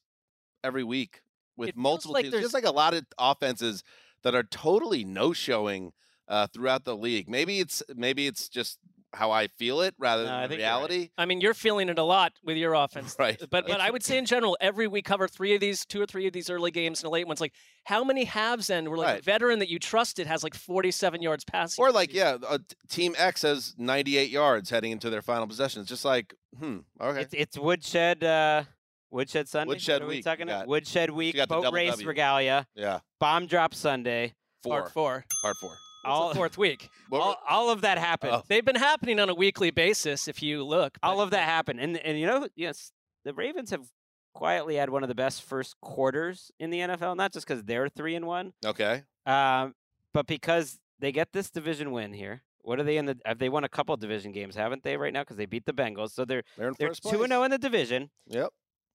every 0.64 0.82
week 0.82 1.22
with 1.56 1.68
It 1.70 1.76
multiple 1.76 2.12
like 2.12 2.24
teams. 2.24 2.32
there's- 2.32 2.44
Just 2.44 2.54
like 2.54 2.64
a 2.64 2.70
lot 2.72 2.92
of 2.92 3.04
offenses 3.18 3.84
that 4.24 4.34
are 4.34 4.42
totally 4.42 5.04
no 5.04 5.32
showing 5.32 5.92
uh, 6.28 6.46
throughout 6.46 6.84
the 6.84 6.96
league. 6.96 7.28
Maybe 7.28 7.60
it's 7.60 7.82
maybe 7.94 8.26
it's 8.26 8.48
just 8.48 8.78
how 9.14 9.30
I 9.30 9.46
feel 9.46 9.80
it 9.80 9.94
rather 9.98 10.24
than 10.24 10.48
think 10.48 10.60
you're 10.60 10.68
right. 10.68 10.74
reality. 10.74 11.10
I 11.16 11.24
mean, 11.24 11.40
you're 11.40 11.54
feeling 11.54 11.88
it 11.88 11.98
a 11.98 12.02
lot 12.02 12.32
with 12.42 12.56
your 12.56 12.74
offense. 12.84 13.16
Right. 13.18 13.38
But 13.50 13.66
but 13.66 13.80
I 13.80 13.90
would 13.90 14.02
say 14.02 14.18
in 14.18 14.26
general, 14.26 14.56
every 14.60 14.86
week 14.86 14.92
we 14.94 15.02
cover 15.02 15.26
three 15.28 15.54
of 15.54 15.60
these, 15.60 15.84
two 15.84 16.00
or 16.00 16.06
three 16.06 16.26
of 16.26 16.32
these 16.32 16.50
early 16.50 16.70
games 16.70 17.00
and 17.00 17.06
the 17.06 17.10
late 17.10 17.26
ones. 17.26 17.40
Like, 17.40 17.52
how 17.84 18.04
many 18.04 18.24
halves 18.24 18.70
end 18.70 18.88
were 18.88 18.96
like 18.96 19.20
a 19.20 19.22
veteran 19.22 19.58
that 19.60 19.68
you 19.68 19.78
trusted 19.78 20.26
has 20.26 20.44
like 20.44 20.54
47 20.54 21.22
yards 21.22 21.44
passing? 21.44 21.82
Or 21.82 21.90
like, 21.90 22.12
yeah, 22.12 22.36
uh, 22.46 22.58
Team 22.88 23.14
X 23.18 23.42
has 23.42 23.74
98 23.78 24.30
yards 24.30 24.70
heading 24.70 24.92
into 24.92 25.10
their 25.10 25.22
final 25.22 25.46
possession. 25.46 25.80
It's 25.80 25.90
just 25.90 26.04
like, 26.04 26.34
hmm, 26.58 26.78
okay. 27.00 27.22
It's, 27.22 27.34
it's 27.34 27.58
Woodshed. 27.58 28.22
Uh, 28.22 28.64
Woodshed 29.10 29.48
Sunday. 29.48 29.68
Woodshed 29.68 30.00
What 30.00 30.06
are 30.06 30.08
we 30.08 30.14
week, 30.16 30.24
talking 30.24 30.48
about? 30.48 30.66
Woodshed 30.66 31.10
week. 31.10 31.36
Boat 31.48 31.72
race 31.72 31.92
W. 31.92 32.08
regatta. 32.08 32.66
Yeah. 32.74 32.98
Bomb 33.20 33.46
drop 33.46 33.72
Sunday. 33.74 34.34
Four. 34.64 34.80
Part 34.80 34.92
four. 34.92 35.24
Part 35.42 35.56
four. 35.60 35.76
All 36.04 36.28
the 36.30 36.34
fourth 36.36 36.56
week. 36.58 36.90
all, 37.12 37.36
all 37.48 37.70
of 37.70 37.80
that 37.82 37.98
happened. 37.98 38.32
Oh. 38.34 38.42
They've 38.48 38.64
been 38.64 38.76
happening 38.76 39.18
on 39.20 39.28
a 39.28 39.34
weekly 39.34 39.70
basis. 39.70 40.28
If 40.28 40.42
you 40.42 40.64
look, 40.64 40.98
All 41.02 41.20
of 41.20 41.30
that 41.30 41.44
happened, 41.44 41.80
and 41.80 41.96
and 41.98 42.18
you 42.18 42.26
know, 42.26 42.48
yes, 42.56 42.92
the 43.24 43.32
Ravens 43.34 43.70
have 43.70 43.86
quietly 44.34 44.76
had 44.76 44.90
one 44.90 45.02
of 45.02 45.08
the 45.08 45.14
best 45.14 45.42
first 45.42 45.80
quarters 45.80 46.50
in 46.58 46.70
the 46.70 46.78
NFL. 46.80 47.16
Not 47.16 47.32
just 47.32 47.46
because 47.46 47.62
they're 47.64 47.88
three 47.88 48.14
and 48.14 48.26
one, 48.26 48.52
Okay. 48.64 49.02
um, 49.26 49.74
but 50.12 50.26
because 50.26 50.78
they 50.98 51.12
get 51.12 51.32
this 51.32 51.50
division 51.50 51.90
win 51.92 52.12
here. 52.12 52.42
What 52.62 52.80
are 52.80 52.82
they 52.82 52.96
in 52.96 53.04
the? 53.04 53.18
Have 53.26 53.38
they 53.38 53.50
won 53.50 53.64
a 53.64 53.68
couple 53.68 53.94
division 53.98 54.32
games? 54.32 54.54
Haven't 54.56 54.82
they 54.84 54.96
right 54.96 55.12
now? 55.12 55.20
Because 55.20 55.36
they 55.36 55.44
beat 55.46 55.66
the 55.66 55.74
Bengals, 55.74 56.12
so 56.12 56.24
they're 56.24 56.42
They're 56.56 56.68
in 56.68 56.74
they're 56.78 56.88
first 56.88 57.02
two 57.02 57.22
and 57.22 57.30
zero 57.30 57.42
in 57.42 57.50
the 57.50 57.58
division. 57.58 58.10
Yep. 58.28 58.48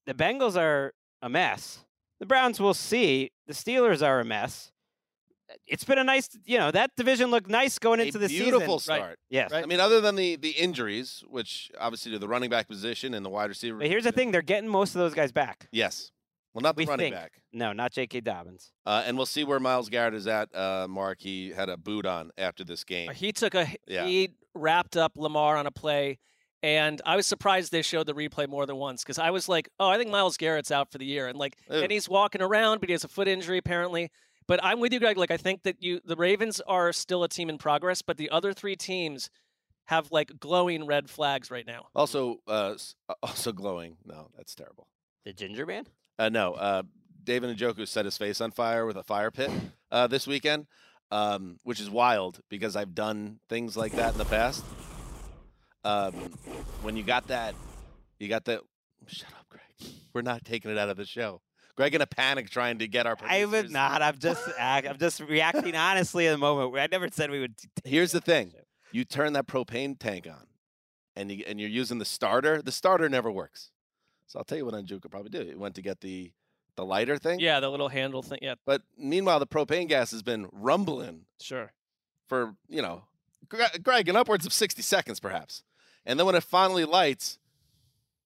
The 0.07 0.14
Bengals 0.16 0.60
are 0.60 0.93
a 1.22 1.30
mess. 1.30 1.86
The 2.20 2.26
Browns 2.26 2.60
will 2.60 2.74
see. 2.74 3.32
The 3.45 3.53
Steelers 3.53 4.05
are 4.05 4.20
a 4.20 4.26
mess. 4.26 4.72
It's 5.66 5.84
been 5.84 5.97
a 5.97 6.04
nice, 6.04 6.30
you 6.45 6.58
know, 6.58 6.70
that 6.72 6.91
division 6.95 7.32
looked 7.32 7.50
nice 7.50 7.80
going 7.80 8.00
into 8.00 8.18
a 8.18 8.22
the 8.22 8.28
beautiful 8.28 8.80
season. 8.80 8.95
start. 8.97 9.20
Yes. 9.30 9.52
I 9.52 9.66
mean, 9.66 9.80
other 9.80 10.00
than 10.02 10.16
the 10.16 10.36
the 10.36 10.52
injuries, 10.52 11.24
which 11.28 11.72
obviously 11.80 12.12
to 12.12 12.20
the 12.20 12.28
running 12.28 12.50
back 12.50 12.68
position 12.68 13.14
and 13.14 13.26
the 13.26 13.30
wide 13.30 13.50
receiver. 13.50 13.78
But 13.80 13.88
here's 13.88 14.04
the 14.04 14.12
thing: 14.12 14.32
they're 14.32 14.41
getting 14.41 14.70
most 14.70 14.95
of 14.95 15.00
those 15.00 15.14
guys 15.14 15.32
back. 15.32 15.68
Yes. 15.72 16.12
Well, 16.54 16.62
not 16.62 16.76
the 16.76 16.82
We 16.84 16.88
running 16.88 17.06
think. 17.12 17.16
back. 17.16 17.32
No, 17.54 17.74
not 17.74 17.91
J.K. 17.91 18.22
Dobbins. 18.22 18.72
Uh, 18.86 19.04
and 19.06 19.18
we'll 19.18 19.28
see 19.28 19.43
where 19.43 19.60
Myles 19.60 19.88
Garrett 19.88 20.16
is 20.16 20.26
at. 20.26 20.54
Uh, 20.56 20.88
Marc, 20.89 21.20
he 21.22 21.50
had 21.52 21.70
a 21.70 21.78
boot 21.78 22.08
on 22.08 22.32
after 22.39 22.64
this 22.64 22.84
game. 22.84 23.12
He 23.12 23.32
took 23.32 23.54
a 23.54 23.68
Yeah. 23.88 24.06
he 24.08 24.32
wrapped 24.56 24.97
up 24.97 25.12
Lamar 25.16 25.58
on 25.58 25.68
a 25.68 25.72
play, 25.72 26.18
and 26.64 27.02
I 27.06 27.16
was 27.16 27.28
surprised 27.28 27.72
they 27.72 27.84
showed 27.84 28.08
the 28.08 28.14
replay 28.16 28.47
more 28.47 28.66
than 28.66 28.78
once 28.78 29.04
because 29.04 29.20
I 29.20 29.30
was 29.30 29.47
like, 29.47 29.70
oh, 29.80 29.89
I 29.89 29.97
think 30.00 30.10
Myles 30.10 30.38
Garrett's 30.38 30.72
out 30.72 30.91
for 30.91 30.97
the 30.97 31.06
year, 31.06 31.28
and 31.28 31.38
like, 31.38 31.56
Ew. 31.70 31.78
and 31.84 31.91
he's 31.91 32.10
walking 32.10 32.41
around, 32.41 32.80
but 32.80 32.89
he 32.89 32.93
has 32.93 33.04
a 33.04 33.08
foot 33.08 33.28
injury 33.28 33.60
apparently. 33.60 34.10
But 34.50 34.60
I'm 34.64 34.80
with 34.80 34.91
you, 34.91 35.00
Gregg. 35.00 35.16
Like, 35.16 35.30
I 35.30 35.38
think 35.38 35.62
that 35.62 35.84
you 35.84 36.02
the 36.04 36.16
Ravens 36.16 36.60
are 36.62 36.91
still 36.91 37.24
a 37.24 37.30
team 37.30 37.50
in 37.50 37.60
progress, 37.60 38.02
but 38.02 38.18
the 38.18 38.32
other 38.32 38.52
three 38.52 38.76
teams 38.76 39.30
have 39.86 40.12
like 40.12 40.39
glowing 40.39 40.88
red 40.88 41.08
flags 41.08 41.52
right 41.52 41.68
now. 41.68 41.86
Also, 41.93 42.39
uh, 42.47 42.74
uh, 43.08 43.14
also 43.24 43.52
glowing. 43.52 43.97
No, 44.04 44.32
that's 44.36 44.56
terrible. 44.56 44.88
The 45.24 45.34
Ginger 45.34 45.68
Man. 45.68 45.86
Uh, 46.18 46.30
no, 46.30 46.54
uh, 46.56 46.82
David 47.24 47.56
Njoku 47.56 47.88
set 47.88 48.06
his 48.06 48.18
face 48.18 48.41
on 48.41 48.50
fire 48.50 48.88
with 48.88 48.97
a 48.97 49.04
fire 49.04 49.30
pit 49.30 49.52
uh, 49.91 50.08
this 50.08 50.26
weekend, 50.26 50.66
um, 51.12 51.58
which 51.64 51.80
is 51.80 51.88
wild 51.88 52.39
because 52.50 52.76
I've 52.76 52.95
done 52.95 53.39
things 53.50 53.78
like 53.78 53.91
that 53.93 54.14
in 54.14 54.18
the 54.18 54.26
past. 54.26 54.66
Um, 55.84 56.14
when 56.82 56.97
you 56.97 57.04
got 57.04 57.28
that, 57.28 57.54
you 58.18 58.28
got 58.28 58.45
that. 58.45 58.62
Shut 59.06 59.30
up, 59.30 59.47
Gregg. 59.47 59.91
We're 60.12 60.24
not 60.24 60.43
taking 60.43 60.72
it 60.72 60.78
out 60.80 60.89
of 60.89 60.97
the 60.97 61.06
show. 61.06 61.39
Gregg 61.80 61.96
in 61.96 62.02
a 62.02 62.08
panic 62.08 62.50
trying 62.50 62.80
to 62.80 62.90
get 62.90 63.08
our. 63.08 63.16
I 63.24 63.46
would 63.46 63.72
not. 63.72 64.02
I'm 64.02 64.18
just, 64.20 64.46
I'm 64.60 64.98
just 64.98 65.22
reacting 65.22 65.78
honestly 65.78 66.26
in 66.26 66.34
the 66.34 66.38
moment. 66.38 66.78
I 66.78 66.90
never 66.92 67.08
said 67.10 67.32
we 67.32 67.40
would. 67.40 67.56
Here's 67.86 68.12
the 68.12 68.20
thing: 68.20 68.52
you 68.92 69.06
turn 69.06 69.32
that 69.32 69.48
propane 69.48 69.98
tank 69.98 70.28
on, 70.28 70.48
and 71.16 71.32
you 71.32 71.46
and 71.48 71.58
you're 71.58 71.70
using 71.70 71.98
the 71.98 72.04
starter. 72.04 72.62
The 72.62 72.74
starter 72.74 73.08
never 73.08 73.32
works. 73.32 73.72
So 74.28 74.40
I'll 74.40 74.44
tell 74.44 74.58
you 74.58 74.66
what 74.66 74.74
Njoku 74.74 75.04
could 75.04 75.10
probably 75.12 75.30
do. 75.30 75.46
He 75.46 75.56
went 75.56 75.76
to 75.76 75.82
get 75.82 76.02
the 76.02 76.34
the 76.76 76.84
lighter 76.84 77.18
thing. 77.18 77.40
Yeah, 77.40 77.62
the 77.62 77.72
little 77.72 77.88
handle 77.88 78.24
thing. 78.24 78.40
Yeah, 78.42 78.56
But 78.66 78.82
meanwhile, 78.98 79.40
the 79.40 79.48
propane 79.48 79.88
gas 79.88 80.12
has 80.12 80.22
been 80.22 80.50
rumbling 80.52 81.28
sure. 81.40 81.72
for 82.28 82.56
you 82.68 82.82
know, 82.82 83.04
Gregg, 83.82 84.10
in 84.10 84.18
upwards 84.18 84.46
of 84.46 84.52
sixty 84.52 84.82
seconds, 84.82 85.22
perhaps. 85.22 85.64
And 86.06 86.20
then 86.20 86.26
when 86.26 86.36
it 86.36 86.44
finally 86.44 86.84
lights, 86.84 87.40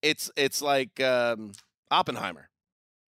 it's 0.01 0.31
it's 0.35 0.59
like 0.59 0.99
um, 0.99 1.51
Oppenheimer. 1.91 2.49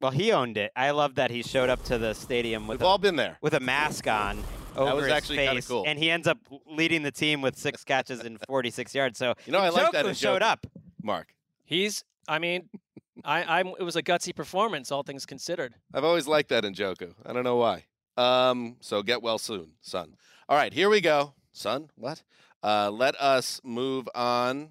Well, 0.01 0.11
he 0.11 0.31
owned 0.31 0.57
it. 0.57 0.71
I 0.75 0.91
love 0.91 1.15
that 1.15 1.31
he 1.31 1.41
showed 1.41 1.69
up 1.69 1.83
to 1.85 1.97
the 1.97 2.13
stadium 2.13 2.67
with 2.67 2.79
We've 2.79 2.85
a, 2.85 2.89
all 2.89 2.97
been 2.97 3.15
there. 3.15 3.37
with 3.41 3.53
a 3.53 3.59
mask 3.59 4.07
on 4.07 4.43
over 4.75 4.95
was 4.95 5.05
his 5.05 5.13
actually 5.13 5.37
kinda 5.37 5.53
face, 5.55 5.67
cool. 5.67 5.83
and 5.87 5.97
he 5.97 6.11
ends 6.11 6.27
up 6.27 6.37
leading 6.67 7.01
the 7.01 7.11
team 7.11 7.41
with 7.41 7.57
six 7.57 7.83
catches 7.83 8.19
and 8.19 8.37
46 8.47 8.93
yards. 8.93 9.17
So 9.17 9.33
You 9.45 9.53
know, 9.53 9.59
I 9.59 9.69
like 9.69 9.91
that 9.93 10.05
Njoku 10.05 10.09
in 10.09 10.15
showed 10.15 10.41
Njoku. 10.41 10.45
up. 10.51 10.67
Marc. 11.01 11.33
He's. 11.63 12.03
I 12.27 12.39
mean, 12.39 12.69
I. 13.25 13.59
I'm. 13.59 13.67
It 13.79 13.83
was 13.83 13.95
a 13.95 14.03
gutsy 14.03 14.35
performance, 14.35 14.91
all 14.91 15.03
things 15.03 15.25
considered. 15.25 15.75
I've 15.93 16.03
always 16.03 16.27
liked 16.27 16.49
that 16.49 16.63
Njoku. 16.65 17.13
I 17.25 17.31
don't 17.33 17.43
know 17.43 17.55
why. 17.55 17.85
Um, 18.17 18.75
so 18.81 19.01
get 19.01 19.21
well 19.21 19.37
soon, 19.37 19.71
son. 19.81 20.15
All 20.49 20.57
right, 20.57 20.73
here 20.73 20.89
we 20.89 20.99
go. 21.01 21.33
Son, 21.53 21.89
what? 21.95 22.21
Uh, 22.61 22.91
let 22.91 23.15
us 23.21 23.61
move 23.63 24.09
on 24.13 24.69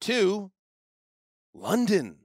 to 0.00 0.50
London. 1.54 2.16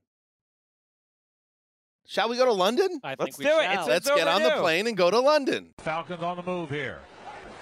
Shall 2.08 2.30
we 2.30 2.38
go 2.38 2.45
to 2.45 2.53
London? 2.53 2.99
I 3.03 3.16
Let's 3.18 3.38
do 3.38 3.47
it. 3.47 3.68
It's, 3.72 3.88
Let's 3.88 4.10
get 4.10 4.28
on 4.28 4.43
the 4.43 4.51
plane 4.51 4.88
and 4.88 4.95
go 4.95 5.10
to 5.10 5.20
London. 5.20 5.74
Falcons 5.80 6.22
on 6.22 6.38
the 6.38 6.43
move 6.43 6.70
here. 6.70 6.99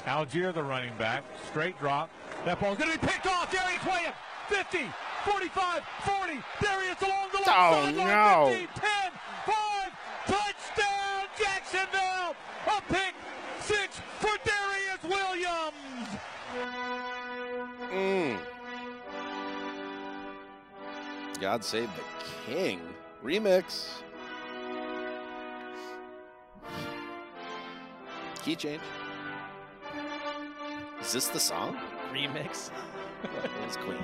Allgeier, 0.06 0.54
the 0.54 0.62
running 0.64 0.94
back, 0.98 1.24
straight 1.50 1.80
drop. 1.80 2.10
That 2.46 2.60
ball's 2.60 2.78
going 2.78 2.92
to 2.92 3.00
be 3.00 3.08
picked 3.08 3.26
off. 3.26 3.50
Darious 3.50 3.86
Williams, 3.86 4.16
50, 4.50 4.80
45, 5.24 5.82
40. 6.04 6.34
Darious 6.60 7.02
along 7.02 7.30
the 7.32 7.38
left 7.38 7.50
Oh, 7.50 7.84
sideline, 7.86 7.96
no. 7.96 8.48
15, 8.50 8.68
10, 8.76 9.12
5. 9.46 9.56
Touchdown, 10.28 11.28
Jacksonville. 11.40 12.36
A 12.68 12.82
pick 12.94 13.14
six 13.62 14.02
for 14.20 14.36
Darious 14.44 15.04
Williams. 15.04 16.10
Mm. 17.92 18.38
God 21.40 21.64
save 21.64 21.90
the 21.96 22.52
king. 22.54 22.82
Remix. 23.24 23.88
Key 28.44 28.56
change. 28.56 28.82
Is 31.02 31.14
this 31.14 31.28
the 31.30 31.40
song? 31.40 31.78
Remix. 32.12 32.72
It's 33.66 33.78
Queen. 33.78 33.98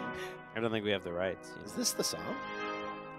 I 0.55 0.59
don't 0.61 0.71
think 0.71 0.85
we 0.85 0.91
have 0.91 1.03
the 1.03 1.11
rights. 1.11 1.51
Is 1.65 1.73
this 1.73 1.91
the 1.91 2.03
song? 2.03 2.23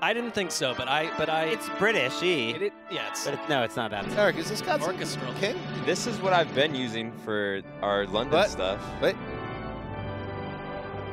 I 0.03 0.15
didn't 0.15 0.31
think 0.33 0.51
so, 0.51 0.75
but 0.75 0.89
I. 0.89 1.15
But 1.19 1.29
I. 1.29 1.45
It's 1.45 1.69
British-y. 1.79 2.55
It, 2.57 2.63
it, 2.63 2.73
yeah, 2.91 3.09
it's. 3.11 3.25
But 3.27 3.35
it, 3.35 3.41
no, 3.51 3.63
it's 3.63 3.77
not 3.77 3.91
that. 3.91 4.09
Eric, 4.17 4.37
is 4.37 4.49
this 4.49 4.63
got 4.63 4.81
some 4.81 4.95
orchestral. 4.95 5.33
King? 5.35 5.57
This 5.85 6.07
is 6.07 6.19
what 6.23 6.33
I've 6.33 6.55
been 6.55 6.75
using 6.75 7.13
for 7.19 7.61
our 7.83 8.07
London 8.07 8.39
What? 8.39 8.49
stuff. 8.49 8.81
Wait. 9.03 9.15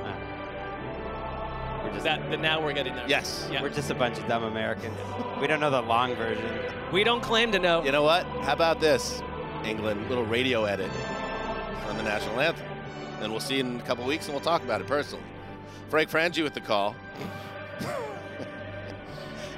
Ah. 0.05 1.81
We're 1.83 1.91
just, 1.91 2.05
That, 2.05 2.29
that 2.29 2.39
now 2.39 2.63
we're 2.63 2.71
getting 2.71 2.95
there. 2.95 3.07
Yes. 3.09 3.49
Yeah. 3.51 3.61
we're 3.61 3.69
just 3.71 3.91
a 3.91 3.95
bunch 3.95 4.17
of 4.19 4.27
dumb 4.29 4.43
Americans. 4.45 4.97
We 5.41 5.47
don't 5.47 5.59
know 5.59 5.69
the 5.69 5.81
long 5.81 6.15
version. 6.15 6.45
We 6.93 7.03
don't 7.03 7.21
claim 7.21 7.51
to 7.51 7.59
know. 7.59 7.83
You 7.83 7.91
know 7.91 8.03
what? 8.03 8.25
How 8.43 8.53
about 8.53 8.79
this, 8.79 9.21
England? 9.65 10.07
Little 10.09 10.25
radio 10.25 10.65
edit 10.65 10.91
on 11.87 11.97
the 11.97 12.03
national 12.03 12.39
anthem. 12.39 12.65
And 13.21 13.31
we'll 13.31 13.41
see 13.41 13.55
you 13.55 13.61
in 13.61 13.79
a 13.79 13.83
couple 13.83 14.05
weeks 14.05 14.25
and 14.25 14.33
we'll 14.33 14.43
talk 14.43 14.63
about 14.63 14.81
it 14.81 14.87
personally. 14.87 15.23
Frank 15.89 16.09
Frangi 16.09 16.43
with 16.43 16.53
the 16.53 16.61
call. 16.61 16.95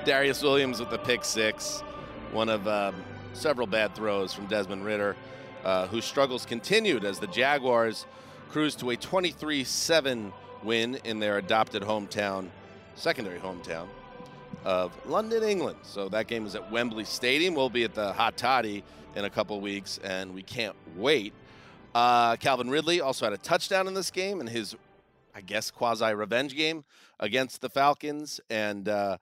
Darious 0.05 0.41
Williams 0.41 0.79
with 0.79 0.89
the 0.89 0.97
pick 0.97 1.25
six. 1.25 1.81
One 2.31 2.49
of 2.49 2.67
um, 2.67 2.95
several 3.33 3.67
bad 3.67 3.95
throws 3.95 4.33
from 4.33 4.45
Desmond 4.45 4.85
Ridder, 4.85 5.15
uh, 5.63 5.87
whose 5.87 6.05
struggles 6.05 6.45
continued 6.45 7.03
as 7.03 7.19
the 7.19 7.27
Jaguars 7.27 8.05
cruised 8.49 8.79
to 8.79 8.91
a 8.91 8.95
23 8.95 9.63
7 9.63 10.33
win 10.63 10.95
in 11.03 11.19
their 11.19 11.37
adopted 11.37 11.83
hometown, 11.83 12.49
secondary 12.95 13.39
hometown 13.39 13.87
of 14.65 14.91
London, 15.05 15.43
England. 15.43 15.77
So 15.83 16.09
that 16.09 16.27
game 16.27 16.45
is 16.45 16.55
at 16.55 16.71
Wembley 16.71 17.05
Stadium. 17.05 17.55
We'll 17.55 17.69
be 17.69 17.83
at 17.83 17.93
the 17.93 18.13
Hot 18.13 18.37
Toddy 18.37 18.83
in 19.19 19.25
a 19.25 19.29
couple 19.29 19.59
weeks, 19.59 19.99
and 20.03 20.33
we 20.33 20.41
can't 20.41 20.75
wait. 20.95 21.33
Uh, 21.93 22.37
Calvin 22.37 22.69
Ridley 22.69 23.01
also 23.01 23.25
had 23.25 23.33
a 23.33 23.37
touchdown 23.37 23.87
in 23.87 23.93
this 23.93 24.09
game 24.09 24.39
in 24.39 24.47
his, 24.47 24.75
I 25.35 25.41
guess, 25.41 25.69
quasi 25.69 26.13
revenge 26.13 26.55
game 26.55 26.85
against 27.19 27.61
the 27.61 27.69
Falcons. 27.69 28.39
And 28.49 28.87
uh, 28.87 29.17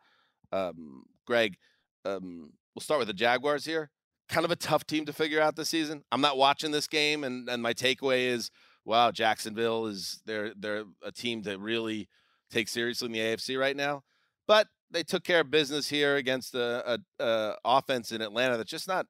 um, 0.52 1.06
Gregg, 1.26 1.58
um, 2.06 2.52
we'll 2.76 2.82
start 2.82 3.00
with 3.00 3.08
the 3.08 3.14
Jaguars 3.14 3.66
here. 3.66 3.90
Kind 4.30 4.46
of 4.46 4.52
a 4.52 4.56
tough 4.56 4.86
team 4.86 5.06
to 5.06 5.14
figure 5.14 5.42
out 5.42 5.56
this 5.56 5.70
season. 5.70 6.04
I'm 6.12 6.22
not 6.22 6.38
watching 6.38 6.72
this 6.72 6.88
game, 6.88 7.24
and, 7.24 7.50
and 7.50 7.62
my 7.64 7.74
takeaway 7.74 8.28
is, 8.28 8.52
wow, 8.86 9.10
Jacksonville 9.10 9.88
is 9.88 10.22
they're 10.26 10.54
they're 10.56 10.84
a 11.04 11.12
team 11.12 11.42
that 11.44 11.60
really 11.60 12.08
take 12.52 12.68
seriously 12.68 13.08
in 13.08 13.14
the 13.14 13.20
AFC 13.20 13.60
right 13.60 13.76
now. 13.76 14.04
But 14.48 14.68
they 14.92 15.04
took 15.04 15.24
care 15.24 15.42
of 15.42 15.52
business 15.52 15.90
here 15.90 16.18
against 16.18 16.56
a, 16.56 16.94
a, 16.94 17.24
a 17.24 17.56
offense 17.66 18.12
in 18.12 18.22
Atlanta 18.22 18.58
that's 18.58 18.70
just 18.70 18.88
not 18.88 19.08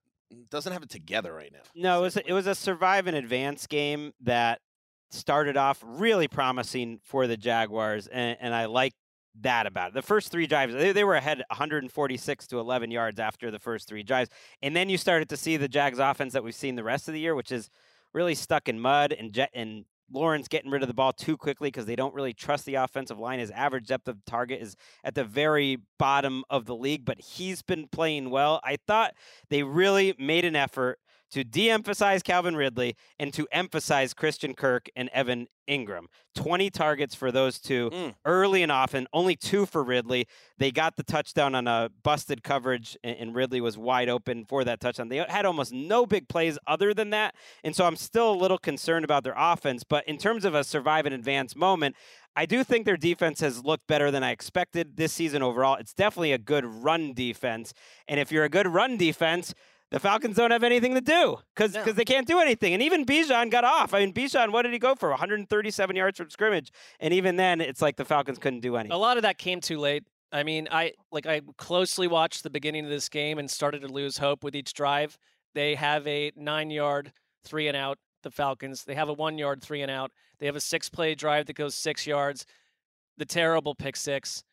doesn't 0.50 0.72
have 0.74 0.84
it 0.84 0.90
together 0.90 1.34
right 1.34 1.52
now. 1.52 1.60
No, 1.76 2.00
it 2.00 2.02
was 2.02 2.18
a, 2.18 2.30
it 2.30 2.34
was 2.34 2.48
a 2.48 2.56
survive 2.56 3.08
and 3.08 3.16
advance 3.16 3.68
game 3.68 4.14
that 4.22 4.60
started 5.10 5.58
off 5.58 5.82
really 5.86 6.28
promising 6.28 7.00
for 7.04 7.28
the 7.28 7.38
Jaguars, 7.38 8.08
and, 8.08 8.38
and 8.42 8.54
I 8.54 8.66
like 8.66 8.94
that 9.42 9.68
about 9.68 9.90
it. 9.90 9.94
The 9.94 10.02
first 10.02 10.32
three 10.32 10.48
drives, 10.48 10.74
they, 10.74 10.92
they 10.92 11.04
were 11.04 11.16
ahead 11.16 11.44
146 11.50 12.48
to 12.48 12.60
11 12.60 12.92
yards 12.92 13.20
after 13.20 13.52
the 13.52 13.60
first 13.60 13.88
three 13.88 14.04
drives, 14.04 14.30
and 14.62 14.76
then 14.76 14.90
you 14.90 14.98
started 14.98 15.30
to 15.30 15.38
see 15.38 15.58
the 15.58 15.68
Jags 15.68 16.00
offense 16.00 16.34
that 16.34 16.44
we've 16.44 16.56
seen 16.56 16.76
the 16.76 16.84
rest 16.84 17.08
of 17.08 17.14
the 17.14 17.20
year, 17.20 17.36
which 17.36 17.52
is 17.52 17.70
really 18.14 18.36
stuck 18.36 18.68
in 18.68 18.80
mud 18.80 19.14
and 19.14 19.34
jet 19.34 19.50
and 19.54 19.86
Lawrence 20.12 20.48
getting 20.48 20.72
rid 20.72 20.82
of 20.82 20.88
the 20.88 20.94
ball 20.94 21.14
too 21.14 21.38
quickly 21.38 21.68
because 21.68 21.86
they 21.86 21.96
don't 21.96 22.14
really 22.14 22.34
trust 22.34 22.66
the 22.66 22.76
offensive 22.76 23.20
line. 23.20 23.40
His 23.40 23.52
average 23.52 23.88
depth 23.88 24.08
of 24.08 24.24
target 24.26 24.62
is 24.62 24.76
at 25.04 25.16
the 25.16 25.24
very 25.24 25.80
bottom 25.98 26.44
of 26.50 26.66
the 26.66 26.76
league, 26.76 27.06
but 27.06 27.20
he's 27.20 27.62
been 27.62 27.88
playing 27.88 28.30
well. 28.30 28.60
I 28.64 28.78
thought 28.78 29.14
they 29.50 29.64
really 29.64 30.16
made 30.18 30.46
an 30.46 30.56
effort 30.56 31.00
to 31.32 31.44
de 31.44 31.70
emphasize 31.70 32.24
Calvin 32.24 32.56
Ridley 32.56 32.96
and 33.20 33.34
to 33.34 33.48
emphasize 33.52 34.14
Christian 34.14 34.54
Kirk 34.54 34.88
and 34.96 35.10
Evan 35.14 35.48
Engram. 35.68 36.06
20 36.36 36.70
targets 36.70 37.14
for 37.16 37.32
those 37.32 37.60
two 37.60 37.90
Mm. 37.90 38.16
early 38.26 38.64
and 38.64 38.72
often, 38.72 39.08
only 39.12 39.36
two 39.36 39.66
for 39.66 39.84
Ridley. 39.84 40.26
They 40.58 40.72
got 40.72 40.96
the 40.96 41.04
touchdown 41.04 41.56
on 41.56 41.68
a 41.68 41.90
busted 42.04 42.44
coverage, 42.44 42.96
and 43.04 43.18
and 43.18 43.36
Ridley 43.36 43.60
was 43.60 43.78
wide 43.78 44.08
open 44.08 44.46
for 44.46 44.64
that 44.64 44.80
touchdown. 44.80 45.10
They 45.10 45.18
had 45.18 45.46
almost 45.46 45.74
no 45.74 46.06
big 46.06 46.30
plays 46.30 46.58
other 46.68 46.94
than 46.94 47.10
that. 47.10 47.36
And 47.64 47.76
so 47.76 47.86
I'm 47.86 47.96
still 47.98 48.32
a 48.32 48.36
little 48.38 48.58
concerned 48.60 49.04
about 49.04 49.24
their 49.24 49.34
offense. 49.36 49.84
But 49.84 50.08
in 50.08 50.18
terms 50.18 50.46
of 50.46 50.54
a 50.56 50.64
survive 50.64 51.06
and 51.06 51.14
advance 51.16 51.56
moment, 51.56 51.96
I 52.36 52.46
do 52.46 52.64
think 52.64 52.86
their 52.86 52.98
defense 52.98 53.40
has 53.42 53.66
looked 53.66 53.88
better 53.88 54.12
than 54.12 54.24
I 54.24 54.30
expected 54.32 54.96
this 54.96 55.12
season 55.12 55.42
overall. 55.42 55.76
It's 55.76 55.94
definitely 55.94 56.32
a 56.34 56.38
good 56.38 56.64
run 56.66 57.14
defense. 57.14 57.74
And 58.08 58.20
if 58.20 58.32
you're 58.32 58.44
a 58.46 58.50
good 58.50 58.68
run 58.68 58.96
defense, 58.96 59.54
the 59.92 60.00
Falcons 60.00 60.36
don't 60.36 60.52
have 60.52 60.64
anything 60.64 60.96
to 60.96 61.02
do 61.02 61.38
because 61.56 61.72
they 61.74 62.06
can't 62.06 62.28
do 62.28 62.40
anything. 62.40 62.74
And 62.74 62.84
even 62.84 63.06
Bijan 63.06 63.50
got 63.50 63.64
off. 63.64 63.94
I 63.94 64.00
mean, 64.00 64.14
Bijan, 64.14 64.52
what 64.52 64.64
did 64.64 64.74
he 64.74 64.80
go 64.80 64.96
for? 64.96 65.10
137 65.10 65.96
yards 65.96 66.18
from 66.18 66.30
scrimmage. 66.30 66.72
And 67.00 67.14
even 67.14 67.38
then, 67.38 67.62
it's 67.62 67.82
like 67.82 67.96
the 67.96 68.06
Falcons 68.06 68.38
couldn't 68.38 68.60
do 68.60 68.76
anything. 68.76 68.92
A 68.92 68.98
lot 68.98 69.18
of 69.18 69.24
that 69.24 69.38
came 69.38 69.62
too 69.62 69.80
late. 69.80 70.04
I 70.32 70.44
mean, 70.44 70.68
I 70.72 70.92
like 71.12 71.26
I 71.26 71.42
closely 71.58 72.08
watched 72.08 72.44
the 72.44 72.50
beginning 72.50 72.84
of 72.84 72.90
this 72.90 73.08
game 73.08 73.40
and 73.40 73.50
started 73.50 73.82
to 73.82 73.88
lose 73.88 74.18
hope 74.18 74.44
with 74.44 74.56
each 74.56 74.74
drive. 74.74 75.18
They 75.56 75.76
have 75.76 76.06
a 76.06 76.32
nine 76.36 76.70
yard 76.70 77.14
three 77.46 77.68
and 77.68 77.78
out. 77.78 77.98
The 78.24 78.32
Falcons. 78.32 78.84
They 78.84 78.96
have 78.96 79.08
a 79.08 79.14
one 79.14 79.38
yard 79.38 79.62
three 79.62 79.82
and 79.82 79.92
out. 79.92 80.12
They 80.40 80.48
have 80.48 80.56
a 80.58 80.62
six 80.62 80.90
play 80.90 81.16
drive 81.16 81.46
that 81.46 81.56
goes 81.56 81.76
six 81.76 82.06
yards. 82.06 82.46
The 83.18 83.26
terrible 83.26 83.74
pick 83.74 83.96
six. 83.96 84.44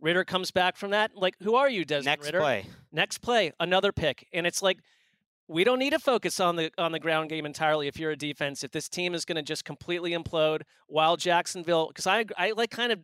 Ridder 0.00 0.24
comes 0.24 0.50
back 0.50 0.76
from 0.76 0.90
that. 0.90 1.12
Like, 1.14 1.34
who 1.42 1.54
are 1.54 1.68
you, 1.68 1.84
Desmond 1.84 2.06
Next 2.06 2.26
Ridder? 2.26 2.40
play. 2.40 2.66
Next 2.92 3.18
play, 3.18 3.52
another 3.60 3.92
pick, 3.92 4.26
and 4.32 4.46
it's 4.46 4.62
like 4.62 4.78
we 5.48 5.64
don't 5.64 5.80
need 5.80 5.90
to 5.90 5.98
focus 5.98 6.38
on 6.38 6.56
the 6.56 6.70
on 6.78 6.92
the 6.92 7.00
ground 7.00 7.28
game 7.28 7.44
entirely 7.44 7.88
if 7.88 7.98
you're 7.98 8.12
a 8.12 8.16
defense. 8.16 8.62
If 8.62 8.70
this 8.70 8.88
team 8.88 9.14
is 9.14 9.24
going 9.24 9.36
to 9.36 9.42
just 9.42 9.64
completely 9.64 10.12
implode, 10.12 10.62
while 10.86 11.16
Jacksonville, 11.16 11.88
because 11.88 12.06
I 12.06 12.24
I 12.38 12.52
like 12.52 12.70
kind 12.70 12.92
of, 12.92 13.00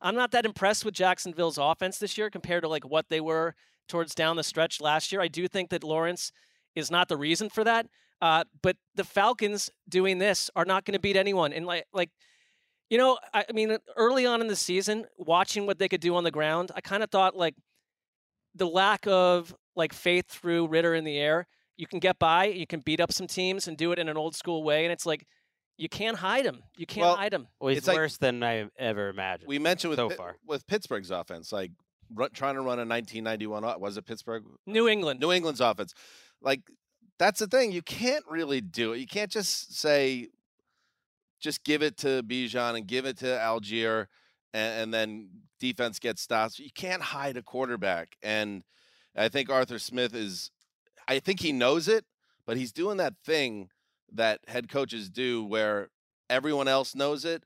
I'm 0.00 0.14
not 0.14 0.30
that 0.30 0.46
impressed 0.46 0.84
with 0.84 0.94
Jacksonville's 0.94 1.58
offense 1.58 1.98
this 1.98 2.16
year 2.16 2.30
compared 2.30 2.62
to 2.62 2.68
like 2.68 2.84
what 2.88 3.08
they 3.08 3.20
were 3.20 3.54
towards 3.88 4.14
down 4.14 4.36
the 4.36 4.44
stretch 4.44 4.80
last 4.80 5.10
year. 5.10 5.20
I 5.20 5.28
do 5.28 5.48
think 5.48 5.70
that 5.70 5.82
Lawrence 5.82 6.30
is 6.74 6.90
not 6.90 7.08
the 7.08 7.16
reason 7.16 7.48
for 7.48 7.64
that. 7.64 7.86
Uh, 8.20 8.44
but 8.62 8.76
the 8.94 9.04
Falcons 9.04 9.70
doing 9.88 10.18
this 10.18 10.50
are 10.56 10.64
not 10.64 10.84
going 10.84 10.94
to 10.94 11.00
beat 11.00 11.16
anyone. 11.16 11.52
And 11.52 11.66
like 11.66 11.86
like 11.92 12.10
you 12.90 12.98
know, 12.98 13.18
I, 13.34 13.44
I 13.48 13.52
mean, 13.52 13.76
early 13.96 14.24
on 14.26 14.40
in 14.40 14.46
the 14.48 14.56
season, 14.56 15.04
watching 15.16 15.66
what 15.66 15.78
they 15.78 15.88
could 15.88 16.00
do 16.00 16.16
on 16.16 16.24
the 16.24 16.30
ground, 16.30 16.70
I 16.74 16.80
kind 16.80 17.02
of 17.02 17.10
thought 17.10 17.36
like 17.36 17.54
the 18.54 18.66
lack 18.66 19.06
of 19.06 19.54
like 19.76 19.92
faith 19.92 20.26
through 20.28 20.68
Ridder 20.68 20.94
in 20.94 21.04
the 21.04 21.18
air. 21.18 21.46
You 21.76 21.86
can 21.86 21.98
get 22.00 22.18
by, 22.18 22.46
you 22.46 22.66
can 22.66 22.80
beat 22.80 23.00
up 23.00 23.12
some 23.12 23.26
teams 23.28 23.68
and 23.68 23.76
do 23.76 23.92
it 23.92 23.98
in 23.98 24.08
an 24.08 24.16
old 24.16 24.34
school 24.34 24.64
way, 24.64 24.84
and 24.84 24.92
it's 24.92 25.06
like 25.06 25.24
you 25.76 25.88
can't 25.88 26.16
hide 26.16 26.44
him. 26.44 26.62
You 26.76 26.86
can't 26.86 27.06
Well, 27.06 27.16
hide 27.16 27.32
him. 27.32 27.46
Well, 27.60 27.68
he's 27.68 27.78
It's 27.78 27.86
like- 27.86 27.96
worse 27.96 28.16
than 28.16 28.42
I 28.42 28.68
ever 28.78 29.10
imagined. 29.10 29.48
We 29.48 29.60
mentioned 29.60 29.90
with 29.90 29.98
so 29.98 30.08
Pi- 30.08 30.16
far. 30.16 30.36
with 30.44 30.66
Pittsburgh's 30.66 31.12
offense, 31.12 31.52
like 31.52 31.70
run, 32.12 32.30
trying 32.32 32.54
to 32.56 32.62
run 32.62 32.80
a 32.80 32.84
1991. 32.84 33.64
o- 33.64 33.78
Was 33.78 33.96
it 33.96 34.04
Pittsburgh? 34.06 34.42
New 34.66 34.88
England. 34.88 35.20
New 35.20 35.30
England's 35.30 35.60
offense. 35.60 35.94
Like 36.42 36.62
that's 37.18 37.38
the 37.38 37.46
thing. 37.46 37.70
You 37.70 37.82
can't 37.82 38.24
really 38.28 38.60
do 38.60 38.92
it. 38.92 38.98
You 38.98 39.06
can't 39.06 39.30
just 39.30 39.76
say, 39.78 40.28
just 41.40 41.64
give 41.64 41.82
it 41.82 41.96
to 41.98 42.22
Bijan 42.22 42.76
and 42.76 42.86
give 42.86 43.06
it 43.06 43.18
to 43.18 43.26
Allgeier, 43.26 44.06
and, 44.52 44.82
and 44.82 44.94
then 44.94 45.28
defense 45.60 45.98
gets 45.98 46.22
stops. 46.22 46.58
You 46.58 46.70
can't 46.74 47.02
hide 47.02 47.36
a 47.36 47.42
quarterback. 47.42 48.16
And 48.22 48.62
I 49.16 49.28
think 49.28 49.50
Arthur 49.50 49.78
Smith 49.78 50.14
is. 50.14 50.50
I 51.06 51.20
think 51.20 51.40
he 51.40 51.52
knows 51.52 51.88
it, 51.88 52.04
but 52.46 52.56
he's 52.56 52.72
doing 52.72 52.98
that 52.98 53.14
thing 53.24 53.70
that 54.12 54.40
head 54.46 54.68
coaches 54.68 55.08
do 55.08 55.44
where 55.44 55.88
everyone 56.28 56.68
else 56.68 56.94
knows 56.94 57.24
it 57.24 57.44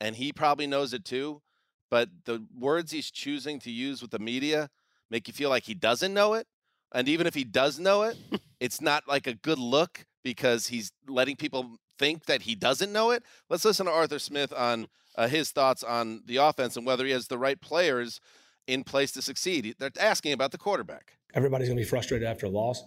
and 0.00 0.16
he 0.16 0.32
probably 0.32 0.66
knows 0.66 0.92
it 0.92 1.04
too. 1.04 1.42
But 1.90 2.08
the 2.24 2.44
words 2.56 2.90
he's 2.90 3.10
choosing 3.10 3.60
to 3.60 3.70
use 3.70 4.02
with 4.02 4.10
the 4.10 4.18
media 4.18 4.70
make 5.10 5.28
you 5.28 5.34
feel 5.34 5.50
like 5.50 5.64
he 5.64 5.74
doesn't 5.74 6.12
know 6.12 6.34
it. 6.34 6.46
And 6.92 7.08
even 7.08 7.26
if 7.26 7.34
he 7.34 7.44
does 7.44 7.78
know 7.78 8.02
it, 8.02 8.16
it's 8.60 8.80
not 8.80 9.04
like 9.06 9.26
a 9.26 9.34
good 9.34 9.58
look 9.58 10.04
because 10.24 10.66
he's 10.66 10.90
letting 11.06 11.36
people 11.36 11.78
think 11.98 12.26
that 12.26 12.42
he 12.42 12.54
doesn't 12.54 12.92
know 12.92 13.10
it. 13.10 13.22
Let's 13.48 13.64
listen 13.64 13.86
to 13.86 13.92
Arthur 13.92 14.18
Smith 14.18 14.52
on 14.52 14.88
uh, 15.16 15.28
his 15.28 15.50
thoughts 15.50 15.82
on 15.82 16.22
the 16.26 16.36
offense 16.36 16.76
and 16.76 16.86
whether 16.86 17.04
he 17.04 17.12
has 17.12 17.28
the 17.28 17.38
right 17.38 17.60
players 17.60 18.20
in 18.66 18.84
place 18.84 19.12
to 19.12 19.22
succeed. 19.22 19.74
They're 19.78 19.90
asking 19.98 20.32
about 20.32 20.52
the 20.52 20.58
quarterback. 20.58 21.14
Everybody's 21.34 21.68
going 21.68 21.78
to 21.78 21.82
be 21.82 21.88
frustrated 21.88 22.26
after 22.26 22.46
a 22.46 22.50
loss, 22.50 22.84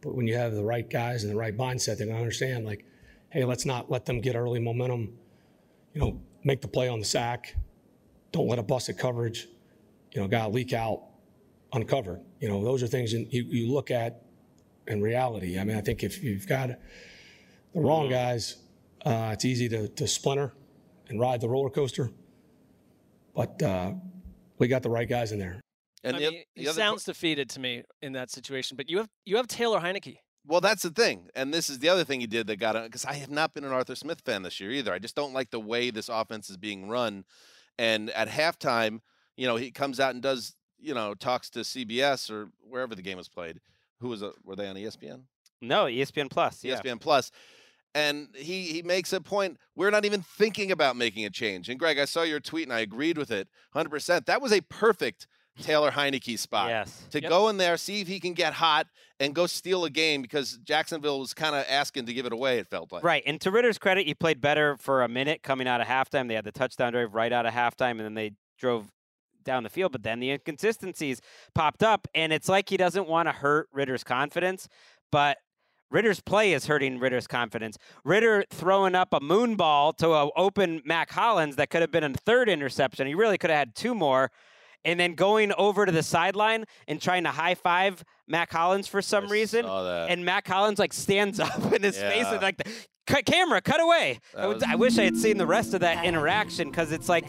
but 0.00 0.14
when 0.14 0.26
you 0.26 0.36
have 0.36 0.54
the 0.54 0.64
right 0.64 0.88
guys 0.88 1.24
and 1.24 1.32
the 1.32 1.36
right 1.36 1.56
mindset, 1.56 1.98
they're 1.98 2.06
going 2.06 2.16
to 2.16 2.22
understand 2.22 2.64
like, 2.64 2.84
hey, 3.30 3.44
let's 3.44 3.64
not 3.64 3.90
let 3.90 4.04
them 4.04 4.20
get 4.20 4.36
early 4.36 4.60
momentum. 4.60 5.12
You 5.92 6.00
know, 6.00 6.20
make 6.44 6.60
the 6.60 6.68
play 6.68 6.88
on 6.88 6.98
the 6.98 7.04
sack. 7.04 7.56
Don't 8.32 8.48
let 8.48 8.58
a 8.58 8.62
busted 8.62 8.98
coverage, 8.98 9.46
you 10.12 10.20
know, 10.20 10.28
got 10.28 10.52
leak 10.52 10.72
out 10.72 11.02
uncovered. 11.72 12.20
You 12.40 12.48
know, 12.48 12.64
those 12.64 12.82
are 12.82 12.86
things 12.86 13.12
you, 13.12 13.26
you 13.30 13.72
look 13.72 13.90
at 13.90 14.22
in 14.86 15.02
reality. 15.02 15.58
I 15.58 15.64
mean, 15.64 15.76
I 15.76 15.80
think 15.80 16.02
if 16.02 16.22
you've 16.22 16.46
got 16.46 16.70
the 17.74 17.80
wrong 17.80 18.08
guys, 18.08 18.56
uh, 19.04 19.30
it's 19.32 19.44
easy 19.44 19.68
to, 19.68 19.88
to 19.88 20.06
splinter 20.06 20.52
and 21.08 21.20
ride 21.20 21.40
the 21.40 21.48
roller 21.48 21.70
coaster. 21.70 22.10
But 23.34 23.60
uh, 23.62 23.92
we 24.58 24.68
got 24.68 24.82
the 24.82 24.90
right 24.90 25.08
guys 25.08 25.32
in 25.32 25.38
there. 25.38 25.60
And 26.04 26.16
I 26.16 26.20
the, 26.20 26.30
mean, 26.30 26.42
the 26.54 26.62
he 26.62 26.68
other 26.68 26.76
sounds 26.76 27.04
defeated 27.04 27.48
to 27.50 27.60
me 27.60 27.82
in 28.02 28.12
that 28.12 28.30
situation. 28.30 28.76
But 28.76 28.88
you 28.88 28.98
have 28.98 29.08
you 29.24 29.36
have 29.36 29.48
Taylor 29.48 29.80
Heinicke. 29.80 30.18
Well, 30.46 30.60
that's 30.60 30.82
the 30.82 30.90
thing. 30.90 31.30
And 31.34 31.54
this 31.54 31.70
is 31.70 31.78
the 31.78 31.88
other 31.88 32.04
thing 32.04 32.20
he 32.20 32.26
did 32.26 32.46
that 32.48 32.56
got 32.56 32.76
it 32.76 32.84
because 32.84 33.06
I 33.06 33.14
have 33.14 33.30
not 33.30 33.54
been 33.54 33.64
an 33.64 33.72
Arthur 33.72 33.94
Smith 33.94 34.20
fan 34.20 34.42
this 34.42 34.60
year 34.60 34.70
either. 34.70 34.92
I 34.92 34.98
just 34.98 35.16
don't 35.16 35.32
like 35.32 35.50
the 35.50 35.60
way 35.60 35.90
this 35.90 36.10
offense 36.10 36.50
is 36.50 36.58
being 36.58 36.88
run. 36.88 37.24
And 37.78 38.10
at 38.10 38.28
halftime, 38.28 39.00
you 39.36 39.46
know, 39.46 39.56
he 39.56 39.70
comes 39.70 39.98
out 39.98 40.12
and 40.12 40.22
does, 40.22 40.54
you 40.78 40.92
know, 40.92 41.14
talks 41.14 41.48
to 41.50 41.60
CBS 41.60 42.30
or 42.30 42.50
wherever 42.60 42.94
the 42.94 43.02
game 43.02 43.16
was 43.16 43.28
played. 43.28 43.58
Who 44.00 44.08
was, 44.08 44.20
it? 44.20 44.34
were 44.44 44.54
they 44.54 44.68
on 44.68 44.76
ESPN? 44.76 45.22
No, 45.62 45.84
ESPN 45.84 46.30
Plus. 46.30 46.62
Yeah. 46.62 46.78
ESPN 46.78 47.00
Plus. 47.00 47.30
And 47.94 48.28
he 48.34 48.64
he 48.64 48.82
makes 48.82 49.12
a 49.12 49.20
point. 49.20 49.58
We're 49.76 49.90
not 49.90 50.04
even 50.04 50.22
thinking 50.22 50.72
about 50.72 50.96
making 50.96 51.24
a 51.24 51.30
change. 51.30 51.68
And 51.68 51.78
Greg, 51.78 51.98
I 51.98 52.04
saw 52.06 52.22
your 52.22 52.40
tweet 52.40 52.64
and 52.64 52.72
I 52.72 52.80
agreed 52.80 53.16
with 53.16 53.30
it 53.30 53.48
100%. 53.74 54.26
That 54.26 54.42
was 54.42 54.52
a 54.52 54.60
perfect 54.62 55.26
Taylor 55.62 55.92
Heinicke 55.92 56.36
spot. 56.36 56.70
Yes. 56.70 57.06
To 57.10 57.22
Yep. 57.22 57.28
go 57.30 57.48
in 57.48 57.58
there, 57.58 57.76
see 57.76 58.00
if 58.00 58.08
he 58.08 58.18
can 58.18 58.32
get 58.32 58.54
hot 58.54 58.88
and 59.20 59.32
go 59.32 59.46
steal 59.46 59.84
a 59.84 59.90
game 59.90 60.20
because 60.20 60.58
Jacksonville 60.64 61.20
was 61.20 61.32
kind 61.32 61.54
of 61.54 61.64
asking 61.68 62.06
to 62.06 62.12
give 62.12 62.26
it 62.26 62.32
away, 62.32 62.58
it 62.58 62.66
felt 62.66 62.90
like. 62.90 63.04
Right. 63.04 63.22
And 63.24 63.40
to 63.42 63.52
Ridder's 63.52 63.78
credit, 63.78 64.06
he 64.06 64.14
played 64.14 64.40
better 64.40 64.76
for 64.78 65.02
a 65.04 65.08
minute 65.08 65.44
coming 65.44 65.68
out 65.68 65.80
of 65.80 65.86
halftime. 65.86 66.26
They 66.26 66.34
had 66.34 66.44
the 66.44 66.50
touchdown 66.50 66.92
drive 66.92 67.14
right 67.14 67.32
out 67.32 67.46
of 67.46 67.54
halftime, 67.54 67.92
and 67.92 68.00
then 68.00 68.14
they 68.14 68.32
drove 68.58 68.90
down 69.44 69.62
the 69.62 69.70
field. 69.70 69.92
But 69.92 70.02
then 70.02 70.18
the 70.18 70.30
inconsistencies 70.32 71.20
popped 71.54 71.84
up, 71.84 72.08
and 72.16 72.32
it's 72.32 72.48
like 72.48 72.68
he 72.68 72.76
doesn't 72.76 73.06
want 73.06 73.28
to 73.28 73.32
hurt 73.32 73.68
Ridder's 73.72 74.02
confidence, 74.02 74.66
but 75.12 75.38
Ridder's 75.90 76.20
play 76.20 76.52
is 76.52 76.66
hurting 76.66 76.98
Ridder's 76.98 77.26
confidence. 77.26 77.76
Ridder 78.04 78.44
throwing 78.50 78.94
up 78.94 79.12
a 79.12 79.20
moon 79.20 79.54
ball 79.56 79.92
to 79.94 80.08
a 80.10 80.30
open 80.36 80.82
Mack 80.84 81.10
Hollins 81.10 81.56
that 81.56 81.70
could 81.70 81.82
have 81.82 81.90
been 81.92 82.04
a 82.04 82.10
third 82.14 82.48
interception. 82.48 83.06
He 83.06 83.14
really 83.14 83.38
could 83.38 83.50
have 83.50 83.58
had 83.58 83.74
two 83.74 83.94
more. 83.94 84.30
And 84.86 85.00
then 85.00 85.14
going 85.14 85.50
over 85.56 85.86
to 85.86 85.92
the 85.92 86.02
sideline 86.02 86.64
and 86.86 87.00
trying 87.00 87.24
to 87.24 87.30
high 87.30 87.54
five 87.54 88.04
Mack 88.28 88.52
Hollins 88.52 88.86
for 88.86 89.00
some 89.00 89.28
reason. 89.28 89.64
saw 89.64 89.82
that. 89.84 90.10
And 90.10 90.24
Mack 90.24 90.46
Hollins 90.46 90.78
like 90.78 90.92
stands 90.92 91.40
up 91.40 91.72
in 91.72 91.82
his 91.82 91.96
face 91.96 92.24
Yeah. 92.24 92.32
and 92.34 92.42
like, 92.42 92.60
cut 93.06 93.24
camera, 93.24 93.60
cut 93.62 93.80
away. 93.80 94.18
I 94.36 94.46
was- 94.46 94.62
I 94.62 94.74
wish 94.74 94.98
I 94.98 95.04
had 95.04 95.16
seen 95.16 95.38
the 95.38 95.46
rest 95.46 95.72
of 95.74 95.80
that 95.80 96.04
interaction 96.04 96.70
because 96.70 96.92
it's 96.92 97.08
like 97.08 97.24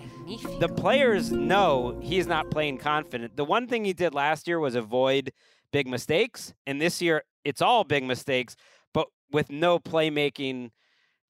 the 0.60 0.68
players 0.68 1.32
know 1.32 1.98
he's 2.02 2.28
not 2.28 2.50
playing 2.52 2.80
confident. 2.80 3.38
The 3.38 3.46
one 3.46 3.68
thing 3.68 3.86
he 3.86 3.94
did 3.94 4.14
last 4.14 4.48
year 4.50 4.60
was 4.60 4.76
avoid 4.76 5.32
big 5.72 5.88
mistakes, 5.88 6.54
and 6.68 6.82
this 6.82 7.02
year 7.02 7.24
it's 7.46 7.62
all 7.62 7.84
big 7.84 8.04
mistakes, 8.04 8.56
but 8.94 9.08
with 9.32 9.50
no 9.50 9.80
playmaking 9.80 10.72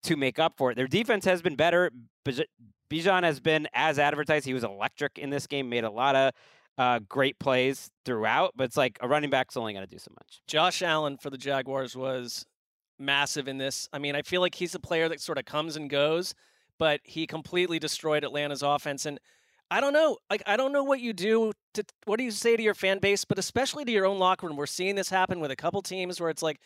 to 0.04 0.16
make 0.16 0.40
up 0.40 0.54
for 0.58 0.72
it. 0.72 0.76
Their 0.76 0.88
defense 0.88 1.26
has 1.26 1.42
been 1.42 1.56
better. 1.56 1.92
Bij- 2.24 2.46
Bijan 2.90 3.24
has 3.24 3.40
been 3.40 3.68
as 3.74 4.00
advertised. 4.00 4.46
He 4.46 4.54
was 4.54 4.64
electric 4.64 5.18
in 5.18 5.30
this 5.30 5.48
game, 5.48 5.70
made 5.70 5.84
a 5.84 5.90
lot 5.90 6.16
of 6.16 6.34
uh, 6.78 7.00
great 7.08 7.40
plays 7.40 7.90
throughout, 8.06 8.54
but 8.56 8.66
it's 8.66 8.78
like 8.78 8.98
a 9.02 9.08
running 9.08 9.30
back's 9.30 9.58
only 9.58 9.74
going 9.74 9.86
to 9.86 9.92
do 9.92 9.98
so 9.98 10.12
much. 10.14 10.42
Josh 10.48 10.82
Allen 10.82 11.18
for 11.18 11.30
the 11.30 11.38
Jaguars 11.38 11.96
was 11.96 12.46
massive 13.00 13.48
in 13.48 13.58
this. 13.58 13.88
I 13.94 14.00
mean, 14.00 14.16
I 14.16 14.22
feel 14.22 14.42
like 14.42 14.56
he's 14.56 14.76
a 14.76 14.80
player 14.80 15.10
that 15.10 15.22
sort 15.22 15.38
of 15.38 15.46
comes 15.46 15.76
and 15.76 15.90
goes, 15.90 16.34
but 16.78 17.00
he 17.04 17.26
completely 17.28 17.80
destroyed 17.80 18.24
Atlanta's 18.24 18.62
offense. 18.62 19.06
And 19.06 19.20
I 19.72 19.82
don't 19.82 19.94
know, 19.94 20.18
like 20.30 20.44
I 20.46 20.58
don't 20.58 20.72
know 20.72 20.84
what 20.84 21.00
you 21.00 21.14
do 21.14 21.52
to 21.74 21.84
what 22.06 22.18
do 22.18 22.24
you 22.24 22.32
say 22.32 22.56
to 22.56 22.64
your 22.64 22.76
fan 22.76 23.00
base, 23.00 23.26
but 23.26 23.40
especially 23.40 23.84
to 23.86 23.92
your 23.92 24.06
own 24.06 24.20
locker 24.20 24.48
room. 24.48 24.56
We're 24.56 24.68
seeing 24.68 24.96
this 24.96 25.10
happen 25.10 25.40
with 25.40 25.52
a 25.52 25.56
couple 25.56 25.82
teams 25.82 26.20
where 26.20 26.30
it's 26.30 26.44
like 26.44 26.60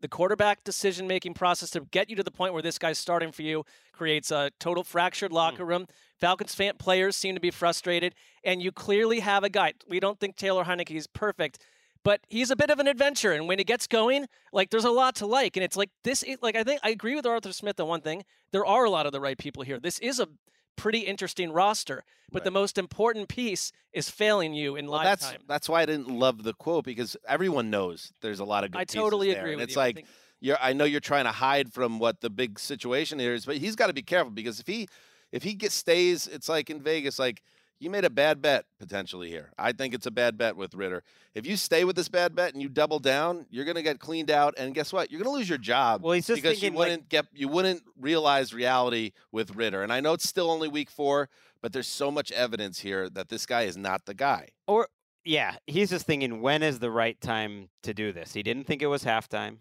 the 0.00 0.08
quarterback 0.08 0.64
decision 0.64 1.06
making 1.06 1.34
process 1.34 1.70
to 1.70 1.80
get 1.80 2.10
you 2.10 2.16
to 2.16 2.22
the 2.22 2.30
point 2.30 2.52
where 2.52 2.62
this 2.62 2.78
guy's 2.78 2.98
starting 2.98 3.32
for 3.32 3.42
you 3.42 3.64
creates 3.92 4.30
a 4.30 4.50
total 4.60 4.84
fractured 4.84 5.30
hmm. 5.30 5.36
locker 5.36 5.64
room. 5.64 5.86
Falcons 6.18 6.54
fan 6.54 6.74
players 6.78 7.14
seem 7.14 7.34
to 7.34 7.40
be 7.40 7.50
frustrated, 7.50 8.14
and 8.42 8.62
you 8.62 8.72
clearly 8.72 9.20
have 9.20 9.44
a 9.44 9.50
guy. 9.50 9.74
We 9.88 10.00
don't 10.00 10.18
think 10.18 10.36
Taylor 10.36 10.64
Heinicke 10.64 10.96
is 10.96 11.06
perfect, 11.06 11.58
but 12.02 12.20
he's 12.28 12.50
a 12.50 12.56
bit 12.56 12.70
of 12.70 12.78
an 12.78 12.86
adventure. 12.86 13.32
And 13.32 13.48
when 13.48 13.58
it 13.58 13.66
gets 13.66 13.86
going, 13.86 14.26
like 14.52 14.70
there's 14.70 14.84
a 14.84 14.90
lot 14.90 15.16
to 15.16 15.26
like. 15.26 15.56
And 15.56 15.64
it's 15.64 15.76
like 15.76 15.90
this, 16.04 16.24
like 16.40 16.56
I 16.56 16.64
think 16.64 16.80
I 16.82 16.90
agree 16.90 17.14
with 17.14 17.26
Arthur 17.26 17.52
Smith 17.52 17.78
on 17.80 17.88
one 17.88 18.00
thing. 18.00 18.24
There 18.52 18.64
are 18.64 18.84
a 18.84 18.90
lot 18.90 19.06
of 19.06 19.12
the 19.12 19.20
right 19.20 19.36
people 19.36 19.62
here. 19.62 19.78
This 19.78 19.98
is 19.98 20.20
a 20.20 20.28
pretty 20.76 21.00
interesting 21.00 21.50
roster, 21.52 22.04
but 22.30 22.44
the 22.44 22.50
most 22.50 22.76
important 22.78 23.28
piece 23.28 23.72
is 23.92 24.08
failing 24.10 24.52
you 24.54 24.76
in 24.76 24.86
Well, 24.86 24.98
live 24.98 25.04
that's 25.04 25.34
that's 25.48 25.68
why 25.68 25.82
I 25.82 25.86
didn't 25.86 26.08
love 26.08 26.42
the 26.42 26.52
quote 26.54 26.84
because 26.84 27.16
everyone 27.26 27.70
knows 27.70 28.12
there's 28.20 28.40
a 28.40 28.44
lot 28.44 28.64
of 28.64 28.70
good 28.72 28.78
I 28.78 28.84
pieces 28.84 28.94
totally 28.94 29.32
there. 29.32 29.38
agree 29.40 29.52
and 29.52 29.60
with 29.60 29.68
it's 29.70 29.76
you. 29.76 29.82
I 29.82 29.84
like 29.86 29.94
think- 29.96 30.08
you're 30.40 30.58
I 30.60 30.72
know 30.74 30.84
you're 30.84 31.00
trying 31.00 31.24
to 31.24 31.32
hide 31.32 31.72
from 31.72 31.98
what 31.98 32.20
the 32.20 32.28
big 32.30 32.58
situation 32.58 33.18
here 33.18 33.32
is, 33.34 33.46
but 33.46 33.56
he's 33.56 33.74
got 33.74 33.86
to 33.86 33.94
be 33.94 34.02
careful 34.02 34.30
because 34.32 34.60
if 34.60 34.66
he 34.66 34.86
if 35.32 35.42
he 35.42 35.54
gets 35.54 35.74
stays, 35.74 36.26
it's 36.26 36.48
like 36.48 36.68
in 36.70 36.80
Vegas, 36.82 37.18
like 37.18 37.42
you 37.78 37.90
made 37.90 38.04
a 38.04 38.10
bad 38.10 38.40
bet 38.40 38.64
potentially 38.78 39.28
here. 39.28 39.50
I 39.58 39.72
think 39.72 39.92
it's 39.94 40.06
a 40.06 40.10
bad 40.10 40.38
bet 40.38 40.56
with 40.56 40.74
Ridder. 40.74 41.02
If 41.34 41.46
you 41.46 41.56
stay 41.56 41.84
with 41.84 41.96
this 41.96 42.08
bad 42.08 42.34
bet 42.34 42.54
and 42.54 42.62
you 42.62 42.68
double 42.68 42.98
down, 42.98 43.46
you're 43.50 43.64
going 43.66 43.76
to 43.76 43.82
get 43.82 43.98
cleaned 44.00 44.30
out, 44.30 44.54
and 44.56 44.74
guess 44.74 44.92
what? 44.92 45.10
You're 45.10 45.22
going 45.22 45.32
to 45.34 45.38
lose 45.38 45.48
your 45.48 45.58
job. 45.58 46.02
Well, 46.02 46.12
he's 46.12 46.26
just 46.26 46.42
because 46.42 46.58
thinking, 46.58 46.72
you 46.72 46.78
wouldn't 46.78 47.08
get 47.08 47.26
you 47.34 47.48
wouldn't 47.48 47.82
realize 48.00 48.54
reality 48.54 49.12
with 49.32 49.54
Ridder. 49.54 49.82
And 49.82 49.92
I 49.92 50.00
know 50.00 50.14
it's 50.14 50.28
still 50.28 50.50
only 50.50 50.68
week 50.68 50.90
four, 50.90 51.28
but 51.60 51.72
there's 51.72 51.88
so 51.88 52.10
much 52.10 52.32
evidence 52.32 52.80
here 52.80 53.10
that 53.10 53.28
this 53.28 53.44
guy 53.44 53.62
is 53.62 53.76
not 53.76 54.06
the 54.06 54.14
guy. 54.14 54.48
Or 54.66 54.88
yeah, 55.24 55.56
he's 55.66 55.90
just 55.90 56.06
thinking 56.06 56.40
when 56.40 56.62
is 56.62 56.78
the 56.78 56.90
right 56.90 57.20
time 57.20 57.68
to 57.82 57.92
do 57.92 58.12
this. 58.12 58.32
He 58.32 58.42
didn't 58.42 58.64
think 58.64 58.80
it 58.80 58.86
was 58.86 59.04
halftime. 59.04 59.58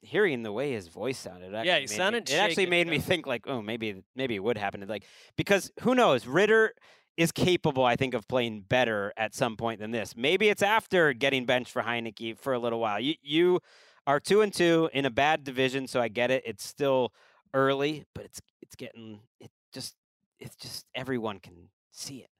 Hearing 0.00 0.42
the 0.42 0.52
way 0.52 0.72
his 0.72 0.86
voice 0.86 1.18
sounded, 1.18 1.54
actually 1.54 1.66
Yeah, 1.68 1.74
he 1.76 1.80
made 1.80 1.90
me- 1.90 1.96
sounded 1.96 2.30
It 2.30 2.34
actually 2.34 2.66
made 2.66 2.86
me 2.86 2.98
think 3.00 3.26
like, 3.26 3.46
oh, 3.48 3.60
maybe 3.62 4.02
maybe 4.14 4.36
it 4.36 4.42
would 4.44 4.56
happen. 4.58 4.84
Like 4.86 5.04
because 5.36 5.72
who 5.80 5.94
knows? 5.94 6.26
Ridder 6.26 6.74
is 7.18 7.32
capable, 7.32 7.84
I 7.84 7.96
think, 7.96 8.14
of 8.14 8.26
playing 8.28 8.62
better 8.68 9.12
at 9.16 9.34
some 9.34 9.56
point 9.56 9.80
than 9.80 9.90
this. 9.90 10.14
Maybe 10.16 10.48
it's 10.48 10.62
after 10.62 11.12
getting 11.12 11.44
benched 11.44 11.72
for 11.72 11.82
Heinicke 11.82 12.38
for 12.38 12.52
a 12.54 12.58
little 12.58 12.78
while. 12.80 13.00
You 13.00 13.14
you 13.22 13.60
are 14.06 14.20
two 14.20 14.40
and 14.40 14.54
two 14.54 14.88
in 14.94 15.04
a 15.04 15.10
bad 15.10 15.42
division, 15.44 15.86
so 15.88 16.00
I 16.00 16.08
get 16.08 16.30
it. 16.30 16.44
It's 16.46 16.64
still 16.64 17.12
early, 17.52 18.04
but 18.14 18.24
it's 18.24 18.40
it's 18.62 18.76
getting 18.76 19.20
it 19.40 19.50
just 19.72 19.96
it's 20.38 20.54
just 20.56 20.86
everyone 20.94 21.40
can 21.40 21.70
see 21.90 22.18
it. 22.20 22.30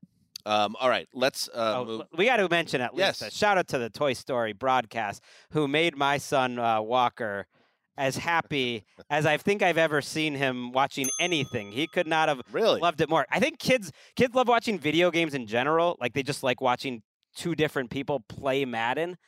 Um, 0.47 0.77
all 0.81 0.89
right, 0.89 1.09
let's 1.13 1.49
uh, 1.53 1.75
Oh, 1.77 1.85
move. 1.85 2.03
we 2.17 2.27
got 2.27 2.37
to 2.37 2.49
mention 2.49 2.81
at 2.81 2.97
Yes. 2.97 3.21
least 3.21 3.35
a 3.35 3.37
shout 3.37 3.59
out 3.59 3.67
to 3.69 3.79
the 3.79 3.91
Toy 3.91 4.13
Story 4.15 4.53
broadcast 4.53 5.23
who 5.51 5.67
made 5.69 5.97
my 5.97 6.17
son 6.19 6.59
uh, 6.59 6.81
Walker 6.81 7.47
as 7.99 8.17
happy 8.17 8.85
as 9.11 9.27
I 9.27 9.37
think 9.37 9.61
I've 9.61 9.77
ever 9.77 10.01
seen 10.01 10.35
him 10.35 10.73
watching 10.73 11.11
anything. 11.21 11.73
He 11.73 11.87
could 11.87 12.07
not 12.07 12.29
have 12.29 12.41
really 12.53 12.81
loved 12.81 13.01
it 13.01 13.11
more. 13.11 13.27
I 13.31 13.41
think 13.41 13.59
kids 13.59 13.93
kids 14.17 14.35
love 14.35 14.49
watching 14.49 14.79
video 14.79 15.11
games 15.11 15.35
in 15.35 15.47
general. 15.47 15.97
Like 16.01 16.15
they 16.15 16.23
just 16.23 16.43
like 16.43 16.61
watching 16.61 17.03
two 17.35 17.55
different 17.55 17.91
people 17.91 18.21
play 18.29 18.65
Madden. 18.65 19.19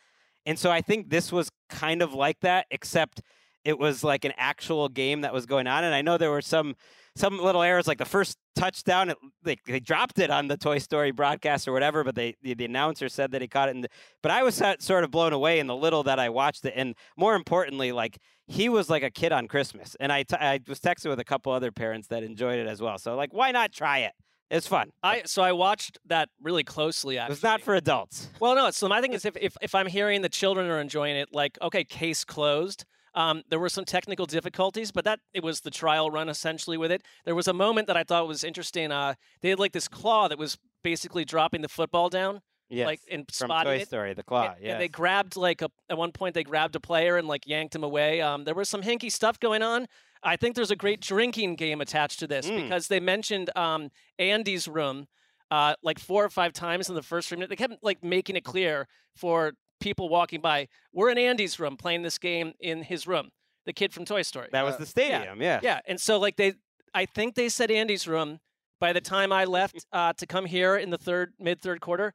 And 0.47 0.59
so 0.59 0.71
I 0.71 0.81
think 0.81 1.11
this 1.11 1.31
was 1.31 1.51
kind 1.69 2.01
of 2.01 2.15
like 2.15 2.41
that, 2.41 2.67
except 2.71 3.21
it 3.65 3.79
was 3.79 4.03
like 4.03 4.25
an 4.25 4.33
actual 4.39 4.89
game 4.89 5.21
that 5.21 5.35
was 5.35 5.45
going 5.45 5.67
on. 5.67 5.85
And 5.85 5.95
I 5.95 6.01
know 6.01 6.17
there 6.17 6.31
were 6.31 6.41
some 6.41 6.77
some 7.17 7.39
little 7.39 7.63
errors, 7.63 7.87
like 7.87 7.99
the 7.99 8.05
first 8.05 8.39
touchdown, 8.57 9.11
it, 9.11 9.19
like 9.45 9.61
they 9.67 9.81
dropped 9.81 10.19
it 10.19 10.31
on 10.31 10.49
the 10.49 10.57
Toy 10.57 10.79
Story 10.79 11.11
broadcast 11.11 11.67
or 11.67 11.73
whatever, 11.73 12.05
but 12.05 12.15
they 12.15 12.35
the, 12.43 12.55
the 12.55 12.65
announcer 12.65 13.09
said 13.09 13.33
that 13.33 13.43
he 13.43 13.49
caught 13.49 13.69
it. 13.69 13.75
In 13.77 13.81
the, 13.83 13.89
but 14.23 14.31
I 14.31 14.43
was 14.43 14.63
sort 14.79 15.05
of 15.05 15.11
blown 15.11 15.33
away 15.33 15.59
in 15.59 15.67
the 15.67 15.77
little 15.77 16.03
that 16.05 16.19
I 16.19 16.29
watched 16.29 16.65
it, 16.65 16.75
and 16.77 16.95
more 17.17 17.35
importantly, 17.35 17.93
like 17.93 18.19
he 18.47 18.69
was 18.69 18.91
like 18.91 19.03
a 19.03 19.11
kid 19.11 19.33
on 19.33 19.49
Christmas. 19.49 19.97
And 20.01 20.13
I 20.13 20.23
t- 20.25 20.37
I 20.37 20.61
was 20.69 20.81
texting 20.81 21.09
with 21.11 21.21
a 21.21 21.25
couple 21.25 21.53
other 21.53 21.73
parents 21.73 22.09
that 22.09 22.23
enjoyed 22.23 22.59
it 22.59 22.67
as 22.67 22.81
well. 22.81 22.99
So 22.99 23.17
like, 23.17 23.33
why 23.33 23.53
not 23.53 23.73
try 23.73 23.99
it? 23.99 24.13
It's 24.51 24.67
fun. 24.67 24.91
I 25.03 25.23
so 25.27 25.43
I 25.43 25.53
watched 25.53 25.99
that 26.07 26.29
really 26.43 26.65
closely. 26.65 27.19
Actually, 27.19 27.33
It 27.33 27.37
was 27.37 27.43
not 27.43 27.61
for 27.61 27.75
adults. 27.75 28.29
Well, 28.41 28.57
no. 28.57 28.71
So 28.73 28.89
my 28.89 29.01
thing 29.01 29.13
is, 29.19 29.25
if, 29.25 29.37
if 29.41 29.57
if 29.63 29.75
I'm 29.75 29.87
hearing 29.87 30.23
the 30.23 30.29
children 30.29 30.69
are 30.69 30.81
enjoying 30.81 31.17
it, 31.17 31.29
like 31.33 31.57
okay, 31.63 31.85
case 31.85 32.25
closed. 32.25 32.85
Um, 33.15 33.43
there 33.49 33.59
were 33.59 33.69
some 33.69 33.85
technical 33.85 34.27
difficulties, 34.27 34.93
but 34.93 35.05
that 35.05 35.21
it 35.35 35.43
was 35.43 35.61
the 35.61 35.71
trial 35.71 36.11
run 36.11 36.29
essentially 36.29 36.77
with 36.77 36.93
it. 36.93 37.03
There 37.25 37.35
was 37.35 37.49
a 37.49 37.53
moment 37.53 37.87
that 37.89 37.97
I 37.97 38.05
thought 38.05 38.29
was 38.29 38.45
interesting. 38.45 38.93
Uh, 38.93 39.15
they 39.43 39.51
had 39.51 39.59
like 39.59 39.73
this 39.73 39.89
claw 39.89 40.29
that 40.29 40.39
was 40.39 40.59
basically 40.85 41.25
dropping 41.25 41.63
the 41.63 41.69
football 41.69 42.09
down. 42.09 42.41
Yes, 42.69 42.87
like 42.87 43.01
and 43.11 43.25
from 43.33 43.49
Toy 43.65 43.77
it. 43.81 43.89
Story, 43.89 44.15
the 44.15 44.23
claw, 44.23 44.55
and 44.63 44.81
they 44.81 44.87
grabbed 44.87 45.35
like 45.35 45.61
a 45.61 45.71
at 45.89 45.99
one 45.99 46.13
point 46.13 46.35
they 46.35 46.45
grabbed 46.45 46.77
a 46.77 46.81
player 46.81 47.17
and 47.17 47.27
like 47.27 47.45
yanked 47.45 47.75
him 47.75 47.83
away. 47.83 48.21
Um, 48.21 48.45
there 48.45 48.55
was 48.55 48.69
some 48.69 48.83
hinky 48.83 49.11
stuff 49.11 49.41
going 49.41 49.61
on. 49.63 49.87
I 50.23 50.37
think 50.37 50.55
there's 50.55 50.71
a 50.71 50.77
great 50.77 51.01
drinking 51.01 51.57
game 51.57 51.81
attached 51.81 52.21
to 52.21 52.29
this 52.29 52.47
Mm. 52.47 52.63
because 52.63 52.87
they 52.87 53.01
mentioned 53.01 53.51
um, 53.57 53.91
Andy's 54.21 54.69
room 54.69 55.09
uh, 55.51 55.75
like 55.83 55.99
four 55.99 56.25
or 56.25 56.29
five 56.29 56.53
times 56.53 56.89
in 56.89 56.95
the 56.95 57.03
first 57.03 57.29
three 57.29 57.37
minutes. 57.37 57.49
They 57.51 57.57
kept 57.57 57.83
like 57.83 58.05
making 58.05 58.37
it 58.37 58.45
clear 58.45 58.87
for 59.17 59.55
people 59.81 60.09
walking 60.09 60.41
by, 60.41 60.69
we're 60.93 61.11
in 61.11 61.19
Andy's 61.19 61.59
room 61.59 61.77
playing 61.77 62.03
this 62.03 62.19
game 62.19 62.53
in 62.61 62.83
his 62.83 63.07
room. 63.07 63.31
The 63.67 63.73
kid 63.73 63.93
from 63.93 64.05
Toy 64.05 64.23
Story. 64.23 64.49
That 64.53 64.65
was 64.65 64.77
the 64.77 64.87
stadium, 64.87 65.43
yeah. 65.43 65.61
Yeah, 65.63 65.81
and 65.87 66.01
so 66.01 66.19
like 66.19 66.37
they, 66.37 66.55
I 66.95 67.07
think 67.07 67.35
they 67.35 67.49
said 67.49 67.71
Andy's 67.71 68.07
room. 68.07 68.41
By 68.79 68.95
the 68.95 69.01
time 69.03 69.31
I 69.31 69.45
left 69.45 69.85
uh, 69.93 70.15
to 70.15 70.27
come 70.27 70.47
here 70.47 70.77
in 70.77 70.91
the 70.91 70.97
third 70.97 71.35
mid 71.39 71.61
third 71.61 71.81
quarter, 71.83 72.15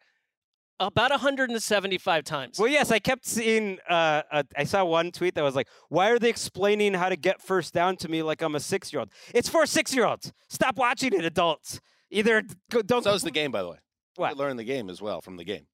about 0.79 1.11
175 1.11 2.23
times. 2.23 2.59
Well, 2.59 2.67
yes, 2.67 2.91
I 2.91 2.99
kept 2.99 3.25
seeing. 3.25 3.77
Uh, 3.89 4.23
uh, 4.31 4.43
I 4.57 4.63
saw 4.63 4.83
one 4.83 5.11
tweet 5.11 5.35
that 5.35 5.43
was 5.43 5.55
like, 5.55 5.67
"Why 5.89 6.09
are 6.09 6.19
they 6.19 6.29
explaining 6.29 6.93
how 6.95 7.09
to 7.09 7.15
get 7.15 7.41
first 7.41 7.73
down 7.73 7.97
to 7.97 8.09
me 8.09 8.23
like 8.23 8.41
I'm 8.41 8.55
a 8.55 8.59
six 8.59 8.91
year 8.91 9.01
old? 9.01 9.09
It's 9.33 9.47
for 9.47 9.65
six 9.65 9.93
year 9.93 10.05
olds. 10.05 10.33
Stop 10.49 10.77
watching 10.77 11.13
it, 11.13 11.23
adults. 11.23 11.79
Either 12.09 12.43
go, 12.71 12.81
don't." 12.81 13.03
So 13.03 13.13
is 13.13 13.21
the 13.21 13.31
game, 13.31 13.51
by 13.51 13.61
the 13.61 13.69
way. 13.69 13.77
What? 14.15 14.31
You 14.31 14.37
learn 14.37 14.57
the 14.57 14.63
game 14.63 14.89
as 14.89 15.01
well 15.01 15.21
from 15.21 15.37
the 15.37 15.43
game. 15.43 15.67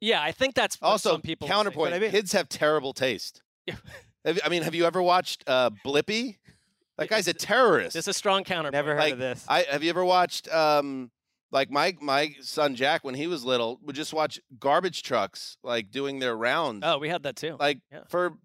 Yeah, 0.00 0.22
I 0.22 0.32
think 0.32 0.54
that's 0.54 0.80
what 0.80 0.88
Also, 0.88 1.12
some 1.12 1.22
people. 1.22 1.48
counterpoint: 1.48 1.94
i 1.94 1.98
mean 1.98 2.10
kids 2.10 2.32
have 2.32 2.48
terrible 2.48 2.92
taste. 2.92 3.42
Have- 4.24 4.40
I 4.44 4.48
mean, 4.48 4.62
have 4.62 4.74
you 4.74 4.84
ever 4.86 5.00
watched 5.00 5.44
uh, 5.46 5.70
Blippi? 5.84 6.36
That 6.98 7.08
guy's 7.08 7.28
a 7.28 7.34
terrorist. 7.34 7.94
It's 7.96 8.08
a 8.08 8.12
strong 8.12 8.44
counterpoint. 8.44 8.72
Never 8.72 8.94
heard 8.94 9.00
like, 9.00 9.12
of 9.14 9.18
this. 9.18 9.44
I 9.48 9.62
have 9.70 9.82
you 9.84 9.90
ever 9.90 10.04
watched 10.04 10.48
um 10.52 11.10
like 11.52 11.70
my 11.70 11.96
my 12.00 12.34
son 12.40 12.74
Jack 12.74 13.04
when 13.04 13.14
he 13.14 13.26
was 13.26 13.44
little 13.44 13.78
would 13.82 13.94
just 13.94 14.12
watch 14.12 14.40
garbage 14.58 15.02
trucks 15.02 15.58
like 15.62 15.90
doing 15.90 16.18
their 16.18 16.36
rounds 16.36 16.82
Oh, 16.84 16.98
we 16.98 17.08
had 17.08 17.22
that 17.24 17.36
too. 17.36 17.56
like 17.60 17.80
yeah. 17.92 18.00
for 18.08 18.38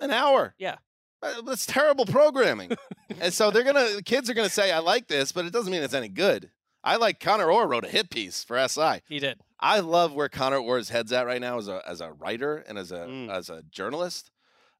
an 0.00 0.10
hour. 0.10 0.54
Yeah. 0.58 0.76
Uh, 1.22 1.40
That's 1.42 1.64
terrible 1.66 2.04
programming. 2.04 2.76
and 3.20 3.32
so 3.32 3.50
they're 3.50 3.64
gonna 3.64 3.96
the 3.96 4.02
kids 4.02 4.28
are 4.28 4.34
gonna 4.34 4.48
say 4.50 4.70
I 4.70 4.80
like 4.80 5.08
this, 5.08 5.32
but 5.32 5.46
it 5.46 5.52
doesn't 5.52 5.72
mean 5.72 5.82
it's 5.82 5.94
any 5.94 6.08
good. 6.08 6.50
I 6.86 6.96
like 6.96 7.18
Connor 7.18 7.50
Orr 7.50 7.66
wrote 7.66 7.84
a 7.84 7.88
hit 7.88 8.10
piece 8.10 8.44
for 8.44 8.58
SI. 8.68 9.00
He 9.08 9.18
did. 9.18 9.40
I 9.58 9.80
love 9.80 10.12
where 10.12 10.28
Connor 10.28 10.58
Orr's 10.58 10.90
head's 10.90 11.12
at 11.12 11.26
right 11.26 11.40
now 11.40 11.56
as 11.58 11.66
a 11.66 11.82
as 11.88 12.00
a 12.02 12.12
writer 12.12 12.58
and 12.68 12.76
as 12.78 12.92
a 12.92 12.98
Mm. 13.06 13.30
as 13.30 13.48
a 13.48 13.62
journalist, 13.70 14.30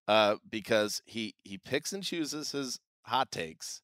uh, 0.06 0.36
because 0.48 1.00
he 1.06 1.34
he 1.44 1.56
picks 1.58 1.92
and 1.94 2.02
chooses 2.04 2.52
his 2.52 2.78
hot 3.04 3.30
takes, 3.32 3.80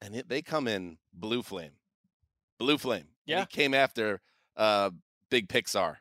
and 0.00 0.16
it, 0.16 0.28
they 0.28 0.40
come 0.40 0.66
in 0.66 0.96
blue 1.12 1.42
flame, 1.42 1.72
blue 2.58 2.78
flame. 2.78 3.00
And 3.02 3.08
Yeah. 3.26 3.40
he 3.40 3.46
came 3.46 3.74
after 3.74 4.22
uh, 4.56 4.90
Big 5.28 5.48
Pixar, 5.48 5.96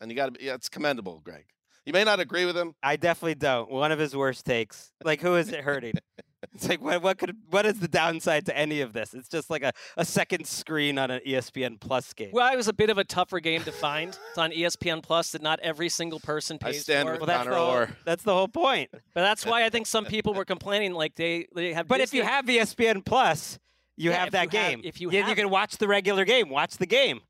and 0.00 0.10
you 0.10 0.16
got 0.16 0.34
to 0.34 0.44
yeah, 0.44 0.54
it's 0.54 0.68
commendable, 0.68 1.20
Gregg. 1.24 1.46
You 1.86 1.94
may 1.94 2.04
not 2.04 2.20
agree 2.20 2.44
with 2.44 2.56
him. 2.56 2.74
I 2.82 2.96
definitely 2.96 3.36
don't. 3.36 3.70
One 3.70 3.92
of 3.92 3.98
his 3.98 4.14
worst 4.14 4.44
takes. 4.44 4.92
Like, 5.02 5.22
who 5.22 5.36
is 5.36 5.48
it 5.50 5.60
hurting? 5.64 5.94
it's 6.54 6.68
like, 6.68 6.80
what, 6.82 7.02
what 7.02 7.18
could, 7.18 7.36
what 7.50 7.66
is 7.66 7.80
the 7.80 7.88
downside 7.88 8.46
to 8.46 8.56
any 8.56 8.80
of 8.80 8.92
this? 8.92 9.14
It's 9.14 9.28
just 9.28 9.50
like 9.50 9.62
a, 9.62 9.72
a 9.96 10.04
second 10.04 10.46
screen 10.46 10.98
on 10.98 11.10
an 11.10 11.20
ESPN 11.26 11.80
Plus 11.80 12.12
game. 12.12 12.30
Well, 12.32 12.52
it 12.52 12.56
was 12.56 12.68
a 12.68 12.72
bit 12.72 12.90
of 12.90 12.98
a 12.98 13.04
tougher 13.04 13.40
game 13.40 13.62
to 13.64 13.72
find. 13.72 14.18
It's 14.30 14.38
on 14.38 14.50
ESPN 14.52 15.02
Plus 15.02 15.32
that 15.32 15.42
not 15.42 15.60
every 15.60 15.88
single 15.88 16.20
person 16.20 16.58
I 16.62 16.66
pays 16.72 16.82
stand 16.82 17.06
for. 17.06 17.12
with 17.12 17.20
Well, 17.22 17.26
that's 17.26 17.44
Connor 17.44 17.50
the 17.50 17.56
whole, 17.86 17.86
that's 18.04 18.22
the 18.22 18.34
whole 18.34 18.48
point. 18.48 18.90
But 19.14 19.22
that's 19.22 19.44
why 19.44 19.64
I 19.64 19.70
think 19.70 19.86
some 19.86 20.04
people 20.04 20.32
were 20.34 20.44
complaining 20.44 20.92
like 20.92 21.14
they 21.16 21.46
they 21.54 21.72
have. 21.72 21.88
But 21.88 22.00
if 22.00 22.14
you 22.14 22.22
have 22.22 22.44
ESPN 22.46 23.04
Plus, 23.04 23.58
you 23.96 24.10
Yeah, 24.10 24.18
have 24.18 24.28
if 24.28 24.32
that 24.32 24.52
you 24.52 24.58
have- 24.60 24.70
game. 24.70 24.80
if 24.84 25.00
you 25.00 25.10
you, 25.10 25.22
have 25.24 25.36
can 25.36 25.50
watch 25.50 25.76
the 25.78 25.88
regular 25.88 26.24
game. 26.24 26.48
Watch 26.50 26.76
the 26.76 26.86
game. 26.86 27.20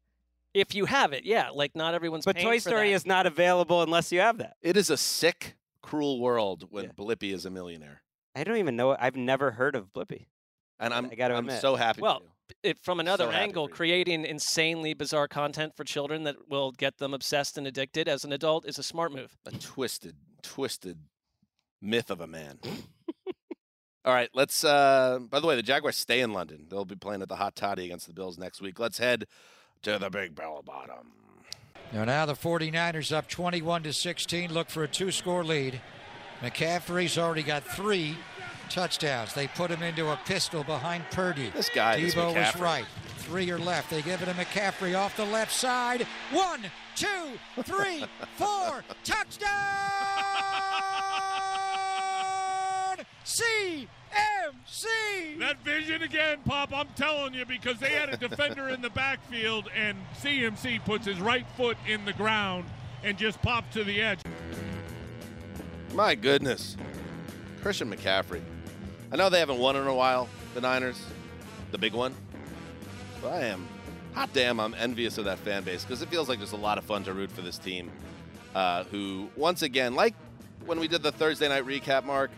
if 0.54 0.74
you 0.74 0.84
have 0.84 1.12
it, 1.12 1.24
yeah, 1.24 1.48
like 1.50 1.74
not 1.74 1.94
everyone's. 1.94 2.24
But 2.26 2.36
paying 2.36 2.46
Toy 2.46 2.56
for 2.56 2.68
Story 2.70 2.88
that. 2.90 2.94
is 2.96 3.06
not 3.06 3.26
available 3.26 3.82
unless 3.82 4.12
you 4.12 4.20
have 4.20 4.38
that. 4.38 4.56
It 4.60 4.76
is 4.76 4.90
a 4.90 4.96
sick, 4.98 5.56
cruel 5.82 6.20
world 6.20 6.64
when 6.70 6.88
Blippi 6.90 7.32
is 7.32 7.46
a 7.46 7.50
millionaire, 7.50 8.02
I 8.38 8.44
don't 8.44 8.56
even 8.58 8.76
know. 8.76 8.96
I've 8.98 9.16
never 9.16 9.50
heard 9.52 9.74
of 9.74 9.92
Blippi. 9.92 10.26
and 10.78 10.94
I'm 10.94 11.06
I 11.06 11.14
gotta 11.14 11.34
I'm 11.34 11.40
admit. 11.46 11.60
so 11.60 11.76
happy. 11.76 12.00
Well, 12.00 12.20
for 12.20 12.54
it 12.62 12.78
from 12.80 12.98
another 13.00 13.24
So 13.24 13.30
angle, 13.30 13.68
creating 13.68 14.24
insanely 14.24 14.94
bizarre 14.94 15.28
content 15.28 15.74
for 15.76 15.84
children 15.84 16.24
that 16.24 16.36
will 16.48 16.72
get 16.72 16.98
them 16.98 17.12
obsessed 17.14 17.58
and 17.58 17.66
addicted 17.66 18.08
as 18.08 18.24
an 18.24 18.32
adult 18.32 18.64
is 18.66 18.78
a 18.78 18.82
smart 18.82 19.12
move. 19.12 19.36
a 19.46 19.50
twisted, 19.50 20.16
twisted 20.42 20.98
myth 21.82 22.10
of 22.10 22.20
a 22.20 22.26
man. 22.26 22.58
All 24.04 24.14
right, 24.14 24.30
let's. 24.32 24.64
Uh, 24.64 25.18
by 25.28 25.40
the 25.40 25.46
way, 25.46 25.56
the 25.56 25.62
Jaguars 25.62 25.96
stay 25.96 26.20
in 26.20 26.32
London. 26.32 26.66
They'll 26.70 26.84
be 26.86 26.96
playing 26.96 27.20
at 27.20 27.28
the 27.28 27.36
Hot 27.36 27.54
Toddy 27.56 27.84
against 27.84 28.06
the 28.06 28.14
Bills 28.14 28.38
next 28.38 28.62
week. 28.62 28.78
Let's 28.78 28.98
head 28.98 29.26
to 29.82 29.98
the 29.98 30.08
Big 30.08 30.34
Bell 30.34 30.62
Bottom. 30.64 31.12
Now, 31.92 32.04
now 32.04 32.24
the 32.26 32.34
49ers 32.34 33.14
up 33.14 33.28
21 33.28 33.82
to 33.82 33.92
16, 33.92 34.52
look 34.52 34.70
for 34.70 34.84
a 34.84 34.88
two 34.88 35.10
score 35.10 35.44
lead. 35.44 35.80
McCaffrey's 36.42 37.18
already 37.18 37.42
got 37.42 37.64
three 37.64 38.16
touchdowns. 38.70 39.34
They 39.34 39.48
put 39.48 39.70
him 39.70 39.82
into 39.82 40.10
a 40.10 40.18
pistol 40.24 40.62
behind 40.62 41.04
Purdy. 41.10 41.50
This 41.50 41.70
guy, 41.74 42.00
this 42.00 42.14
Debo 42.14 42.34
was 42.34 42.56
right. 42.56 42.84
Three 43.18 43.50
are 43.50 43.58
left. 43.58 43.90
They 43.90 44.02
give 44.02 44.22
it 44.22 44.26
to 44.26 44.32
McCaffrey 44.32 44.96
off 44.96 45.16
the 45.16 45.24
left 45.24 45.52
side. 45.52 46.06
One, 46.32 46.60
two, 46.94 47.06
three, 47.62 48.04
four. 48.36 48.84
Touchdown! 49.04 49.48
CMC! 53.24 53.88
That 55.38 55.62
vision 55.64 56.02
again, 56.02 56.38
Pop, 56.44 56.72
I'm 56.72 56.88
telling 56.96 57.34
you, 57.34 57.44
because 57.44 57.78
they 57.78 57.90
had 57.90 58.08
a 58.08 58.16
defender 58.16 58.68
in 58.70 58.80
the 58.80 58.90
backfield, 58.90 59.68
and 59.76 59.98
CMC 60.20 60.84
puts 60.84 61.06
his 61.06 61.20
right 61.20 61.46
foot 61.56 61.76
in 61.86 62.04
the 62.04 62.12
ground 62.14 62.64
and 63.04 63.18
just 63.18 63.40
pops 63.42 63.74
to 63.74 63.84
the 63.84 64.00
edge. 64.00 64.20
My 65.94 66.14
goodness, 66.14 66.76
Christian 67.62 67.90
McCaffrey. 67.90 68.42
I 69.10 69.16
know 69.16 69.30
they 69.30 69.40
haven't 69.40 69.58
won 69.58 69.74
in 69.74 69.86
a 69.86 69.94
while. 69.94 70.28
The 70.54 70.60
Niners, 70.60 71.00
the 71.70 71.78
big 71.78 71.94
one. 71.94 72.14
But 73.22 73.32
I 73.32 73.40
am, 73.46 73.66
hot 74.12 74.30
damn, 74.32 74.60
I'm 74.60 74.74
envious 74.74 75.18
of 75.18 75.24
that 75.24 75.38
fan 75.38 75.64
base 75.64 75.84
because 75.84 76.02
it 76.02 76.08
feels 76.08 76.28
like 76.28 76.38
there's 76.38 76.52
a 76.52 76.56
lot 76.56 76.78
of 76.78 76.84
fun 76.84 77.04
to 77.04 77.12
root 77.12 77.32
for 77.32 77.40
this 77.40 77.58
team. 77.58 77.90
Uh, 78.54 78.84
who, 78.84 79.28
once 79.34 79.62
again, 79.62 79.94
like 79.94 80.14
when 80.66 80.78
we 80.78 80.88
did 80.88 81.02
the 81.02 81.12
Thursday 81.12 81.48
night 81.48 81.64
recap, 81.64 82.04
Marc, 82.04 82.30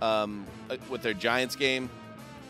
um, 0.00 0.46
uh, 0.70 0.76
with 0.88 1.02
their 1.02 1.14
Giants 1.14 1.56
game, 1.56 1.90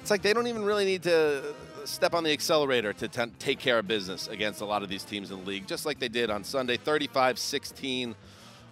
it's 0.02 0.10
like 0.10 0.22
they 0.22 0.32
don't 0.32 0.46
even 0.46 0.64
really 0.64 0.84
need 0.84 1.02
to 1.05 1.55
step 1.84 2.14
on 2.14 2.22
the 2.22 2.32
accelerator 2.32 2.92
to 2.92 3.09
t- 3.09 3.32
take 3.38 3.59
care 3.59 3.78
of 3.78 3.88
business 3.88 4.28
against 4.28 4.60
a 4.60 4.64
lot 4.64 4.82
of 4.82 4.88
these 4.90 5.05
teams 5.05 5.30
in 5.30 5.40
the 5.40 5.46
league, 5.46 5.66
just 5.66 5.86
like 5.86 5.98
they 5.98 6.09
did 6.09 6.30
on 6.30 6.44
Sunday, 6.44 6.76
35 6.76 7.38
16 7.38 8.14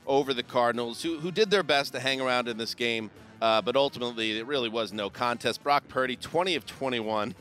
over 0.07 0.33
the 0.33 0.43
Cardinals, 0.43 1.03
who, 1.03 1.19
who 1.19 1.31
did 1.31 1.51
their 1.51 1.63
best 1.63 1.93
to 1.93 2.01
hang 2.01 2.21
around 2.21 2.49
in 2.49 2.57
this 2.57 2.75
game, 2.75 3.11
uh, 3.41 3.61
but 3.61 3.77
ultimately 3.77 4.39
it 4.39 4.47
really 4.47 4.69
was 4.69 4.93
no 4.93 5.11
contest. 5.11 5.63
Brock 5.63 5.89
Purdy, 5.89 6.17
20 6.17 6.55
of 6.55 6.67
21 6.67 7.35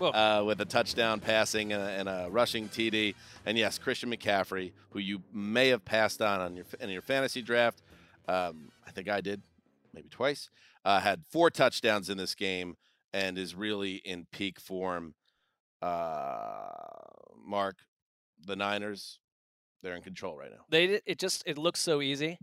uh, 0.00 0.42
with 0.46 0.60
a 0.60 0.64
touchdown 0.64 1.20
passing 1.20 1.72
and 1.72 1.82
a, 1.82 1.86
and 1.86 2.08
a 2.08 2.28
rushing 2.30 2.68
TD. 2.68 3.14
And 3.46 3.58
yes, 3.58 3.78
Christian 3.78 4.10
McCaffrey, 4.10 4.72
who 4.90 4.98
you 4.98 5.22
may 5.32 5.68
have 5.68 5.84
passed 5.84 6.22
on, 6.22 6.40
on 6.40 6.56
your, 6.56 6.66
in 6.80 6.90
your 6.90 7.02
fantasy 7.02 7.42
draft. 7.42 7.82
Um, 8.28 8.70
I 8.86 8.90
think 8.90 9.08
I 9.08 9.20
did, 9.20 9.42
maybe 9.92 10.08
twice. 10.08 10.50
Uh, 10.84 11.00
had 11.00 11.24
four 11.28 11.50
touchdowns 11.50 12.08
in 12.08 12.16
this 12.16 12.34
game 12.34 12.76
and 13.12 13.38
is 13.38 13.54
really 13.54 13.96
in 13.96 14.26
peak 14.30 14.60
form. 14.60 15.14
Uh, 15.82 16.68
Marc, 17.44 17.78
the 18.44 18.56
Niners, 18.56 19.19
they're 19.82 19.96
in 19.96 20.02
control 20.02 20.36
right 20.36 20.50
now. 20.50 20.64
They 20.68 21.00
it 21.06 21.18
just 21.18 21.42
it 21.46 21.58
looks 21.58 21.80
so 21.80 22.00
easy, 22.00 22.38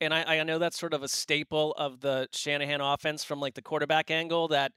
and 0.00 0.12
I 0.14 0.38
I 0.38 0.42
know 0.44 0.58
that's 0.58 0.78
sort 0.78 0.94
of 0.94 1.02
a 1.02 1.08
staple 1.08 1.72
of 1.72 2.00
the 2.00 2.28
Shanahan 2.32 2.80
offense 2.80 3.24
from 3.24 3.40
like 3.40 3.54
the 3.54 3.62
quarterback 3.62 4.10
angle 4.10 4.48
that 4.48 4.72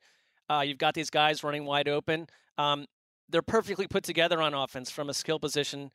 uh, 0.50 0.64
you've 0.66 0.78
got 0.78 0.94
these 0.94 1.10
guys 1.10 1.44
running 1.44 1.66
wide 1.66 1.88
open. 1.88 2.28
Um, 2.58 2.86
they're 3.30 3.42
perfectly 3.42 3.88
put 3.88 4.04
together 4.04 4.42
on 4.42 4.54
offense 4.54 4.90
from 4.90 5.10
a 5.10 5.14
skill 5.14 5.40
position 5.40 5.92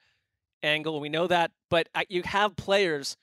angle. 0.63 1.01
We 1.01 1.09
know 1.09 1.27
that, 1.27 1.51
but 1.69 1.89
you 2.09 2.23
have 2.25 2.57
players 2.57 3.17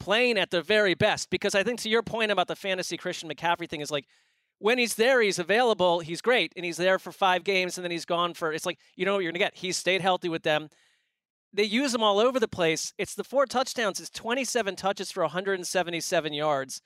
playing 0.00 0.38
at 0.38 0.50
their 0.50 0.62
very 0.62 0.94
best 0.94 1.30
because 1.30 1.54
I 1.54 1.62
think 1.62 1.80
to 1.80 1.88
your 1.88 2.02
point 2.02 2.30
about 2.30 2.48
the 2.48 2.56
fantasy 2.56 2.96
Christian 2.96 3.30
McCaffrey 3.30 3.68
thing 3.68 3.80
is 3.80 3.90
like 3.90 4.06
when 4.58 4.78
he's 4.78 4.94
there, 4.94 5.20
he's 5.20 5.38
available, 5.38 6.00
he's 6.00 6.20
great, 6.20 6.52
and 6.56 6.64
he's 6.64 6.76
there 6.76 6.98
for 6.98 7.12
five 7.12 7.44
games, 7.44 7.76
and 7.76 7.84
then 7.84 7.90
he's 7.90 8.04
gone 8.04 8.34
for. 8.34 8.52
It's 8.52 8.66
like 8.66 8.78
you 8.96 9.04
know 9.04 9.14
what 9.14 9.22
you're 9.22 9.32
gonna 9.32 9.38
get. 9.38 9.56
He's 9.56 9.76
stayed 9.76 10.00
healthy 10.00 10.28
with 10.28 10.42
them. 10.42 10.68
They 11.54 11.64
use 11.64 11.94
him 11.94 12.02
all 12.02 12.18
over 12.18 12.40
the 12.40 12.48
place. 12.48 12.92
It's 12.98 13.14
the 13.14 13.22
four 13.22 13.46
touchdowns. 13.46 14.00
It's 14.00 14.10
27 14.10 14.74
touches 14.74 15.12
for 15.12 15.22
177 15.22 16.32
yards. 16.32 16.82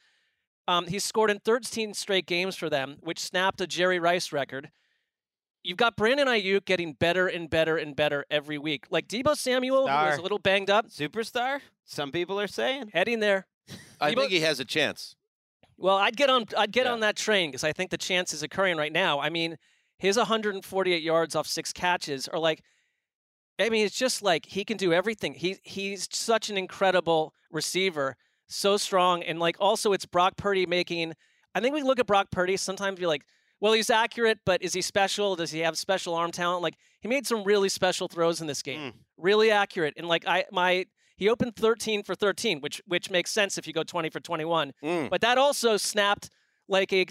Um, 0.69 0.87
he's 0.87 1.05
scored 1.05 1.31
in 1.31 1.39
13 1.39 1.95
straight 1.95 2.27
games 2.27 2.55
for 2.55 2.69
them, 2.69 2.97
which 3.01 3.19
snapped 3.19 3.63
a 3.63 3.67
Jerry 3.67 3.99
Rice 3.99 4.31
record. 4.31 4.71
You've 5.65 5.79
got 5.79 5.97
Brandon 5.97 6.29
Aiyuk 6.29 6.67
getting 6.67 6.93
better 6.93 7.27
and 7.27 7.49
better 7.49 7.79
and 7.79 7.97
better 7.97 8.27
every 8.31 8.59
week. 8.59 8.85
Like 8.91 9.09
Deebo 9.09 9.35
Samuel, 9.37 9.89
who 9.89 9.93
was 9.93 10.19
a 10.19 10.23
little 10.23 10.39
banged 10.39 10.69
up, 10.69 10.89
Superstar? 10.89 11.61
Some 11.87 12.13
people 12.13 12.39
are 12.39 12.47
saying. 12.47 12.91
heading 12.93 13.21
there. 13.21 13.47
I 14.01 14.11
You 14.11 14.17
think 14.17 14.31
he 14.31 14.41
has 14.41 14.61
a 14.61 14.65
chance. 14.67 15.17
Well, 15.79 15.97
I'd 15.97 16.17
get 16.17 16.29
on 16.29 16.45
I'd 16.57 16.73
get 16.73 16.87
on 16.87 17.01
that 17.01 17.17
train 17.17 17.51
because 17.51 17.65
I 17.65 17.73
think 17.73 17.91
the 17.91 17.97
chance 17.99 18.35
is 18.35 18.43
occurring 18.43 18.77
right 18.77 18.93
now. 18.93 19.21
I 19.21 19.31
mean, 19.31 19.57
his 19.99 20.17
148 20.17 21.03
yards 21.03 21.35
off 21.35 21.47
six 21.47 21.73
catches 21.73 22.29
are 22.29 22.39
like 22.39 22.63
I 23.59 23.71
mean, 23.71 23.85
it's 23.85 23.97
just 23.97 24.23
like 24.23 24.47
he 24.47 24.65
can 24.65 24.77
do 24.77 24.93
everything. 24.93 25.35
He 25.35 25.59
he's 25.63 26.09
such 26.13 26.51
an 26.51 26.57
incredible 26.57 27.35
receiver, 27.51 28.17
so 28.47 28.77
strong 28.77 29.23
and 29.23 29.39
like 29.39 29.57
also 29.59 29.93
it's 29.93 30.07
Brock 30.07 30.37
Purdy 30.37 30.67
making 30.67 31.15
I 31.55 31.61
think 31.61 31.75
we 31.75 31.83
look 31.83 31.99
at 31.99 32.07
Brock 32.07 32.31
Purdy 32.31 32.57
sometimes 32.57 32.99
be 32.99 33.07
like, 33.07 33.25
well, 33.61 33.73
he's 33.73 33.91
accurate, 33.91 34.39
but 34.45 34.63
is 34.63 34.73
he 34.75 34.83
special? 34.83 35.35
Does 35.35 35.51
he 35.51 35.61
have 35.61 35.77
special 35.77 36.15
arm 36.15 36.31
talent? 36.31 36.63
Like 36.63 36.75
he 37.01 37.09
made 37.09 37.27
some 37.27 37.43
really 37.43 37.69
special 37.69 38.07
throws 38.07 38.41
in 38.41 38.47
this 38.47 38.63
game. 38.63 38.93
Mm. 38.93 38.93
Really 39.17 39.51
accurate. 39.51 39.95
And 39.97 40.07
like 40.07 40.27
I 40.27 40.45
my 40.53 40.87
he 41.17 41.29
opened 41.29 41.57
13 41.57 42.05
for 42.05 42.15
13, 42.15 42.61
which 42.61 42.81
which 42.87 43.11
makes 43.11 43.31
sense 43.31 43.59
if 43.59 43.67
you 43.67 43.73
go 43.73 43.83
20 43.83 44.11
for 44.11 44.21
21. 44.21 44.73
Mm. 44.83 45.11
But 45.11 45.21
that 45.23 45.39
also 45.39 45.77
snapped 45.77 46.31
like 46.69 46.93
a 46.93 47.07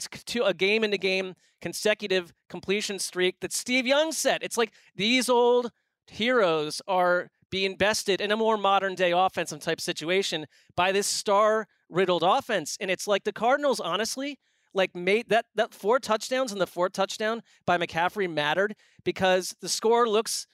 a 0.46 0.54
game 0.54 0.84
into 0.84 0.98
game 0.98 1.36
consecutive 1.60 2.34
completion 2.50 3.00
streak 3.00 3.40
that 3.42 3.52
Steve 3.52 3.86
Young 3.86 4.12
set. 4.12 4.44
It's 4.44 4.58
like 4.58 4.72
these 4.96 5.28
old 5.28 5.72
heroes 6.10 6.82
are 6.88 7.30
being 7.50 7.76
bested 7.76 8.20
in 8.20 8.32
a 8.32 8.38
more 8.38 8.58
modern 8.58 8.96
day 8.96 9.12
offensive 9.12 9.60
type 9.60 9.80
situation 9.80 10.46
by 10.76 10.92
this 10.92 11.08
star 11.08 11.68
riddled 11.90 12.24
offense. 12.24 12.78
And 12.80 12.92
it's 12.92 13.08
like 13.08 13.24
the 13.24 13.32
Cardinals, 13.32 13.80
honestly, 13.80 14.38
like 14.74 14.94
made 14.96 15.30
that 15.30 15.46
that 15.56 15.74
four 15.74 16.00
touchdowns 16.00 16.52
and 16.52 16.60
the 16.60 16.68
fourth 16.68 16.94
touchdown 16.94 17.42
by 17.66 17.78
McCaffrey 17.78 18.30
mattered 18.30 18.76
because 19.04 19.56
the 19.62 19.70
score 19.70 20.08
looks 20.08 20.46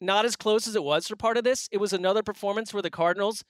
not 0.00 0.24
as 0.24 0.36
close 0.36 0.66
as 0.66 0.76
it 0.76 0.84
was 0.84 1.08
for 1.08 1.16
part 1.16 1.38
of 1.38 1.44
this. 1.44 1.68
It 1.72 1.78
was 1.78 1.92
another 1.92 2.22
performance 2.22 2.74
where 2.74 2.82
the 2.82 2.90
Cardinals 2.90 3.42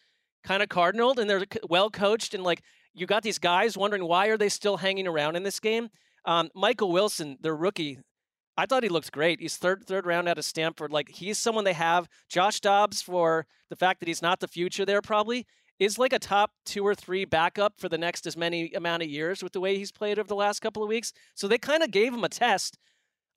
kind 0.44 0.62
of 0.62 0.68
cardinaled 0.68 1.18
and 1.18 1.28
they're 1.28 1.44
well 1.68 1.90
coached 1.90 2.32
and 2.32 2.44
like 2.44 2.62
you 2.94 3.04
got 3.04 3.24
these 3.24 3.38
guys 3.38 3.76
wondering 3.76 4.04
why 4.04 4.28
are 4.28 4.38
they 4.38 4.48
still 4.48 4.76
hanging 4.76 5.06
around 5.06 5.36
in 5.36 5.42
this 5.42 5.60
game. 5.60 5.88
Um, 6.24 6.50
Michael 6.54 6.92
Wilson, 6.92 7.36
their 7.40 7.54
rookie, 7.54 7.98
I 8.56 8.66
thought 8.66 8.82
he 8.82 8.88
looked 8.88 9.12
great. 9.12 9.40
He's 9.40 9.56
third 9.56 9.84
third 9.84 10.06
round 10.06 10.28
out 10.28 10.38
of 10.38 10.44
Stanford. 10.44 10.92
Like 10.92 11.10
he's 11.10 11.38
someone 11.38 11.64
they 11.64 11.72
have. 11.74 12.08
Josh 12.28 12.60
Dobbs 12.60 13.02
for 13.02 13.46
the 13.68 13.76
fact 13.76 14.00
that 14.00 14.08
he's 14.08 14.22
not 14.22 14.40
the 14.40 14.48
future 14.48 14.84
there 14.84 15.02
probably 15.02 15.46
is 15.78 15.98
like 15.98 16.12
a 16.12 16.18
top 16.18 16.52
two 16.64 16.86
or 16.86 16.94
three 16.94 17.24
backup 17.24 17.74
for 17.78 17.88
the 17.88 17.98
next 17.98 18.26
as 18.26 18.36
many 18.36 18.72
amount 18.72 19.02
of 19.02 19.08
years 19.10 19.42
with 19.42 19.52
the 19.52 19.60
way 19.60 19.76
he's 19.76 19.92
played 19.92 20.18
over 20.18 20.26
the 20.26 20.34
last 20.34 20.60
couple 20.60 20.82
of 20.82 20.88
weeks. 20.88 21.12
So 21.34 21.48
they 21.48 21.58
kind 21.58 21.82
of 21.82 21.90
gave 21.90 22.14
him 22.14 22.24
a 22.24 22.28
test 22.28 22.78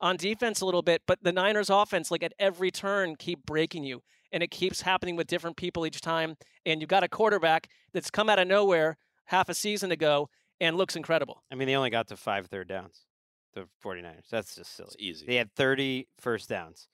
on 0.01 0.15
defense 0.15 0.61
a 0.61 0.65
little 0.65 0.81
bit, 0.81 1.01
but 1.05 1.19
the 1.21 1.33
Niners 1.33 1.69
offense, 1.69 2.09
like 2.09 2.23
at 2.23 2.33
every 2.39 2.71
turn, 2.71 3.15
keep 3.17 3.45
breaking 3.45 3.83
you. 3.83 4.01
And 4.31 4.43
it 4.43 4.51
keeps 4.51 4.81
happening 4.81 5.15
with 5.15 5.27
different 5.27 5.57
people 5.57 5.85
each 5.85 6.01
time. 6.01 6.37
And 6.65 6.81
you've 6.81 6.89
got 6.89 7.03
a 7.03 7.09
quarterback 7.09 7.67
that's 7.93 8.11
come 8.11 8.29
out 8.29 8.39
of 8.39 8.47
nowhere 8.47 8.97
half 9.25 9.49
a 9.49 9.53
season 9.53 9.91
ago 9.91 10.29
and 10.61 10.77
looks 10.77 10.95
incredible. 10.95 11.43
I 11.51 11.55
mean, 11.55 11.67
they 11.67 11.75
only 11.75 11.89
got 11.89 12.07
to 12.09 12.17
five 12.17 12.47
third 12.47 12.67
downs, 12.67 13.05
the 13.53 13.67
49ers. 13.83 14.29
That's 14.29 14.55
just 14.55 14.75
silly. 14.75 14.89
easy. 14.99 15.25
They 15.25 15.35
had 15.35 15.53
30 15.55 16.07
first 16.19 16.49
downs. 16.49 16.87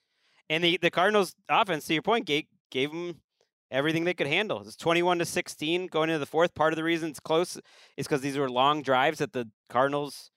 And 0.50 0.64
the, 0.64 0.78
the 0.82 0.92
Cardinals 0.92 1.36
offense, 1.50 1.86
to 1.88 1.94
your 1.94 2.02
point, 2.02 2.26
gave, 2.26 2.46
gave 2.70 2.92
them 2.92 3.22
everything 3.72 4.04
they 4.04 4.14
could 4.14 4.28
handle. 4.28 4.62
It's 4.62 4.76
21 4.76 5.20
to 5.20 5.26
16 5.26 5.88
going 5.88 6.10
into 6.10 6.20
the 6.20 6.26
fourth. 6.26 6.54
Part 6.54 6.74
of 6.74 6.78
the 6.78 6.84
reason 6.84 7.10
it's 7.10 7.20
close 7.20 7.58
is 7.98 8.08
because 8.08 8.22
these 8.22 8.38
were 8.38 8.50
long 8.50 8.82
drives 8.82 9.20
that 9.20 9.34
the 9.34 9.50
Cardinals 9.70 10.32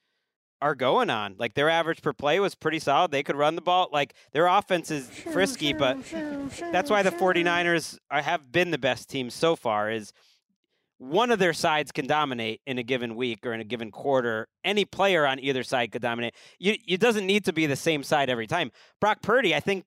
are 0.60 0.74
going 0.74 1.10
on. 1.10 1.36
Like 1.38 1.54
their 1.54 1.70
average 1.70 2.02
per 2.02 2.12
play 2.12 2.40
was 2.40 2.54
pretty 2.54 2.78
solid. 2.78 3.10
They 3.10 3.22
could 3.22 3.36
run 3.36 3.54
the 3.54 3.62
ball. 3.62 3.88
Like 3.92 4.14
their 4.32 4.46
offense 4.46 4.90
is 4.90 5.08
frisky, 5.08 5.72
but 5.72 5.98
that's 6.72 6.90
why 6.90 7.02
the 7.02 7.10
49ers 7.10 7.98
are, 8.10 8.22
have 8.22 8.50
been 8.50 8.70
the 8.70 8.78
best 8.78 9.08
team 9.08 9.30
so 9.30 9.54
far 9.54 9.90
is 9.90 10.12
one 10.98 11.30
of 11.30 11.38
their 11.38 11.52
sides 11.52 11.92
can 11.92 12.06
dominate 12.06 12.60
in 12.66 12.76
a 12.78 12.82
given 12.82 13.14
week 13.16 13.46
or 13.46 13.52
in 13.52 13.60
a 13.60 13.64
given 13.64 13.90
quarter. 13.90 14.48
Any 14.64 14.84
player 14.84 15.26
on 15.26 15.38
either 15.38 15.62
side 15.62 15.92
could 15.92 16.02
dominate. 16.02 16.34
You 16.58 16.76
it 16.86 17.00
doesn't 17.00 17.24
need 17.26 17.44
to 17.46 17.52
be 17.52 17.66
the 17.66 17.76
same 17.76 18.02
side 18.02 18.28
every 18.28 18.46
time. 18.46 18.70
Brock 19.00 19.22
Purdy, 19.22 19.54
I 19.54 19.60
think, 19.60 19.84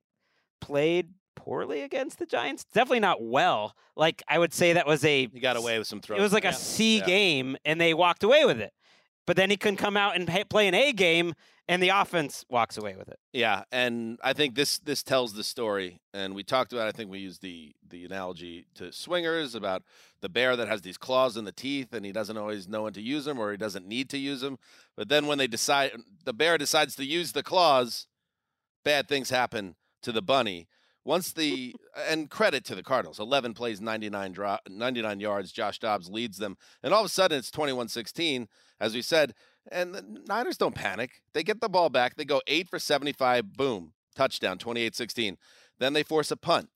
played 0.62 1.10
poorly 1.36 1.82
against 1.82 2.20
the 2.20 2.26
Giants. 2.26 2.64
Definitely 2.74 3.00
not 3.00 3.22
well. 3.22 3.76
Like 3.96 4.24
I 4.28 4.38
would 4.40 4.54
say 4.54 4.74
that 4.74 4.88
was 4.88 5.04
a 5.04 5.28
He 5.28 5.40
got 5.40 5.58
away 5.58 5.78
with 5.78 5.88
some 5.88 6.00
throws. 6.02 6.20
it 6.20 6.22
was 6.22 6.34
like 6.34 6.44
Yeah. 6.44 6.52
a 6.52 6.54
C 6.54 7.00
Yeah. 7.00 7.06
game, 7.06 7.58
and 7.66 7.80
they 7.82 7.94
walked 7.94 8.24
away 8.24 8.46
with 8.46 8.60
it. 8.62 8.72
But 9.28 9.36
then 9.38 9.50
he 9.50 9.58
couldn't 9.58 9.78
come 9.78 9.98
out 9.98 10.16
and 10.16 10.28
pa- 10.28 10.44
play 10.50 10.68
an 10.68 10.74
A 10.74 10.92
game, 10.94 11.34
and 11.68 11.82
the 11.82 11.90
offense 11.90 12.44
walks 12.50 12.78
away 12.78 12.96
with 12.96 13.08
it. 13.08 13.20
Yeah, 13.34 13.64
and 13.72 14.20
I 14.24 14.34
think 14.34 14.56
this 14.56 14.80
this 14.80 15.04
tells 15.04 15.34
the 15.34 15.44
story. 15.44 16.02
And 16.14 16.36
we 16.36 16.44
talked 16.44 16.74
about. 16.74 16.88
I 16.88 16.92
think 16.92 17.10
we 17.10 17.20
used 17.20 17.42
the 17.42 17.74
the 17.88 18.06
analogy 18.06 18.66
to 18.76 18.92
swingers 18.92 19.56
about 19.56 19.84
the 20.22 20.30
bear 20.30 20.56
that 20.56 20.68
has 20.68 20.82
these 20.82 20.98
claws 20.98 21.38
in 21.38 21.46
the 21.46 21.52
teeth, 21.52 21.94
and 21.94 22.06
he 22.06 22.12
doesn't 22.12 22.38
always 22.38 22.68
know 22.68 22.84
when 22.84 22.94
to 22.94 23.02
use 23.02 23.26
them, 23.26 23.40
or 23.40 23.52
he 23.52 23.58
doesn't 23.58 23.88
need 23.88 24.10
to 24.10 24.18
use 24.18 24.42
them. 24.42 24.58
But 24.96 25.10
then 25.10 25.28
when 25.28 25.38
they 25.38 25.48
decide, 25.48 25.92
the 26.26 26.34
bear 26.34 26.58
decides 26.58 26.96
to 26.96 27.06
use 27.06 27.32
the 27.32 27.44
claws, 27.44 28.08
bad 28.84 29.08
things 29.08 29.30
happen 29.30 29.76
to 30.04 30.12
the 30.12 30.22
bunny. 30.22 30.68
Once 31.04 31.34
the 31.34 31.74
and 32.08 32.30
credit 32.30 32.64
to 32.66 32.76
the 32.76 32.84
Cardinals, 32.84 33.20
11 33.20 33.54
plays, 33.56 33.82
99 33.82 34.34
dro- 34.34 34.58
99 34.70 35.20
yards. 35.20 35.52
Josh 35.52 35.80
Dobbs 35.80 36.10
leads 36.10 36.38
them, 36.38 36.58
and 36.84 36.94
all 36.94 37.00
of 37.00 37.08
a 37.08 37.10
sudden 37.10 37.40
it's 37.40 37.50
21-16, 37.50 38.48
as 38.80 38.94
we 38.94 39.02
said. 39.02 39.34
And 39.70 39.94
the 39.94 40.04
Niners 40.28 40.58
don't 40.58 40.76
panic. 40.76 41.22
They 41.34 41.44
get 41.44 41.62
the 41.62 41.70
ball 41.70 41.90
back. 41.90 42.16
They 42.16 42.26
go 42.26 42.42
eight 42.48 42.70
for 42.70 42.80
75. 42.80 43.54
Boom, 43.54 43.94
touchdown, 44.16 44.58
28-16. 44.58 45.38
Then 45.80 45.94
they 45.94 46.04
force 46.04 46.32
a 46.32 46.38
punt. 46.38 46.70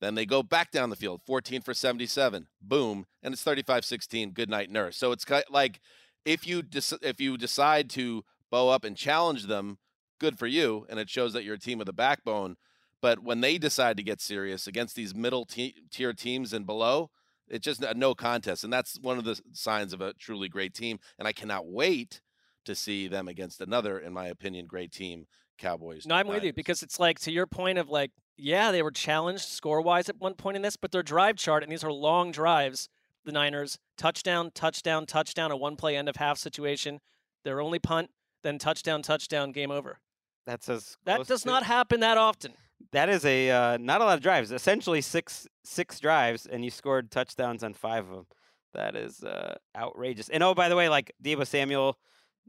Then 0.00 0.14
they 0.14 0.24
go 0.24 0.42
back 0.42 0.70
down 0.70 0.88
the 0.90 0.96
field, 0.96 1.20
14 1.26 1.60
for 1.60 1.74
77. 1.74 2.46
Boom, 2.62 3.06
and 3.22 3.34
it's 3.34 3.44
35-16. 3.44 4.32
Good 4.32 4.48
night, 4.48 4.70
nurse. 4.70 4.96
So 4.96 5.12
it's 5.12 5.26
like 5.50 5.80
if 6.24 6.46
you 6.46 6.62
if 7.02 7.20
you 7.20 7.36
decide 7.36 7.90
to 7.90 8.24
bow 8.50 8.68
up 8.70 8.84
and 8.84 8.96
challenge 8.96 9.46
them, 9.46 9.78
good 10.18 10.38
for 10.38 10.46
you, 10.46 10.86
and 10.88 10.98
it 10.98 11.10
shows 11.10 11.32
that 11.34 11.44
you're 11.44 11.54
a 11.54 11.58
team 11.58 11.78
with 11.78 11.88
a 11.88 11.94
backbone. 11.94 12.56
But 13.02 13.22
when 13.22 13.40
they 13.40 13.58
decide 13.58 13.96
to 13.96 14.02
get 14.02 14.20
serious 14.20 14.66
against 14.66 14.96
these 14.96 15.14
middle 15.14 15.46
tier 15.46 16.12
teams 16.12 16.52
and 16.52 16.66
below, 16.66 17.10
it's 17.48 17.64
just 17.64 17.82
a 17.82 17.94
no 17.94 18.14
contest, 18.14 18.64
and 18.64 18.72
that's 18.72 18.98
one 19.00 19.18
of 19.18 19.24
the 19.24 19.40
signs 19.52 19.92
of 19.92 20.00
a 20.00 20.12
truly 20.14 20.48
great 20.48 20.74
team. 20.74 20.98
And 21.18 21.26
I 21.26 21.32
cannot 21.32 21.66
wait 21.66 22.20
to 22.64 22.74
see 22.74 23.08
them 23.08 23.28
against 23.28 23.60
another, 23.60 23.98
in 23.98 24.12
my 24.12 24.26
opinion, 24.26 24.66
great 24.66 24.92
team, 24.92 25.26
Cowboys. 25.58 26.06
No, 26.06 26.14
I'm 26.14 26.28
with 26.28 26.42
you 26.44 26.52
because 26.52 26.82
it's 26.82 26.98
like 26.98 27.18
to 27.20 27.32
your 27.32 27.46
point 27.46 27.78
of 27.78 27.88
like, 27.88 28.10
yeah, 28.36 28.72
they 28.72 28.82
were 28.82 28.90
challenged 28.90 29.44
score 29.44 29.82
wise 29.82 30.08
at 30.08 30.16
one 30.18 30.34
point 30.34 30.56
in 30.56 30.62
this, 30.62 30.76
but 30.76 30.92
their 30.92 31.02
drive 31.02 31.36
chart, 31.36 31.62
and 31.62 31.70
these 31.70 31.84
are 31.84 31.92
long 31.92 32.32
drives, 32.32 32.88
the 33.24 33.32
Niners, 33.32 33.78
touchdown, 33.98 34.50
touchdown, 34.54 35.04
touchdown, 35.06 35.50
a 35.50 35.56
one 35.56 35.76
play 35.76 35.96
end 35.96 36.08
of 36.08 36.16
half 36.16 36.38
situation, 36.38 37.00
their 37.44 37.60
only 37.60 37.78
punt, 37.78 38.10
then 38.42 38.58
touchdown, 38.58 39.02
touchdown, 39.02 39.52
game 39.52 39.70
over. 39.70 39.98
That's 40.46 40.68
as 40.68 40.96
That 41.04 41.26
does 41.26 41.42
to- 41.42 41.48
not 41.48 41.64
happen 41.64 42.00
that 42.00 42.16
often. 42.16 42.54
That 42.92 43.10
is 43.10 43.24
a 43.26 43.50
uh, 43.50 43.76
not 43.78 44.00
a 44.00 44.04
lot 44.04 44.14
of 44.14 44.22
drives. 44.22 44.50
Essentially 44.50 45.02
six 45.02 45.46
six 45.64 46.00
drives, 46.00 46.46
and 46.46 46.64
you 46.64 46.70
scored 46.70 47.10
touchdowns 47.10 47.62
on 47.62 47.74
five 47.74 48.08
of 48.08 48.10
them. 48.10 48.26
That 48.72 48.96
is 48.96 49.22
uh, 49.22 49.56
outrageous. 49.76 50.28
And 50.30 50.42
oh, 50.42 50.54
by 50.54 50.68
the 50.70 50.76
way, 50.76 50.88
like 50.88 51.12
Deebo 51.22 51.46
Samuel, 51.46 51.98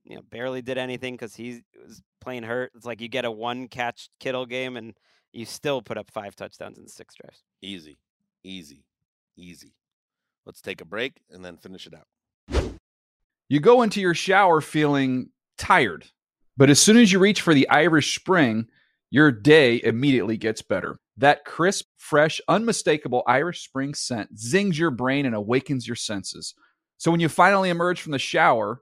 you 0.04 0.16
know, 0.16 0.22
barely 0.30 0.62
did 0.62 0.78
anything 0.78 1.16
because 1.16 1.36
he 1.36 1.64
was 1.86 2.02
playing 2.20 2.44
hurt. 2.44 2.72
It's 2.76 2.86
like 2.86 3.02
you 3.02 3.08
get 3.08 3.26
a 3.26 3.32
one 3.32 3.68
catch 3.68 4.10
Kittle 4.20 4.46
game, 4.46 4.78
and 4.78 4.94
you 5.34 5.46
still 5.46 5.82
put 5.82 5.98
up 5.98 6.10
five 6.12 6.36
touchdowns 6.36 6.78
in 6.78 6.88
six 6.88 7.16
drives. 7.16 7.44
Easy, 7.62 7.98
easy, 8.44 8.84
easy. 9.38 9.74
Let's 10.46 10.62
take 10.62 10.82
a 10.82 10.86
break 10.86 11.22
and 11.30 11.46
then 11.46 11.58
finish 11.58 11.88
it 11.88 11.94
out. 11.94 12.08
You 13.48 13.60
go 13.60 13.82
into 13.82 14.02
your 14.02 14.14
shower 14.14 14.62
feeling 14.62 15.30
tired, 15.58 16.06
but 16.58 16.70
as 16.70 16.80
soon 16.80 16.98
as 16.98 17.12
you 17.12 17.20
reach 17.20 17.42
for 17.42 17.54
the 17.54 17.70
Irish 17.70 18.16
Spring, 18.16 18.68
your 19.10 19.32
day 19.32 19.82
immediately 19.84 20.38
gets 20.38 20.62
better. 20.62 21.00
That 21.18 21.44
crisp, 21.46 21.86
fresh, 21.98 22.40
unmistakable 22.48 23.24
Irish 23.28 23.64
Spring 23.64 23.94
scent 23.94 24.40
zings 24.40 24.80
your 24.80 24.90
brain 24.90 25.26
and 25.26 25.36
awakens 25.36 25.86
your 25.86 25.98
senses. 25.98 26.56
So 26.98 27.12
when 27.12 27.20
you 27.20 27.30
finally 27.30 27.70
emerge 27.70 28.02
from 28.02 28.14
the 28.14 28.20
shower, 28.20 28.82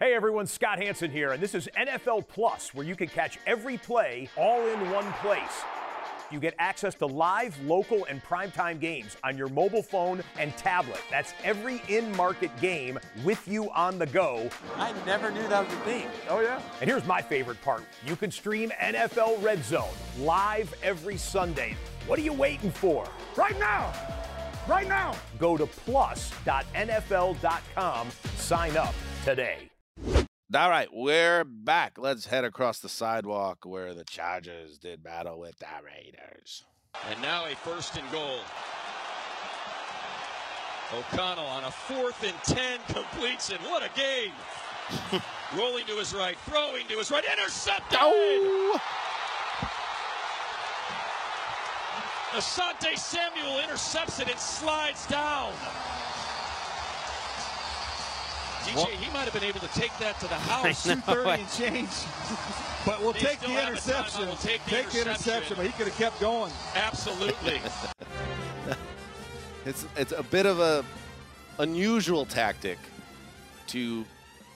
Hey 0.00 0.12
everyone, 0.12 0.48
Scott 0.48 0.82
Hanson 0.82 1.12
here, 1.12 1.30
and 1.30 1.40
this 1.40 1.54
is 1.54 1.68
NFL 1.78 2.26
Plus, 2.26 2.74
where 2.74 2.84
you 2.84 2.96
can 2.96 3.06
catch 3.06 3.38
every 3.46 3.78
play 3.78 4.28
all 4.36 4.66
in 4.66 4.90
one 4.90 5.12
place. 5.22 5.62
You 6.32 6.40
get 6.40 6.56
access 6.58 6.96
to 6.96 7.06
live, 7.06 7.56
local, 7.62 8.04
and 8.06 8.20
primetime 8.24 8.80
games 8.80 9.16
on 9.22 9.38
your 9.38 9.46
mobile 9.48 9.84
phone 9.84 10.20
and 10.36 10.56
tablet. 10.56 11.00
That's 11.12 11.32
every 11.44 11.80
in 11.86 12.10
market 12.16 12.50
game 12.60 12.98
with 13.22 13.46
you 13.46 13.70
on 13.70 14.00
the 14.00 14.06
go. 14.06 14.50
I 14.74 14.92
never 15.06 15.30
knew 15.30 15.46
that 15.46 15.64
was 15.64 15.72
a 15.72 15.80
thing. 15.82 16.08
Oh, 16.28 16.40
yeah. 16.40 16.60
And 16.80 16.90
here's 16.90 17.06
my 17.06 17.22
favorite 17.22 17.62
part 17.62 17.84
you 18.04 18.16
can 18.16 18.32
stream 18.32 18.72
NFL 18.82 19.40
Red 19.44 19.64
Zone 19.64 19.94
live 20.18 20.74
every 20.82 21.16
Sunday. 21.16 21.76
What 22.08 22.18
are 22.18 22.22
you 22.22 22.32
waiting 22.32 22.72
for? 22.72 23.06
Right 23.36 23.56
now! 23.60 23.92
Right 24.66 24.88
now! 24.88 25.14
Go 25.38 25.56
to 25.56 25.66
plus.nfl.com, 25.66 26.48
sign 28.36 28.76
up 28.76 28.94
today. 29.24 29.70
All 30.54 30.70
right, 30.70 30.88
we're 30.92 31.42
back. 31.42 31.98
Let's 31.98 32.26
head 32.26 32.44
across 32.44 32.78
the 32.78 32.88
sidewalk 32.88 33.64
where 33.64 33.92
the 33.92 34.04
Chargers 34.04 34.78
did 34.78 35.02
battle 35.02 35.40
with 35.40 35.58
the 35.58 35.66
Raiders. 35.82 36.64
And 37.10 37.20
now 37.22 37.46
a 37.46 37.56
first 37.56 37.96
and 37.96 38.08
goal. 38.12 38.38
O'Connell 40.92 41.46
on 41.46 41.64
a 41.64 41.70
fourth 41.72 42.22
and 42.22 42.36
10 42.44 42.78
completes 42.86 43.50
it. 43.50 43.58
What 43.62 43.82
a 43.82 43.90
game! 43.98 44.32
Rolling 45.58 45.86
to 45.86 45.94
his 45.94 46.14
right, 46.14 46.36
throwing 46.46 46.86
to 46.88 46.98
his 46.98 47.10
right, 47.10 47.24
intercepted! 47.24 47.98
Oh. 48.00 48.78
Asante 52.32 52.96
Samuel 52.96 53.60
intercepts 53.60 54.20
it 54.20 54.28
and 54.28 54.38
slides 54.38 55.06
down. 55.06 55.52
DJ, 58.64 58.88
he 58.90 59.12
might 59.12 59.24
have 59.24 59.32
been 59.32 59.44
able 59.44 59.60
to 59.60 59.68
take 59.68 59.96
that 59.98 60.18
to 60.20 60.26
the 60.28 60.34
house. 60.50 60.84
230 60.84 61.42
and 61.42 61.50
change. 61.52 61.88
But 62.86 63.00
we'll 63.00 63.14
take 63.14 63.40
the 63.40 63.48
have 63.48 63.72
a 63.72 63.76
timeout. 63.76 63.78
interception. 63.78 64.26
We'll 64.26 64.36
take 64.36 64.62
the 64.66 64.70
the 64.72 64.76
interception, 64.80 65.00
interception. 65.08 65.56
but 65.56 65.64
he 65.64 65.72
could 65.72 65.86
have 65.88 65.96
kept 65.96 66.20
going. 66.20 66.52
Absolutely. 66.74 67.60
It's 69.66 69.86
it's 69.96 70.12
a 70.12 70.22
bit 70.22 70.44
of 70.44 70.60
a 70.60 70.84
unusual 71.58 72.26
tactic 72.26 72.78
to 73.68 74.04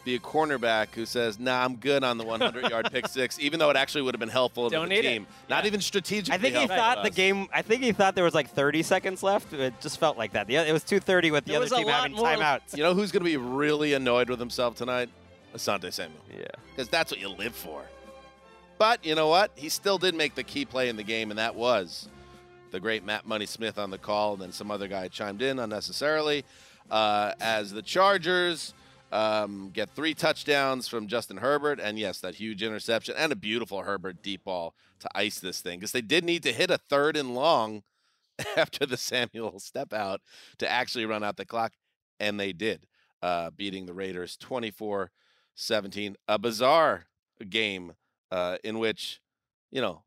be 0.09 0.15
a 0.15 0.19
cornerback 0.19 0.95
who 0.95 1.05
says, 1.05 1.39
"Nah, 1.39 1.65
I'm 1.65 1.77
good 1.77 2.03
on 2.03 2.17
the 2.17 2.25
100 2.25 2.71
yard 2.71 2.91
pick 2.91 3.07
six, 3.19 3.39
even 3.39 3.59
though 3.59 3.69
it 3.69 3.77
actually 3.77 4.03
would 4.03 4.15
have 4.15 4.21
been 4.21 4.29
helpful 4.31 4.71
to 4.71 4.75
Don't 4.75 4.89
the 4.89 4.95
need 4.95 5.05
it. 5.05 5.11
team. 5.11 5.27
Not 5.51 5.67
even 5.67 5.81
strategically. 5.83 6.35
I 6.35 6.39
think 6.39 6.57
he 6.57 6.67
thought 6.67 6.97
to 7.05 7.11
the 7.11 7.15
game. 7.15 7.47
I 7.53 7.61
think 7.63 7.83
he 7.83 7.93
thought 7.93 8.15
there 8.15 8.25
was 8.25 8.35
like 8.35 8.49
30 8.51 8.83
seconds 8.83 9.23
left. 9.23 9.53
It 9.53 9.75
just 9.81 10.01
felt 10.01 10.17
like 10.17 10.33
that. 10.33 10.47
The, 10.47 10.57
it 10.57 10.73
was 10.73 10.83
2:30 10.85 11.31
with 11.31 11.45
the 11.45 11.53
There 11.53 11.61
other 11.63 11.69
team 11.69 11.87
lot 11.87 12.11
having 12.11 12.17
timeouts. 12.17 12.77
You 12.77 12.83
know 12.83 12.95
who's 12.95 13.13
going 13.13 13.23
to 13.23 13.31
be 13.31 13.37
really 13.37 13.93
annoyed 13.93 14.31
with 14.31 14.41
himself 14.41 14.77
tonight? 14.77 15.11
Asante 15.55 15.93
Samuel. 15.93 16.21
Yeah. 16.35 16.47
Because 16.71 16.89
that's 16.89 17.11
what 17.11 17.21
you 17.21 17.29
live 17.29 17.55
for. 17.55 17.83
But 18.79 19.05
you 19.05 19.15
know 19.15 19.29
what? 19.29 19.51
He 19.57 19.69
still 19.69 19.99
did 19.99 20.15
make 20.15 20.35
the 20.35 20.45
key 20.45 20.65
play 20.65 20.89
in 20.89 20.97
the 20.97 21.03
game, 21.03 21.31
and 21.31 21.39
that 21.39 21.55
was 21.55 22.09
the 22.71 22.81
great 22.81 23.05
Matt 23.05 23.27
Money 23.27 23.47
Smith 23.47 23.79
on 23.79 23.91
the 23.91 23.99
call, 23.99 24.35
and 24.35 24.43
then 24.43 24.53
some 24.53 24.71
other 24.71 24.89
guy 24.89 25.09
chimed 25.09 25.43
in 25.43 25.59
unnecessarily. 25.59 26.45
Uh, 26.91 27.33
as 27.41 27.73
the 27.73 27.83
Chargers 27.83 28.73
um, 29.13 29.71
get 29.73 29.91
three 29.91 30.15
touchdowns 30.15 30.89
from 30.89 31.07
Justin 31.07 31.39
Herbert, 31.39 31.81
and 31.81 31.99
yes, 31.99 32.21
that 32.21 32.37
huge 32.37 32.63
interception 32.63 33.15
and 33.17 33.33
a 33.33 33.37
beautiful 33.37 33.83
Herbert 33.83 34.23
deep 34.23 34.45
ball 34.45 34.75
to 35.01 35.09
ice 35.15 35.41
this 35.41 35.61
thing, 35.61 35.79
because 35.79 35.93
they 35.93 36.01
did 36.01 36.25
need 36.25 36.43
to 36.43 36.53
hit 36.53 36.71
a 36.71 36.79
third 36.79 37.17
and 37.17 37.35
long 37.35 37.83
after 38.57 38.87
the 38.87 38.97
Samuel 38.97 39.59
step 39.59 39.93
out 39.93 40.21
to 40.59 40.69
actually 40.69 41.07
run 41.07 41.25
out 41.25 41.37
the 41.37 41.47
clock, 41.47 41.73
and 42.21 42.39
they 42.39 42.53
did, 42.53 42.87
uh, 43.23 43.51
beating 43.51 43.87
the 43.87 43.95
Raiders 43.95 44.37
24 44.37 45.11
17. 45.55 46.17
A 46.29 46.39
bizarre 46.39 47.07
game 47.49 47.95
uh, 48.31 48.59
in 48.63 48.79
which, 48.79 49.21
you 49.71 49.81
know, 49.81 50.03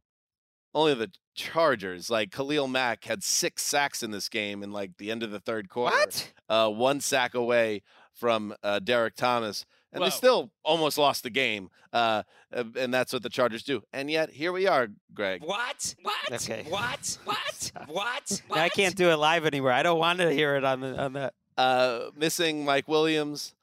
only 0.73 0.93
the 0.93 1.11
Chargers, 1.33 2.09
like 2.09 2.31
Khalil 2.31 2.67
Mack, 2.67 3.05
had 3.05 3.23
six 3.23 3.63
sacks 3.63 4.03
in 4.03 4.11
this 4.11 4.29
game 4.29 4.63
in 4.63 4.71
like 4.71 4.97
the 4.97 5.11
end 5.11 5.23
of 5.23 5.31
the 5.31 5.39
third 5.39 5.69
quarter. 5.69 5.95
What? 5.95 6.31
Uh, 6.47 6.69
one 6.69 6.99
sack 6.99 7.33
away 7.33 7.83
from 8.21 8.53
uh, 8.63 8.79
Derek 8.79 9.15
Thomas. 9.15 9.65
And 9.91 10.01
they 10.01 10.09
still 10.09 10.51
almost 10.63 10.97
lost 10.97 11.23
the 11.23 11.29
game. 11.29 11.69
Uh, 11.91 12.23
uh, 12.55 12.63
and 12.77 12.93
that's 12.93 13.11
what 13.11 13.23
the 13.23 13.29
Chargers 13.29 13.63
do. 13.63 13.83
And 13.91 14.09
yet, 14.09 14.29
here 14.29 14.53
we 14.53 14.65
are, 14.67 14.87
Greg. 15.13 15.43
What? 15.43 15.95
What? 16.01 16.31
Okay. 16.41 16.65
What? 16.69 17.17
What? 17.25 17.71
What? 17.87 18.41
I 18.51 18.69
can't 18.69 18.95
do 18.95 19.09
it 19.09 19.17
live 19.17 19.45
anymore. 19.45 19.73
I 19.73 19.83
don't 19.83 19.99
want 19.99 20.19
to 20.19 20.31
hear 20.31 20.55
it 20.55 20.63
on 20.63 20.79
the 20.79 20.97
on 21.03 21.13
that. 21.13 21.33
uh, 21.57 22.11
missing 22.15 22.63
Mike 22.63 22.87
Williams, 22.87 23.53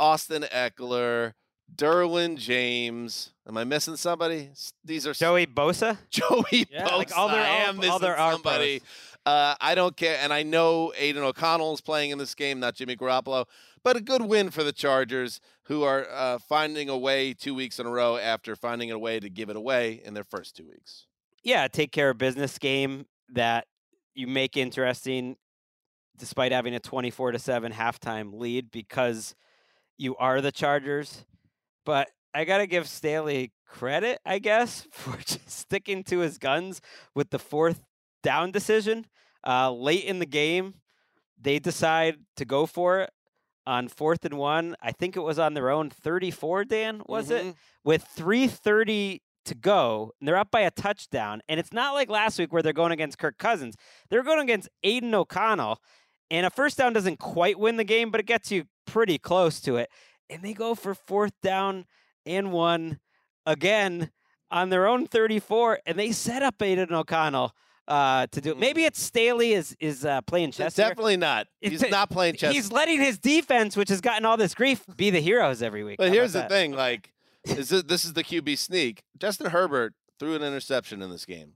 Austin 0.00 0.42
Ekeler, 0.52 1.34
Derwin 1.72 2.36
James. 2.36 3.30
Am 3.46 3.56
I 3.56 3.62
missing 3.62 3.94
somebody? 3.96 4.50
These 4.84 5.06
are 5.06 5.12
Joey 5.12 5.46
Bosa. 5.46 5.98
Joey 6.10 6.66
Yeah, 6.68 6.88
Bosa. 6.88 6.96
like 6.98 7.16
all 7.16 7.28
their 7.28 7.44
I 7.44 7.48
all- 7.48 7.60
am 7.68 7.76
all 7.76 7.80
missing 7.82 7.98
their 8.00 8.16
arm 8.18 8.32
somebody. 8.34 8.82
Uh, 9.26 9.56
I 9.60 9.74
don't 9.74 9.96
care, 9.96 10.16
and 10.22 10.32
I 10.32 10.44
know 10.44 10.92
Aidan 10.96 11.24
O'Connell 11.24 11.74
is 11.74 11.80
playing 11.80 12.10
in 12.10 12.18
this 12.18 12.34
game, 12.36 12.60
not 12.60 12.76
Jimmy 12.76 12.94
Garoppolo, 12.94 13.46
but 13.82 13.96
a 13.96 14.00
good 14.00 14.22
win 14.22 14.50
for 14.50 14.62
the 14.62 14.72
Chargers, 14.72 15.40
who 15.64 15.82
are 15.82 16.06
uh, 16.10 16.38
finding 16.38 16.88
a 16.88 16.96
way 16.96 17.34
two 17.34 17.52
weeks 17.52 17.80
in 17.80 17.86
a 17.86 17.90
row 17.90 18.16
after 18.16 18.54
finding 18.54 18.92
a 18.92 18.98
way 18.98 19.18
to 19.18 19.28
give 19.28 19.50
it 19.50 19.56
away 19.56 20.00
in 20.04 20.14
their 20.14 20.22
first 20.22 20.56
two 20.56 20.64
weeks. 20.68 21.06
yeah, 21.42 21.66
take 21.66 21.90
care 21.90 22.10
of 22.10 22.18
business 22.18 22.56
game 22.58 23.06
that 23.32 23.66
you 24.14 24.26
make 24.28 24.56
interesting 24.56 25.36
despite 26.18 26.52
having 26.52 26.74
a 26.74 26.80
24 26.80 27.32
to 27.32 27.38
7 27.38 27.72
halftime 27.72 28.32
lead 28.32 28.70
because 28.70 29.34
you 29.98 30.16
are 30.16 30.40
the 30.40 30.52
Chargers. 30.52 31.24
But 31.84 32.08
I 32.32 32.44
got 32.44 32.58
to 32.58 32.66
give 32.66 32.88
Staley 32.88 33.52
credit, 33.66 34.20
I 34.24 34.38
guess, 34.38 34.86
for 34.92 35.16
just 35.18 35.50
sticking 35.50 36.04
to 36.04 36.20
his 36.20 36.38
guns 36.38 36.80
with 37.14 37.30
the 37.30 37.38
fourth 37.38 37.82
down 38.22 38.50
decision. 38.50 39.06
Uh, 39.46 39.70
late 39.72 40.04
in 40.04 40.18
the 40.18 40.26
game, 40.26 40.74
they 41.40 41.58
decide 41.58 42.16
to 42.36 42.44
go 42.44 42.66
for 42.66 43.00
it 43.00 43.10
on 43.66 43.88
fourth 43.88 44.24
and 44.24 44.36
one. 44.36 44.74
I 44.82 44.92
think 44.92 45.16
it 45.16 45.20
was 45.20 45.38
on 45.38 45.54
their 45.54 45.70
own 45.70 45.90
34, 45.90 46.64
Dan, 46.64 47.02
was 47.06 47.28
Mhm. 47.28 47.50
it? 47.50 47.56
With 47.84 48.02
330 48.04 49.22
to 49.44 49.54
go, 49.54 50.12
and 50.18 50.26
they're 50.26 50.36
up 50.36 50.50
by 50.50 50.60
a 50.62 50.70
touchdown. 50.72 51.40
And 51.48 51.60
it's 51.60 51.72
not 51.72 51.94
like 51.94 52.08
last 52.10 52.38
week 52.38 52.52
where 52.52 52.62
they're 52.62 52.72
going 52.72 52.90
against 52.92 53.18
Kirk 53.18 53.38
Cousins. 53.38 53.76
They're 54.10 54.24
going 54.24 54.40
against 54.40 54.68
Aidan 54.82 55.14
O'Connell. 55.14 55.80
And 56.30 56.44
a 56.44 56.50
first 56.50 56.76
down 56.78 56.92
doesn't 56.92 57.18
quite 57.20 57.56
win 57.58 57.76
the 57.76 57.84
game, 57.84 58.10
but 58.10 58.18
it 58.18 58.26
gets 58.26 58.50
you 58.50 58.64
pretty 58.86 59.18
close 59.18 59.60
to 59.60 59.76
it. 59.76 59.88
And 60.28 60.42
they 60.42 60.52
go 60.54 60.74
for 60.74 60.94
fourth 60.94 61.40
down 61.40 61.86
and 62.24 62.50
one 62.50 62.98
again 63.44 64.10
on 64.50 64.70
their 64.70 64.88
own 64.88 65.06
34, 65.06 65.78
and 65.86 65.96
they 65.96 66.10
set 66.10 66.42
up 66.42 66.60
Aidan 66.60 66.92
O'Connell 66.92 67.52
uh, 67.88 68.26
to 68.28 68.40
do 68.40 68.50
it. 68.50 68.58
Maybe 68.58 68.84
it's 68.84 69.00
Staley 69.00 69.52
is 69.52 69.76
is 69.80 70.04
uh, 70.04 70.20
playing 70.22 70.52
chess. 70.52 70.74
Definitely 70.74 71.16
not. 71.16 71.46
He's 71.60 71.74
It's- 71.74 71.90
not 71.90 72.10
playing 72.10 72.34
chess. 72.36 72.52
He's 72.54 72.72
letting 72.72 73.00
his 73.00 73.18
defense, 73.18 73.76
which 73.76 73.88
has 73.88 74.00
gotten 74.00 74.24
all 74.24 74.36
this 74.36 74.54
grief, 74.54 74.84
be 74.96 75.10
the 75.10 75.20
heroes 75.20 75.62
every 75.62 75.84
week. 75.84 75.98
But 75.98 76.08
How 76.08 76.14
here's 76.14 76.32
the 76.32 76.40
that? 76.40 76.48
thing: 76.50 76.72
like, 76.72 77.12
is 77.44 77.70
it, 77.72 77.88
this 77.88 78.04
is 78.04 78.12
the 78.14 78.24
QB 78.24 78.58
sneak. 78.58 79.02
Justin 79.18 79.50
Herbert 79.50 79.94
threw 80.18 80.34
an 80.34 80.42
interception 80.42 81.02
in 81.02 81.10
this 81.10 81.24
game, 81.24 81.52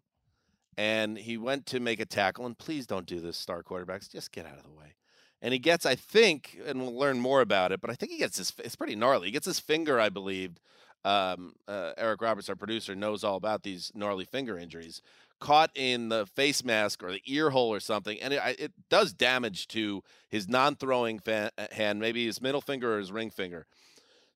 and 0.76 1.18
he 1.18 1.36
went 1.36 1.66
to 1.66 1.80
make 1.80 2.00
a 2.00 2.06
tackle. 2.06 2.46
And 2.46 2.56
please 2.56 2.86
don't 2.86 3.06
do 3.06 3.20
this, 3.20 3.36
star 3.36 3.62
quarterbacks. 3.62 4.10
Just 4.10 4.32
get 4.32 4.46
out 4.46 4.56
of 4.56 4.62
the 4.64 4.70
way. 4.70 4.94
And 5.42 5.52
he 5.54 5.58
gets, 5.58 5.86
I 5.86 5.94
think, 5.94 6.58
and 6.66 6.82
we'll 6.82 6.94
learn 6.98 7.18
more 7.18 7.40
about 7.40 7.72
it. 7.72 7.80
But 7.80 7.90
I 7.90 7.94
think 7.94 8.12
he 8.12 8.18
gets 8.18 8.36
his. 8.38 8.52
It's 8.62 8.76
pretty 8.76 8.94
gnarly. 8.94 9.28
He 9.28 9.32
gets 9.32 9.46
his 9.46 9.58
finger, 9.58 9.98
I 9.98 10.10
believe. 10.10 10.58
Um, 11.02 11.54
uh, 11.66 11.92
Eric 11.96 12.20
Roberts, 12.20 12.50
our 12.50 12.56
producer, 12.56 12.94
knows 12.94 13.24
all 13.24 13.36
about 13.36 13.62
these 13.62 13.90
gnarly 13.94 14.26
finger 14.26 14.58
injuries. 14.58 15.00
Caught 15.40 15.70
in 15.74 16.10
the 16.10 16.26
face 16.26 16.62
mask 16.64 17.02
or 17.02 17.12
the 17.12 17.22
ear 17.26 17.50
hole 17.50 17.72
or 17.72 17.80
something, 17.80 18.20
and 18.20 18.34
it, 18.34 18.40
it 18.58 18.72
does 18.88 19.12
damage 19.12 19.66
to 19.68 20.02
his 20.28 20.48
non-throwing 20.48 21.18
fa- 21.18 21.50
uh, 21.56 21.66
hand, 21.72 21.98
maybe 21.98 22.26
his 22.26 22.40
middle 22.40 22.60
finger 22.60 22.94
or 22.94 22.98
his 22.98 23.10
ring 23.10 23.30
finger. 23.30 23.66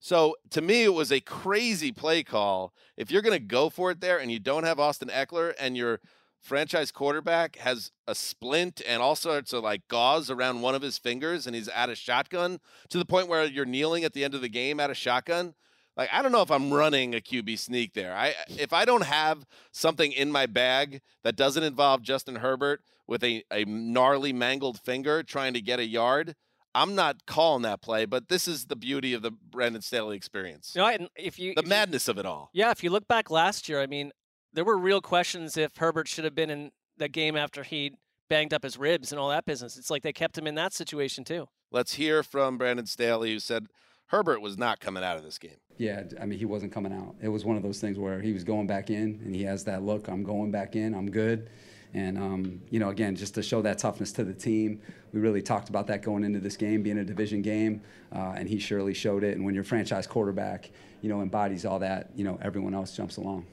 So 0.00 0.36
to 0.50 0.60
me, 0.60 0.84
it 0.84 0.92
was 0.92 1.12
a 1.12 1.20
crazy 1.20 1.92
play 1.92 2.22
call. 2.22 2.74
If 2.96 3.10
you're 3.10 3.22
going 3.22 3.38
to 3.38 3.44
go 3.44 3.70
for 3.70 3.90
it 3.90 4.00
there 4.00 4.18
and 4.18 4.30
you 4.30 4.38
don't 4.38 4.64
have 4.64 4.80
Austin 4.80 5.08
Ekeler 5.08 5.54
and 5.58 5.76
you're 5.76 6.00
franchise 6.44 6.90
quarterback 6.90 7.56
has 7.56 7.90
a 8.06 8.14
splint 8.14 8.82
and 8.86 9.00
all 9.00 9.16
sorts 9.16 9.54
of 9.54 9.64
like 9.64 9.88
gauze 9.88 10.30
around 10.30 10.60
one 10.60 10.74
of 10.74 10.82
his 10.82 10.98
fingers 10.98 11.46
and 11.46 11.56
he's 11.56 11.68
at 11.68 11.88
a 11.88 11.94
shotgun 11.94 12.60
to 12.90 12.98
the 12.98 13.04
point 13.06 13.28
where 13.28 13.46
you're 13.46 13.64
kneeling 13.64 14.04
at 14.04 14.12
the 14.12 14.22
end 14.22 14.34
of 14.34 14.42
the 14.42 14.48
game 14.48 14.78
at 14.78 14.90
a 14.90 14.94
shotgun. 14.94 15.54
Like 15.96 16.08
I 16.12 16.22
don't 16.22 16.32
know 16.32 16.42
if 16.42 16.50
I'm 16.50 16.72
running 16.72 17.14
a 17.14 17.20
QB 17.20 17.58
sneak 17.58 17.94
there. 17.94 18.14
I 18.14 18.34
if 18.48 18.72
I 18.72 18.84
don't 18.84 19.04
have 19.04 19.44
something 19.72 20.12
in 20.12 20.30
my 20.32 20.46
bag 20.46 21.00
that 21.22 21.36
doesn't 21.36 21.62
involve 21.62 22.02
Justin 22.02 22.36
Herbert 22.36 22.82
with 23.06 23.22
a, 23.22 23.44
a 23.52 23.64
gnarly 23.64 24.32
mangled 24.32 24.80
finger 24.80 25.22
trying 25.22 25.54
to 25.54 25.60
get 25.60 25.78
a 25.78 25.84
yard, 25.86 26.34
I'm 26.74 26.94
not 26.94 27.26
calling 27.26 27.62
that 27.62 27.82
play, 27.82 28.06
but 28.06 28.28
this 28.28 28.48
is 28.48 28.66
the 28.66 28.76
beauty 28.76 29.14
of 29.14 29.22
the 29.22 29.30
Brandon 29.30 29.82
Staley 29.82 30.16
experience. 30.16 30.72
You 30.74 30.82
know, 30.82 30.88
and 30.88 31.08
if 31.16 31.38
you 31.38 31.54
the 31.54 31.60
if 31.60 31.66
you- 31.66 31.70
madness 31.70 32.08
of 32.08 32.18
it 32.18 32.26
all. 32.26 32.50
Yeah, 32.52 32.70
if 32.70 32.82
you 32.82 32.90
look 32.90 33.06
back 33.06 33.30
last 33.30 33.68
year, 33.68 33.80
I 33.80 33.86
mean, 33.86 34.10
there 34.52 34.64
were 34.64 34.78
real 34.78 35.00
questions 35.00 35.56
if 35.56 35.76
Herbert 35.76 36.08
should 36.08 36.24
have 36.24 36.34
been 36.34 36.50
in 36.50 36.70
the 36.96 37.08
game 37.08 37.36
after 37.36 37.62
he 37.62 37.92
banged 38.28 38.54
up 38.54 38.62
his 38.64 38.78
ribs 38.78 39.12
and 39.12 39.20
all 39.20 39.28
that 39.28 39.44
business. 39.44 39.76
It's 39.76 39.90
like 39.90 40.02
they 40.02 40.12
kept 40.12 40.36
him 40.38 40.46
in 40.46 40.54
that 40.56 40.72
situation 40.72 41.24
too. 41.24 41.46
Let's 41.70 41.94
hear 41.94 42.22
from 42.22 42.56
Brandon 42.56 42.86
Staley, 42.86 43.32
who 43.32 43.38
said 43.38 43.66
Herbert 44.06 44.40
was 44.40 44.58
not 44.58 44.80
coming 44.80 45.02
out 45.02 45.16
of 45.16 45.22
this 45.22 45.38
game. 45.38 45.56
Yeah, 45.76 46.04
I 46.20 46.26
mean, 46.26 46.38
he 46.38 46.44
wasn't 46.44 46.72
coming 46.72 46.92
out. 46.92 47.16
It 47.20 47.28
was 47.28 47.44
one 47.44 47.56
of 47.56 47.62
those 47.62 47.80
things 47.80 47.98
where 47.98 48.20
he 48.20 48.32
was 48.32 48.44
going 48.44 48.66
back 48.66 48.90
in, 48.90 49.20
and 49.24 49.34
he 49.34 49.42
has 49.44 49.64
that 49.64 49.82
look. 49.82 50.08
I'm 50.08 50.22
going 50.22 50.50
back 50.50 50.76
in. 50.76 50.94
I'm 50.94 51.10
good. 51.10 51.50
And 51.94 52.18
um, 52.18 52.60
you 52.70 52.80
know, 52.80 52.90
again, 52.90 53.14
just 53.14 53.34
to 53.36 53.42
show 53.42 53.62
that 53.62 53.78
toughness 53.78 54.12
to 54.12 54.24
the 54.24 54.34
team, 54.34 54.80
we 55.12 55.20
really 55.20 55.40
talked 55.40 55.68
about 55.68 55.86
that 55.86 56.02
going 56.02 56.24
into 56.24 56.40
this 56.40 56.56
game, 56.56 56.82
being 56.82 56.98
a 56.98 57.04
division 57.04 57.40
game, 57.40 57.82
uh, 58.12 58.34
and 58.36 58.48
he 58.48 58.58
surely 58.58 58.94
showed 58.94 59.22
it. 59.22 59.36
And 59.36 59.44
when 59.44 59.54
your 59.54 59.62
franchise 59.62 60.06
quarterback, 60.06 60.70
you 61.02 61.08
know, 61.08 61.22
embodies 61.22 61.64
all 61.64 61.78
that, 61.78 62.10
you 62.16 62.24
know, 62.24 62.38
everyone 62.42 62.74
else 62.74 62.96
jumps 62.96 63.16
along. 63.16 63.46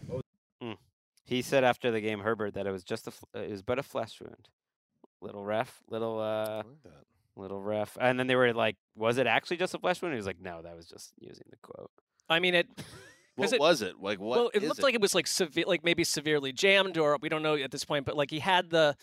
Mm. 0.61 0.77
He 1.23 1.43
said 1.43 1.63
after 1.63 1.91
the 1.91 2.01
game, 2.01 2.19
Herbert, 2.19 2.55
that 2.55 2.65
it 2.65 2.71
was 2.71 2.83
just 2.83 3.07
a, 3.07 3.11
uh, 3.35 3.41
it 3.41 3.51
was 3.51 3.61
but 3.61 3.77
a 3.77 3.83
flesh 3.83 4.19
wound. 4.19 4.49
Little 5.21 5.45
ref, 5.45 5.83
little 5.87 6.19
uh, 6.19 6.63
little 7.41 7.61
ref, 7.61 7.97
and 7.99 8.17
then 8.19 8.27
they 8.27 8.35
were 8.35 8.53
like, 8.53 8.77
"Was 8.95 9.17
it 9.17 9.27
actually 9.27 9.57
just 9.57 9.73
a 9.73 9.79
flesh 9.79 10.01
wound?" 10.01 10.13
He 10.13 10.17
was 10.17 10.25
like, 10.27 10.39
"No, 10.39 10.61
that 10.61 10.75
was 10.75 10.87
just 10.87 11.13
using 11.19 11.45
the 11.49 11.57
quote." 11.61 11.91
I 12.29 12.39
mean, 12.39 12.55
it. 12.55 12.67
What 13.35 13.45
'cause 13.45 13.53
it- 13.53 13.59
was 13.61 13.81
it? 13.81 13.95
Like 14.01 14.19
what? 14.19 14.37
well, 14.37 14.51
it 14.53 14.61
is 14.61 14.67
looked 14.69 14.83
like 14.83 14.93
it 14.93 15.01
was 15.01 15.15
like 15.15 15.25
severe, 15.25 15.63
like 15.65 15.83
maybe 15.85 16.03
severely 16.03 16.51
jammed, 16.51 16.97
or 16.97 17.17
we 17.21 17.29
don't 17.29 17.41
know 17.41 17.55
at 17.55 17.71
this 17.71 17.85
point. 17.85 18.05
But 18.05 18.17
like 18.17 18.29
he 18.29 18.39
had 18.39 18.69
the 18.69 18.95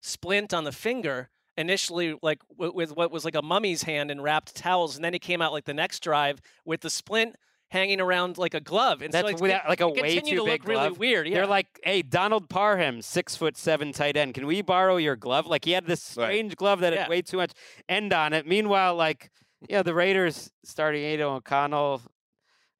splint 0.00 0.54
on 0.54 0.64
the 0.64 0.72
finger 0.72 1.28
initially, 1.58 2.18
like 2.22 2.40
w- 2.48 2.72
with 2.74 2.96
what 2.96 3.12
was 3.12 3.24
like 3.26 3.34
a 3.34 3.42
mummy's 3.42 3.82
hand 3.82 4.10
and 4.10 4.22
wrapped 4.22 4.54
towels, 4.56 4.96
and 4.96 5.04
then 5.04 5.12
he 5.12 5.18
came 5.18 5.42
out 5.42 5.52
like 5.52 5.66
the 5.66 5.74
next 5.74 6.00
drive 6.00 6.40
with 6.64 6.80
the 6.80 6.88
splint 6.90 7.36
hanging 7.74 8.00
around 8.00 8.38
like 8.38 8.54
a 8.54 8.60
glove. 8.60 9.02
And 9.02 9.12
so 9.12 9.18
That's 9.18 9.28
it's- 9.28 9.42
without, 9.42 9.68
like 9.68 9.82
a 9.82 9.88
way 9.88 10.14
continued 10.14 10.24
too 10.26 10.36
to 10.36 10.44
big 10.44 10.62
look 10.62 10.68
really 10.68 10.88
glove. 10.88 10.98
weird. 10.98 11.28
Yeah. 11.28 11.34
They're 11.34 11.46
like, 11.46 11.66
"Hey, 11.84 12.00
Donald 12.00 12.48
Parham, 12.48 13.02
six 13.02 13.36
foot 13.36 13.56
seven 13.58 13.92
tight 13.92 14.16
end. 14.16 14.32
Can 14.32 14.46
we 14.46 14.62
borrow 14.62 14.96
your 14.96 15.16
glove?" 15.16 15.46
Like 15.46 15.66
he 15.66 15.72
had 15.72 15.86
this 15.86 16.02
strange 16.02 16.56
glove 16.56 16.80
that 16.80 16.92
Yeah. 16.94 17.00
had 17.00 17.08
way 17.10 17.20
too 17.20 17.36
much 17.36 17.52
end 17.88 18.12
on 18.14 18.32
it. 18.32 18.46
Meanwhile, 18.46 18.94
like, 18.94 19.30
yeah, 19.68 19.82
the 19.82 19.92
Raiders 19.92 20.50
starting 20.64 21.02
Aidan 21.04 21.26
O'Connell. 21.26 22.00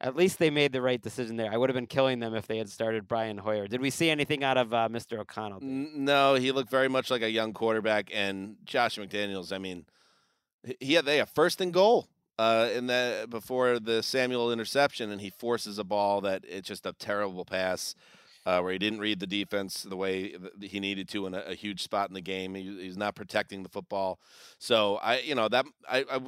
At 0.00 0.16
least 0.16 0.38
they 0.38 0.50
made 0.50 0.72
the 0.72 0.82
right 0.82 1.00
decision 1.00 1.36
there. 1.36 1.50
I 1.50 1.56
would 1.56 1.70
have 1.70 1.74
been 1.74 1.86
killing 1.86 2.18
them 2.18 2.34
if 2.34 2.46
they 2.46 2.58
had 2.58 2.68
started 2.68 3.08
Brian 3.08 3.38
Hoyer. 3.38 3.66
Did 3.68 3.80
we 3.80 3.90
see 3.90 4.10
anything 4.10 4.44
out 4.44 4.58
of 4.58 4.74
uh, 4.74 4.88
Mr. 4.90 5.18
O'Connell? 5.18 5.60
N- 5.62 6.04
No, 6.04 6.34
he 6.34 6.52
looked 6.52 6.68
very 6.70 6.88
much 6.88 7.10
like 7.10 7.22
a 7.22 7.30
young 7.30 7.52
quarterback. 7.54 8.10
And 8.12 8.56
Josh 8.64 8.96
McDaniels, 8.98 9.50
I 9.52 9.58
mean, 9.58 9.86
he- 10.66 10.76
he 10.80 10.92
had 10.94 11.04
they 11.06 11.16
have 11.18 11.30
first 11.30 11.60
and 11.60 11.72
goal 11.72 12.08
uh, 12.38 12.68
in 12.74 12.86
the 12.86 13.26
before 13.28 13.78
the 13.78 14.02
Samuel 14.02 14.52
interception, 14.52 15.10
and 15.10 15.20
he 15.20 15.30
forces 15.30 15.78
a 15.78 15.84
ball 15.84 16.20
that 16.22 16.44
it's 16.48 16.68
just 16.68 16.86
a 16.86 16.92
terrible 16.92 17.44
pass. 17.44 17.94
Uh, 18.46 18.60
where 18.60 18.72
he 18.72 18.78
didn't 18.78 19.00
read 19.00 19.20
the 19.20 19.26
defense 19.26 19.84
the 19.84 19.96
way 19.96 20.36
he 20.60 20.78
needed 20.78 21.08
to 21.08 21.24
in 21.26 21.32
a, 21.32 21.40
a 21.46 21.54
huge 21.54 21.82
spot 21.82 22.10
in 22.10 22.14
the 22.14 22.20
game. 22.20 22.54
He, 22.54 22.62
he's 22.78 22.94
not 22.98 23.14
protecting 23.14 23.62
the 23.62 23.70
football. 23.70 24.18
So 24.58 24.96
I, 24.96 25.20
you 25.20 25.34
know, 25.34 25.48
that 25.48 25.64
I, 25.88 26.04
I 26.10 26.18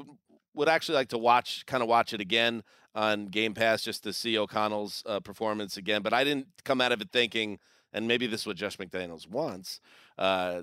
would- 0.54 0.68
actually 0.68 0.94
like 0.94 1.10
to 1.10 1.18
watch, 1.18 1.66
kind 1.66 1.82
of 1.82 1.90
watch 1.90 2.14
it 2.14 2.20
again 2.22 2.62
on 2.94 3.26
Game 3.26 3.52
Pass 3.52 3.82
just 3.82 4.02
to 4.04 4.14
see 4.14 4.38
O'Connell's 4.38 5.02
uh, 5.04 5.20
performance 5.20 5.76
again. 5.76 6.00
But 6.00 6.14
I 6.14 6.24
didn't 6.24 6.46
come 6.64 6.80
out 6.80 6.90
of 6.90 7.02
it 7.02 7.10
thinking, 7.12 7.58
and 7.92 8.08
maybe 8.08 8.26
this 8.26 8.40
is 8.40 8.46
what 8.46 8.56
Josh 8.56 8.78
McDaniels 8.78 9.28
wants, 9.28 9.80
uh, 10.16 10.62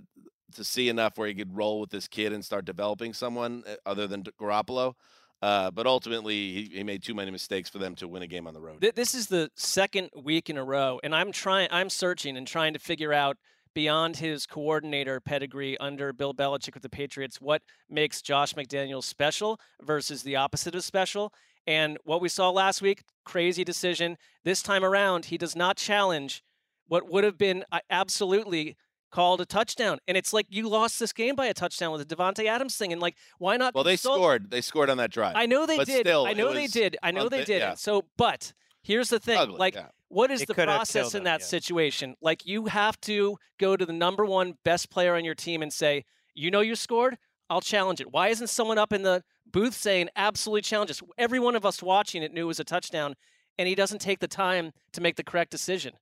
to 0.55 0.63
see 0.63 0.89
enough 0.89 1.19
where 1.19 1.27
he 1.27 1.35
could 1.35 1.55
roll 1.55 1.79
with 1.79 1.91
this 1.91 2.07
kid 2.07 2.33
and 2.33 2.43
start 2.43 2.65
developing 2.65 3.13
someone 3.13 3.63
uh, 3.67 3.75
other 3.85 4.07
than 4.07 4.23
Garoppolo. 4.23 4.95
Uh, 5.43 5.69
but 5.71 5.85
ultimately, 5.85 6.53
he, 6.53 6.69
he 6.75 6.83
made 6.83 7.03
too 7.03 7.13
many 7.13 7.29
mistakes 7.29 7.69
for 7.69 7.77
them 7.77 7.95
to 7.95 8.07
win 8.07 8.23
a 8.23 8.27
game 8.27 8.47
on 8.47 8.53
the 8.53 8.61
road. 8.61 8.79
This 8.95 9.13
is 9.13 9.27
the 9.27 9.51
second 9.57 10.09
week 10.15 10.49
in 10.49 10.57
a 10.57 10.63
row, 10.63 11.01
and 11.03 11.13
I'm 11.13 11.33
trying. 11.33 11.67
I'm 11.69 11.89
searching 11.89 12.37
and 12.37 12.47
trying 12.47 12.71
to 12.75 12.79
figure 12.79 13.11
out 13.11 13.35
beyond 13.75 14.15
his 14.15 14.45
coordinator 14.45 15.19
pedigree 15.19 15.77
under 15.79 16.13
Bill 16.13 16.33
Belichick 16.33 16.75
with 16.75 16.83
the 16.83 16.89
Patriots, 16.89 17.41
what 17.41 17.61
makes 17.89 18.21
Josh 18.21 18.53
McDaniels 18.53 19.03
special 19.03 19.59
versus 19.81 20.23
the 20.23 20.37
opposite 20.37 20.75
of 20.75 20.83
special. 20.85 21.33
And 21.67 21.97
what 22.05 22.21
we 22.21 22.29
saw 22.29 22.49
last 22.49 22.81
week, 22.81 23.03
crazy 23.25 23.65
decision. 23.65 24.17
This 24.45 24.61
time 24.61 24.85
around, 24.85 25.25
he 25.25 25.37
does 25.37 25.57
not 25.57 25.75
challenge 25.75 26.41
what 26.87 27.11
would 27.11 27.25
have 27.25 27.37
been 27.37 27.65
uh, 27.69 27.79
absolutely 27.89 28.77
called 29.13 29.39
a 29.39 29.45
touchdown. 29.45 29.99
And 30.07 30.17
it's 30.17 30.33
like 30.33 30.47
you 30.49 30.67
lost 30.67 30.99
this 30.99 31.13
game 31.13 31.35
by 31.35 31.45
a 31.45 31.53
touchdown 31.53 31.91
with 31.91 32.07
the 32.07 32.15
Davante 32.15 32.45
Adams 32.45 32.75
thing. 32.75 32.91
And 32.91 32.99
like, 33.01 33.15
why 33.37 33.55
not? 33.57 33.75
Well, 33.75 33.83
they 33.83 33.93
consult- 33.93 34.17
scored. 34.17 34.49
They 34.51 34.61
scored 34.61 34.89
on 34.89 34.97
that 34.97 35.11
drive. 35.11 35.33
I 35.35 35.45
know 35.45 35.65
they 35.65 35.77
But 35.77 35.87
did. 35.87 36.05
Still, 36.05 36.25
I 36.25 36.33
know 36.33 36.51
they 36.53 36.67
did. 36.67 36.97
I 37.03 37.11
know 37.11 37.29
they 37.29 37.43
unfi- 37.43 37.45
did. 37.45 37.59
yeah. 37.59 37.73
So, 37.75 38.05
but 38.17 38.53
here's 38.81 39.09
the 39.09 39.19
thing: 39.19 39.37
Ugly, 39.37 39.57
like, 39.57 39.75
yeah. 39.75 39.87
what 40.09 40.31
is 40.31 40.41
It 40.41 40.47
the 40.47 40.55
process 40.55 41.11
killed 41.11 41.15
in 41.15 41.23
that 41.25 41.41
yeah. 41.41 41.45
situation? 41.45 42.15
Like, 42.21 42.45
you 42.45 42.65
have 42.65 42.99
to 43.01 43.37
go 43.59 43.77
to 43.77 43.85
the 43.85 43.93
number 43.93 44.25
one 44.25 44.55
best 44.65 44.89
player 44.89 45.15
on 45.15 45.23
your 45.23 45.35
team 45.35 45.61
and 45.61 45.71
say, 45.71 46.03
"You 46.33 46.49
know, 46.51 46.61
you 46.61 46.75
scored. 46.75 47.17
I'll 47.49 47.61
challenge 47.61 48.01
it." 48.01 48.11
Why 48.11 48.29
isn't 48.29 48.47
someone 48.49 48.79
up 48.79 48.91
in 48.91 49.03
the 49.03 49.21
booth 49.45 49.75
saying, 49.75 50.09
"Absolutely 50.15 50.61
challenge 50.63 50.89
us"? 50.89 51.01
Every 51.19 51.39
one 51.39 51.55
of 51.55 51.65
us 51.65 51.83
watching 51.83 52.23
it 52.23 52.33
knew 52.33 52.45
it 52.45 52.47
was 52.47 52.59
a 52.59 52.63
touchdown, 52.63 53.13
and 53.59 53.67
he 53.67 53.75
doesn't 53.75 53.99
take 53.99 54.19
the 54.19 54.27
time 54.27 54.71
to 54.93 55.01
make 55.01 55.17
the 55.17 55.23
correct 55.23 55.51
decision. 55.51 55.93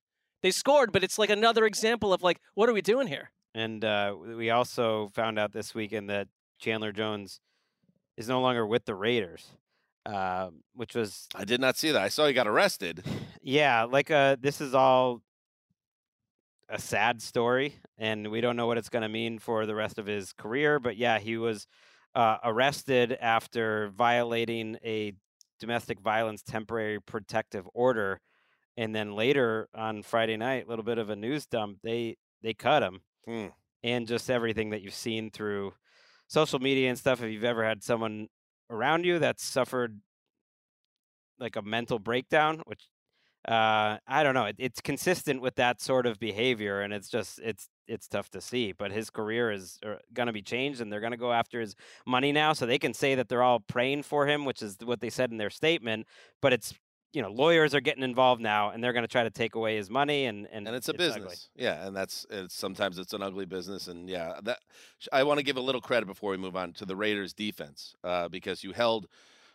They 0.42 0.50
scored, 0.50 0.92
but 0.92 1.04
it's 1.04 1.18
like 1.18 1.30
another 1.30 1.64
example 1.64 2.12
of 2.12 2.22
like, 2.22 2.40
what 2.54 2.68
are 2.68 2.72
we 2.72 2.82
doing 2.82 3.06
here? 3.06 3.30
And 3.54 3.84
uh, 3.84 4.14
we 4.36 4.50
also 4.50 5.08
found 5.14 5.38
out 5.38 5.52
this 5.52 5.74
weekend 5.74 6.10
that 6.10 6.28
Chandler 6.58 6.92
Jones 6.92 7.40
is 8.16 8.28
no 8.28 8.40
longer 8.40 8.66
with 8.66 8.84
the 8.84 8.94
Raiders, 8.94 9.46
um, 10.06 10.62
which 10.74 10.94
was 10.94 11.28
I 11.34 11.44
did 11.44 11.60
not 11.60 11.76
see 11.76 11.90
that. 11.92 12.02
I 12.02 12.08
saw 12.08 12.26
he 12.26 12.32
got 12.32 12.46
arrested. 12.46 13.04
yeah, 13.42 13.84
like 13.84 14.10
uh, 14.10 14.36
this 14.40 14.60
is 14.60 14.74
all 14.74 15.22
a 16.68 16.78
sad 16.78 17.20
story, 17.20 17.76
and 17.98 18.30
we 18.30 18.40
don't 18.40 18.56
know 18.56 18.66
what 18.66 18.78
it's 18.78 18.88
going 18.88 19.02
to 19.02 19.08
mean 19.08 19.38
for 19.38 19.66
the 19.66 19.74
rest 19.74 19.98
of 19.98 20.06
his 20.06 20.32
career. 20.32 20.80
But 20.80 20.96
yeah, 20.96 21.18
he 21.18 21.36
was 21.36 21.66
uh, 22.14 22.38
arrested 22.42 23.16
after 23.20 23.88
violating 23.88 24.78
a 24.84 25.12
domestic 25.60 26.00
violence 26.00 26.42
temporary 26.42 27.00
protective 27.00 27.68
order, 27.74 28.20
and 28.76 28.94
then 28.94 29.14
later 29.14 29.68
on 29.74 30.02
Friday 30.02 30.36
night, 30.36 30.66
a 30.66 30.68
little 30.68 30.84
bit 30.84 30.98
of 30.98 31.10
a 31.10 31.16
news 31.16 31.46
dump. 31.46 31.78
They 31.82 32.16
they 32.42 32.54
cut 32.54 32.82
him, 32.82 33.00
Hmm. 33.26 33.48
and 33.82 34.06
just 34.06 34.30
everything 34.30 34.70
that 34.70 34.82
you've 34.82 34.94
seen 34.94 35.30
through 35.30 35.74
social 36.28 36.58
media 36.58 36.88
and 36.88 36.98
stuff. 36.98 37.22
If 37.22 37.30
you've 37.30 37.44
ever 37.44 37.64
had 37.64 37.82
someone 37.82 38.28
around 38.70 39.04
you 39.04 39.18
that's 39.18 39.44
suffered 39.44 40.00
like 41.38 41.56
a 41.56 41.62
mental 41.62 41.98
breakdown, 41.98 42.62
which 42.66 42.88
uh, 43.48 43.98
I 44.06 44.22
don't 44.22 44.34
know, 44.34 44.44
it, 44.44 44.56
it's 44.58 44.80
consistent 44.80 45.42
with 45.42 45.56
that 45.56 45.80
sort 45.80 46.06
of 46.06 46.20
behavior, 46.20 46.80
and 46.80 46.92
it's 46.92 47.08
just 47.08 47.40
it's 47.40 47.68
it's 47.88 48.06
tough 48.06 48.30
to 48.30 48.40
see. 48.40 48.72
But 48.72 48.92
his 48.92 49.10
career 49.10 49.50
is 49.50 49.80
going 50.14 50.28
to 50.28 50.32
be 50.32 50.42
changed, 50.42 50.80
and 50.80 50.92
they're 50.92 51.00
going 51.00 51.12
to 51.12 51.16
go 51.16 51.32
after 51.32 51.60
his 51.60 51.74
money 52.06 52.30
now, 52.30 52.52
so 52.52 52.66
they 52.66 52.78
can 52.78 52.94
say 52.94 53.16
that 53.16 53.28
they're 53.28 53.42
all 53.42 53.58
praying 53.60 54.04
for 54.04 54.26
him, 54.28 54.44
which 54.44 54.62
is 54.62 54.76
what 54.84 55.00
they 55.00 55.10
said 55.10 55.32
in 55.32 55.38
their 55.38 55.50
statement. 55.50 56.06
But 56.40 56.52
it's 56.52 56.72
you 57.12 57.22
know 57.22 57.30
lawyers 57.30 57.74
are 57.74 57.80
getting 57.80 58.02
involved 58.02 58.40
now, 58.40 58.70
and 58.70 58.82
they're 58.82 58.92
going 58.92 59.04
to 59.04 59.08
try 59.08 59.22
to 59.22 59.30
take 59.30 59.54
away 59.54 59.76
his 59.76 59.90
money, 59.90 60.26
and 60.26 60.48
and, 60.52 60.66
and 60.66 60.76
it's 60.76 60.88
a 60.88 60.92
ugly. 60.92 61.06
business. 61.08 61.48
Yeah, 61.56 61.86
and 61.86 61.94
that's 61.94 62.26
it's 62.30 62.54
sometimes 62.54 62.98
it's 62.98 63.12
an 63.12 63.22
ugly 63.22 63.44
business, 63.44 63.88
and 63.88 64.08
yeah, 64.08 64.38
that 64.42 64.60
I 65.12 65.22
want 65.22 65.38
to 65.38 65.44
give 65.44 65.56
a 65.56 65.60
little 65.60 65.80
credit 65.80 66.06
before 66.06 66.30
we 66.30 66.36
move 66.36 66.56
on 66.56 66.72
to 66.74 66.84
the 66.84 66.96
Raiders 66.96 67.32
defense 67.32 67.94
uh, 68.02 68.28
because 68.28 68.64
you 68.64 68.72
held 68.72 69.06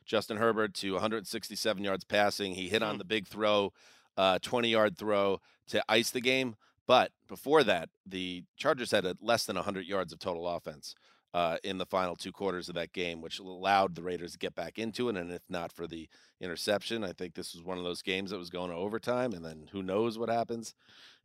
Justin 0.05 0.37
Herbert 0.37 0.73
to 0.75 0.93
167 0.93 1.83
yards 1.83 2.03
passing. 2.03 2.53
He 2.53 2.69
hit 2.69 2.83
on 2.83 2.97
the 2.97 3.05
big 3.05 3.27
throw, 3.27 3.73
uh, 4.15 4.39
20 4.41 4.69
yard 4.69 4.97
throw 4.97 5.41
to 5.67 5.83
ice 5.89 6.11
the 6.11 6.21
game. 6.21 6.55
But 6.87 7.11
before 7.27 7.63
that, 7.65 7.89
the 8.05 8.45
Chargers 8.55 8.91
had 8.91 9.05
a 9.05 9.17
less 9.21 9.45
than 9.45 9.57
100 9.57 9.85
yards 9.85 10.13
of 10.13 10.19
total 10.19 10.47
offense 10.47 10.95
uh, 11.37 11.57
in 11.63 11.77
the 11.77 11.85
final 11.85 12.15
two 12.15 12.31
quarters 12.31 12.67
of 12.67 12.73
that 12.73 12.93
game, 12.93 13.21
which 13.21 13.37
allowed 13.37 13.93
the 13.93 14.01
Raiders 14.01 14.31
to 14.31 14.39
get 14.39 14.55
back 14.55 14.79
into 14.79 15.07
it. 15.07 15.17
And 15.17 15.31
if 15.31 15.43
not 15.49 15.71
for 15.71 15.85
the 15.85 16.09
interception, 16.41 17.03
I 17.03 17.11
think 17.11 17.35
this 17.35 17.53
was 17.53 17.63
one 17.63 17.77
of 17.77 17.83
those 17.83 18.01
games 18.01 18.31
that 18.31 18.39
was 18.39 18.49
going 18.49 18.71
to 18.71 18.75
overtime, 18.75 19.33
and 19.33 19.45
then 19.45 19.69
who 19.71 19.83
knows 19.83 20.17
what 20.17 20.29
happens. 20.29 20.73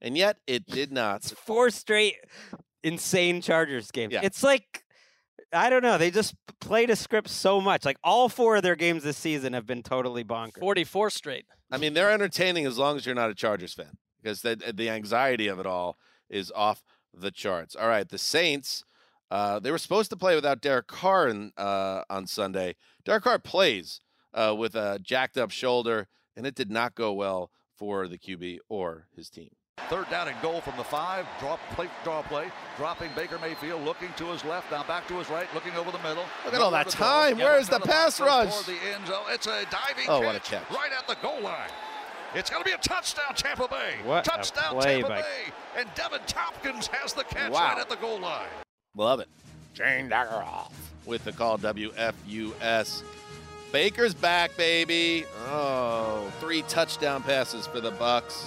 And 0.03 0.15
yet, 0.15 0.37
it 0.47 0.67
did 0.67 0.93
not. 0.93 1.25
four 1.25 1.71
straight 1.71 2.17
insane 2.83 3.41
Chargers 3.41 3.91
games. 3.91 4.13
Yeah. 4.13 4.21
It's 4.23 4.43
like 4.43 4.85
I 5.51 5.71
don't 5.71 5.83
know. 5.83 5.97
They 5.97 6.11
just 6.11 6.35
played 6.61 6.91
a 6.91 6.97
script 6.97 7.31
so 7.31 7.59
much. 7.59 7.87
Like 7.87 7.99
all 8.05 8.29
four 8.29 8.57
of 8.57 8.63
their 8.63 8.77
games 8.77 9.05
this 9.05 9.17
season 9.17 9.55
have 9.55 9.67
been 9.67 9.83
totally 9.83 10.25
bonkers. 10.25 10.61
Forty-four 10.61 11.09
straight. 11.09 11.47
I 11.71 11.79
mean, 11.79 11.95
they're 11.95 12.11
entertaining 12.11 12.67
as 12.67 12.77
long 12.77 12.99
as 12.99 13.07
you're 13.07 13.15
not 13.15 13.31
a 13.31 13.35
Chargers 13.35 13.73
fan, 13.73 13.97
because 14.21 14.43
the 14.43 14.73
the 14.75 14.91
anxiety 14.91 15.49
of 15.49 15.59
it 15.59 15.65
all 15.65 15.97
is 16.29 16.53
off 16.55 16.83
the 17.15 17.31
charts. 17.31 17.75
All 17.75 17.89
right, 17.89 18.07
the 18.07 18.19
Saints. 18.19 18.85
Uh, 19.33 19.59
they 19.59 19.71
were 19.71 19.79
supposed 19.79 20.11
to 20.11 20.17
play 20.17 20.35
without 20.35 20.61
Derek 20.61 20.89
Carr 20.89 21.27
in, 21.29 21.53
uh, 21.57 22.03
on 22.11 22.27
Sunday. 22.27 22.77
Derek 23.03 23.25
Carr 23.25 23.39
plays 23.39 24.01
uh, 24.35 24.55
with 24.57 24.75
a 24.75 24.99
jacked 25.03 25.39
up 25.39 25.51
shoulder, 25.51 26.07
and 26.37 26.47
it 26.47 26.55
did 26.55 26.71
not 26.71 26.95
go 26.95 27.15
well 27.15 27.51
for 27.75 28.07
the 28.09 28.19
QB 28.19 28.59
or 28.69 29.07
his 29.17 29.31
team. 29.31 29.49
Third 29.89 30.11
down 30.11 30.29
and 30.29 30.37
goal 30.43 30.61
from 30.61 30.77
the 30.77 30.85
five. 30.85 31.27
Draw 31.41 31.57
play, 31.75 31.89
draw 32.05 32.21
play. 32.21 32.49
Dropping 32.77 33.09
Baker 33.17 33.39
Mayfield, 33.39 33.83
looking 33.87 34.11
to 34.19 34.27
his 34.27 34.45
left, 34.45 34.71
now 34.71 34.83
back 34.85 35.09
to 35.09 35.15
his 35.15 35.31
right, 35.31 35.47
looking 35.55 35.73
over 35.77 35.91
the 35.91 35.99
middle. 36.01 36.25
Look 36.45 36.53
at 36.53 36.61
all 36.61 36.71
that 36.73 36.81
Over 36.87 36.91
the 36.91 36.97
throw. 36.99 37.07
time. 37.07 37.39
Where 37.39 37.59
is 37.59 37.71
Where 37.71 37.79
the 37.81 37.87
pass 37.87 38.21
rush? 38.21 38.55
the 38.67 38.77
end 38.95 39.07
zone. 39.07 39.25
It's 39.31 39.47
a 39.47 39.65
diving 39.71 40.05
Oh, 40.09 40.21
catch, 40.21 40.27
what 40.27 40.37
a 40.37 40.41
catch. 40.41 40.71
right 40.71 40.91
at 40.97 41.09
the 41.09 41.17
goal 41.27 41.41
line. 41.41 41.71
It's 42.35 42.51
going 42.51 42.63
to 42.63 42.69
be 42.69 42.75
a 42.75 42.79
touchdown, 42.79 43.35
Tampa 43.35 43.67
Bay. 43.67 43.95
What 44.05 44.27
a 44.27 44.31
touchdown, 44.31 44.75
play 44.75 45.01
Tampa 45.01 45.09
by- 45.09 45.21
Bay. 45.23 45.53
And 45.79 45.89
Deven 45.95 46.21
Thompkins 46.27 46.87
has 46.89 47.15
the 47.15 47.25
catch 47.25 47.51
Wow. 47.51 47.71
right 47.71 47.79
at 47.79 47.89
the 47.89 47.97
goal 47.97 48.21
line. 48.21 48.47
Love 48.95 49.21
it. 49.21 49.29
Gene 49.73 50.11
Deckerhoff 50.11 50.71
with 51.07 51.25
the 51.25 51.33
call 51.33 51.57
WFUS. 51.59 53.03
Baker's 53.73 54.13
back, 54.13 54.55
baby. 54.59 55.25
Oh, 55.47 56.31
three 56.41 56.61
touchdown 56.63 57.23
passes 57.23 57.67
for 57.67 57.81
the 57.81 57.93
Bucs. 57.93 58.45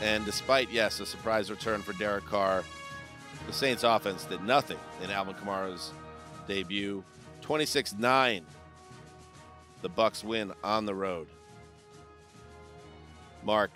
And 0.00 0.24
despite, 0.24 0.70
yes, 0.70 1.00
a 1.00 1.06
surprise 1.06 1.50
return 1.50 1.82
for 1.82 1.92
Derek 1.92 2.24
Carr, 2.24 2.64
the 3.46 3.52
Saints 3.52 3.84
offense 3.84 4.24
did 4.24 4.42
nothing 4.42 4.78
in 5.02 5.10
Alvin 5.10 5.34
Kamara's 5.34 5.92
debut. 6.48 7.04
26-9. 7.42 8.42
The 9.82 9.90
Bucs 9.90 10.24
win 10.24 10.52
on 10.64 10.86
the 10.86 10.94
road. 10.94 11.26
Marc, 13.44 13.70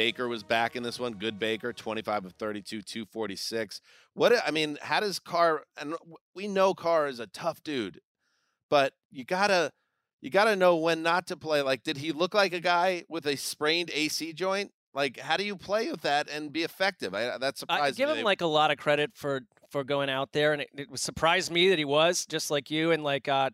Baker 0.00 0.28
was 0.28 0.42
back 0.42 0.76
in 0.76 0.82
this 0.82 0.98
one. 0.98 1.12
Good 1.12 1.38
Baker, 1.38 1.74
25 1.74 2.24
of 2.24 2.32
32, 2.32 2.80
246. 2.80 3.82
What 4.14 4.32
I 4.46 4.50
mean, 4.50 4.78
how 4.80 5.00
does 5.00 5.18
Carr 5.18 5.64
and 5.76 5.94
we 6.34 6.48
know 6.48 6.72
Carr 6.72 7.06
is 7.06 7.20
a 7.20 7.26
tough 7.26 7.62
dude, 7.62 8.00
but 8.70 8.94
you 9.10 9.24
gotta 9.24 9.72
you 10.22 10.30
gotta 10.30 10.56
know 10.56 10.76
when 10.76 11.02
not 11.02 11.26
to 11.26 11.36
play. 11.36 11.60
Like, 11.60 11.82
did 11.82 11.98
he 11.98 12.12
look 12.12 12.32
like 12.32 12.54
a 12.54 12.60
guy 12.60 13.04
with 13.10 13.26
a 13.26 13.36
sprained 13.36 13.90
AC 13.92 14.32
joint? 14.32 14.72
Like, 14.94 15.18
how 15.18 15.36
do 15.36 15.44
you 15.44 15.54
play 15.54 15.90
with 15.90 16.00
that 16.00 16.30
and 16.30 16.50
be 16.50 16.62
effective? 16.62 17.14
I, 17.14 17.36
that 17.36 17.42
I 17.42 17.50
surprised 17.54 17.98
give 17.98 18.08
me. 18.08 18.20
him 18.20 18.24
like 18.24 18.40
a 18.40 18.46
lot 18.46 18.70
of 18.70 18.78
credit 18.78 19.10
for 19.12 19.42
for 19.68 19.84
going 19.84 20.08
out 20.08 20.32
there, 20.32 20.54
and 20.54 20.62
it, 20.62 20.70
it 20.78 20.98
surprised 20.98 21.52
me 21.52 21.68
that 21.68 21.78
he 21.78 21.84
was 21.84 22.24
just 22.24 22.50
like 22.50 22.70
you, 22.70 22.90
and 22.90 23.04
like 23.04 23.28
uh, 23.28 23.50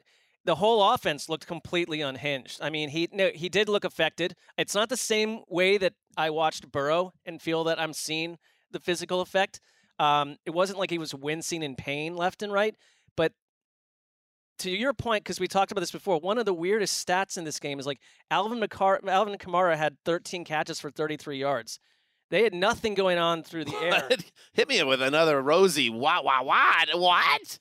the 0.47 0.55
whole 0.55 0.93
offense 0.93 1.29
looked 1.29 1.47
completely 1.47 2.01
unhinged. 2.01 2.61
I 2.63 2.71
mean, 2.71 2.89
he 2.89 3.09
no, 3.13 3.31
he 3.35 3.49
did 3.49 3.69
look 3.69 3.85
affected. 3.85 4.37
It's 4.57 4.75
not 4.75 4.89
the 4.89 4.97
same 4.97 5.41
way 5.49 5.77
that 5.77 5.95
I 6.17 6.31
watched 6.31 6.71
Burrow 6.71 7.13
and 7.25 7.41
feel 7.41 7.65
that 7.65 7.81
I'm 7.81 7.93
seeing 7.93 8.39
the 8.71 8.81
physical 8.81 9.21
effect. 9.21 9.61
Um, 9.99 10.37
it 10.45 10.51
wasn't 10.51 10.79
like 10.79 10.91
he 10.91 10.99
was 10.99 11.15
wincing 11.15 11.63
in 11.63 11.75
pain 11.77 12.17
left 12.17 12.43
and 12.43 12.53
right, 12.53 12.75
but 13.17 13.33
to 14.59 14.71
your 14.71 14.95
point, 14.95 15.25
because 15.25 15.41
we 15.41 15.49
talked 15.49 15.71
about 15.73 15.81
this 15.81 15.91
before, 15.91 16.19
one 16.19 16.39
of 16.39 16.47
the 16.47 16.55
weirdest 16.55 17.07
stats 17.07 17.37
in 17.37 17.45
this 17.45 17.59
game 17.59 17.79
is 17.79 17.87
like 17.87 18.01
Alvin, 18.31 18.59
McCar- 18.59 19.07
Alvin 19.07 19.37
Kamara 19.39 19.77
had 19.77 19.97
13 20.05 20.45
catches 20.45 20.81
for 20.81 20.91
33 20.91 21.39
yards. 21.39 21.79
They 22.31 22.43
had 22.43 22.55
nothing 22.55 22.95
going 22.95 23.19
on 23.19 23.43
through 23.43 23.67
the 23.67 23.77
air. 23.77 24.09
Hit 24.53 24.69
me 24.69 24.83
with 24.83 25.01
another 25.01 25.41
Rosie. 25.43 25.91
What? 25.91 26.25
What? 26.25 26.45
What? 26.45 26.89
What? 26.95 27.59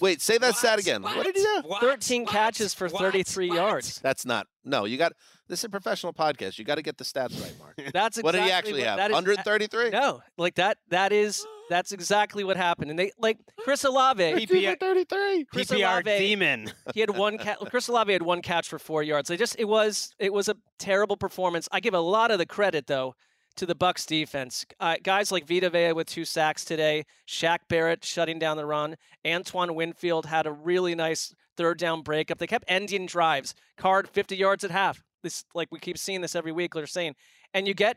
Wait, 0.00 0.22
say 0.22 0.38
that 0.38 0.56
stat 0.56 0.78
again. 0.78 1.02
What, 1.02 1.24
did 1.24 1.36
he 1.36 1.42
do? 1.42 1.62
13 1.80 2.24
catches 2.26 2.72
for 2.72 2.88
33 2.88 3.48
yards. 3.52 4.00
That's 4.02 4.24
not. 4.24 4.46
No, 4.64 4.84
you 4.84 4.96
got. 4.96 5.12
This 5.50 5.58
is 5.58 5.64
a 5.64 5.68
professional 5.68 6.12
podcast. 6.12 6.60
You 6.60 6.64
got 6.64 6.76
to 6.76 6.82
get 6.82 6.96
the 6.96 7.02
stats 7.02 7.42
right, 7.42 7.52
Marc. 7.58 7.76
That's 7.92 8.18
exactly 8.18 8.22
what 8.22 8.32
did 8.32 8.42
he 8.44 8.50
actually 8.52 8.80
what- 8.84 9.00
have? 9.00 9.10
133. 9.10 9.90
No, 9.90 10.22
like 10.38 10.54
that. 10.54 10.78
That 10.90 11.12
is 11.12 11.44
that's 11.68 11.90
exactly 11.90 12.44
what 12.44 12.56
happened. 12.56 12.90
And 12.90 12.98
they 12.98 13.10
like 13.18 13.38
Chris 13.58 13.82
Olave. 13.82 14.22
PPR 14.22 14.78
33. 14.78 15.46
Chris 15.46 15.68
PPR 15.68 16.02
Olave, 16.02 16.18
demon. 16.18 16.72
He 16.94 17.00
had 17.00 17.16
one 17.16 17.36
catch. 17.36 17.58
Chris 17.70 17.88
Olave 17.88 18.12
had 18.12 18.22
one 18.22 18.42
catch 18.42 18.68
for 18.68 18.78
four 18.78 19.02
yards. 19.02 19.28
They 19.28 19.36
just 19.36 19.56
it 19.58 19.64
was 19.64 20.14
it 20.20 20.32
was 20.32 20.48
a 20.48 20.54
terrible 20.78 21.16
performance. 21.16 21.68
I 21.72 21.80
give 21.80 21.94
a 21.94 22.00
lot 22.00 22.30
of 22.30 22.38
the 22.38 22.46
credit 22.46 22.86
though 22.86 23.16
to 23.56 23.66
the 23.66 23.74
Bucs 23.74 24.06
defense. 24.06 24.64
Uh, 24.78 24.96
guys 25.02 25.32
like 25.32 25.48
Vita 25.48 25.68
Vea 25.68 25.92
with 25.92 26.06
two 26.06 26.24
sacks 26.24 26.64
today. 26.64 27.04
Shaq 27.28 27.58
Barrett 27.68 28.04
shutting 28.04 28.38
down 28.38 28.56
the 28.56 28.66
run. 28.66 28.96
Antoine 29.26 29.74
Winfield 29.74 30.26
had 30.26 30.46
a 30.46 30.52
really 30.52 30.94
nice 30.94 31.34
third 31.56 31.78
down 31.78 32.02
breakup. 32.02 32.38
They 32.38 32.46
kept 32.46 32.66
ending 32.68 33.06
drives. 33.06 33.54
Card 33.76 34.08
50 34.08 34.36
yards 34.36 34.62
at 34.62 34.70
half. 34.70 35.02
This 35.22 35.44
like 35.54 35.68
we 35.70 35.78
keep 35.78 35.98
seeing 35.98 36.20
this 36.20 36.34
every 36.34 36.52
week. 36.52 36.74
They're 36.74 36.86
saying, 36.86 37.14
and 37.54 37.66
you 37.68 37.74
get 37.74 37.96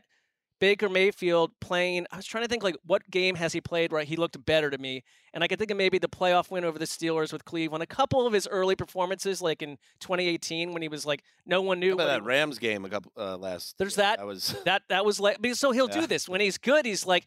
Baker 0.60 0.88
Mayfield 0.88 1.50
playing. 1.60 2.06
I 2.12 2.16
was 2.16 2.26
trying 2.26 2.44
to 2.44 2.48
think 2.48 2.62
like 2.62 2.76
what 2.86 3.02
game 3.10 3.34
has 3.34 3.52
he 3.52 3.60
played 3.60 3.92
where 3.92 4.04
he 4.04 4.16
looked 4.16 4.42
better 4.46 4.70
to 4.70 4.78
me, 4.78 5.02
and 5.32 5.42
I 5.42 5.48
could 5.48 5.58
think 5.58 5.70
of 5.70 5.76
maybe 5.76 5.98
the 5.98 6.08
playoff 6.08 6.50
win 6.50 6.64
over 6.64 6.78
the 6.78 6.84
Steelers 6.84 7.32
with 7.32 7.44
Cleveland. 7.44 7.82
A 7.82 7.86
couple 7.86 8.26
of 8.26 8.32
his 8.32 8.46
early 8.48 8.76
performances, 8.76 9.42
like 9.42 9.62
in 9.62 9.76
2018 10.00 10.72
when 10.72 10.80
he 10.80 10.88
was 10.88 11.04
like 11.04 11.22
no 11.44 11.60
one 11.60 11.80
knew. 11.80 11.94
About 11.94 12.04
what 12.06 12.12
he- 12.14 12.20
that 12.20 12.24
Rams 12.24 12.58
game 12.58 12.84
a 12.84 12.88
couple 12.88 13.12
uh, 13.16 13.36
last? 13.36 13.76
There's 13.78 13.96
that. 13.96 14.18
That 14.18 14.26
was 14.26 14.54
that 14.64 14.82
that 14.88 15.04
was 15.04 15.18
like 15.20 15.38
so 15.54 15.72
he'll 15.72 15.88
Yeah. 15.92 16.00
do 16.02 16.06
this 16.06 16.28
when 16.28 16.40
he's 16.40 16.56
good. 16.58 16.86
He's 16.86 17.04
like 17.04 17.26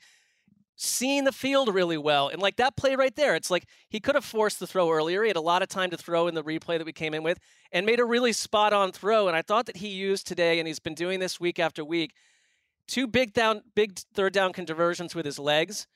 seeing 0.78 1.26
the 1.26 1.32
field 1.32 1.74
really 1.74 1.98
well, 1.98 2.30
and 2.30 2.42
like 2.42 2.56
that 2.58 2.78
play 2.78 2.96
right 2.96 3.16
there, 3.16 3.36
it's 3.36 3.52
like 3.52 3.66
he 3.90 4.00
could 4.00 4.16
have 4.16 4.24
forced 4.24 4.60
the 4.60 4.68
throw 4.68 4.90
earlier. 4.92 5.24
He 5.24 5.28
had 5.28 5.36
a 5.36 5.42
lot 5.42 5.62
of 5.62 5.68
time 5.68 5.90
to 5.90 5.98
throw 5.98 6.28
in 6.28 6.36
the 6.36 6.44
replay 6.44 6.78
that 6.78 6.86
we 6.86 6.94
came 6.94 7.14
in 7.14 7.24
with, 7.24 7.40
and 7.72 7.86
made 7.86 8.00
a 8.00 8.06
really 8.06 8.32
spot 8.32 8.72
on 8.72 8.92
throw. 8.92 9.28
And 9.28 9.36
I 9.36 9.42
thought 9.42 9.66
that 9.66 9.78
he 9.78 9.90
used 9.90 10.28
today, 10.28 10.60
and 10.60 10.68
he's 10.68 10.80
been 10.80 10.96
doing 10.96 11.20
this 11.20 11.40
week 11.40 11.60
after 11.60 11.84
week, 11.84 12.14
two 12.88 13.08
big 13.08 13.34
down, 13.34 13.64
big 13.76 14.00
third 14.14 14.34
down 14.34 14.54
conversions 14.54 15.14
with 15.14 15.26
his 15.26 15.40
legs. 15.40 15.88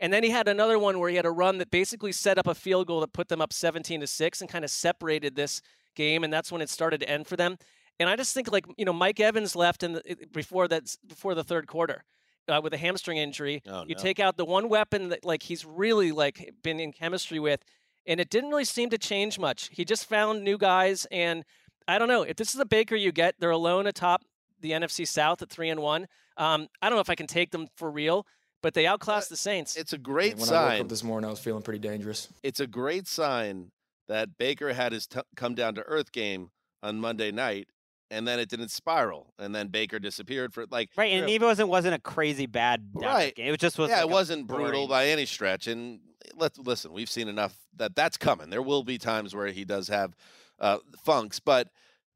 And 0.00 0.12
then 0.12 0.22
he 0.22 0.30
had 0.30 0.48
another 0.48 0.78
one 0.78 0.98
where 0.98 1.10
he 1.10 1.16
had 1.16 1.26
a 1.26 1.30
run 1.30 1.58
that 1.58 1.70
basically 1.70 2.12
set 2.12 2.38
up 2.38 2.46
a 2.46 2.54
field 2.54 2.86
goal 2.86 3.00
that 3.00 3.12
put 3.12 3.28
them 3.28 3.42
up 3.42 3.52
17 3.52 4.00
to 4.00 4.06
6 4.06 4.40
and 4.40 4.48
kind 4.48 4.64
of 4.64 4.70
separated 4.70 5.36
this 5.36 5.60
game 5.94 6.24
and 6.24 6.32
that's 6.32 6.50
when 6.50 6.62
it 6.62 6.70
started 6.70 7.00
to 7.00 7.08
end 7.08 7.26
for 7.26 7.36
them. 7.36 7.58
And 7.98 8.08
I 8.08 8.16
just 8.16 8.32
think 8.32 8.50
like, 8.50 8.64
you 8.78 8.84
know, 8.84 8.92
Mike 8.92 9.20
Evans 9.20 9.54
left 9.54 9.82
in 9.82 9.92
the, 9.92 10.16
before 10.32 10.68
that 10.68 10.96
before 11.06 11.34
the 11.34 11.44
third 11.44 11.66
quarter. 11.66 12.04
Uh, 12.50 12.60
with 12.60 12.74
a 12.74 12.78
hamstring 12.78 13.16
injury, 13.18 13.62
Oh, 13.68 13.84
you 13.86 13.94
no. 13.94 14.02
take 14.02 14.18
out 14.18 14.36
the 14.36 14.44
one 14.44 14.68
weapon 14.68 15.08
that 15.10 15.24
like 15.24 15.44
he's 15.44 15.64
really 15.64 16.10
like 16.12 16.52
been 16.62 16.80
in 16.80 16.92
chemistry 16.92 17.38
with, 17.38 17.64
and 18.06 18.18
it 18.20 18.28
didn't 18.30 18.50
really 18.50 18.64
seem 18.64 18.90
to 18.90 18.98
change 18.98 19.38
much. 19.38 19.68
He 19.72 19.84
just 19.84 20.06
found 20.08 20.42
new 20.42 20.58
guys, 20.58 21.06
and 21.12 21.44
I 21.86 21.98
don't 21.98 22.08
know 22.08 22.22
if 22.22 22.36
this 22.36 22.52
is 22.54 22.60
a 22.60 22.66
Baker 22.66 22.96
you 22.96 23.12
get. 23.12 23.36
They're 23.38 23.50
alone 23.50 23.86
atop 23.86 24.22
the 24.60 24.72
NFC 24.72 25.06
South 25.06 25.40
at 25.42 25.48
three 25.50 25.70
and 25.70 25.80
one. 25.80 26.06
Um, 26.36 26.68
I 26.82 26.88
don't 26.88 26.96
know 26.96 27.00
if 27.02 27.10
I 27.10 27.14
can 27.14 27.26
take 27.26 27.50
them 27.52 27.68
for 27.76 27.90
real, 27.90 28.26
but 28.62 28.74
they 28.74 28.84
outclassed 28.86 29.28
the 29.28 29.36
Saints. 29.36 29.76
It's 29.76 29.92
a 29.92 29.98
great 29.98 30.34
when 30.36 30.48
I 30.48 30.52
woke 30.52 30.70
sign. 30.70 30.80
up 30.82 30.88
this 30.88 31.04
morning, 31.04 31.28
I 31.28 31.30
was 31.30 31.40
feeling 31.40 31.62
pretty 31.62 31.78
dangerous. 31.80 32.28
It's 32.42 32.60
a 32.60 32.66
great 32.66 33.06
sign 33.06 33.70
that 34.08 34.36
Baker 34.38 34.72
had 34.72 34.92
his 34.92 35.06
t- 35.06 35.20
come 35.36 35.54
down 35.54 35.74
to 35.76 35.82
earth 35.82 36.10
game 36.12 36.50
on 36.82 36.98
Monday 37.00 37.30
night, 37.30 37.68
and 38.10 38.26
then 38.26 38.38
it 38.38 38.48
didn't 38.48 38.70
spiral, 38.70 39.32
and 39.38 39.54
then 39.54 39.68
Baker 39.68 39.98
disappeared 39.98 40.52
for 40.52 40.66
like 40.70 40.90
Right, 40.96 41.12
and 41.12 41.28
it 41.28 41.40
wasn't 41.40 41.68
wasn't 41.68 41.94
a 41.94 42.00
crazy 42.00 42.46
bad 42.46 42.88
right. 42.94 43.34
game. 43.34 43.54
It 43.54 43.60
just 43.60 43.78
was 43.78 43.90
yeah. 43.90 43.96
Like 43.96 44.06
it 44.06 44.10
wasn't 44.10 44.46
brutal 44.46 44.88
by 44.88 45.06
any 45.08 45.26
stretch. 45.26 45.66
And 45.66 46.00
let's 46.36 46.58
listen, 46.58 46.92
we've 46.92 47.10
seen 47.10 47.28
enough 47.28 47.56
that 47.76 47.94
that's 47.94 48.16
coming. 48.16 48.50
There 48.50 48.62
will 48.62 48.82
be 48.82 48.98
times 48.98 49.34
where 49.34 49.48
he 49.48 49.64
does 49.64 49.88
have 49.88 50.16
uh, 50.58 50.78
funks, 51.04 51.40
but 51.40 51.68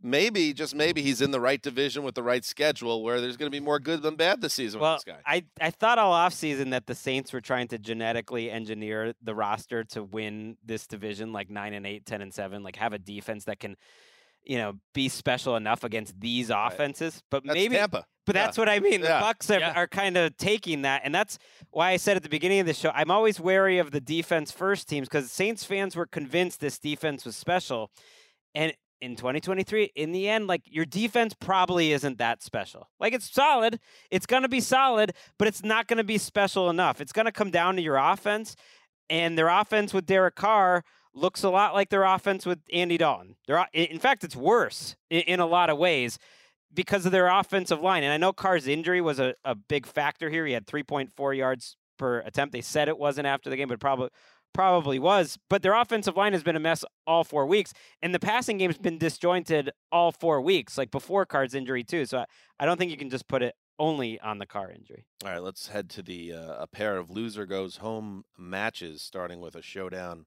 maybe 0.04 0.52
just 0.52 0.74
maybe 0.74 1.02
he's 1.02 1.22
in 1.22 1.30
the 1.30 1.40
right 1.40 1.62
division 1.62 2.02
with 2.02 2.14
the 2.14 2.22
right 2.22 2.44
schedule 2.44 3.02
where 3.02 3.20
there's 3.20 3.38
going 3.38 3.50
to 3.50 3.54
be 3.54 3.64
more 3.64 3.78
good 3.80 4.02
than 4.02 4.16
bad 4.16 4.40
this 4.42 4.52
season 4.52 4.78
Well, 4.80 4.94
with 4.94 5.04
this 5.04 5.14
guy. 5.14 5.20
I, 5.26 5.44
I 5.60 5.70
thought 5.70 5.98
all 5.98 6.12
offseason 6.12 6.70
that 6.70 6.86
the 6.86 6.94
Saints 6.94 7.32
were 7.32 7.40
trying 7.40 7.68
to 7.68 7.78
genetically 7.78 8.50
engineer 8.50 9.14
the 9.22 9.34
roster 9.34 9.82
to 9.84 10.04
win 10.04 10.58
this 10.64 10.86
division 10.86 11.32
like 11.32 11.48
9 11.48 11.72
and 11.72 11.86
8, 11.86 12.04
10 12.04 12.20
and 12.20 12.34
7, 12.34 12.62
like 12.62 12.76
have 12.76 12.92
a 12.92 12.98
defense 12.98 13.44
that 13.44 13.58
can, 13.58 13.76
you 14.44 14.58
know, 14.58 14.74
be 14.92 15.08
special 15.08 15.56
enough 15.56 15.84
against 15.84 16.20
these 16.20 16.50
offenses. 16.50 17.22
But 17.30 17.44
That's 17.44 17.54
maybe 17.54 17.76
Tampa. 17.76 18.04
But 18.26 18.36
Yeah. 18.36 18.44
that's 18.44 18.58
what 18.58 18.68
I 18.68 18.78
mean. 18.80 19.00
The 19.02 19.08
Yeah. 19.08 19.20
Bucs 19.22 19.50
are, 19.50 19.62
are 19.76 19.86
kind 19.86 20.16
of 20.16 20.36
taking 20.36 20.82
that, 20.82 21.02
and 21.04 21.14
that's 21.14 21.38
why 21.70 21.90
I 21.90 21.96
said 21.96 22.16
at 22.16 22.22
the 22.22 22.28
beginning 22.28 22.60
of 22.60 22.66
the 22.66 22.74
show, 22.74 22.90
I'm 22.94 23.10
always 23.10 23.38
wary 23.40 23.78
of 23.78 23.90
the 23.90 24.00
defense 24.00 24.50
first 24.50 24.88
teams 24.88 25.08
because 25.08 25.30
Saints 25.30 25.64
fans 25.64 25.94
were 25.96 26.06
convinced 26.06 26.60
this 26.60 26.78
defense 26.78 27.24
was 27.24 27.36
special, 27.36 27.90
and 28.54 28.72
in 29.00 29.16
2023, 29.16 29.90
in 29.96 30.12
the 30.12 30.28
end, 30.28 30.46
like 30.46 30.62
your 30.64 30.86
defense 30.86 31.34
probably 31.38 31.92
isn't 31.92 32.16
that 32.16 32.42
special. 32.42 32.88
Like 32.98 33.12
it's 33.12 33.30
solid, 33.30 33.78
it's 34.10 34.24
gonna 34.24 34.48
be 34.48 34.60
solid, 34.60 35.12
but 35.38 35.46
it's 35.46 35.62
not 35.62 35.88
gonna 35.88 36.04
be 36.04 36.16
special 36.16 36.70
enough. 36.70 37.02
It's 37.02 37.12
gonna 37.12 37.32
come 37.32 37.50
down 37.50 37.76
to 37.76 37.82
your 37.82 37.96
offense, 37.96 38.56
and 39.10 39.36
their 39.36 39.48
offense 39.48 39.92
with 39.92 40.06
Derek 40.06 40.36
Carr 40.36 40.82
looks 41.14 41.42
a 41.42 41.50
lot 41.50 41.74
like 41.74 41.90
their 41.90 42.04
offense 42.04 42.44
with 42.44 42.60
Andy 42.72 42.98
Dalton. 42.98 43.36
Their, 43.46 43.60
o- 43.60 43.64
in 43.72 43.98
fact, 43.98 44.24
it's 44.24 44.36
worse 44.36 44.96
in, 45.10 45.20
in 45.22 45.40
a 45.40 45.46
lot 45.46 45.70
of 45.70 45.78
ways 45.78 46.18
because 46.72 47.06
of 47.06 47.12
their 47.12 47.28
offensive 47.28 47.80
line. 47.80 48.02
And 48.02 48.12
I 48.12 48.16
know 48.16 48.32
Carr's 48.32 48.66
injury 48.66 49.00
was 49.00 49.18
a, 49.20 49.34
a 49.44 49.54
big 49.54 49.86
factor 49.86 50.28
here. 50.30 50.44
He 50.46 50.52
had 50.52 50.66
3.4 50.66 51.36
yards 51.36 51.76
per 51.98 52.18
attempt. 52.20 52.52
They 52.52 52.60
said 52.60 52.88
it 52.88 52.98
wasn't 52.98 53.26
after 53.26 53.48
the 53.50 53.56
game, 53.56 53.68
but 53.68 53.80
probably 53.80 54.08
probably 54.52 54.98
was. 55.00 55.38
But 55.50 55.62
their 55.62 55.74
offensive 55.74 56.16
line 56.16 56.32
has 56.32 56.42
been 56.44 56.56
a 56.56 56.60
mess 56.60 56.84
all 57.06 57.24
four 57.24 57.44
weeks, 57.46 57.72
and 58.02 58.14
the 58.14 58.20
passing 58.20 58.56
game's 58.58 58.78
been 58.78 58.98
disjointed 58.98 59.70
all 59.90 60.12
four 60.12 60.40
weeks, 60.40 60.78
like 60.78 60.90
before 60.92 61.26
Carr's 61.26 61.54
injury 61.54 61.82
too. 61.84 62.06
So 62.06 62.18
I, 62.18 62.24
I 62.60 62.66
don't 62.66 62.78
think 62.78 62.90
you 62.92 62.96
can 62.96 63.10
just 63.10 63.26
put 63.28 63.42
it 63.42 63.54
only 63.80 64.20
on 64.20 64.38
the 64.38 64.46
Carr 64.46 64.70
injury. 64.70 65.04
All 65.24 65.30
right, 65.32 65.42
let's 65.42 65.68
head 65.68 65.90
to 65.90 66.02
the 66.02 66.32
uh, 66.32 66.54
a 66.62 66.66
pair 66.68 66.96
of 66.96 67.10
loser 67.10 67.46
goes 67.46 67.78
home 67.78 68.24
matches, 68.38 69.02
starting 69.02 69.40
with 69.40 69.56
a 69.56 69.62
showdown 69.62 70.26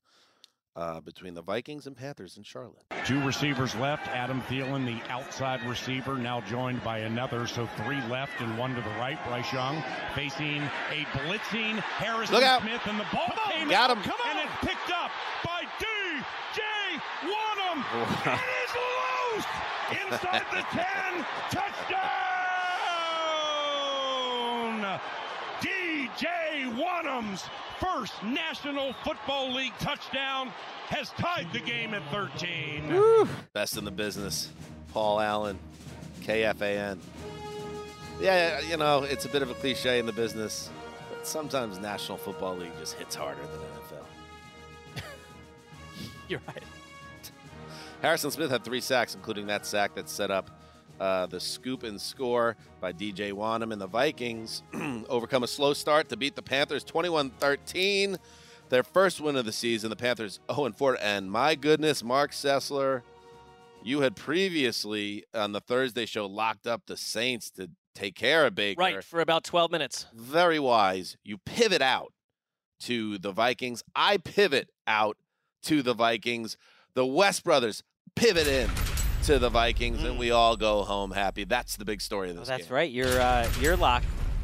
uh, 0.78 1.02
between 1.02 1.34
the 1.34 1.42
Vikings 1.42 1.88
and 1.88 1.98
Panthers 1.98 2.38
in 2.38 2.44
Charlotte. 2.44 2.84
Two 3.06 3.22
receivers 3.26 3.74
left. 3.76 4.08
Adam 4.10 4.42
Thielen, 4.44 4.86
the 4.86 5.02
outside 5.12 5.62
receiver, 5.68 6.16
now 6.16 6.40
joined 6.42 6.84
by 6.84 7.00
another. 7.00 7.48
So 7.48 7.66
three 7.84 8.00
left 8.08 8.40
and 8.42 8.56
one 8.58 8.76
to 8.76 8.82
the 8.82 8.90
right. 8.92 9.18
Bryce 9.28 9.52
Young 9.52 9.84
facing 10.16 10.62
a 10.92 11.04
blitzing 11.18 11.80
Harrison 11.80 12.36
Look 12.36 12.44
out. 12.44 12.62
Smith, 12.62 12.82
and 12.86 13.00
the 13.00 13.06
ball 13.12 13.28
came 13.50 13.68
Got 13.70 13.90
out, 13.90 13.98
him. 13.98 14.12
and 14.30 14.40
it's 14.40 14.56
picked 14.62 14.92
up 14.92 15.10
by 15.44 15.64
DJ 15.82 17.02
Wonnum. 17.26 17.84
it 18.34 18.40
is 18.64 18.72
loose 19.36 19.46
inside 20.14 20.46
the 20.52 20.62
10. 20.72 20.86
Touchdown! 21.50 22.12
DJ 25.62 26.26
Wonnum's 26.78 27.44
first 27.80 28.22
National 28.24 28.94
Football 29.04 29.54
League 29.54 29.74
touchdown 29.80 30.50
has 30.88 31.10
tied 31.12 31.52
the 31.52 31.60
game 31.60 31.94
at 31.94 32.04
13. 32.12 33.28
Best 33.54 33.78
in 33.78 33.86
the 33.86 33.92
business, 33.92 34.52
Paul 34.94 35.20
Allen, 35.20 35.60
KFAN. 36.22 37.00
Yeah, 38.20 38.60
you 38.62 38.78
know, 38.78 39.04
it's 39.04 39.26
a 39.26 39.30
bit 39.30 39.42
of 39.42 39.50
a 39.50 39.54
cliche 39.56 40.00
in 40.00 40.06
the 40.06 40.14
business, 40.14 40.70
but 41.10 41.28
sometimes 41.28 41.80
National 41.80 42.18
Football 42.18 42.58
League 42.58 42.72
just 42.80 42.94
hits 42.96 43.16
harder 43.16 43.42
than 43.42 45.02
NFL. 45.02 45.04
You're 46.28 46.42
right. 46.48 46.64
Harrison 48.02 48.32
Smith 48.32 48.52
had 48.52 48.64
three 48.64 48.82
sacks, 48.82 49.16
including 49.16 49.48
that 49.48 49.66
sack 49.66 49.96
that 49.96 50.10
set 50.10 50.32
up 50.32 50.57
uh, 51.00 51.26
the 51.28 51.40
scoop 51.40 51.84
and 51.84 52.00
score 52.00 52.56
by 52.80 52.94
DJ 52.94 53.32
Wonnum. 53.32 53.72
And 53.72 53.82
the 53.82 53.88
Vikings 53.88 54.64
overcome 55.10 55.44
a 55.44 55.48
slow 55.48 55.74
start 55.74 56.10
to 56.10 56.18
beat 56.18 56.36
the 56.36 56.42
Panthers 56.42 56.84
21 56.84 57.32
13. 57.32 58.18
Their 58.70 58.84
first 58.84 59.22
win 59.22 59.36
of 59.36 59.46
the 59.46 59.52
season. 59.52 59.90
The 59.90 59.96
Panthers 59.96 60.40
0 60.54 60.72
4. 60.72 60.98
And 61.02 61.32
my 61.32 61.56
goodness, 61.56 62.04
Marc 62.04 62.32
Sessler, 62.32 63.02
you 63.84 64.02
had 64.02 64.16
previously 64.16 65.24
on 65.34 65.52
the 65.54 65.62
Thursday 65.62 66.06
show 66.06 66.26
locked 66.26 66.68
up 66.68 66.84
the 66.88 66.98
Saints 66.98 67.50
to 67.52 67.70
take 67.96 68.16
care 68.16 68.46
of 68.46 68.56
Baker. 68.56 68.80
Right, 68.80 69.04
for 69.04 69.20
about 69.22 69.44
12 69.44 69.72
minutes. 69.72 70.08
Very 70.14 70.60
wise. 70.60 71.18
You 71.24 71.38
pivot 71.38 71.82
out 71.82 72.14
to 72.82 73.18
the 73.18 73.32
Vikings. 73.32 73.84
I 73.96 74.18
pivot 74.18 74.70
out 74.86 75.18
to 75.64 75.82
the 75.82 75.94
Vikings. 75.94 76.58
The 76.94 77.06
West 77.06 77.44
brothers 77.44 77.84
pivot 78.16 78.48
in 78.48 78.70
to 79.28 79.40
the 79.40 79.50
Vikings, 79.50 80.04
and 80.04 80.18
we 80.18 80.32
all 80.32 80.56
go 80.56 80.84
home 80.84 81.12
happy. 81.12 81.44
That's 81.44 81.76
the 81.76 81.84
big 81.86 82.00
story 82.02 82.30
of 82.30 82.38
Oh, 82.38 82.40
this 82.40 82.48
that's 82.48 82.64
game. 82.68 82.74
right. 82.74 82.90
Your 82.92 83.20
uh, 83.20 83.48
your 83.60 83.76
lock 83.76 84.04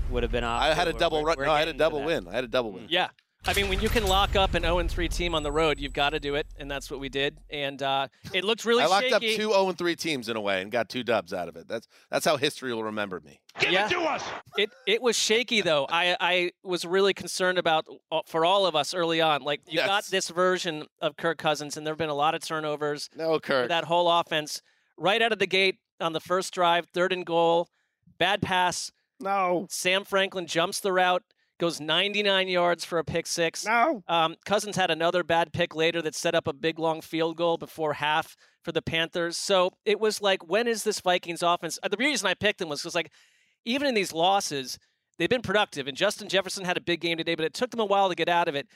would 0.10 0.24
have 0.24 0.32
been 0.32 0.44
off. 0.44 0.62
I 0.62 0.74
had 0.74 0.88
a 0.90 0.94
double 0.94 1.20
we're- 1.20 1.28
run. 1.30 1.38
we're 1.38 1.46
No, 1.46 1.52
I 1.52 1.60
had 1.60 1.70
a 1.70 1.74
double 1.74 2.04
win. 2.04 2.28
I 2.28 2.34
had 2.34 2.44
a 2.44 2.48
double 2.50 2.72
win. 2.74 2.88
Yeah. 2.90 3.08
I 3.46 3.54
mean, 3.54 3.68
when 3.68 3.82
you 3.82 3.90
can 3.90 4.06
lock 4.08 4.38
up 4.38 4.54
an 4.54 4.64
0 4.64 4.88
3 4.88 5.10
team 5.10 5.36
on 5.36 5.44
the 5.44 5.52
road, 5.52 5.78
you've 5.78 5.92
got 5.92 6.12
to 6.12 6.20
do 6.20 6.36
it, 6.36 6.48
and 6.58 6.72
that's 6.72 6.90
what 6.90 7.02
we 7.02 7.10
did. 7.10 7.38
And 7.50 7.82
uh, 7.84 8.08
it 8.34 8.46
looked 8.46 8.64
really 8.64 8.84
I 8.84 8.88
locked 8.88 9.04
shaky. 9.10 9.16
up 9.16 9.22
two 9.22 9.52
0 9.52 9.72
3 9.74 9.96
teams 9.98 10.30
in 10.30 10.38
a 10.38 10.42
way 10.42 10.62
and 10.62 10.72
got 10.72 10.88
two 10.90 11.04
dubs 11.04 11.34
out 11.34 11.48
of 11.50 11.56
it. 11.58 11.68
That's 11.68 11.88
that's 12.10 12.26
how 12.26 12.38
history 12.38 12.74
will 12.74 12.84
remember 12.86 13.20
me. 13.20 13.40
yeah. 13.70 13.86
It 13.86 13.90
to 13.92 14.00
us. 14.02 14.24
it 14.58 14.70
it 14.88 15.02
was 15.02 15.18
shaky 15.18 15.60
though. 15.62 15.86
I 15.90 16.16
I 16.22 16.52
was 16.64 16.84
really 16.86 17.14
concerned 17.14 17.58
about 17.58 17.86
uh, 18.12 18.22
for 18.26 18.46
all 18.46 18.66
of 18.66 18.76
us 18.78 18.94
early 18.94 19.20
on. 19.22 19.42
Like 19.44 19.62
you 19.68 19.80
got 19.80 20.06
this 20.06 20.30
version 20.30 20.86
of 21.02 21.16
Kirk 21.18 21.38
Cousins, 21.38 21.76
and 21.78 21.86
there 21.86 21.92
have 21.94 21.98
been 22.00 22.10
a 22.10 22.14
lot 22.16 22.36
of 22.36 22.42
turnovers. 22.42 23.10
No, 23.16 23.40
Kirk. 23.40 23.68
that 23.70 23.84
whole 23.86 24.10
offense 24.10 24.62
right 24.98 25.22
out 25.22 25.32
of 25.32 25.40
the 25.40 25.48
gate 25.48 25.78
on 26.00 26.14
the 26.14 26.20
first 26.20 26.54
drive, 26.54 26.88
third 26.94 27.14
and 27.14 27.26
goal, 27.26 27.68
bad 28.18 28.42
pass. 28.42 28.92
No. 29.20 29.68
Sam 29.70 30.04
Franklin 30.04 30.48
jumps 30.48 30.80
the 30.80 30.92
route, 30.92 31.24
goes 31.60 31.80
99 31.80 32.48
yards 32.48 32.84
for 32.84 32.98
a 33.00 33.04
pick 33.04 33.26
six. 33.28 33.66
No. 33.66 34.04
Um, 34.08 34.36
Cousins 34.46 34.76
had 34.76 34.92
another 34.92 35.24
bad 35.24 35.54
pick 35.54 35.76
later 35.76 36.02
that 36.02 36.16
set 36.16 36.36
up 36.36 36.48
a 36.48 36.54
big 36.54 36.80
long 36.80 37.02
field 37.02 37.38
goal 37.38 37.58
before 37.58 37.94
half 37.94 38.36
for 38.64 38.72
the 38.72 38.82
Panthers. 38.82 39.38
So 39.38 39.72
it 39.86 40.00
was 40.00 40.22
like, 40.22 40.48
when 40.48 40.68
is 40.68 40.84
this 40.84 41.00
Vikings 41.00 41.44
offense? 41.44 41.80
uh, 41.84 41.88
The 41.90 41.98
reason 41.98 42.28
I 42.28 42.34
picked 42.34 42.60
them 42.60 42.70
was 42.70 42.82
because 42.82 42.96
like, 42.96 43.12
even 43.66 43.88
in 43.88 43.94
these 43.94 44.12
losses, 44.14 44.78
they've 45.18 45.30
been 45.30 45.42
productive. 45.42 45.88
And 45.88 45.96
Justin 45.96 46.28
Jefferson 46.28 46.66
had 46.66 46.78
a 46.78 46.82
big 46.82 47.00
game 47.00 47.18
today, 47.18 47.36
but 47.36 47.46
it 47.46 47.54
took 47.54 47.72
them 47.72 47.80
a 47.80 47.86
while 47.86 48.10
to 48.10 48.16
get 48.16 48.30
out 48.30 48.48
of 48.48 48.56
it. 48.56 48.68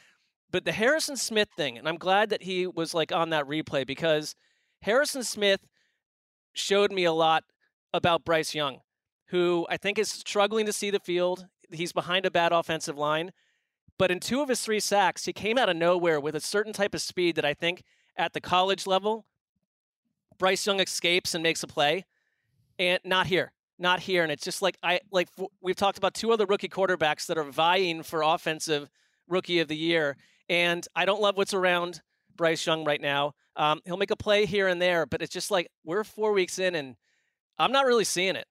But 0.50 0.64
the 0.64 0.72
Harrison 0.72 1.18
Smith 1.18 1.50
thing, 1.58 1.78
and 1.78 1.90
I'm 1.90 1.98
glad 1.98 2.30
that 2.30 2.44
he 2.44 2.68
was 2.68 2.94
like 2.94 3.12
on 3.12 3.32
that 3.32 3.46
replay 3.48 3.86
because 3.86 4.34
Harrison 4.82 5.24
Smith 5.24 5.60
showed 6.58 6.92
me 6.92 7.04
a 7.04 7.12
lot 7.12 7.44
about 7.94 8.26
Bryce 8.26 8.54
Young, 8.54 8.82
who 9.28 9.66
I 9.70 9.78
think 9.78 9.98
is 9.98 10.10
struggling 10.10 10.66
to 10.66 10.74
see 10.74 10.90
the 10.90 11.00
field. 11.00 11.48
He's 11.72 11.94
behind 11.94 12.26
a 12.26 12.32
bad 12.32 12.52
offensive 12.52 12.98
line. 12.98 13.32
But 13.98 14.12
in 14.12 14.20
two 14.20 14.42
of 14.42 14.50
his 14.50 14.62
three 14.62 14.80
sacks, 14.80 15.26
he 15.26 15.34
came 15.34 15.58
out 15.58 15.70
of 15.70 15.76
nowhere 15.76 16.20
with 16.20 16.36
a 16.36 16.40
certain 16.40 16.74
type 16.74 16.94
of 16.94 17.02
speed 17.02 17.36
that 17.36 17.46
I 17.46 17.54
think 17.54 17.84
at 18.16 18.34
the 18.34 18.42
college 18.42 18.86
level, 18.86 19.26
Bryce 20.38 20.66
Young 20.66 20.80
escapes 20.80 21.34
and 21.34 21.42
makes 21.42 21.64
a 21.64 21.68
play. 21.68 22.06
And 22.80 23.00
not 23.04 23.26
here. 23.26 23.52
Not 23.80 24.02
here. 24.02 24.22
And 24.24 24.32
it's 24.32 24.44
just 24.44 24.62
like 24.62 24.78
I 24.84 25.00
like 25.12 25.30
we've 25.62 25.76
talked 25.76 25.98
about 25.98 26.14
two 26.14 26.32
other 26.32 26.46
rookie 26.46 26.70
quarterbacks 26.70 27.26
that 27.28 27.38
are 27.38 27.44
vying 27.44 28.04
for 28.04 28.22
offensive 28.22 28.90
rookie 29.28 29.60
of 29.60 29.68
the 29.68 29.76
year. 29.76 30.16
And 30.48 30.88
I 30.96 31.06
don't 31.06 31.22
love 31.22 31.38
what's 31.38 31.54
around 31.54 32.02
Bryce 32.38 32.66
Young 32.66 32.86
right 32.86 33.02
now. 33.02 33.34
Um, 33.56 33.82
he'll 33.86 33.98
make 33.98 34.12
a 34.12 34.16
play 34.16 34.46
here 34.46 34.68
and 34.68 34.82
there, 34.82 35.06
but 35.06 35.22
it's 35.22 35.34
just 35.34 35.52
like 35.52 35.68
we're 35.84 36.04
four 36.04 36.32
weeks 36.32 36.60
in 36.60 36.76
and 36.76 36.96
I'm 37.58 37.72
not 37.72 37.86
really 37.86 38.04
seeing 38.04 38.36
it. 38.36 38.46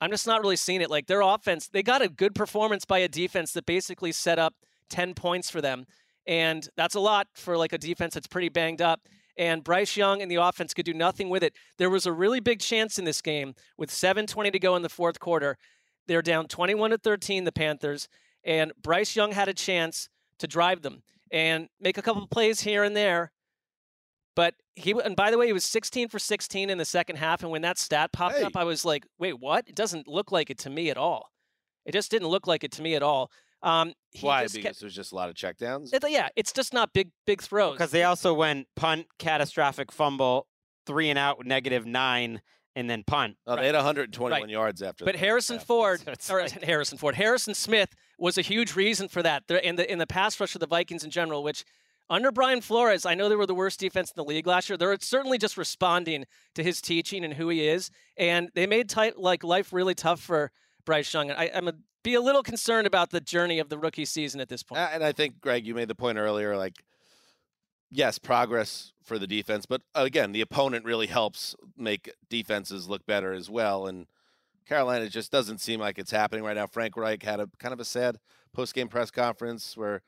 I'm 0.00 0.10
just 0.10 0.26
not 0.26 0.40
really 0.40 0.56
seeing 0.56 0.80
it. 0.80 0.90
Like 0.90 1.06
their 1.06 1.20
offense, 1.20 1.68
they 1.68 1.82
got 1.82 2.02
a 2.02 2.08
good 2.08 2.34
performance 2.34 2.84
by 2.84 2.98
a 2.98 3.08
defense 3.08 3.52
that 3.52 3.66
basically 3.66 4.12
set 4.12 4.38
up 4.38 4.54
10 4.90 5.14
points 5.14 5.50
for 5.50 5.60
them. 5.60 5.86
And 6.26 6.68
that's 6.76 6.94
a 6.94 7.00
lot 7.00 7.28
for 7.34 7.56
like 7.56 7.72
a 7.72 7.78
defense 7.78 8.14
that's 8.14 8.26
pretty 8.26 8.48
banged 8.48 8.80
up. 8.80 9.00
And 9.36 9.64
Bryce 9.64 9.96
Young 9.96 10.22
and 10.22 10.30
the 10.30 10.36
offense 10.36 10.72
could 10.72 10.86
do 10.86 10.94
nothing 10.94 11.28
with 11.28 11.42
it. 11.42 11.54
There 11.78 11.90
was 11.90 12.06
a 12.06 12.12
really 12.12 12.38
big 12.40 12.60
chance 12.60 12.98
in 12.98 13.04
this 13.04 13.20
game 13.20 13.54
with 13.76 13.90
7:20 13.90 14.52
to 14.52 14.58
go 14.58 14.76
in 14.76 14.82
the 14.82 14.88
fourth 14.88 15.18
quarter. 15.18 15.58
They're 16.06 16.22
down 16.22 16.46
21 16.46 16.90
to 16.90 16.98
13 16.98 17.44
the 17.44 17.52
Panthers 17.52 18.08
and 18.44 18.72
Bryce 18.80 19.16
Young 19.16 19.32
had 19.32 19.48
a 19.48 19.54
chance 19.54 20.08
to 20.38 20.46
drive 20.46 20.82
them 20.82 21.02
and 21.34 21.68
make 21.80 21.98
a 21.98 22.02
couple 22.02 22.24
plays 22.28 22.60
here 22.60 22.84
and 22.84 22.96
there. 22.96 23.32
But 24.36 24.54
he 24.76 24.92
and 24.92 25.14
by 25.16 25.30
the 25.30 25.38
way, 25.38 25.46
he 25.46 25.52
was 25.52 25.64
16 25.64 26.08
for 26.08 26.18
16 26.18 26.70
in 26.70 26.78
the 26.78 26.84
second 26.84 27.16
half 27.16 27.42
and 27.42 27.50
when 27.52 27.62
that 27.62 27.76
stat 27.78 28.12
popped 28.12 28.40
up, 28.40 28.56
I 28.56 28.64
was 28.64 28.84
like, 28.84 29.04
"Wait, 29.18 29.38
what? 29.40 29.68
It 29.68 29.74
doesn't 29.76 30.08
look 30.08 30.32
like 30.32 30.48
it 30.50 30.58
to 30.58 30.70
me 30.70 30.90
at 30.90 30.96
all." 30.96 31.30
It 31.84 31.92
just 31.92 32.10
didn't 32.10 32.28
look 32.28 32.46
like 32.46 32.64
it 32.64 32.72
to 32.72 32.82
me 32.82 32.94
at 32.94 33.02
all. 33.02 33.30
Um, 33.62 33.92
he 34.12 34.26
Why? 34.26 34.42
just 34.44 34.54
Because 34.54 34.68
kept- 34.68 34.80
there's 34.80 34.94
just 34.94 35.12
a 35.12 35.14
lot 35.14 35.28
of 35.28 35.34
checkdowns. 35.34 35.92
it- 35.92 36.02
yeah, 36.10 36.28
it's 36.36 36.52
just 36.52 36.72
not 36.72 36.92
big 36.92 37.10
big 37.26 37.42
throws. 37.42 37.74
Because 37.74 37.90
they 37.90 38.02
also 38.04 38.32
went 38.34 38.66
punt, 38.76 39.06
catastrophic 39.18 39.90
fumble, 39.92 40.46
three 40.86 41.10
and 41.10 41.18
out, 41.18 41.44
negative 41.46 41.86
nine, 41.86 42.42
and 42.74 42.90
then 42.90 43.04
punt. 43.04 43.36
Oh, 43.46 43.54
they 43.56 43.66
had 43.66 43.74
121 43.76 44.40
Right. 44.42 44.50
yards 44.50 44.82
after. 44.82 45.04
But 45.04 45.12
the 45.14 45.18
Harrison 45.20 45.58
half. 45.58 45.66
Ford, 45.66 46.02
or 46.06 46.48
Harrison 46.62 46.98
Ford, 46.98 47.14
Harrison 47.14 47.54
Smith 47.54 47.90
was 48.18 48.38
a 48.38 48.42
huge 48.42 48.74
reason 48.76 49.08
for 49.08 49.22
that. 49.22 49.44
In 49.62 49.76
the 49.76 49.90
in 49.90 49.98
the 49.98 50.06
pass 50.06 50.38
rush 50.38 50.54
of 50.54 50.60
the 50.60 50.66
Vikings 50.66 51.04
in 51.04 51.10
general, 51.10 51.42
which 51.42 51.64
under 52.10 52.30
Brian 52.30 52.60
Flores, 52.60 53.06
I 53.06 53.14
know 53.14 53.28
they 53.28 53.36
were 53.36 53.46
the 53.46 53.54
worst 53.54 53.80
defense 53.80 54.10
in 54.10 54.14
the 54.16 54.24
league 54.24 54.46
last 54.46 54.68
year. 54.68 54.76
They're 54.76 54.96
certainly 55.00 55.38
just 55.38 55.56
responding 55.56 56.26
to 56.54 56.62
his 56.62 56.80
teaching 56.82 57.24
and 57.24 57.34
who 57.34 57.48
he 57.48 57.66
is, 57.66 57.90
and 58.16 58.50
they 58.54 58.66
made 58.66 58.88
tight, 58.88 59.18
like 59.18 59.42
life 59.42 59.72
really 59.72 59.94
tough 59.94 60.20
for 60.20 60.52
Bryce 60.84 61.12
Young. 61.14 61.30
I, 61.30 61.50
I'm 61.54 61.68
a, 61.68 61.72
be 62.02 62.14
a 62.14 62.20
little 62.20 62.42
concerned 62.42 62.86
about 62.86 63.10
the 63.10 63.20
journey 63.20 63.58
of 63.58 63.70
the 63.70 63.78
rookie 63.78 64.04
season 64.04 64.40
at 64.40 64.50
this 64.50 64.62
point. 64.62 64.80
And 64.80 65.02
I 65.02 65.12
think, 65.12 65.40
Gregg, 65.40 65.66
you 65.66 65.74
made 65.74 65.88
the 65.88 65.94
point 65.94 66.18
earlier. 66.18 66.58
Like, 66.58 66.84
yes, 67.90 68.18
progress 68.18 68.92
for 69.02 69.18
the 69.18 69.26
defense, 69.26 69.64
but 69.64 69.80
again, 69.94 70.32
the 70.32 70.42
opponent 70.42 70.84
really 70.84 71.06
helps 71.06 71.56
make 71.76 72.12
defenses 72.28 72.86
look 72.88 73.06
better 73.06 73.32
as 73.32 73.48
well. 73.48 73.86
And 73.86 74.06
Carolina 74.66 75.08
just 75.08 75.30
doesn't 75.30 75.58
seem 75.58 75.80
like 75.80 75.98
it's 75.98 76.10
happening 76.10 76.44
right 76.44 76.56
now. 76.56 76.66
Frank 76.66 76.96
Reich 76.96 77.22
had 77.22 77.40
a 77.40 77.48
kind 77.58 77.72
of 77.72 77.80
a 77.80 77.84
sad 77.84 78.18
post-game 78.52 78.88
press 78.88 79.10
conference 79.10 79.76
where 79.76 80.02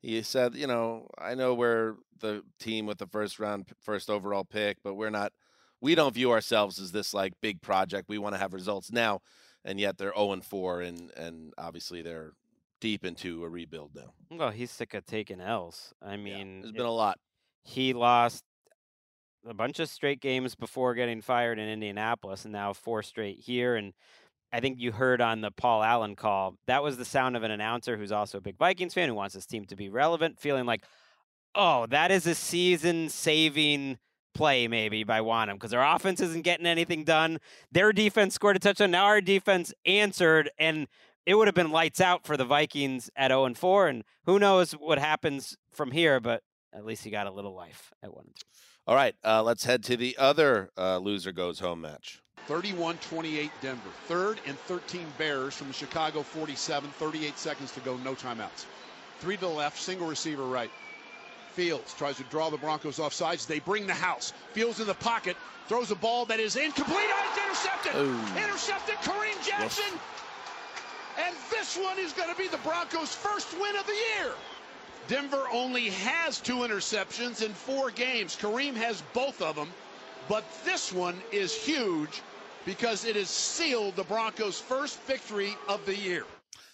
he 0.00 0.20
said, 0.22 0.54
you 0.54 0.66
know, 0.66 1.08
I 1.18 1.34
know 1.34 1.54
we're 1.54 1.94
the 2.20 2.42
team 2.58 2.86
with 2.86 2.98
the 2.98 3.06
first 3.06 3.38
round, 3.38 3.66
first 3.80 4.10
overall 4.10 4.44
pick, 4.44 4.78
but 4.82 4.94
we're 4.94 5.10
not. 5.10 5.32
We 5.80 5.94
don't 5.94 6.14
view 6.14 6.30
ourselves 6.30 6.78
as 6.78 6.92
this 6.92 7.12
like 7.12 7.34
big 7.40 7.60
project. 7.60 8.08
We 8.08 8.18
want 8.18 8.34
to 8.34 8.38
have 8.38 8.54
results 8.54 8.90
now, 8.92 9.20
and 9.64 9.78
yet 9.78 9.98
they're 9.98 10.14
0 10.14 10.32
and 10.32 10.44
4, 10.44 10.80
and 10.82 11.10
and 11.16 11.52
obviously 11.58 12.02
they're 12.02 12.32
deep 12.80 13.04
into 13.04 13.44
a 13.44 13.48
rebuild 13.48 13.94
now. 13.94 14.12
Well, 14.30 14.50
he's 14.50 14.70
sick 14.70 14.94
of 14.94 15.06
taking 15.06 15.40
L's. 15.40 15.94
I 16.02 16.16
mean, 16.16 16.60
There's 16.60 16.72
been 16.72 16.86
a 16.86 16.90
lot. 16.90 17.18
He 17.62 17.94
lost 17.94 18.44
a 19.46 19.54
bunch 19.54 19.78
of 19.78 19.88
straight 19.88 20.20
games 20.20 20.54
before 20.54 20.94
getting 20.94 21.20
fired 21.20 21.58
in 21.58 21.68
Indianapolis, 21.68 22.44
and 22.44 22.52
now 22.52 22.72
four 22.72 23.02
straight 23.02 23.40
here. 23.40 23.76
And 23.76 23.92
I 24.52 24.60
think 24.60 24.78
you 24.78 24.92
heard 24.92 25.20
on 25.20 25.40
the 25.40 25.50
Paul 25.50 25.82
Allen 25.82 26.16
call 26.16 26.56
that 26.66 26.82
was 26.82 26.96
the 26.96 27.04
sound 27.04 27.36
of 27.36 27.42
an 27.42 27.50
announcer 27.50 27.96
who's 27.96 28.12
also 28.12 28.38
a 28.38 28.40
big 28.40 28.56
Vikings 28.56 28.94
fan 28.94 29.08
who 29.08 29.14
wants 29.14 29.34
his 29.34 29.46
team 29.46 29.64
to 29.66 29.76
be 29.76 29.88
relevant, 29.88 30.38
feeling 30.38 30.66
like, 30.66 30.84
oh, 31.54 31.86
that 31.86 32.10
is 32.10 32.26
a 32.26 32.34
season-saving 32.34 33.98
play 34.34 34.66
maybe 34.66 35.04
by 35.04 35.20
Wonnum 35.20 35.54
because 35.54 35.72
our 35.72 35.94
offense 35.94 36.20
isn't 36.20 36.42
getting 36.42 36.66
anything 36.66 37.04
done. 37.04 37.38
Their 37.70 37.92
defense 37.92 38.34
scored 38.34 38.56
a 38.56 38.58
touchdown. 38.58 38.90
Now 38.90 39.04
our 39.04 39.20
defense 39.20 39.72
answered, 39.86 40.50
and 40.58 40.88
it 41.26 41.36
would 41.36 41.48
have 41.48 41.54
been 41.54 41.70
lights 41.70 42.00
out 42.00 42.26
for 42.26 42.36
the 42.36 42.44
Vikings 42.44 43.10
at 43.16 43.30
0 43.30 43.44
and 43.44 43.56
4. 43.56 43.88
And 43.88 44.04
who 44.26 44.38
knows 44.38 44.72
what 44.72 44.98
happens 44.98 45.56
from 45.72 45.92
here, 45.92 46.18
but 46.20 46.42
at 46.72 46.84
least 46.84 47.04
he 47.04 47.10
got 47.10 47.26
a 47.26 47.30
little 47.30 47.54
life 47.54 47.92
at 48.02 48.12
1 48.12 48.24
and 48.26 48.34
3. 48.34 48.73
All 48.86 48.94
right, 48.94 49.14
uh, 49.24 49.42
let's 49.42 49.64
head 49.64 49.82
to 49.84 49.96
the 49.96 50.14
other 50.18 50.70
uh, 50.76 50.98
loser 50.98 51.32
goes 51.32 51.58
home 51.58 51.80
match. 51.80 52.20
31 52.46 52.98
28 52.98 53.50
Denver. 53.62 53.80
Third 54.06 54.38
and 54.46 54.58
13 54.58 55.06
Bears 55.16 55.54
from 55.54 55.68
the 55.68 55.72
Chicago 55.72 56.22
47. 56.22 56.90
38 56.90 57.38
seconds 57.38 57.72
to 57.72 57.80
go, 57.80 57.96
no 57.98 58.14
timeouts. 58.14 58.66
Three 59.20 59.36
to 59.36 59.40
the 59.40 59.48
left, 59.48 59.80
single 59.80 60.06
receiver 60.06 60.44
right. 60.44 60.70
Fields 61.52 61.94
tries 61.94 62.18
to 62.18 62.24
draw 62.24 62.50
the 62.50 62.58
Broncos 62.58 62.98
off 62.98 63.14
sides. 63.14 63.46
They 63.46 63.60
bring 63.60 63.86
the 63.86 63.94
house. 63.94 64.34
Fields 64.52 64.80
in 64.80 64.86
the 64.86 64.94
pocket, 64.94 65.38
throws 65.66 65.90
a 65.90 65.94
ball 65.94 66.26
that 66.26 66.38
is 66.38 66.56
incomplete. 66.56 66.98
Oh, 66.98 67.30
it's 67.30 67.42
intercepted. 67.42 67.94
Ooh. 68.02 68.44
Intercepted 68.44 68.96
Kareem 68.96 69.46
Jackson. 69.46 69.98
And 71.18 71.34
this 71.50 71.78
one 71.78 71.98
is 71.98 72.12
going 72.12 72.28
to 72.28 72.36
be 72.36 72.48
the 72.48 72.58
Broncos' 72.58 73.14
first 73.14 73.54
win 73.54 73.76
of 73.76 73.86
the 73.86 73.92
year. 73.92 74.32
Denver 75.06 75.44
only 75.52 75.90
has 75.90 76.40
two 76.40 76.58
interceptions 76.58 77.42
in 77.42 77.52
four 77.52 77.90
games. 77.90 78.36
Kareem 78.36 78.74
has 78.74 79.02
both 79.12 79.42
of 79.42 79.56
them. 79.56 79.68
But 80.28 80.44
this 80.64 80.92
one 80.92 81.20
is 81.30 81.54
huge 81.54 82.22
because 82.64 83.04
it 83.04 83.14
has 83.16 83.28
sealed 83.28 83.96
the 83.96 84.04
Broncos' 84.04 84.58
first 84.58 84.98
victory 85.02 85.54
of 85.68 85.84
the 85.84 85.94
year. 85.94 86.24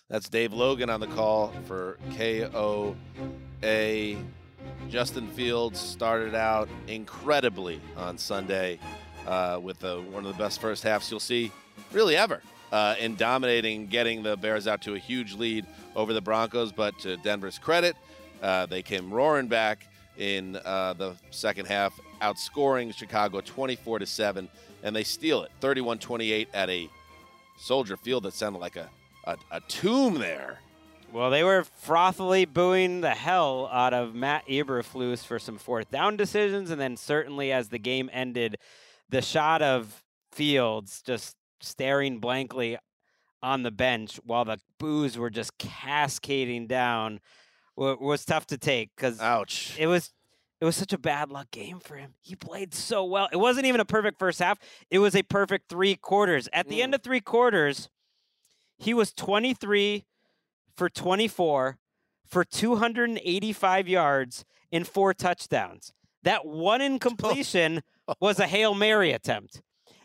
That's 0.09 0.29
Dave 0.29 0.53
Logan 0.53 0.91
on 0.91 1.01
the 1.01 1.09
call 1.09 1.53
for 1.67 1.99
KOA. 2.17 2.95
Justin 4.89 5.29
Fields 5.29 5.81
started 5.81 6.35
out 6.35 6.69
incredibly 6.87 7.81
on 7.97 8.19
Sunday 8.19 8.79
uh, 9.27 9.59
with 9.63 9.83
uh 9.85 9.97
one 9.97 10.25
of 10.25 10.37
the 10.37 10.43
best 10.43 10.61
first 10.61 10.83
halves 10.83 11.11
you'll 11.11 11.21
see 11.21 11.53
really 11.93 12.17
ever 12.17 12.43
uh, 12.73 12.95
in 12.99 13.17
dominating, 13.17 13.87
getting 13.87 14.23
the 14.23 14.37
Bears 14.37 14.67
out 14.67 14.83
to 14.83 14.95
a 14.95 14.99
huge 14.99 15.35
lead 15.35 15.67
over 15.97 16.13
the 16.13 16.21
Broncos. 16.21 16.73
But 16.73 16.99
to 17.01 17.17
Denver's 17.19 17.59
credit, 17.59 17.97
uh, 18.43 18.67
they 18.67 18.83
came 18.83 19.13
roaring 19.13 19.49
back 19.49 19.87
in 20.17 20.57
uh, 20.65 20.95
the 20.95 21.15
second 21.31 21.67
half, 21.67 21.99
outscoring 22.21 22.95
Chicago 22.95 23.41
24 23.41 24.01
to 24.01 24.07
7, 24.07 24.49
and 24.83 24.97
they 24.97 25.05
steal 25.05 25.43
it 25.43 25.51
31 25.61 25.99
28 25.99 26.49
at 26.53 26.71
a 26.71 26.89
Soldier 27.59 27.97
Field 27.97 28.23
that 28.25 28.35
sounded 28.35 28.59
like 28.59 28.77
a, 28.77 28.89
a, 29.25 29.37
a 29.51 29.61
tomb 29.61 30.19
there. 30.19 30.59
Well, 31.13 31.31
they 31.31 31.43
were 31.43 31.65
frothily 31.85 32.51
booing 32.51 33.01
the 33.01 33.11
hell 33.11 33.69
out 33.73 33.93
of 33.93 34.15
Matt 34.15 34.47
Eberflus 34.47 35.25
for 35.25 35.39
some 35.39 35.59
fourth 35.59 35.91
down 35.91 36.17
decisions, 36.17 36.71
and 36.71 36.81
then 36.81 36.97
certainly 36.97 37.51
as 37.51 37.69
the 37.69 37.79
game 37.79 38.09
ended, 38.13 38.57
the 39.09 39.21
shot 39.21 39.61
of 39.61 40.05
Fields 40.31 41.03
just 41.03 41.35
staring 41.61 42.19
blankly 42.19 42.79
on 43.43 43.63
the 43.63 43.71
bench 43.71 44.21
while 44.25 44.45
the 44.45 44.59
boos 44.79 45.19
were 45.19 45.31
just 45.31 45.59
cascading 45.59 46.67
down 46.67 47.21
was 47.77 48.25
tough 48.25 48.47
to 48.47 48.59
take 48.59 48.91
because 48.97 49.21
ouch. 49.21 49.77
it 49.79 49.87
was 49.87 50.13
it 50.61 50.65
was 50.67 50.77
such 50.77 50.93
a 50.93 50.99
bad 50.99 51.31
luck 51.31 51.51
game 51.51 51.81
for 51.81 51.97
him. 51.97 52.15
He 52.21 52.37
played 52.37 52.75
so 52.75 53.05
well. 53.05 53.29
It 53.33 53.39
wasn't 53.39 53.67
even 53.67 53.81
a 53.81 53.87
perfect 53.87 54.19
first 54.19 54.41
half. 54.41 54.59
It 54.91 54.99
was 54.99 55.17
a 55.17 55.23
perfect 55.23 55.71
three 55.71 55.97
quarters. 55.97 56.49
At 56.53 56.69
the 56.69 56.83
end 56.83 56.93
mm. 56.93 56.97
of 56.97 57.03
three 57.03 57.21
quarters 57.21 57.89
he 58.81 58.95
was 58.95 59.13
23 59.13 60.07
for 60.75 60.89
24 60.89 61.79
for 62.27 62.45
285 62.45 63.89
yards 63.89 64.45
and 64.73 64.89
four 64.89 65.13
touchdowns. 65.13 65.93
That 66.23 66.47
one 66.47 66.81
incompletion 66.81 67.83
was 68.21 68.39
a 68.39 68.47
hail 68.47 68.75
mary 68.75 69.13
attempt. 69.13 69.61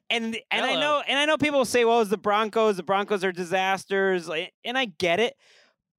And 0.09 0.37
and 0.51 0.65
I 0.65 0.75
know 0.75 1.01
and 1.07 1.17
I 1.17 1.25
know 1.25 1.37
people 1.37 1.65
say, 1.65 1.83
well, 1.83 2.01
it's 2.01 2.11
the 2.11 2.17
Broncos. 2.17 2.77
The 2.77 2.83
Broncos 2.83 3.23
are 3.23 3.31
disasters, 3.31 4.29
and 4.63 4.77
I 4.77 4.85
get 4.85 5.19
it. 5.19 5.35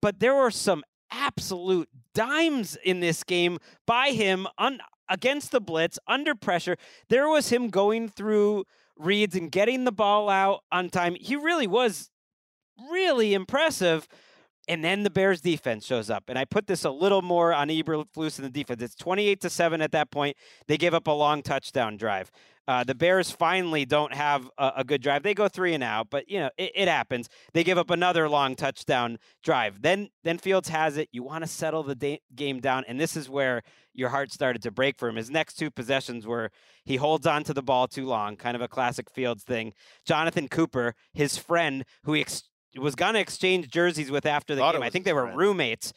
But 0.00 0.20
there 0.20 0.34
were 0.34 0.52
some 0.52 0.84
absolute 1.10 1.88
dimes 2.14 2.76
in 2.84 3.00
this 3.00 3.24
game 3.24 3.58
by 3.86 4.10
him 4.10 4.46
un, 4.58 4.80
against 5.08 5.50
the 5.52 5.60
blitz, 5.60 5.98
under 6.06 6.34
pressure. 6.34 6.76
There 7.08 7.28
was 7.28 7.48
him 7.50 7.68
going 7.68 8.08
through 8.08 8.64
reads 8.98 9.36
and 9.36 9.50
getting 9.50 9.84
the 9.84 9.92
ball 9.92 10.28
out 10.28 10.64
on 10.72 10.88
time. 10.88 11.16
He 11.20 11.36
really 11.36 11.66
was 11.66 12.10
really 12.90 13.34
impressive. 13.34 14.08
And 14.68 14.84
then 14.84 15.02
the 15.04 15.10
Bears 15.10 15.40
defense 15.40 15.86
shows 15.86 16.10
up. 16.10 16.24
And 16.28 16.38
I 16.38 16.44
put 16.44 16.66
this 16.66 16.84
a 16.84 16.90
little 16.90 17.22
more 17.22 17.52
on 17.52 17.68
Eberflus 17.68 18.38
and 18.38 18.44
the 18.44 18.50
defense. 18.50 18.82
It's 18.82 18.94
28 18.96 19.40
to 19.42 19.50
7 19.50 19.80
at 19.80 19.92
that 19.92 20.10
point. 20.10 20.36
They 20.66 20.76
give 20.76 20.94
up 20.94 21.06
a 21.06 21.12
long 21.12 21.42
touchdown 21.42 21.96
drive. 21.96 22.30
Uh, 22.68 22.82
the 22.82 22.94
Bears 22.96 23.30
finally 23.30 23.84
don't 23.84 24.12
have 24.12 24.50
a, 24.58 24.72
a 24.78 24.84
good 24.84 25.00
drive. 25.00 25.22
They 25.22 25.34
go 25.34 25.46
three 25.46 25.72
and 25.72 25.84
out, 25.84 26.08
but 26.10 26.28
you 26.28 26.40
know 26.40 26.50
it, 26.58 26.72
it 26.74 26.88
happens. 26.88 27.28
They 27.54 27.62
give 27.62 27.78
up 27.78 27.90
another 27.90 28.28
long 28.28 28.56
touchdown 28.56 29.18
drive. 29.42 29.82
Then 29.82 30.10
then 30.24 30.38
Fields 30.38 30.68
has 30.70 30.96
it. 30.96 31.08
You 31.12 31.22
want 31.22 31.44
to 31.44 31.48
settle 31.48 31.84
the 31.84 31.94
da- 31.94 32.20
game 32.34 32.58
down, 32.60 32.84
and 32.88 32.98
this 32.98 33.16
is 33.16 33.30
where 33.30 33.62
your 33.94 34.08
heart 34.08 34.32
started 34.32 34.62
to 34.62 34.72
break 34.72 34.98
for 34.98 35.08
him. 35.08 35.14
His 35.14 35.30
next 35.30 35.54
two 35.54 35.70
possessions 35.70 36.26
were 36.26 36.50
he 36.84 36.96
holds 36.96 37.24
on 37.26 37.44
to 37.44 37.54
the 37.54 37.62
ball 37.62 37.86
too 37.86 38.04
long, 38.04 38.36
kind 38.36 38.56
of 38.56 38.62
a 38.62 38.68
classic 38.68 39.10
Fields 39.10 39.44
thing. 39.44 39.72
Jonathan 40.04 40.48
Cooper, 40.48 40.94
his 41.14 41.36
friend, 41.36 41.84
who 42.02 42.14
he 42.14 42.22
ex- 42.22 42.50
was 42.78 42.94
going 42.94 43.14
to 43.14 43.20
exchange 43.20 43.68
jerseys 43.68 44.10
with 44.10 44.26
after 44.26 44.54
the 44.54 44.60
Thought 44.60 44.74
it 44.74 44.78
game. 44.78 44.82
I 44.86 44.90
think 44.90 45.04
they 45.04 45.12
were 45.12 45.22
friend. 45.22 45.38
roommates. 45.38 45.92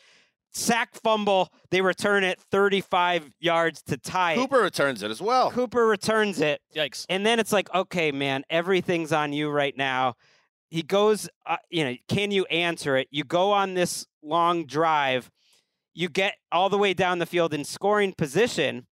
Sack 0.51 0.95
fumble. 0.95 1.49
They 1.69 1.81
return 1.81 2.23
it 2.23 2.39
35 2.51 3.29
yards 3.39 3.83
to 3.83 3.97
tie 3.97 4.33
it. 4.33 4.37
Cooper 4.37 4.61
returns 4.61 5.03
it 5.03 5.11
as 5.11 5.21
well. 5.21 5.51
Cooper 5.51 5.85
returns 5.85 6.41
it. 6.41 6.61
Yikes. 6.75 7.05
And 7.07 7.23
then 7.25 7.39
it's 7.39 7.51
like, 7.53 7.73
okay, 7.73 8.11
man, 8.11 8.43
everything's 8.49 9.11
on 9.13 9.31
you 9.31 9.49
right 9.49 9.77
now. 9.77 10.15
He 10.71 10.81
goes, 10.81 11.29
uh, 11.45 11.57
you 11.69 11.83
know, 11.83 11.95
can 12.07 12.31
you 12.31 12.45
answer 12.45 12.95
it? 12.97 13.07
You 13.11 13.23
go 13.23 13.51
on 13.51 13.75
this 13.75 14.07
long 14.23 14.65
drive. 14.65 15.29
You 15.93 16.09
get 16.09 16.35
all 16.51 16.69
the 16.69 16.77
way 16.77 16.93
down 16.93 17.19
the 17.19 17.25
field 17.25 17.53
in 17.53 17.63
scoring 17.63 18.13
position 18.17 18.87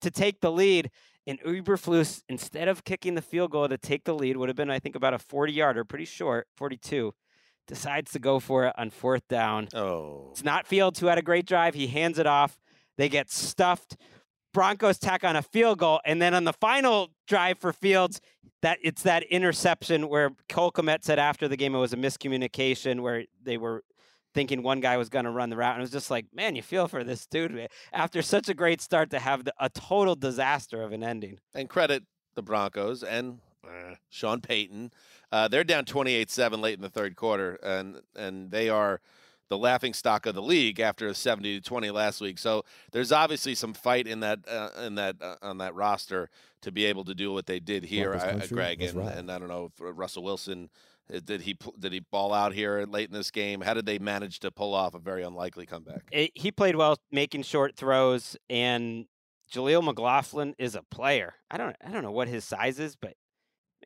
to 0.00 0.10
take 0.10 0.40
the 0.40 0.50
lead. 0.52 0.90
And 1.26 1.40
Eberflus, 1.42 2.22
instead 2.28 2.68
of 2.68 2.84
kicking 2.84 3.14
the 3.14 3.22
field 3.22 3.50
goal 3.52 3.68
to 3.68 3.78
take 3.78 4.04
the 4.04 4.14
lead, 4.14 4.36
would 4.36 4.48
have 4.48 4.56
been, 4.56 4.70
I 4.70 4.78
think, 4.78 4.96
about 4.96 5.14
a 5.14 5.18
40 5.18 5.52
yarder, 5.52 5.84
pretty 5.84 6.04
short, 6.04 6.48
42, 6.56 7.14
decides 7.66 8.12
to 8.12 8.18
go 8.18 8.40
for 8.40 8.66
it 8.66 8.74
on 8.76 8.90
fourth 8.90 9.26
down. 9.28 9.68
Oh. 9.74 10.28
It's 10.32 10.44
not 10.44 10.66
Fields 10.66 11.00
who 11.00 11.06
had 11.06 11.18
a 11.18 11.22
great 11.22 11.46
drive. 11.46 11.74
He 11.74 11.86
hands 11.86 12.18
it 12.18 12.26
off. 12.26 12.58
They 12.96 13.08
get 13.08 13.30
stuffed. 13.30 13.96
Broncos 14.52 14.98
tack 14.98 15.24
on 15.24 15.34
a 15.34 15.42
field 15.42 15.78
goal, 15.78 16.00
and 16.04 16.20
then 16.20 16.34
on 16.34 16.44
the 16.44 16.52
final 16.52 17.08
drive 17.26 17.58
for 17.58 17.72
Fields, 17.72 18.20
that 18.60 18.78
it's 18.82 19.02
that 19.02 19.22
interception 19.24 20.08
where 20.08 20.30
Cole 20.48 20.70
Kmet 20.70 21.02
said 21.02 21.18
after 21.18 21.48
the 21.48 21.56
game 21.56 21.74
it 21.74 21.78
was 21.78 21.92
a 21.92 21.96
miscommunication 21.96 23.00
where 23.00 23.24
they 23.42 23.56
were 23.56 23.82
thinking 24.34 24.62
one 24.62 24.80
guy 24.80 24.96
was 24.96 25.08
going 25.08 25.24
to 25.24 25.30
run 25.30 25.50
the 25.50 25.56
route, 25.56 25.72
and 25.72 25.80
it 25.80 25.82
was 25.82 25.90
just 25.90 26.10
like, 26.10 26.26
man, 26.34 26.54
you 26.54 26.62
feel 26.62 26.88
for 26.88 27.02
this 27.04 27.26
dude 27.26 27.68
after 27.92 28.22
such 28.22 28.48
a 28.48 28.54
great 28.54 28.80
start 28.80 29.10
to 29.10 29.18
have 29.18 29.44
the, 29.44 29.54
a 29.58 29.68
total 29.68 30.14
disaster 30.14 30.82
of 30.82 30.92
an 30.92 31.02
ending. 31.02 31.38
and 31.54 31.68
credit 31.68 32.02
the 32.34 32.42
Broncos 32.42 33.02
and 33.02 33.40
uh, 33.66 33.94
Sean 34.10 34.40
Payton. 34.40 34.92
Uh, 35.30 35.48
they're 35.48 35.64
down 35.64 35.84
28-7 35.84 36.60
late 36.60 36.74
in 36.74 36.82
the 36.82 36.90
third 36.90 37.16
quarter, 37.16 37.54
and 37.62 38.00
and 38.14 38.50
they 38.50 38.68
are 38.68 39.00
the 39.48 39.58
laughing 39.58 39.92
stock 39.92 40.24
of 40.26 40.34
the 40.34 40.42
league 40.42 40.80
after 40.80 41.08
a 41.08 41.14
70 41.14 41.60
to 41.60 41.62
20 41.62 41.90
last 41.90 42.20
week. 42.20 42.38
So 42.38 42.64
there's 42.92 43.12
obviously 43.12 43.54
some 43.54 43.74
fight 43.74 44.06
in 44.06 44.20
that 44.20 44.40
uh, 44.48 44.70
in 44.82 44.94
that 44.96 45.16
uh, 45.20 45.36
on 45.42 45.58
that 45.58 45.74
roster 45.74 46.30
to 46.62 46.72
be 46.72 46.84
able 46.86 47.04
to 47.04 47.14
do 47.14 47.32
what 47.32 47.46
they 47.46 47.60
did 47.60 47.84
here, 47.84 48.14
I, 48.14 48.16
uh, 48.16 48.30
country, 48.30 48.56
Gregg. 48.56 48.82
And, 48.82 48.94
ride. 48.94 49.16
and 49.16 49.30
I 49.30 49.38
don't 49.38 49.48
know 49.48 49.70
if 49.74 49.80
uh, 49.80 49.92
Russell 49.92 50.22
Wilson 50.22 50.70
did 51.24 51.42
he 51.42 51.56
did 51.78 51.92
he 51.92 52.00
ball 52.00 52.32
out 52.32 52.52
here 52.52 52.84
late 52.88 53.08
in 53.08 53.14
this 53.14 53.30
game? 53.30 53.60
How 53.60 53.74
did 53.74 53.86
they 53.86 53.98
manage 53.98 54.40
to 54.40 54.50
pull 54.50 54.74
off 54.74 54.94
a 54.94 54.98
very 54.98 55.22
unlikely 55.22 55.66
comeback? 55.66 56.02
It, 56.10 56.32
he 56.34 56.50
played 56.50 56.76
well 56.76 56.98
making 57.10 57.42
short 57.42 57.76
throws, 57.76 58.36
and 58.48 59.06
Jaleel 59.52 59.84
McLaughlin 59.84 60.54
is 60.58 60.74
a 60.74 60.82
player. 60.82 61.34
I 61.50 61.58
don't 61.58 61.76
I 61.84 61.90
don't 61.90 62.02
know 62.02 62.12
what 62.12 62.28
his 62.28 62.44
size 62.44 62.78
is, 62.78 62.96
but 62.96 63.14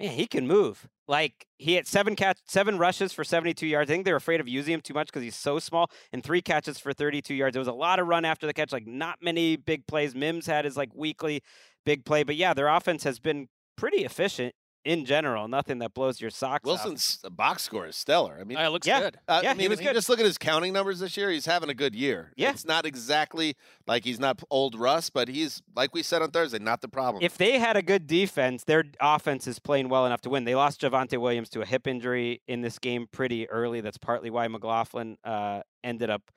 man, 0.01 0.11
he 0.11 0.27
can 0.27 0.47
move. 0.47 0.89
Like 1.09 1.47
he 1.59 1.75
had 1.75 1.87
seven 1.87 2.17
catch, 2.17 2.39
seven 2.47 2.79
rushes 2.79 3.13
for 3.13 3.25
72 3.25 3.67
yards. 3.67 3.91
I 3.91 3.95
think 3.95 4.05
they 4.05 4.13
were 4.13 4.17
afraid 4.17 4.41
of 4.41 4.49
using 4.49 4.75
him 4.75 4.81
too 4.81 4.95
much 4.95 5.07
because 5.07 5.23
he's 5.23 5.37
so 5.37 5.59
small, 5.59 5.91
and 6.13 6.23
three 6.23 6.43
catches 6.43 6.79
for 6.79 6.93
32 6.93 7.35
yards. 7.35 7.55
There 7.55 7.61
was 7.61 7.69
a 7.69 7.73
lot 7.73 7.99
of 7.99 8.09
run 8.09 8.25
after 8.25 8.47
the 8.47 8.53
catch, 8.53 8.73
like 8.73 8.87
not 8.87 9.19
many 9.23 9.57
big 9.57 9.87
plays. 9.87 10.15
Mims 10.15 10.47
had 10.47 10.65
his 10.65 10.77
like 10.77 10.91
weekly 10.95 11.43
big 11.85 12.05
play, 12.05 12.25
but 12.25 12.37
yeah, 12.37 12.55
their 12.55 12.69
offense 12.69 13.05
has 13.05 13.21
been 13.21 13.49
pretty 13.77 14.05
efficient 14.05 14.55
in 14.87 15.05
general. 15.05 15.49
Nothing 15.49 15.81
that 15.81 15.93
blows 15.93 16.21
your 16.21 16.31
socks 16.31 16.61
off. 16.61 16.85
Wilson's 16.85 17.19
box 17.33 17.65
score 17.65 17.87
is 17.87 17.97
stellar. 17.97 18.39
I 18.41 18.45
mean, 18.45 18.57
it 18.57 18.69
looks 18.69 18.87
Yeah. 18.87 19.01
good. 19.01 19.19
Uh, 19.27 19.41
Yeah, 19.43 19.51
I 19.51 19.53
he 19.55 19.59
mean, 19.59 19.71
was 19.71 19.81
if 19.81 19.85
you 19.85 19.91
good. 19.91 19.95
just 19.97 20.09
look 20.09 20.21
at 20.21 20.25
his 20.25 20.39
counting 20.39 20.73
numbers 20.73 21.01
this 21.01 21.17
year, 21.17 21.29
he's 21.31 21.45
having 21.47 21.69
a 21.69 21.75
good 21.75 21.95
year. 21.95 22.33
Yeah. 22.37 22.51
It's 22.51 22.65
not 22.65 22.87
exactly 22.87 23.57
like 23.87 24.05
he's 24.05 24.21
not 24.21 24.43
old 24.51 24.79
Russ, 24.79 25.11
but 25.11 25.27
he's, 25.29 25.61
like 25.75 25.93
we 25.93 26.03
said 26.03 26.23
on 26.23 26.31
Thursday, 26.31 26.59
not 26.61 26.81
the 26.81 26.89
problem. 26.89 27.23
If 27.23 27.37
they 27.37 27.59
had 27.59 27.77
a 27.77 27.83
good 27.83 28.07
defense, 28.07 28.63
their 28.65 28.85
offense 29.01 29.47
is 29.49 29.59
playing 29.59 29.89
well 29.89 30.07
enough 30.07 30.21
to 30.23 30.31
win. 30.31 30.45
They 30.45 30.55
lost 30.55 30.81
Javonte 30.81 31.19
Williams 31.21 31.49
to 31.51 31.61
a 31.63 31.67
hip 31.67 31.87
injury 31.89 32.41
in 32.47 32.61
this 32.61 32.79
game 32.79 33.07
pretty 33.11 33.51
early. 33.51 33.81
That's 33.81 33.99
partly 33.99 34.31
why 34.31 34.47
McLaughlin 34.49 35.19
uh, 35.25 35.63
ended 35.83 36.11
up 36.11 36.31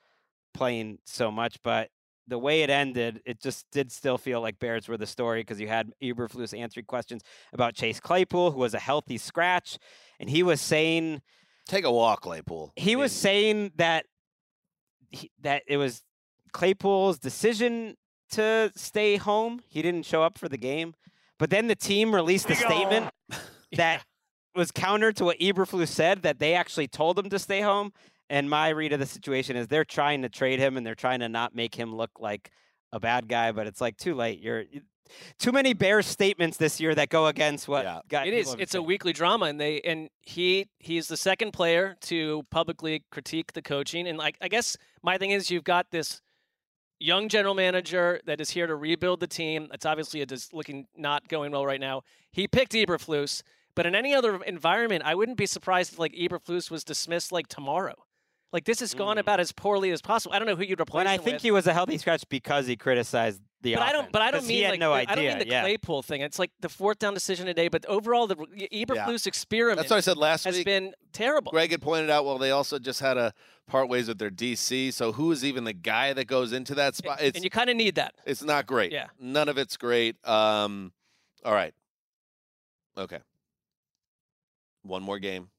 playing 0.55 0.97
so 1.05 1.29
much. 1.31 1.57
But 1.63 1.89
the 2.29 2.37
way 2.37 2.61
it 2.61 2.69
ended, 2.69 3.21
it 3.25 3.41
just 3.41 3.65
did 3.71 3.91
still 3.91 4.17
feel 4.17 4.41
like 4.41 4.59
Bears 4.59 4.87
were 4.87 4.97
the 4.97 5.07
story 5.07 5.41
because 5.41 5.59
you 5.59 5.67
had 5.67 5.91
Eberflus 6.01 6.57
answering 6.57 6.85
questions 6.85 7.21
about 7.53 7.75
Chase 7.75 7.99
Claypool, 7.99 8.51
who 8.51 8.59
was 8.59 8.73
a 8.73 8.79
healthy 8.79 9.17
scratch, 9.17 9.77
and 10.19 10.29
he 10.29 10.43
was 10.43 10.61
saying, 10.61 11.21
"Take 11.67 11.85
a 11.85 11.91
walk, 11.91 12.21
Claypool." 12.21 12.73
He 12.75 12.95
was 12.95 13.11
saying 13.11 13.73
that 13.75 14.05
he, 15.09 15.31
that 15.41 15.63
it 15.67 15.77
was 15.77 16.03
Claypool's 16.53 17.19
decision 17.19 17.95
to 18.31 18.71
stay 18.75 19.17
home. 19.17 19.61
He 19.67 19.81
didn't 19.81 20.05
show 20.05 20.23
up 20.23 20.37
for 20.37 20.47
the 20.47 20.57
game, 20.57 20.93
but 21.37 21.49
then 21.49 21.67
the 21.67 21.75
team 21.75 22.13
released 22.13 22.49
a 22.49 22.55
statement 22.55 23.09
that 23.73 24.03
was 24.55 24.71
counter 24.71 25.11
to 25.13 25.25
what 25.25 25.39
Eberflus 25.39 25.87
said 25.87 26.21
that 26.23 26.39
they 26.39 26.53
actually 26.53 26.87
told 26.87 27.17
him 27.17 27.29
to 27.29 27.39
stay 27.39 27.61
home. 27.61 27.93
And 28.29 28.49
my 28.49 28.69
read 28.69 28.93
of 28.93 28.99
the 28.99 29.05
situation 29.05 29.55
is 29.55 29.67
they're 29.67 29.85
trying 29.85 30.21
to 30.21 30.29
trade 30.29 30.59
him 30.59 30.77
and 30.77 30.85
they're 30.85 30.95
trying 30.95 31.19
to 31.21 31.29
not 31.29 31.55
make 31.55 31.73
him 31.75 31.95
look 31.95 32.11
like 32.19 32.51
a 32.91 32.99
bad 32.99 33.27
guy, 33.27 33.51
but 33.51 33.67
it's 33.67 33.81
like 33.81 33.97
too 33.97 34.13
late. 34.13 34.39
You're 34.39 34.65
too 35.37 35.51
many 35.51 35.73
Bears 35.73 36.05
statements 36.05 36.57
this 36.57 36.79
year 36.79 36.93
that 36.95 37.09
go 37.09 37.27
against 37.27 37.67
what 37.67 37.85
guy, 38.07 38.25
It 38.25 38.33
is. 38.33 38.55
It's 38.59 38.75
a 38.75 38.81
weekly 38.81 39.13
drama, 39.13 39.45
and 39.45 39.59
they 39.59 39.81
and 39.81 40.09
he 40.21 40.67
he's 40.79 41.07
the 41.07 41.17
second 41.17 41.51
player 41.51 41.97
to 42.01 42.43
publicly 42.51 43.03
critique 43.11 43.53
the 43.53 43.61
coaching. 43.61 44.07
And 44.07 44.17
like 44.17 44.37
I 44.41 44.47
guess 44.47 44.77
my 45.01 45.17
thing 45.17 45.31
is, 45.31 45.49
you've 45.49 45.63
got 45.63 45.91
this 45.91 46.21
young 46.99 47.29
general 47.29 47.55
manager 47.55 48.19
that 48.25 48.41
is 48.41 48.51
here 48.51 48.67
to 48.67 48.75
rebuild 48.75 49.19
the 49.19 49.27
team. 49.27 49.69
It's 49.73 49.85
obviously 49.85 50.21
a 50.21 50.25
dis- 50.25 50.53
looking 50.53 50.85
not 50.95 51.27
going 51.29 51.51
well 51.51 51.65
right 51.65 51.79
now. 51.79 52.01
He 52.31 52.47
picked 52.47 52.73
Eberflus, 52.73 53.41
but 53.73 53.85
in 53.85 53.95
any 53.95 54.13
other 54.13 54.43
environment, 54.43 55.03
I 55.05 55.15
wouldn't 55.15 55.37
be 55.37 55.45
surprised 55.45 55.93
if 55.93 55.99
like 55.99 56.13
Eberflus 56.13 56.69
was 56.69 56.83
dismissed 56.83 57.31
like 57.31 57.47
tomorrow. 57.47 57.95
Like 58.51 58.65
this 58.65 58.79
has 58.79 58.93
gone 58.95 59.19
about 59.19 59.39
as 59.39 59.51
poorly 59.51 59.91
as 59.91 60.01
possible. 60.01 60.33
I 60.33 60.39
don't 60.39 60.47
know 60.47 60.55
who 60.55 60.63
you'd 60.63 60.81
replace. 60.81 60.99
When 60.99 61.07
I 61.07 61.17
think 61.17 61.35
with. 61.35 61.41
he 61.43 61.51
was 61.51 61.67
a 61.67 61.73
healthy 61.73 61.97
scratch 61.99 62.27
because 62.29 62.65
he 62.65 62.75
criticized 62.75 63.41
the 63.61 63.75
But 63.75 63.83
I 63.83 63.91
don't. 63.91 64.11
But 64.11 64.21
I 64.23 64.31
don't 64.31 64.47
mean 64.47 64.69
like 64.69 64.79
no 64.79 64.89
the, 64.89 64.95
idea. 64.95 65.11
I 65.11 65.15
don't 65.15 65.25
mean 65.25 65.39
the 65.39 65.47
yeah. 65.47 65.61
Claypool 65.61 66.01
thing. 66.01 66.21
It's 66.21 66.39
like 66.39 66.51
the 66.59 66.69
fourth 66.69 66.97
down 66.97 67.13
decision 67.13 67.45
today. 67.45 67.67
But 67.67 67.85
overall, 67.85 68.25
the 68.25 68.35
Eberflus 68.35 69.27
experiment. 69.27 69.77
That's 69.77 69.91
what 69.91 69.97
I 69.97 70.01
said 70.01 70.17
last 70.17 70.45
has 70.45 70.55
week. 70.55 70.67
Has 70.67 70.81
been 70.81 70.93
terrible. 71.13 71.51
Gregg 71.51 71.71
had 71.71 71.81
pointed 71.81 72.09
out, 72.09 72.25
well, 72.25 72.39
they 72.39 72.51
also 72.51 72.79
just 72.79 72.99
had 73.01 73.15
to 73.15 73.33
part 73.67 73.87
ways 73.87 74.07
with 74.07 74.17
their 74.17 74.31
DC. 74.31 74.93
So 74.93 75.11
who 75.11 75.31
is 75.31 75.45
even 75.45 75.63
the 75.63 75.73
guy 75.73 76.13
that 76.13 76.25
goes 76.25 76.53
into 76.53 76.73
that 76.75 76.95
spot? 76.95 77.21
It's, 77.21 77.35
and 77.35 77.43
you 77.43 77.51
kind 77.51 77.69
of 77.69 77.75
need 77.75 77.95
that. 77.95 78.15
it's 78.25 78.43
not 78.43 78.65
great. 78.65 78.91
Yeah. 78.91 79.07
None 79.19 79.47
of 79.49 79.57
it's 79.57 79.77
great. 79.77 80.15
Um, 80.27 80.91
all 81.45 81.53
right. 81.53 81.73
Okay. 82.97 83.19
One 84.83 85.03
more 85.03 85.19
game. 85.19 85.49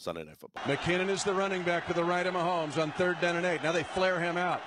Sunday 0.00 0.24
Night 0.24 0.38
Football. 0.38 0.62
McKinnon 0.64 1.10
is 1.10 1.24
the 1.24 1.34
running 1.34 1.62
back 1.62 1.86
to 1.86 1.92
the 1.92 2.02
right 2.02 2.26
of 2.26 2.32
Mahomes 2.32 2.80
on 2.80 2.90
third 2.92 3.20
down 3.20 3.36
and 3.36 3.44
eight. 3.44 3.62
Now 3.62 3.70
they 3.70 3.82
flare 3.82 4.18
him 4.18 4.38
out. 4.38 4.62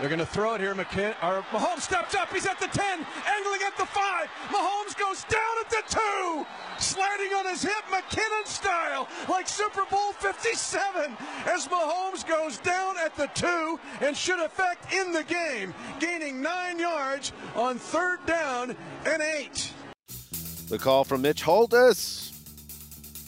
They're 0.00 0.08
going 0.08 0.18
to 0.18 0.26
throw 0.26 0.54
it 0.54 0.60
here. 0.60 0.74
McKinnon, 0.74 1.14
or 1.22 1.42
Mahomes 1.52 1.82
steps 1.82 2.16
up. 2.16 2.32
He's 2.32 2.46
at 2.46 2.58
the 2.58 2.66
10, 2.66 2.82
angling 2.84 3.60
at 3.64 3.76
the 3.78 3.86
5. 3.86 4.28
Mahomes 4.48 4.98
goes 4.98 5.22
down 5.22 5.40
at 5.60 5.70
the 5.70 5.82
2, 5.88 6.46
sliding 6.80 7.32
on 7.32 7.46
his 7.46 7.62
hip, 7.62 7.84
McKinnon 7.92 8.44
style, 8.44 9.06
like 9.28 9.46
Super 9.46 9.84
Bowl 9.88 10.14
57, 10.14 11.16
as 11.46 11.68
Mahomes 11.68 12.26
goes 12.26 12.58
down 12.58 12.96
at 12.98 13.14
the 13.14 13.28
2 13.34 13.78
and 14.00 14.16
should 14.16 14.40
affect 14.40 14.92
in 14.92 15.12
the 15.12 15.22
game, 15.22 15.72
gaining 16.00 16.42
nine 16.42 16.80
yards 16.80 17.32
on 17.54 17.78
third 17.78 18.18
down 18.26 18.74
and 19.06 19.22
eight. 19.22 19.72
The 20.68 20.78
call 20.80 21.04
from 21.04 21.22
Mitch 21.22 21.44
Holtis, 21.44 22.32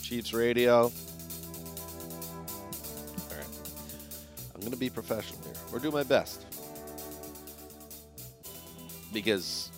Chiefs 0.03 0.35
Radio. 0.35 0.91
Going 4.65 4.73
to 4.73 4.79
be 4.79 4.91
professional 4.91 5.41
here, 5.43 5.55
or 5.73 5.79
do 5.79 5.91
my 5.91 6.03
best. 6.03 6.47
Because 9.13 9.71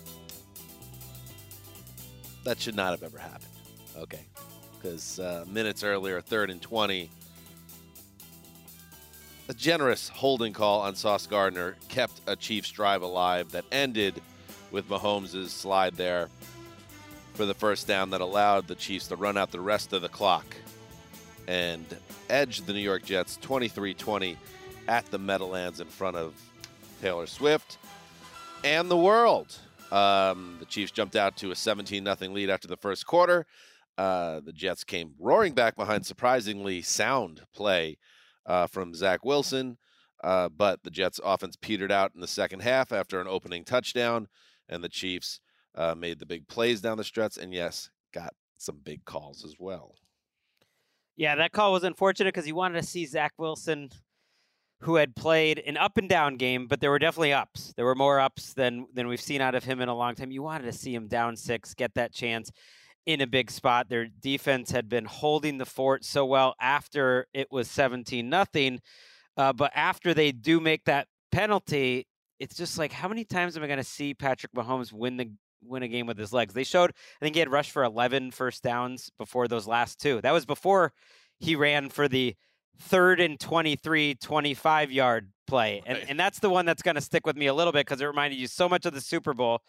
that 2.43 2.59
should 2.59 2.75
not 2.75 2.91
have 2.91 3.03
ever 3.03 3.17
happened. 3.17 3.51
Okay. 3.97 4.25
Because 4.77 5.19
uh, 5.19 5.45
minutes 5.47 5.83
earlier, 5.83 6.21
third 6.21 6.49
and 6.49 6.61
20, 6.61 7.09
a 9.49 9.53
generous 9.53 10.09
holding 10.09 10.53
call 10.53 10.81
on 10.81 10.95
Sauce 10.95 11.27
Gardner 11.27 11.75
kept 11.89 12.21
a 12.27 12.35
Chiefs 12.35 12.69
drive 12.71 13.01
alive 13.01 13.51
that 13.51 13.65
ended 13.71 14.21
with 14.71 14.89
Mahomes' 14.89 15.49
slide 15.49 15.95
there 15.95 16.29
for 17.33 17.45
the 17.45 17.53
first 17.53 17.87
down 17.87 18.09
that 18.09 18.21
allowed 18.21 18.67
the 18.67 18.75
Chiefs 18.75 19.07
to 19.07 19.15
run 19.15 19.37
out 19.37 19.51
the 19.51 19.59
rest 19.59 19.93
of 19.93 20.01
the 20.01 20.09
clock 20.09 20.45
and 21.47 21.85
edge 22.29 22.61
the 22.61 22.73
New 22.73 22.79
York 22.79 23.05
Jets 23.05 23.37
23 23.41 23.93
20 23.93 24.37
at 24.87 25.05
the 25.07 25.17
Meadowlands 25.17 25.79
in 25.79 25.87
front 25.87 26.17
of 26.17 26.33
Taylor 27.01 27.27
Swift 27.27 27.77
and 28.63 28.89
the 28.89 28.97
world. 28.97 29.57
Um, 29.91 30.57
the 30.59 30.65
Chiefs 30.65 30.91
jumped 30.91 31.15
out 31.15 31.37
to 31.37 31.51
a 31.51 31.55
17 31.55 32.03
0 32.03 32.31
lead 32.33 32.49
after 32.49 32.67
the 32.67 32.77
first 32.77 33.05
quarter. 33.05 33.45
Uh, 33.97 34.41
the 34.41 34.53
Jets 34.53 34.83
came 34.83 35.13
roaring 35.19 35.53
back 35.53 35.75
behind 35.75 36.05
surprisingly 36.05 36.81
sound 36.81 37.41
play 37.53 37.97
uh, 38.45 38.67
from 38.67 38.93
Zach 38.93 39.25
Wilson, 39.25 39.77
uh, 40.23 40.49
but 40.49 40.83
the 40.83 40.91
Jets' 40.91 41.19
offense 41.23 41.55
petered 41.59 41.91
out 41.91 42.11
in 42.13 42.21
the 42.21 42.27
second 42.27 42.61
half 42.61 42.91
after 42.91 43.19
an 43.19 43.27
opening 43.27 43.63
touchdown, 43.63 44.27
and 44.69 44.83
the 44.83 44.89
Chiefs 44.89 45.39
uh, 45.73 45.95
made 45.95 46.19
the 46.19 46.25
big 46.25 46.47
plays 46.47 46.81
down 46.81 46.97
the 46.97 47.03
stretch, 47.03 47.37
and 47.37 47.53
yes, 47.53 47.89
got 48.13 48.33
some 48.57 48.79
big 48.83 49.05
calls 49.05 49.43
as 49.43 49.55
well. 49.57 49.95
Yeah, 51.15 51.35
that 51.35 51.51
call 51.51 51.73
was 51.73 51.83
unfortunate 51.83 52.33
because 52.33 52.47
you 52.47 52.55
wanted 52.55 52.79
to 52.79 52.87
see 52.87 53.05
Zach 53.05 53.33
Wilson, 53.39 53.89
who 54.81 54.95
had 54.95 55.15
played 55.15 55.59
an 55.65 55.75
up 55.75 55.97
and 55.97 56.07
down 56.07 56.37
game, 56.37 56.67
but 56.67 56.79
there 56.79 56.91
were 56.91 56.99
definitely 56.99 57.33
ups. 57.33 57.73
There 57.75 57.85
were 57.85 57.95
more 57.95 58.19
ups 58.19 58.53
than 58.53 58.87
than 58.93 59.07
we've 59.07 59.21
seen 59.21 59.41
out 59.41 59.55
of 59.55 59.63
him 59.63 59.81
in 59.81 59.89
a 59.89 59.95
long 59.95 60.15
time. 60.15 60.31
You 60.31 60.43
wanted 60.43 60.65
to 60.65 60.73
see 60.73 60.93
him 60.93 61.07
down 61.07 61.35
six, 61.35 61.73
get 61.73 61.95
that 61.95 62.13
chance 62.13 62.51
in 63.05 63.21
a 63.21 63.27
big 63.27 63.49
spot. 63.49 63.89
Their 63.89 64.07
defense 64.07 64.69
had 64.69 64.87
been 64.87 65.05
holding 65.05 65.57
the 65.57 65.65
fort 65.65 66.05
so 66.05 66.25
well 66.25 66.55
after 66.61 67.27
it 67.33 67.47
was 67.51 67.69
seventeen 67.69 68.29
nothing, 68.29 68.79
uh, 69.35 69.53
but 69.53 69.71
after 69.73 70.13
they 70.13 70.31
do 70.31 70.59
make 70.59 70.85
that 70.85 71.07
penalty, 71.31 72.05
it's 72.39 72.55
just 72.55 72.77
like 72.77 72.91
how 72.91 73.07
many 73.07 73.23
times 73.23 73.57
am 73.57 73.63
I 73.63 73.67
going 73.67 73.77
to 73.77 73.83
see 73.83 74.13
Patrick 74.13 74.53
Mahomes 74.53 74.93
win 74.93 75.17
the 75.17 75.31
win 75.63 75.81
a 75.81 75.87
game 75.87 76.05
with 76.05 76.19
his 76.19 76.33
legs? 76.33 76.53
They 76.53 76.63
showed 76.63 76.91
I 76.91 77.25
think 77.25 77.35
he 77.35 77.39
had 77.39 77.51
rushed 77.51 77.71
for 77.71 77.83
11 77.83 78.29
first 78.29 78.61
downs 78.61 79.09
before 79.17 79.47
those 79.47 79.65
last 79.65 79.99
two. 79.99 80.21
That 80.21 80.33
was 80.33 80.45
before 80.45 80.93
he 81.39 81.55
ran 81.55 81.89
for 81.89 82.07
the 82.07 82.35
third 82.79 83.19
and 83.19 83.39
23 83.39 84.15
25 84.15 84.91
yard 84.91 85.31
play. 85.47 85.81
And, 85.85 85.97
and 86.09 86.19
that's 86.19 86.39
the 86.39 86.49
one 86.49 86.65
that's 86.65 86.81
going 86.81 86.95
to 86.95 87.01
stick 87.01 87.25
with 87.25 87.37
me 87.37 87.47
a 87.47 87.53
little 87.53 87.73
bit 87.73 87.85
because 87.85 88.01
it 88.01 88.05
reminded 88.05 88.37
you 88.37 88.47
so 88.47 88.67
much 88.67 88.85
of 88.85 88.93
the 88.93 89.01
super 89.01 89.33
bowl 89.33 89.61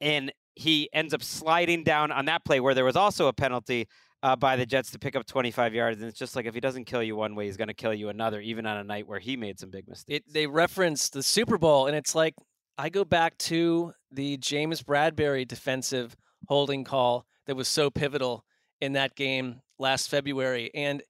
and 0.00 0.32
he 0.54 0.88
ends 0.92 1.14
up 1.14 1.22
sliding 1.22 1.84
down 1.84 2.10
on 2.10 2.24
that 2.26 2.44
play 2.44 2.60
where 2.60 2.74
there 2.74 2.84
was 2.84 2.96
also 2.96 3.28
a 3.28 3.32
penalty 3.32 3.86
uh, 4.22 4.36
by 4.36 4.56
the 4.56 4.66
jets 4.66 4.90
to 4.90 4.98
pick 4.98 5.16
up 5.16 5.24
25 5.26 5.74
yards 5.74 6.00
and 6.00 6.08
it's 6.08 6.18
just 6.18 6.36
like 6.36 6.44
if 6.44 6.54
he 6.54 6.60
doesn't 6.60 6.84
kill 6.84 7.02
you 7.02 7.16
one 7.16 7.34
way 7.34 7.46
he's 7.46 7.56
going 7.56 7.68
to 7.68 7.74
kill 7.74 7.94
you 7.94 8.08
another 8.08 8.40
even 8.40 8.66
on 8.66 8.76
a 8.76 8.84
night 8.84 9.06
where 9.06 9.18
he 9.18 9.36
made 9.36 9.58
some 9.58 9.70
big 9.70 9.88
mistakes. 9.88 10.06
It, 10.08 10.32
they 10.32 10.46
referenced 10.46 11.12
the 11.14 11.22
Super 11.22 11.56
Bowl, 11.56 11.86
and 11.86 11.96
it's 11.96 12.14
like 12.14 12.34
I 12.76 12.88
go 12.88 13.04
back 13.04 13.38
to 13.38 13.92
the 14.10 14.36
James 14.36 14.82
Bradberry 14.82 15.46
defensive 15.46 16.16
holding 16.48 16.84
call 16.84 17.26
that 17.46 17.56
was 17.56 17.68
so 17.68 17.90
pivotal 17.90 18.44
in 18.80 18.92
that 18.94 19.14
game 19.14 19.60
last 19.78 20.10
February, 20.10 20.70
and 20.74 21.02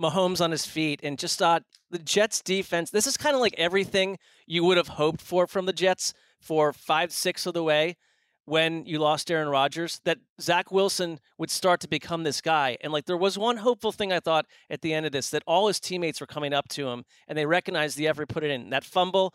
Mahomes 0.00 0.40
on 0.40 0.50
his 0.50 0.64
feet, 0.66 1.00
and 1.02 1.18
just 1.18 1.38
thought 1.38 1.64
the 1.90 1.98
Jets 1.98 2.40
defense. 2.42 2.90
This 2.90 3.06
is 3.06 3.16
kind 3.16 3.34
of 3.34 3.40
like 3.40 3.54
everything 3.58 4.18
you 4.46 4.64
would 4.64 4.76
have 4.76 4.88
hoped 4.88 5.20
for 5.20 5.46
from 5.46 5.66
the 5.66 5.72
Jets 5.72 6.12
for 6.40 6.72
five, 6.72 7.12
six 7.12 7.46
of 7.46 7.54
the 7.54 7.62
way 7.62 7.96
when 8.44 8.86
you 8.86 8.98
lost 8.98 9.30
Aaron 9.30 9.48
Rodgers, 9.48 10.00
that 10.04 10.16
Zach 10.40 10.72
Wilson 10.72 11.20
would 11.36 11.50
start 11.50 11.80
to 11.80 11.88
become 11.88 12.22
this 12.22 12.40
guy. 12.40 12.78
And 12.80 12.92
like 12.92 13.04
there 13.04 13.16
was 13.16 13.36
one 13.36 13.58
hopeful 13.58 13.92
thing 13.92 14.10
I 14.10 14.20
thought 14.20 14.46
at 14.70 14.80
the 14.80 14.94
end 14.94 15.04
of 15.04 15.12
this 15.12 15.28
that 15.30 15.42
all 15.46 15.66
his 15.66 15.78
teammates 15.78 16.18
were 16.18 16.26
coming 16.26 16.54
up 16.54 16.66
to 16.70 16.88
him 16.88 17.04
and 17.26 17.36
they 17.36 17.44
recognized 17.44 17.98
the 17.98 18.08
effort 18.08 18.28
put 18.30 18.44
it 18.44 18.50
in. 18.50 18.70
That 18.70 18.84
fumble, 18.84 19.34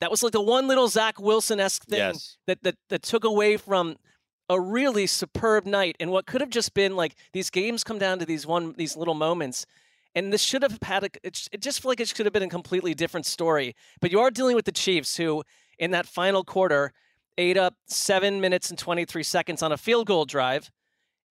that 0.00 0.10
was 0.10 0.22
like 0.22 0.32
the 0.34 0.42
one 0.42 0.68
little 0.68 0.88
Zach 0.88 1.18
Wilson 1.18 1.60
esque 1.60 1.84
thing 1.86 1.98
Yes. 1.98 2.36
that, 2.46 2.62
that 2.62 2.74
that 2.90 3.02
took 3.02 3.24
away 3.24 3.56
from 3.56 3.96
a 4.48 4.60
really 4.60 5.06
superb 5.06 5.66
night 5.66 5.96
and 5.98 6.10
what 6.10 6.26
could 6.26 6.40
have 6.40 6.50
just 6.50 6.74
been 6.74 6.94
like 6.94 7.16
these 7.32 7.50
games 7.50 7.82
come 7.82 7.98
down 7.98 8.18
to 8.18 8.26
these 8.26 8.46
one 8.46 8.74
these 8.76 8.96
little 8.96 9.14
moments. 9.14 9.66
And 10.14 10.32
this 10.32 10.42
should 10.42 10.62
have 10.62 10.78
had 10.80 11.04
a, 11.04 11.08
it, 11.22 11.46
it 11.52 11.60
just 11.60 11.84
like 11.84 12.00
it 12.00 12.08
should 12.08 12.24
have 12.24 12.32
been 12.32 12.42
a 12.42 12.48
completely 12.48 12.94
different 12.94 13.26
story. 13.26 13.74
But 14.00 14.10
you 14.10 14.20
are 14.20 14.30
dealing 14.30 14.56
with 14.56 14.64
the 14.64 14.72
Chiefs, 14.72 15.16
who 15.16 15.42
in 15.78 15.90
that 15.90 16.06
final 16.06 16.42
quarter 16.42 16.92
ate 17.36 17.58
up 17.58 17.74
seven 17.86 18.40
minutes 18.40 18.70
and 18.70 18.78
23 18.78 19.22
seconds 19.22 19.62
on 19.62 19.72
a 19.72 19.76
field 19.76 20.06
goal 20.06 20.24
drive, 20.24 20.70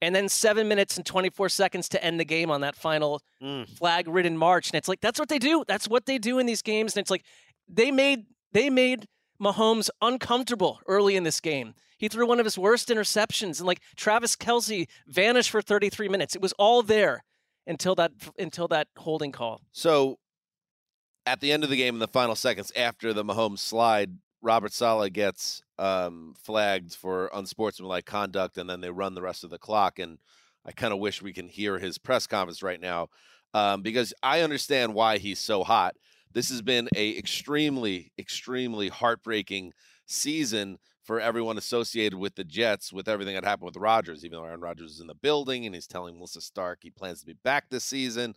and 0.02 0.14
then 0.14 0.30
seven 0.30 0.68
minutes 0.68 0.98
and 0.98 1.06
24 1.06 1.50
seconds 1.50 1.90
to 1.90 2.04
end 2.04 2.20
the 2.20 2.26
game 2.26 2.52
on 2.52 2.62
that 2.62 2.76
final 2.76 3.22
mm. 3.42 3.68
flag 3.68 4.08
ridden 4.08 4.38
march. 4.38 4.70
And 4.70 4.78
it's 4.78 4.88
like, 4.88 5.02
that's 5.02 5.20
what 5.20 5.30
they 5.30 5.40
do. 5.40 5.64
That's 5.68 5.88
what 5.88 6.06
they 6.06 6.20
do 6.20 6.38
in 6.38 6.46
these 6.46 6.62
games. 6.62 6.96
And 6.96 7.02
it's 7.02 7.10
like, 7.10 7.24
they 7.68 7.90
made, 7.90 8.26
they 8.52 8.70
made 8.70 9.08
Mahomes 9.42 9.90
uncomfortable 10.02 10.80
early 10.86 11.16
in 11.16 11.24
this 11.24 11.40
game. 11.40 11.74
He 11.98 12.08
threw 12.08 12.28
one 12.28 12.40
of 12.40 12.46
his 12.46 12.58
worst 12.58 12.90
interceptions, 12.90 13.60
and 13.60 13.68
like 13.68 13.82
Travis 13.96 14.36
Kelce 14.36 14.88
vanished 15.08 15.50
for 15.50 15.62
33 15.62 16.10
minutes. 16.10 16.36
It 16.36 16.42
was 16.42 16.54
all 16.54 16.82
there 16.84 17.24
until 17.68 17.96
that 17.96 18.12
until 18.38 18.68
that 18.70 18.88
holding 18.98 19.32
call. 19.32 19.62
So 19.72 20.20
at 21.26 21.40
the 21.40 21.52
end 21.52 21.64
of 21.64 21.70
the 21.70 21.78
game 21.78 21.96
in 21.96 22.00
the 22.00 22.08
final 22.08 22.36
seconds 22.36 22.72
after 22.76 23.14
the 23.14 23.24
Mahomes 23.24 23.60
slide, 23.60 24.12
Robert 24.42 24.74
Saleh 24.74 25.12
gets 25.12 25.64
um, 25.80 26.36
flagged 26.38 26.94
for 26.94 27.30
unsportsmanlike 27.34 28.06
conduct, 28.06 28.58
and 28.58 28.70
then 28.70 28.82
they 28.82 28.92
run 28.92 29.16
the 29.16 29.22
rest 29.22 29.44
of 29.44 29.50
the 29.50 29.58
clock. 29.58 29.98
And 30.00 30.20
I 30.66 30.72
kind 30.72 30.94
of 30.94 31.00
wish 31.00 31.22
we 31.22 31.34
can 31.34 31.48
hear 31.48 31.80
his 31.80 31.98
press 31.98 32.28
conference 32.28 32.62
right 32.62 32.80
now 32.80 33.10
um, 33.54 33.82
because 33.82 34.14
I 34.22 34.42
understand 34.42 34.94
why 34.94 35.18
he's 35.18 35.40
so 35.40 35.64
hot. 35.64 35.96
This 36.32 36.50
has 36.50 36.62
been 36.62 36.90
a 36.96 37.18
extremely, 37.18 38.12
extremely 38.20 38.90
heartbreaking 38.90 39.74
season 40.06 40.78
for 41.06 41.22
everyone 41.22 41.58
associated 41.58 42.18
with 42.18 42.36
the 42.36 42.44
Jets, 42.44 42.92
with 42.92 43.08
everything 43.08 43.36
that 43.36 43.46
happened 43.46 43.68
with 43.68 43.78
Rodgers, 43.78 44.26
even 44.26 44.40
though 44.40 44.46
Aaron 44.46 44.60
Rodgers 44.60 44.94
is 44.94 45.00
in 45.00 45.08
the 45.08 45.14
building 45.14 45.66
and 45.66 45.76
he's 45.76 45.88
telling 45.88 46.16
Melissa 46.16 46.42
Stark 46.42 46.80
he 46.82 46.90
plans 46.90 47.20
to 47.20 47.26
be 47.28 47.38
back 47.44 47.66
this 47.70 47.86
season. 47.86 48.36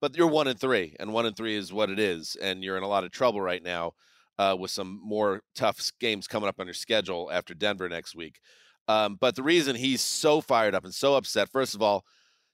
But 0.00 0.16
you're 0.16 0.26
one 0.26 0.48
and 0.48 0.58
three, 0.58 0.96
and 0.98 1.12
one 1.12 1.26
and 1.26 1.36
three 1.36 1.56
is 1.56 1.74
what 1.74 1.90
it 1.90 1.98
is, 1.98 2.34
and 2.40 2.64
you're 2.64 2.78
in 2.78 2.82
a 2.82 2.88
lot 2.88 3.04
of 3.04 3.10
trouble 3.10 3.42
right 3.42 3.62
now 3.62 3.92
uh, 4.38 4.56
with 4.58 4.70
some 4.70 4.98
more 5.04 5.42
tough 5.54 5.92
games 6.00 6.26
coming 6.26 6.48
up 6.48 6.58
on 6.58 6.66
your 6.66 6.74
schedule 6.74 7.30
after 7.30 7.52
Denver 7.52 7.88
next 7.88 8.16
week. 8.16 8.40
Um, 8.88 9.18
but 9.20 9.36
the 9.36 9.42
reason 9.42 9.76
he's 9.76 10.00
so 10.00 10.40
fired 10.40 10.74
up 10.74 10.84
and 10.84 10.94
so 10.94 11.14
upset, 11.14 11.50
first 11.50 11.74
of 11.74 11.82
all, 11.82 12.06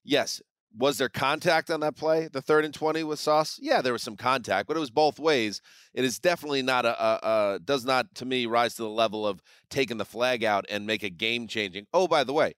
yes, 0.03 0.43
was 0.77 0.99
there 0.99 1.09
contact 1.09 1.71
on 1.71 1.81
that 1.81 1.97
play, 1.97 2.29
the 2.29 2.43
third 2.43 2.65
and 2.65 2.75
20 2.75 3.05
with 3.05 3.19
Sauce? 3.19 3.59
Yeah, 3.61 3.81
there 3.83 3.93
was 3.93 4.03
some 4.03 4.17
contact, 4.17 4.69
but 4.69 4.77
it 4.77 4.81
was 4.81 4.91
both 4.91 5.19
ways. 5.19 5.61
It 5.95 6.05
is 6.05 6.19
definitely 6.19 6.63
not 6.63 6.85
a, 6.85 7.03
a, 7.03 7.19
a 7.23 7.59
does 7.61 7.85
not, 7.85 8.15
to 8.17 8.25
me, 8.25 8.47
rise 8.47 8.75
to 8.77 8.83
the 8.83 8.89
level 8.89 9.27
of 9.27 9.43
taking 9.71 9.97
the 9.97 10.05
flag 10.05 10.45
out 10.45 10.65
and 10.69 10.87
make 10.87 11.03
a 11.03 11.11
game 11.11 11.47
changing. 11.47 11.87
Oh, 11.95 12.07
by 12.07 12.25
the 12.25 12.33
way, 12.33 12.55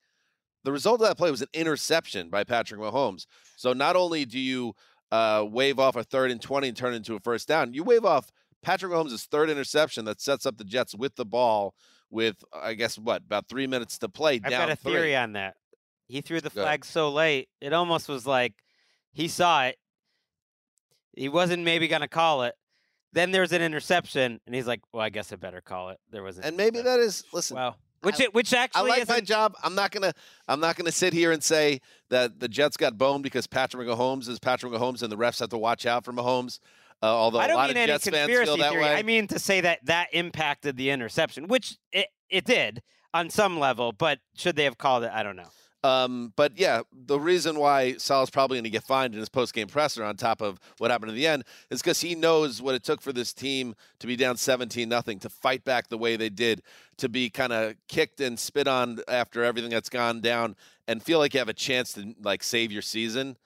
the 0.65 0.73
result 0.73 1.01
of 1.01 1.07
that 1.07 1.17
play 1.17 1.31
was 1.31 1.43
an 1.43 1.49
interception 1.55 2.29
by 2.29 2.45
Patrick 2.45 2.81
Mahomes. 2.81 3.27
So 3.57 3.73
not 3.73 3.97
only 3.97 4.25
do 4.25 4.39
you 4.39 4.75
uh, 5.13 5.45
wave 5.49 5.79
off 5.79 5.97
a 5.97 6.05
third 6.05 6.31
and 6.31 6.43
20 6.43 6.69
and 6.69 6.77
turn 6.77 6.93
it 6.95 6.97
into 6.97 7.15
a 7.15 7.21
first 7.21 7.49
down, 7.49 7.73
you 7.73 7.85
wave 7.85 8.05
off 8.05 8.31
Patrick 8.63 8.93
Mahomes' 8.93 9.27
third 9.27 9.51
interception 9.51 10.05
that 10.07 10.21
sets 10.21 10.45
up 10.45 10.57
the 10.57 10.65
Jets 10.65 10.95
with 10.95 11.15
the 11.17 11.25
ball 11.25 11.75
with, 12.11 12.43
I 12.53 12.75
guess, 12.75 12.99
what, 12.99 13.23
about 13.23 13.49
three 13.49 13.67
minutes 13.67 13.99
to 13.99 14.09
play. 14.09 14.35
I've 14.35 14.51
down 14.51 14.69
got 14.69 14.71
a 14.71 14.77
three. 14.77 14.93
theory 14.93 15.17
on 15.17 15.33
that. 15.35 15.55
He 16.09 16.23
threw 16.23 16.41
the 16.41 16.51
flag 16.51 16.85
so 16.85 17.11
late, 17.11 17.49
it 17.61 17.73
almost 17.73 18.09
was 18.09 18.27
like 18.27 18.55
he 19.13 19.29
saw 19.29 19.67
it. 19.67 19.77
He 21.15 21.29
wasn't 21.29 21.65
maybe 21.65 21.87
going 21.89 22.03
to 22.03 22.09
call 22.09 22.45
it. 22.45 22.55
Then 23.13 23.31
there's 23.31 23.53
an 23.53 23.63
interception, 23.63 24.41
and 24.47 24.55
he's 24.55 24.67
like, 24.67 24.81
"Well, 24.93 25.03
I 25.03 25.09
guess 25.09 25.33
I 25.33 25.37
better 25.37 25.61
call 25.61 25.91
it." 25.91 25.99
There 26.11 26.23
was, 26.23 26.39
an 26.39 26.45
And 26.45 26.57
maybe 26.57 26.81
that 26.83 27.01
is 27.01 27.25
listen. 27.33 27.57
Wow. 27.57 27.77
which 28.03 28.21
it, 28.21 28.35
which 28.35 28.53
actually 28.53 28.93
I 28.93 28.99
like 28.99 29.09
my 29.09 29.21
job. 29.21 29.55
I'm 29.63 29.75
not 29.75 29.91
gonna. 29.91 30.13
I'm 30.47 30.61
not 30.61 30.77
gonna 30.77 30.93
sit 30.93 31.13
here 31.13 31.33
and 31.33 31.43
say 31.43 31.81
that 32.11 32.39
the 32.39 32.49
Jets 32.49 32.77
got 32.77 32.99
boned 32.99 33.23
because 33.23 33.47
Patrick 33.47 33.89
Mahomes 33.89 34.29
is 34.29 34.39
Patrick 34.39 34.73
Mahomes, 34.73 35.03
and 35.03 35.11
the 35.11 35.17
refs 35.17 35.41
have 35.41 35.49
to 35.51 35.59
watch 35.59 35.87
out 35.87 36.05
for 36.05 36.13
Mahomes. 36.13 36.59
Uh, 37.03 37.07
although 37.07 37.39
I 37.39 37.47
don't 37.47 37.57
lot 37.57 37.69
mean 37.69 37.77
of 37.77 37.83
any 37.83 37.93
Jets 37.93 38.05
fans 38.05 38.17
conspiracy 38.17 38.47
feel 38.47 38.57
that 38.59 38.71
theory. 38.73 38.83
way. 38.83 38.95
I 38.95 39.03
mean 39.03 39.27
to 39.29 39.39
say 39.39 39.61
that 39.63 39.85
that 39.87 40.09
impacted 40.13 40.77
the 40.77 40.91
interception, 40.91 41.49
which 41.49 41.77
it, 41.93 42.09
it 42.29 42.45
did 42.45 42.83
on 43.15 43.31
some 43.31 43.59
level. 43.59 43.93
But 43.93 44.19
should 44.37 44.57
they 44.57 44.65
have 44.65 44.79
called 44.79 45.05
it? 45.05 45.11
I 45.13 45.23
don't 45.23 45.37
know. 45.37 45.49
Um, 45.85 46.33
but 46.35 46.59
yeah, 46.59 46.83
the 46.93 47.21
reason 47.21 47.59
why 47.59 47.95
Sal's 47.99 48.31
probably 48.31 48.57
going 48.57 48.65
to 48.65 48.71
get 48.71 48.83
fined 48.83 49.15
in 49.15 49.21
his 49.21 49.29
post-game 49.29 49.69
presser, 49.69 50.03
on 50.03 50.17
top 50.17 50.41
of 50.41 50.59
what 50.79 50.91
happened 50.91 51.11
in 51.11 51.17
the 51.17 51.27
end, 51.27 51.45
is 51.71 51.81
because 51.81 52.01
he 52.01 52.15
knows 52.15 52.61
what 52.61 52.75
it 52.75 52.83
took 52.83 53.01
for 53.01 53.13
this 53.13 53.33
team 53.33 53.75
to 54.01 54.07
be 54.07 54.17
down 54.17 54.37
17 54.37 54.89
nothing, 54.89 55.21
to 55.21 55.29
fight 55.29 55.65
back 55.65 55.89
the 55.89 55.99
way 55.99 56.17
they 56.17 56.31
did, 56.31 56.63
to 56.97 57.09
be 57.09 57.31
kind 57.31 57.53
of 57.53 57.75
kicked 57.87 58.21
and 58.21 58.39
spit 58.39 58.67
on 58.67 58.99
after 59.07 59.45
everything 59.45 59.71
that's 59.71 59.89
gone 59.89 60.21
down, 60.21 60.57
and 60.89 61.03
feel 61.03 61.19
like 61.19 61.35
you 61.35 61.39
have 61.39 61.49
a 61.49 61.55
chance 61.55 61.93
to 61.93 62.15
like 62.23 62.43
save 62.43 62.73
your 62.73 62.83
season. 62.83 63.37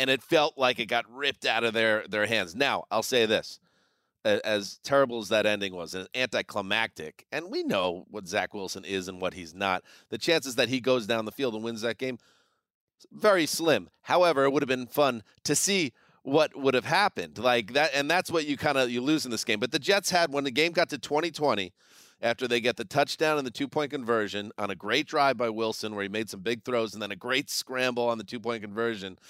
And 0.00 0.10
it 0.10 0.22
felt 0.22 0.56
like 0.56 0.78
it 0.78 0.86
got 0.86 1.10
ripped 1.12 1.44
out 1.44 1.64
of 1.64 1.72
their 1.72 2.06
their 2.06 2.26
hands. 2.26 2.54
Now, 2.54 2.84
I'll 2.90 3.02
say 3.02 3.26
this: 3.26 3.58
as 4.24 4.78
terrible 4.82 5.18
as 5.18 5.28
that 5.28 5.46
ending 5.46 5.74
was, 5.74 5.94
and 5.94 6.08
anticlimactic, 6.14 7.26
and 7.32 7.50
we 7.50 7.62
know 7.62 8.04
what 8.10 8.26
Zach 8.26 8.52
Wilson 8.52 8.84
is 8.84 9.08
and 9.08 9.20
what 9.20 9.34
he's 9.34 9.54
not. 9.54 9.82
The 10.10 10.18
chances 10.18 10.56
that 10.56 10.68
he 10.68 10.80
goes 10.80 11.06
down 11.06 11.24
the 11.24 11.32
field 11.32 11.54
and 11.54 11.64
wins 11.64 11.82
that 11.82 11.98
game 11.98 12.18
very 13.12 13.46
slim. 13.46 13.88
However, 14.02 14.44
it 14.44 14.50
would 14.50 14.62
have 14.62 14.68
been 14.68 14.86
fun 14.86 15.22
to 15.44 15.54
see 15.54 15.92
what 16.22 16.56
would 16.58 16.74
have 16.74 16.84
happened 16.84 17.38
like 17.38 17.72
that, 17.72 17.92
and 17.94 18.10
that's 18.10 18.30
what 18.30 18.46
you 18.46 18.56
kind 18.56 18.76
of 18.76 18.90
you 18.90 19.00
lose 19.00 19.24
in 19.24 19.30
this 19.30 19.44
game. 19.44 19.60
But 19.60 19.72
the 19.72 19.78
Jets 19.78 20.10
had 20.10 20.32
when 20.32 20.44
the 20.44 20.50
game 20.50 20.72
got 20.72 20.88
to 20.90 20.98
2020. 20.98 21.72
After 22.20 22.48
they 22.48 22.60
get 22.60 22.76
the 22.76 22.84
touchdown 22.84 23.38
and 23.38 23.46
the 23.46 23.50
two 23.52 23.68
point 23.68 23.92
conversion 23.92 24.50
on 24.58 24.72
a 24.72 24.74
great 24.74 25.06
drive 25.06 25.36
by 25.36 25.50
Wilson, 25.50 25.94
where 25.94 26.02
he 26.02 26.08
made 26.08 26.28
some 26.28 26.40
big 26.40 26.64
throws, 26.64 26.92
and 26.92 27.00
then 27.00 27.12
a 27.12 27.16
great 27.16 27.48
scramble 27.48 28.08
on 28.08 28.18
the 28.18 28.24
two 28.24 28.40
point 28.40 28.60
conversion, 28.60 29.20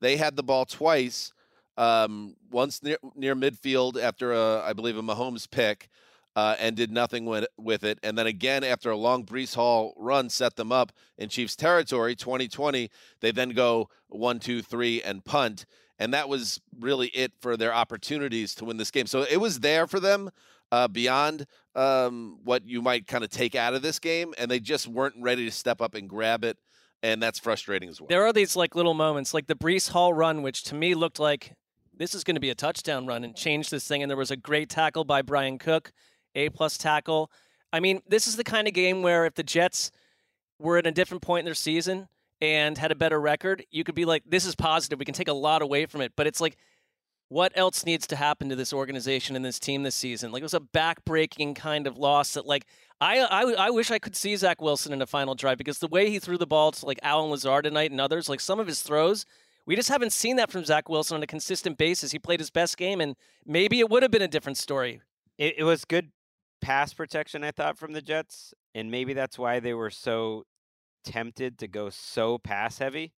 they 0.00 0.16
had 0.16 0.34
the 0.34 0.42
ball 0.42 0.64
twice 0.64 1.32
um, 1.76 2.36
once 2.50 2.82
near, 2.82 2.98
near 3.14 3.34
midfield 3.34 4.00
after 4.00 4.32
a, 4.32 4.62
I 4.62 4.72
believe 4.72 4.96
a 4.96 5.02
Mahomes 5.02 5.50
pick, 5.50 5.88
uh, 6.36 6.56
and 6.58 6.76
did 6.76 6.90
nothing 6.90 7.26
with, 7.26 7.46
with 7.56 7.84
it. 7.84 7.98
And 8.02 8.18
then 8.18 8.26
again 8.26 8.64
after 8.64 8.90
a 8.90 8.96
long 8.96 9.24
Breece 9.24 9.54
Hall 9.54 9.94
run 9.96 10.28
set 10.28 10.56
them 10.56 10.72
up 10.72 10.92
in 11.16 11.28
Chiefs 11.28 11.56
territory. 11.56 12.16
2020, 12.16 12.90
they 13.20 13.30
then 13.30 13.50
go 13.50 13.88
one, 14.08 14.40
two, 14.40 14.62
three, 14.62 15.00
and 15.02 15.24
punt. 15.24 15.64
And 15.98 16.12
that 16.12 16.28
was 16.28 16.60
really 16.80 17.08
it 17.08 17.32
for 17.40 17.56
their 17.56 17.72
opportunities 17.72 18.54
to 18.56 18.64
win 18.64 18.78
this 18.78 18.90
game. 18.90 19.06
So 19.06 19.22
it 19.22 19.36
was 19.36 19.60
there 19.60 19.86
for 19.86 20.00
them 20.00 20.30
uh, 20.72 20.88
beyond 20.88 21.46
um, 21.76 22.38
what 22.42 22.66
you 22.66 22.82
might 22.82 23.06
kind 23.06 23.22
of 23.22 23.30
take 23.30 23.54
out 23.54 23.74
of 23.74 23.82
this 23.82 24.00
game, 24.00 24.34
and 24.36 24.50
they 24.50 24.58
just 24.58 24.88
weren't 24.88 25.14
ready 25.18 25.44
to 25.44 25.50
step 25.52 25.80
up 25.80 25.94
and 25.94 26.08
grab 26.08 26.44
it. 26.44 26.58
And 27.02 27.22
that's 27.22 27.38
frustrating 27.38 27.90
as 27.90 28.00
well. 28.00 28.08
There 28.08 28.24
are 28.24 28.32
these 28.32 28.56
like 28.56 28.74
little 28.74 28.94
moments, 28.94 29.34
like 29.34 29.46
the 29.46 29.54
Breece 29.54 29.90
Hall 29.90 30.14
run, 30.14 30.42
which 30.42 30.64
to 30.64 30.74
me 30.74 30.94
looked 30.94 31.20
like 31.20 31.54
this 31.96 32.14
is 32.14 32.24
going 32.24 32.36
to 32.36 32.40
be 32.40 32.50
a 32.50 32.54
touchdown 32.54 33.06
run 33.06 33.24
and 33.24 33.34
change 33.34 33.70
this 33.70 33.86
thing. 33.86 34.02
And 34.02 34.10
there 34.10 34.16
was 34.16 34.30
a 34.30 34.36
great 34.36 34.68
tackle 34.68 35.04
by 35.04 35.22
Bryan 35.22 35.58
Cook, 35.58 35.92
A 36.34 36.48
plus 36.48 36.76
tackle. 36.78 37.30
I 37.72 37.80
mean, 37.80 38.02
this 38.08 38.26
is 38.26 38.36
the 38.36 38.44
kind 38.44 38.68
of 38.68 38.74
game 38.74 39.02
where 39.02 39.26
if 39.26 39.34
the 39.34 39.42
Jets 39.42 39.90
were 40.58 40.78
at 40.78 40.86
a 40.86 40.92
different 40.92 41.22
point 41.22 41.40
in 41.40 41.44
their 41.44 41.54
season 41.54 42.08
and 42.40 42.78
had 42.78 42.92
a 42.92 42.96
better 42.96 43.20
record, 43.20 43.64
you 43.70 43.84
could 43.84 43.94
be 43.94 44.04
like, 44.04 44.22
this 44.26 44.44
is 44.44 44.54
positive. 44.54 44.98
We 44.98 45.04
can 45.04 45.14
take 45.14 45.28
a 45.28 45.32
lot 45.32 45.62
away 45.62 45.86
from 45.86 46.00
it. 46.00 46.12
But 46.16 46.26
it's 46.26 46.40
like, 46.40 46.56
what 47.28 47.52
else 47.56 47.86
needs 47.86 48.06
to 48.08 48.16
happen 48.16 48.48
to 48.50 48.56
this 48.56 48.72
organization 48.72 49.34
and 49.34 49.44
this 49.44 49.58
team 49.58 49.82
this 49.82 49.94
season? 49.94 50.30
Like 50.30 50.40
it 50.40 50.44
was 50.44 50.54
a 50.54 50.60
back-breaking 50.60 51.54
kind 51.54 51.86
of 51.86 51.96
loss 51.96 52.34
that, 52.34 52.46
like, 52.46 52.66
I, 53.00 53.18
I 53.18 53.66
I 53.66 53.70
wish 53.70 53.90
I 53.90 53.98
could 53.98 54.14
see 54.14 54.36
Zach 54.36 54.62
Wilson 54.62 54.92
in 54.92 55.02
a 55.02 55.06
final 55.06 55.34
drive 55.34 55.58
because 55.58 55.80
the 55.80 55.88
way 55.88 56.10
he 56.10 56.20
threw 56.20 56.38
the 56.38 56.46
ball 56.46 56.70
to 56.70 56.86
like 56.86 57.00
Allen 57.02 57.28
Lazard 57.28 57.64
tonight 57.64 57.90
and 57.90 58.00
others, 58.00 58.28
like 58.28 58.40
some 58.40 58.60
of 58.60 58.68
his 58.68 58.82
throws, 58.82 59.26
we 59.66 59.76
just 59.76 59.88
haven't 59.88 60.12
seen 60.12 60.36
that 60.36 60.50
from 60.50 60.64
Zach 60.64 60.88
Wilson 60.88 61.16
on 61.16 61.22
a 61.22 61.26
consistent 61.26 61.78
basis. 61.78 62.12
He 62.12 62.18
played 62.18 62.40
his 62.40 62.50
best 62.50 62.76
game, 62.76 63.00
and 63.00 63.16
maybe 63.46 63.80
it 63.80 63.88
would 63.88 64.02
have 64.02 64.12
been 64.12 64.22
a 64.22 64.28
different 64.28 64.58
story. 64.58 65.00
It, 65.38 65.54
it 65.58 65.64
was 65.64 65.84
good 65.84 66.10
pass 66.60 66.92
protection, 66.92 67.44
I 67.44 67.50
thought, 67.50 67.78
from 67.78 67.92
the 67.92 68.02
Jets, 68.02 68.54
and 68.74 68.90
maybe 68.90 69.14
that's 69.14 69.38
why 69.38 69.60
they 69.60 69.74
were 69.74 69.90
so 69.90 70.44
tempted 71.04 71.58
to 71.58 71.68
go 71.68 71.90
so 71.90 72.38
pass 72.38 72.78
heavy. 72.78 73.12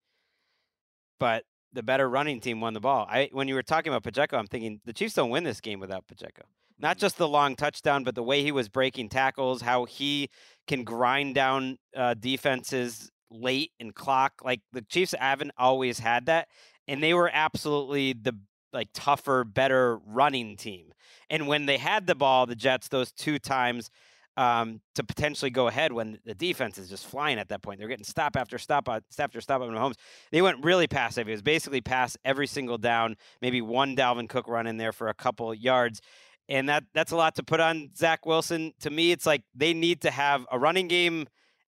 But 1.18 1.44
the 1.72 1.82
better 1.82 2.08
running 2.08 2.40
team 2.40 2.60
won 2.60 2.74
the 2.74 2.80
ball. 2.80 3.06
I 3.08 3.28
when 3.32 3.48
you 3.48 3.54
were 3.54 3.62
talking 3.62 3.92
about 3.92 4.02
Pacheco, 4.02 4.36
I'm 4.36 4.46
thinking 4.46 4.80
the 4.84 4.92
Chiefs 4.92 5.14
don't 5.14 5.30
win 5.30 5.44
this 5.44 5.60
game 5.60 5.80
without 5.80 6.06
Pacheco. 6.06 6.42
Not 6.78 6.98
just 6.98 7.16
the 7.16 7.28
long 7.28 7.56
touchdown, 7.56 8.04
but 8.04 8.14
the 8.14 8.22
way 8.22 8.42
he 8.42 8.52
was 8.52 8.68
breaking 8.68 9.08
tackles, 9.08 9.62
how 9.62 9.86
he 9.86 10.28
can 10.66 10.84
grind 10.84 11.34
down 11.34 11.78
uh, 11.96 12.14
defenses 12.14 13.10
late 13.30 13.72
and 13.80 13.94
clock. 13.94 14.34
Like 14.44 14.60
the 14.72 14.82
Chiefs 14.82 15.14
haven't 15.18 15.52
always 15.58 15.98
had 15.98 16.26
that, 16.26 16.48
and 16.88 17.02
they 17.02 17.14
were 17.14 17.30
absolutely 17.32 18.12
the 18.12 18.36
like 18.72 18.88
tougher, 18.92 19.44
better 19.44 19.98
running 20.06 20.56
team. 20.56 20.92
And 21.30 21.46
when 21.48 21.66
they 21.66 21.78
had 21.78 22.06
the 22.06 22.14
ball, 22.14 22.46
the 22.46 22.54
Jets 22.54 22.88
those 22.88 23.12
two 23.12 23.38
times 23.38 23.90
um, 24.36 24.80
to 24.94 25.02
potentially 25.02 25.50
go 25.50 25.66
ahead 25.66 25.92
when 25.92 26.18
the 26.24 26.34
defense 26.34 26.78
is 26.78 26.88
just 26.88 27.06
flying 27.06 27.38
at 27.38 27.48
that 27.48 27.62
point. 27.62 27.78
They're 27.78 27.88
getting 27.88 28.04
stop 28.04 28.36
after 28.36 28.58
stop, 28.58 28.88
uh, 28.88 29.00
stop 29.08 29.30
after 29.30 29.40
stop 29.40 29.62
on 29.62 29.70
Mahomes. 29.70 29.94
They 30.30 30.42
went 30.42 30.64
really 30.64 30.86
passive. 30.86 31.28
It 31.28 31.32
was 31.32 31.42
basically 31.42 31.80
pass 31.80 32.16
every 32.24 32.46
single 32.46 32.78
down, 32.78 33.16
maybe 33.40 33.62
one 33.62 33.96
Dalvin 33.96 34.28
Cook 34.28 34.46
run 34.46 34.66
in 34.66 34.76
there 34.76 34.92
for 34.92 35.08
a 35.08 35.14
couple 35.14 35.52
yards. 35.54 36.00
And 36.48 36.68
that 36.68 36.84
that's 36.94 37.12
a 37.12 37.16
lot 37.16 37.34
to 37.36 37.42
put 37.42 37.60
on 37.60 37.90
Zach 37.96 38.24
Wilson. 38.24 38.72
To 38.80 38.90
me, 38.90 39.10
it's 39.10 39.26
like 39.26 39.42
they 39.54 39.74
need 39.74 40.02
to 40.02 40.10
have 40.10 40.46
a 40.52 40.58
running 40.58 40.86
game 40.86 41.26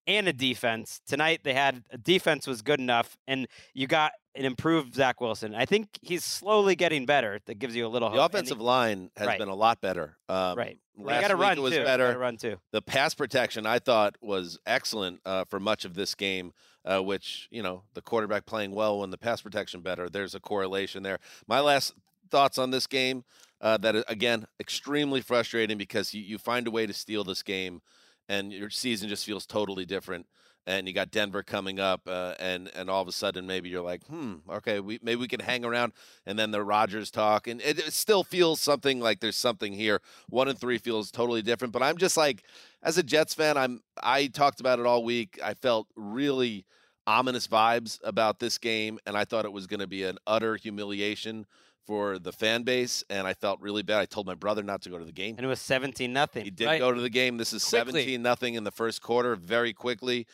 and 0.09 0.27
a 0.27 0.33
defense. 0.33 1.01
Tonight 1.07 1.41
they 1.45 1.55
had 1.55 1.85
a 1.91 1.99
defense 1.99 2.47
was 2.49 2.63
good 2.63 2.81
enough, 2.81 3.17
and 3.29 3.47
you 3.75 3.87
got 3.87 4.13
an 4.35 4.45
improved 4.45 4.95
Zach 4.95 5.21
Wilson. 5.21 5.55
I 5.55 5.67
think 5.67 5.89
he's 6.03 6.25
slowly 6.25 6.75
getting 6.75 7.07
better. 7.07 7.39
That 7.47 7.59
gives 7.59 7.77
you 7.77 7.87
a 7.87 7.89
little 7.89 8.11
The 8.11 8.17
hope. 8.21 8.31
Offensive 8.33 8.59
he- 8.59 8.65
line 8.65 9.11
has 9.17 9.27
Right. 9.27 9.39
been 9.39 9.49
a 9.49 9.55
lot 9.55 9.81
better. 9.81 10.17
Um, 10.29 10.57
Right. 10.59 10.79
Well, 10.97 11.09
Last 11.15 11.21
gotta 11.23 11.37
week 11.37 11.43
run 11.43 11.59
it 11.59 11.61
was 11.61 11.73
too. 11.75 11.85
Better. 11.85 12.19
run 12.19 12.37
too. 12.37 12.59
The 12.73 12.83
pass 12.83 13.15
protection 13.15 13.67
I 13.67 13.79
thought 13.79 14.17
was 14.21 14.59
excellent 14.67 15.21
uh, 15.25 15.45
for 15.45 15.61
much 15.61 15.85
of 15.85 15.95
this 15.95 16.17
game, 16.17 16.53
uh, 16.85 17.01
which 17.01 17.47
you 17.53 17.63
know 17.63 17.83
the 17.95 18.03
quarterback 18.03 18.47
playing 18.47 18.73
well 18.73 18.99
when 18.99 19.11
the 19.11 19.19
pass 19.19 19.41
protection 19.43 19.81
better. 19.83 20.09
There's 20.09 20.35
a 20.35 20.41
correlation 20.41 21.03
there. 21.05 21.19
My 21.47 21.61
last 21.61 21.95
thoughts 22.31 22.59
on 22.59 22.71
this 22.71 22.87
game 22.89 23.25
uh, 23.61 23.77
that 23.79 23.95
is, 23.97 24.05
again 24.09 24.47
extremely 24.61 25.21
frustrating 25.21 25.79
because 25.79 26.15
you, 26.15 26.23
you 26.23 26.37
find 26.39 26.67
a 26.67 26.71
way 26.71 26.87
to 26.87 26.93
steal 26.93 27.23
this 27.25 27.43
game 27.43 27.81
and 28.29 28.53
your 28.53 28.71
season 28.71 29.09
just 29.09 29.25
feels 29.25 29.47
totally 29.47 29.85
different. 29.85 30.27
And 30.67 30.87
you 30.87 30.93
got 30.93 31.11
Denver 31.11 31.43
coming 31.43 31.81
up, 31.81 32.03
uh, 32.07 32.35
and 32.39 32.71
and 32.75 32.91
all 32.91 33.01
of 33.01 33.09
a 33.09 33.13
sudden 33.13 33.47
maybe 33.47 33.71
you're 33.71 33.81
like, 33.83 34.05
hmm, 34.05 34.35
okay, 34.51 34.81
we 34.81 34.99
maybe 35.03 35.19
we 35.19 35.29
can 35.29 35.41
hang 35.41 35.65
around, 35.65 35.95
and 36.27 36.39
then 36.39 36.51
the 36.51 36.63
Rodgers 36.63 37.11
talk, 37.11 37.47
and 37.47 37.63
it, 37.63 37.79
it 37.79 37.95
still 37.95 38.23
feels 38.23 38.61
something 38.61 39.01
like 39.01 39.21
there's 39.21 39.39
something 39.39 39.73
here. 39.73 40.03
One 40.29 40.47
and 40.47 40.59
three 40.59 40.77
feels 40.77 41.11
totally 41.11 41.41
different, 41.41 41.73
but 41.73 41.83
I'm 41.83 41.97
just 41.97 42.19
like, 42.19 42.43
as 42.83 42.99
a 42.99 43.03
Jets 43.03 43.33
fan, 43.33 43.57
I'm 43.57 43.81
I 44.03 44.27
talked 44.27 44.61
about 44.61 44.79
it 44.79 44.85
all 44.85 45.03
week. 45.03 45.39
I 45.43 45.55
felt 45.55 45.87
really 45.97 46.67
ominous 47.07 47.49
vibes 47.49 47.99
about 48.05 48.39
this 48.39 48.59
game, 48.59 48.99
and 49.07 49.17
I 49.17 49.25
thought 49.25 49.47
it 49.47 49.53
was 49.53 49.67
going 49.67 49.81
to 49.81 49.87
be 49.87 50.05
an 50.05 50.19
utter 50.27 50.57
humiliation 50.57 51.47
for 51.89 52.19
the 52.19 52.33
fan 52.33 52.65
base, 52.65 53.03
and 53.09 53.27
I 53.27 53.33
felt 53.33 53.63
really 53.63 53.83
bad. 53.83 54.01
I 54.01 54.05
told 54.05 54.27
my 54.27 54.35
brother 54.35 54.63
not 54.63 54.83
to 54.83 54.91
go 54.91 54.99
to 54.99 55.07
the 55.07 55.11
game. 55.11 55.37
And 55.39 55.45
it 55.47 55.49
was 55.49 55.59
17 55.63 56.13
nothing. 56.13 56.45
He 56.45 56.51
did 56.51 56.79
go 56.79 56.93
to 56.93 57.01
the 57.01 57.09
game. 57.09 57.39
This 57.39 57.55
is 57.55 57.63
17 57.63 58.21
nothing 58.21 58.55
in 58.55 58.65
the 58.65 58.71
first 58.71 59.01
quarter, 59.01 59.35
very 59.37 59.73
quickly. 59.73 60.27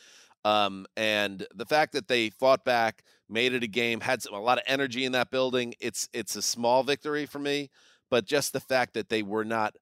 Um, 0.43 0.85
and 0.97 1.47
the 1.55 1.65
fact 1.65 1.93
that 1.93 2.09
they 2.09 2.29
fought 2.29 2.65
back, 2.65 3.05
made 3.29 3.53
it 3.53 3.63
a 3.63 3.67
game, 3.67 4.01
had 4.01 4.21
some, 4.21 4.33
a 4.33 4.39
lot 4.41 4.57
of 4.57 4.65
energy 4.67 5.05
in 5.05 5.13
that 5.13 5.31
building. 5.31 5.73
It's 5.79 6.09
it's 6.11 6.35
a 6.35 6.41
small 6.41 6.83
victory 6.83 7.25
for 7.25 7.39
me, 7.39 7.69
but 8.11 8.25
just 8.25 8.51
the 8.51 8.59
fact 8.59 8.93
that 8.95 9.07
they 9.07 9.23
were 9.23 9.45
not 9.45 9.77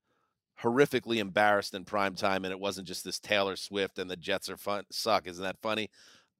horrifically 0.61 1.17
embarrassed 1.17 1.73
in 1.73 1.85
prime 1.85 2.13
time, 2.13 2.45
and 2.45 2.51
it 2.51 2.59
wasn't 2.59 2.87
just 2.87 3.03
this 3.03 3.19
Taylor 3.19 3.55
Swift 3.55 3.97
and 3.97 4.11
the 4.11 4.15
Jets 4.15 4.47
are 4.47 4.57
fun 4.57 4.85
suck. 4.91 5.25
Isn't 5.27 5.43
that 5.43 5.57
funny? 5.59 5.89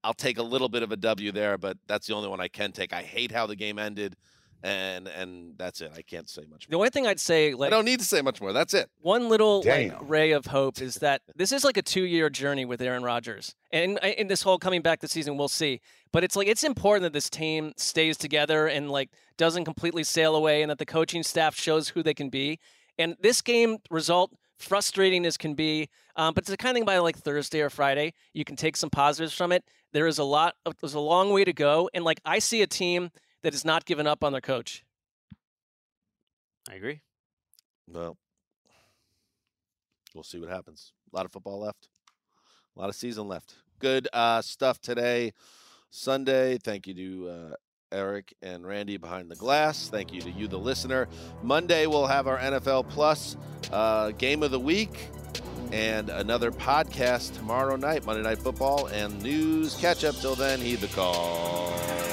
I'll 0.03 0.14
take 0.14 0.38
a 0.38 0.43
little 0.43 0.69
bit 0.69 0.84
of 0.84 0.91
a 0.91 0.97
W 0.97 1.31
there, 1.31 1.57
but 1.57 1.77
that's 1.88 2.05
the 2.05 2.14
only 2.14 2.30
one 2.30 2.39
I 2.39 2.49
can 2.49 2.72
take. 2.72 2.93
I 2.93 3.01
hate 3.01 3.31
how 3.31 3.47
the 3.47 3.55
game 3.55 3.80
ended, 3.80 4.15
and 4.64 5.10
and 5.10 5.53
that's 5.57 5.81
it. 5.81 5.91
I 5.95 6.02
can't 6.02 6.30
say 6.30 6.44
much. 6.44 6.68
More. 6.68 6.72
The 6.72 6.76
only 6.77 6.90
thing 6.90 7.06
I'd 7.06 7.19
say, 7.19 7.53
like, 7.53 7.68
I 7.68 7.69
don't 7.69 7.85
need 7.85 7.99
to 7.99 8.06
say 8.06 8.22
much 8.22 8.40
more. 8.40 8.53
That's 8.53 8.73
it. 8.73 8.90
One 9.02 9.27
little 9.27 9.61
like, 9.64 9.94
ray 10.02 10.31
of 10.31 10.45
hope 10.48 10.81
is 10.81 10.95
that 10.95 11.22
this 11.35 11.52
is 11.52 11.64
like 11.64 11.76
a 11.76 11.81
two-year 11.81 12.30
journey 12.30 12.64
with 12.64 12.81
Aaron 12.81 13.03
Rodgers, 13.03 13.56
and 13.72 13.99
in 13.99 14.27
this 14.27 14.41
whole 14.41 14.57
coming 14.57 14.81
back 14.81 15.02
this 15.02 15.11
season, 15.11 15.38
we'll 15.38 15.49
see. 15.49 15.81
But 16.14 16.23
it's 16.23 16.35
like 16.35 16.48
it's 16.48 16.64
important 16.64 17.03
that 17.03 17.14
this 17.14 17.30
team 17.30 17.73
stays 17.76 18.18
together 18.18 18.68
and 18.68 18.90
like 18.90 19.10
doesn't 19.38 19.65
completely 19.65 20.03
sail 20.03 20.35
away, 20.35 20.61
and 20.61 20.72
that 20.72 20.77
the 20.77 20.85
coaching 20.85 21.23
staff 21.23 21.56
shows 21.56 21.90
who 21.90 22.02
they 22.02 22.14
can 22.14 22.30
be. 22.30 22.60
And 22.98 23.15
this 23.19 23.41
game 23.41 23.80
result, 23.90 24.31
frustrating 24.57 25.26
as 25.26 25.35
can 25.35 25.56
be, 25.56 25.90
um, 26.15 26.34
but 26.34 26.44
it's 26.44 26.52
the 26.52 26.57
kind 26.57 26.72
of 26.72 26.76
thing 26.76 26.85
by 26.85 26.99
like 26.99 27.18
Thursday 27.18 27.61
or 27.61 27.69
Friday, 27.69 28.14
you 28.34 28.45
can 28.45 28.56
take 28.56 28.77
some 28.77 28.90
positives 28.90 29.34
from 29.34 29.52
it. 29.52 29.64
There 29.91 30.07
is 30.07 30.19
a 30.19 30.23
lot. 30.23 30.56
Of, 30.65 30.76
there's 30.80 30.94
a 30.94 30.99
long 30.99 31.31
way 31.31 31.44
to 31.44 31.53
go, 31.53 31.90
and 31.94 32.06
like 32.06 32.22
I 32.23 32.40
see 32.40 32.61
a 32.61 32.68
team 32.68 33.11
that 33.44 33.53
has 33.53 33.64
not 33.64 33.86
given 33.86 34.07
up 34.07 34.24
on 34.24 34.32
their 34.32 34.41
coach. 34.41 34.84
I 36.70 36.76
agree. 36.76 37.02
Well, 37.88 38.18
we'll 40.15 40.24
see 40.24 40.40
what 40.40 40.49
happens. 40.49 40.94
A 41.11 41.15
lot 41.15 41.26
of 41.26 41.32
football 41.32 41.60
left. 41.60 41.90
A 42.76 42.80
lot 42.80 42.90
of 42.90 42.95
season 42.95 43.28
left. 43.28 43.53
Good 43.80 44.07
uh, 44.14 44.41
stuff 44.41 44.80
today, 44.80 45.34
Sunday. 45.91 46.57
Thank 46.57 46.88
you 46.88 46.94
to 46.94 47.30
uh, 47.30 47.56
Eric 47.91 48.34
and 48.41 48.65
Randy 48.65 48.98
behind 48.98 49.30
the 49.30 49.36
glass. 49.36 49.90
Thank 49.90 50.14
you 50.14 50.22
to 50.22 50.32
you, 50.32 50.48
the 50.48 50.57
listener. 50.57 51.07
Monday 51.44 51.86
we'll 51.86 52.07
have 52.07 52.28
our 52.28 52.40
NFL 52.40 52.90
Plus 52.90 53.38
uh, 53.72 54.11
game 54.11 54.41
of 54.41 54.52
the 54.52 54.60
week 54.60 55.10
and 55.72 56.10
another 56.10 56.52
podcast 56.52 57.36
tomorrow 57.36 57.76
night, 57.76 58.06
Monday 58.06 58.24
Night 58.24 58.40
Football 58.40 58.88
and 58.88 59.22
news 59.22 59.76
catch 59.76 60.03
up. 60.03 60.15
Till 60.15 60.36
then, 60.36 60.61
heed 60.61 60.80
the 60.80 60.88
call. 60.88 62.12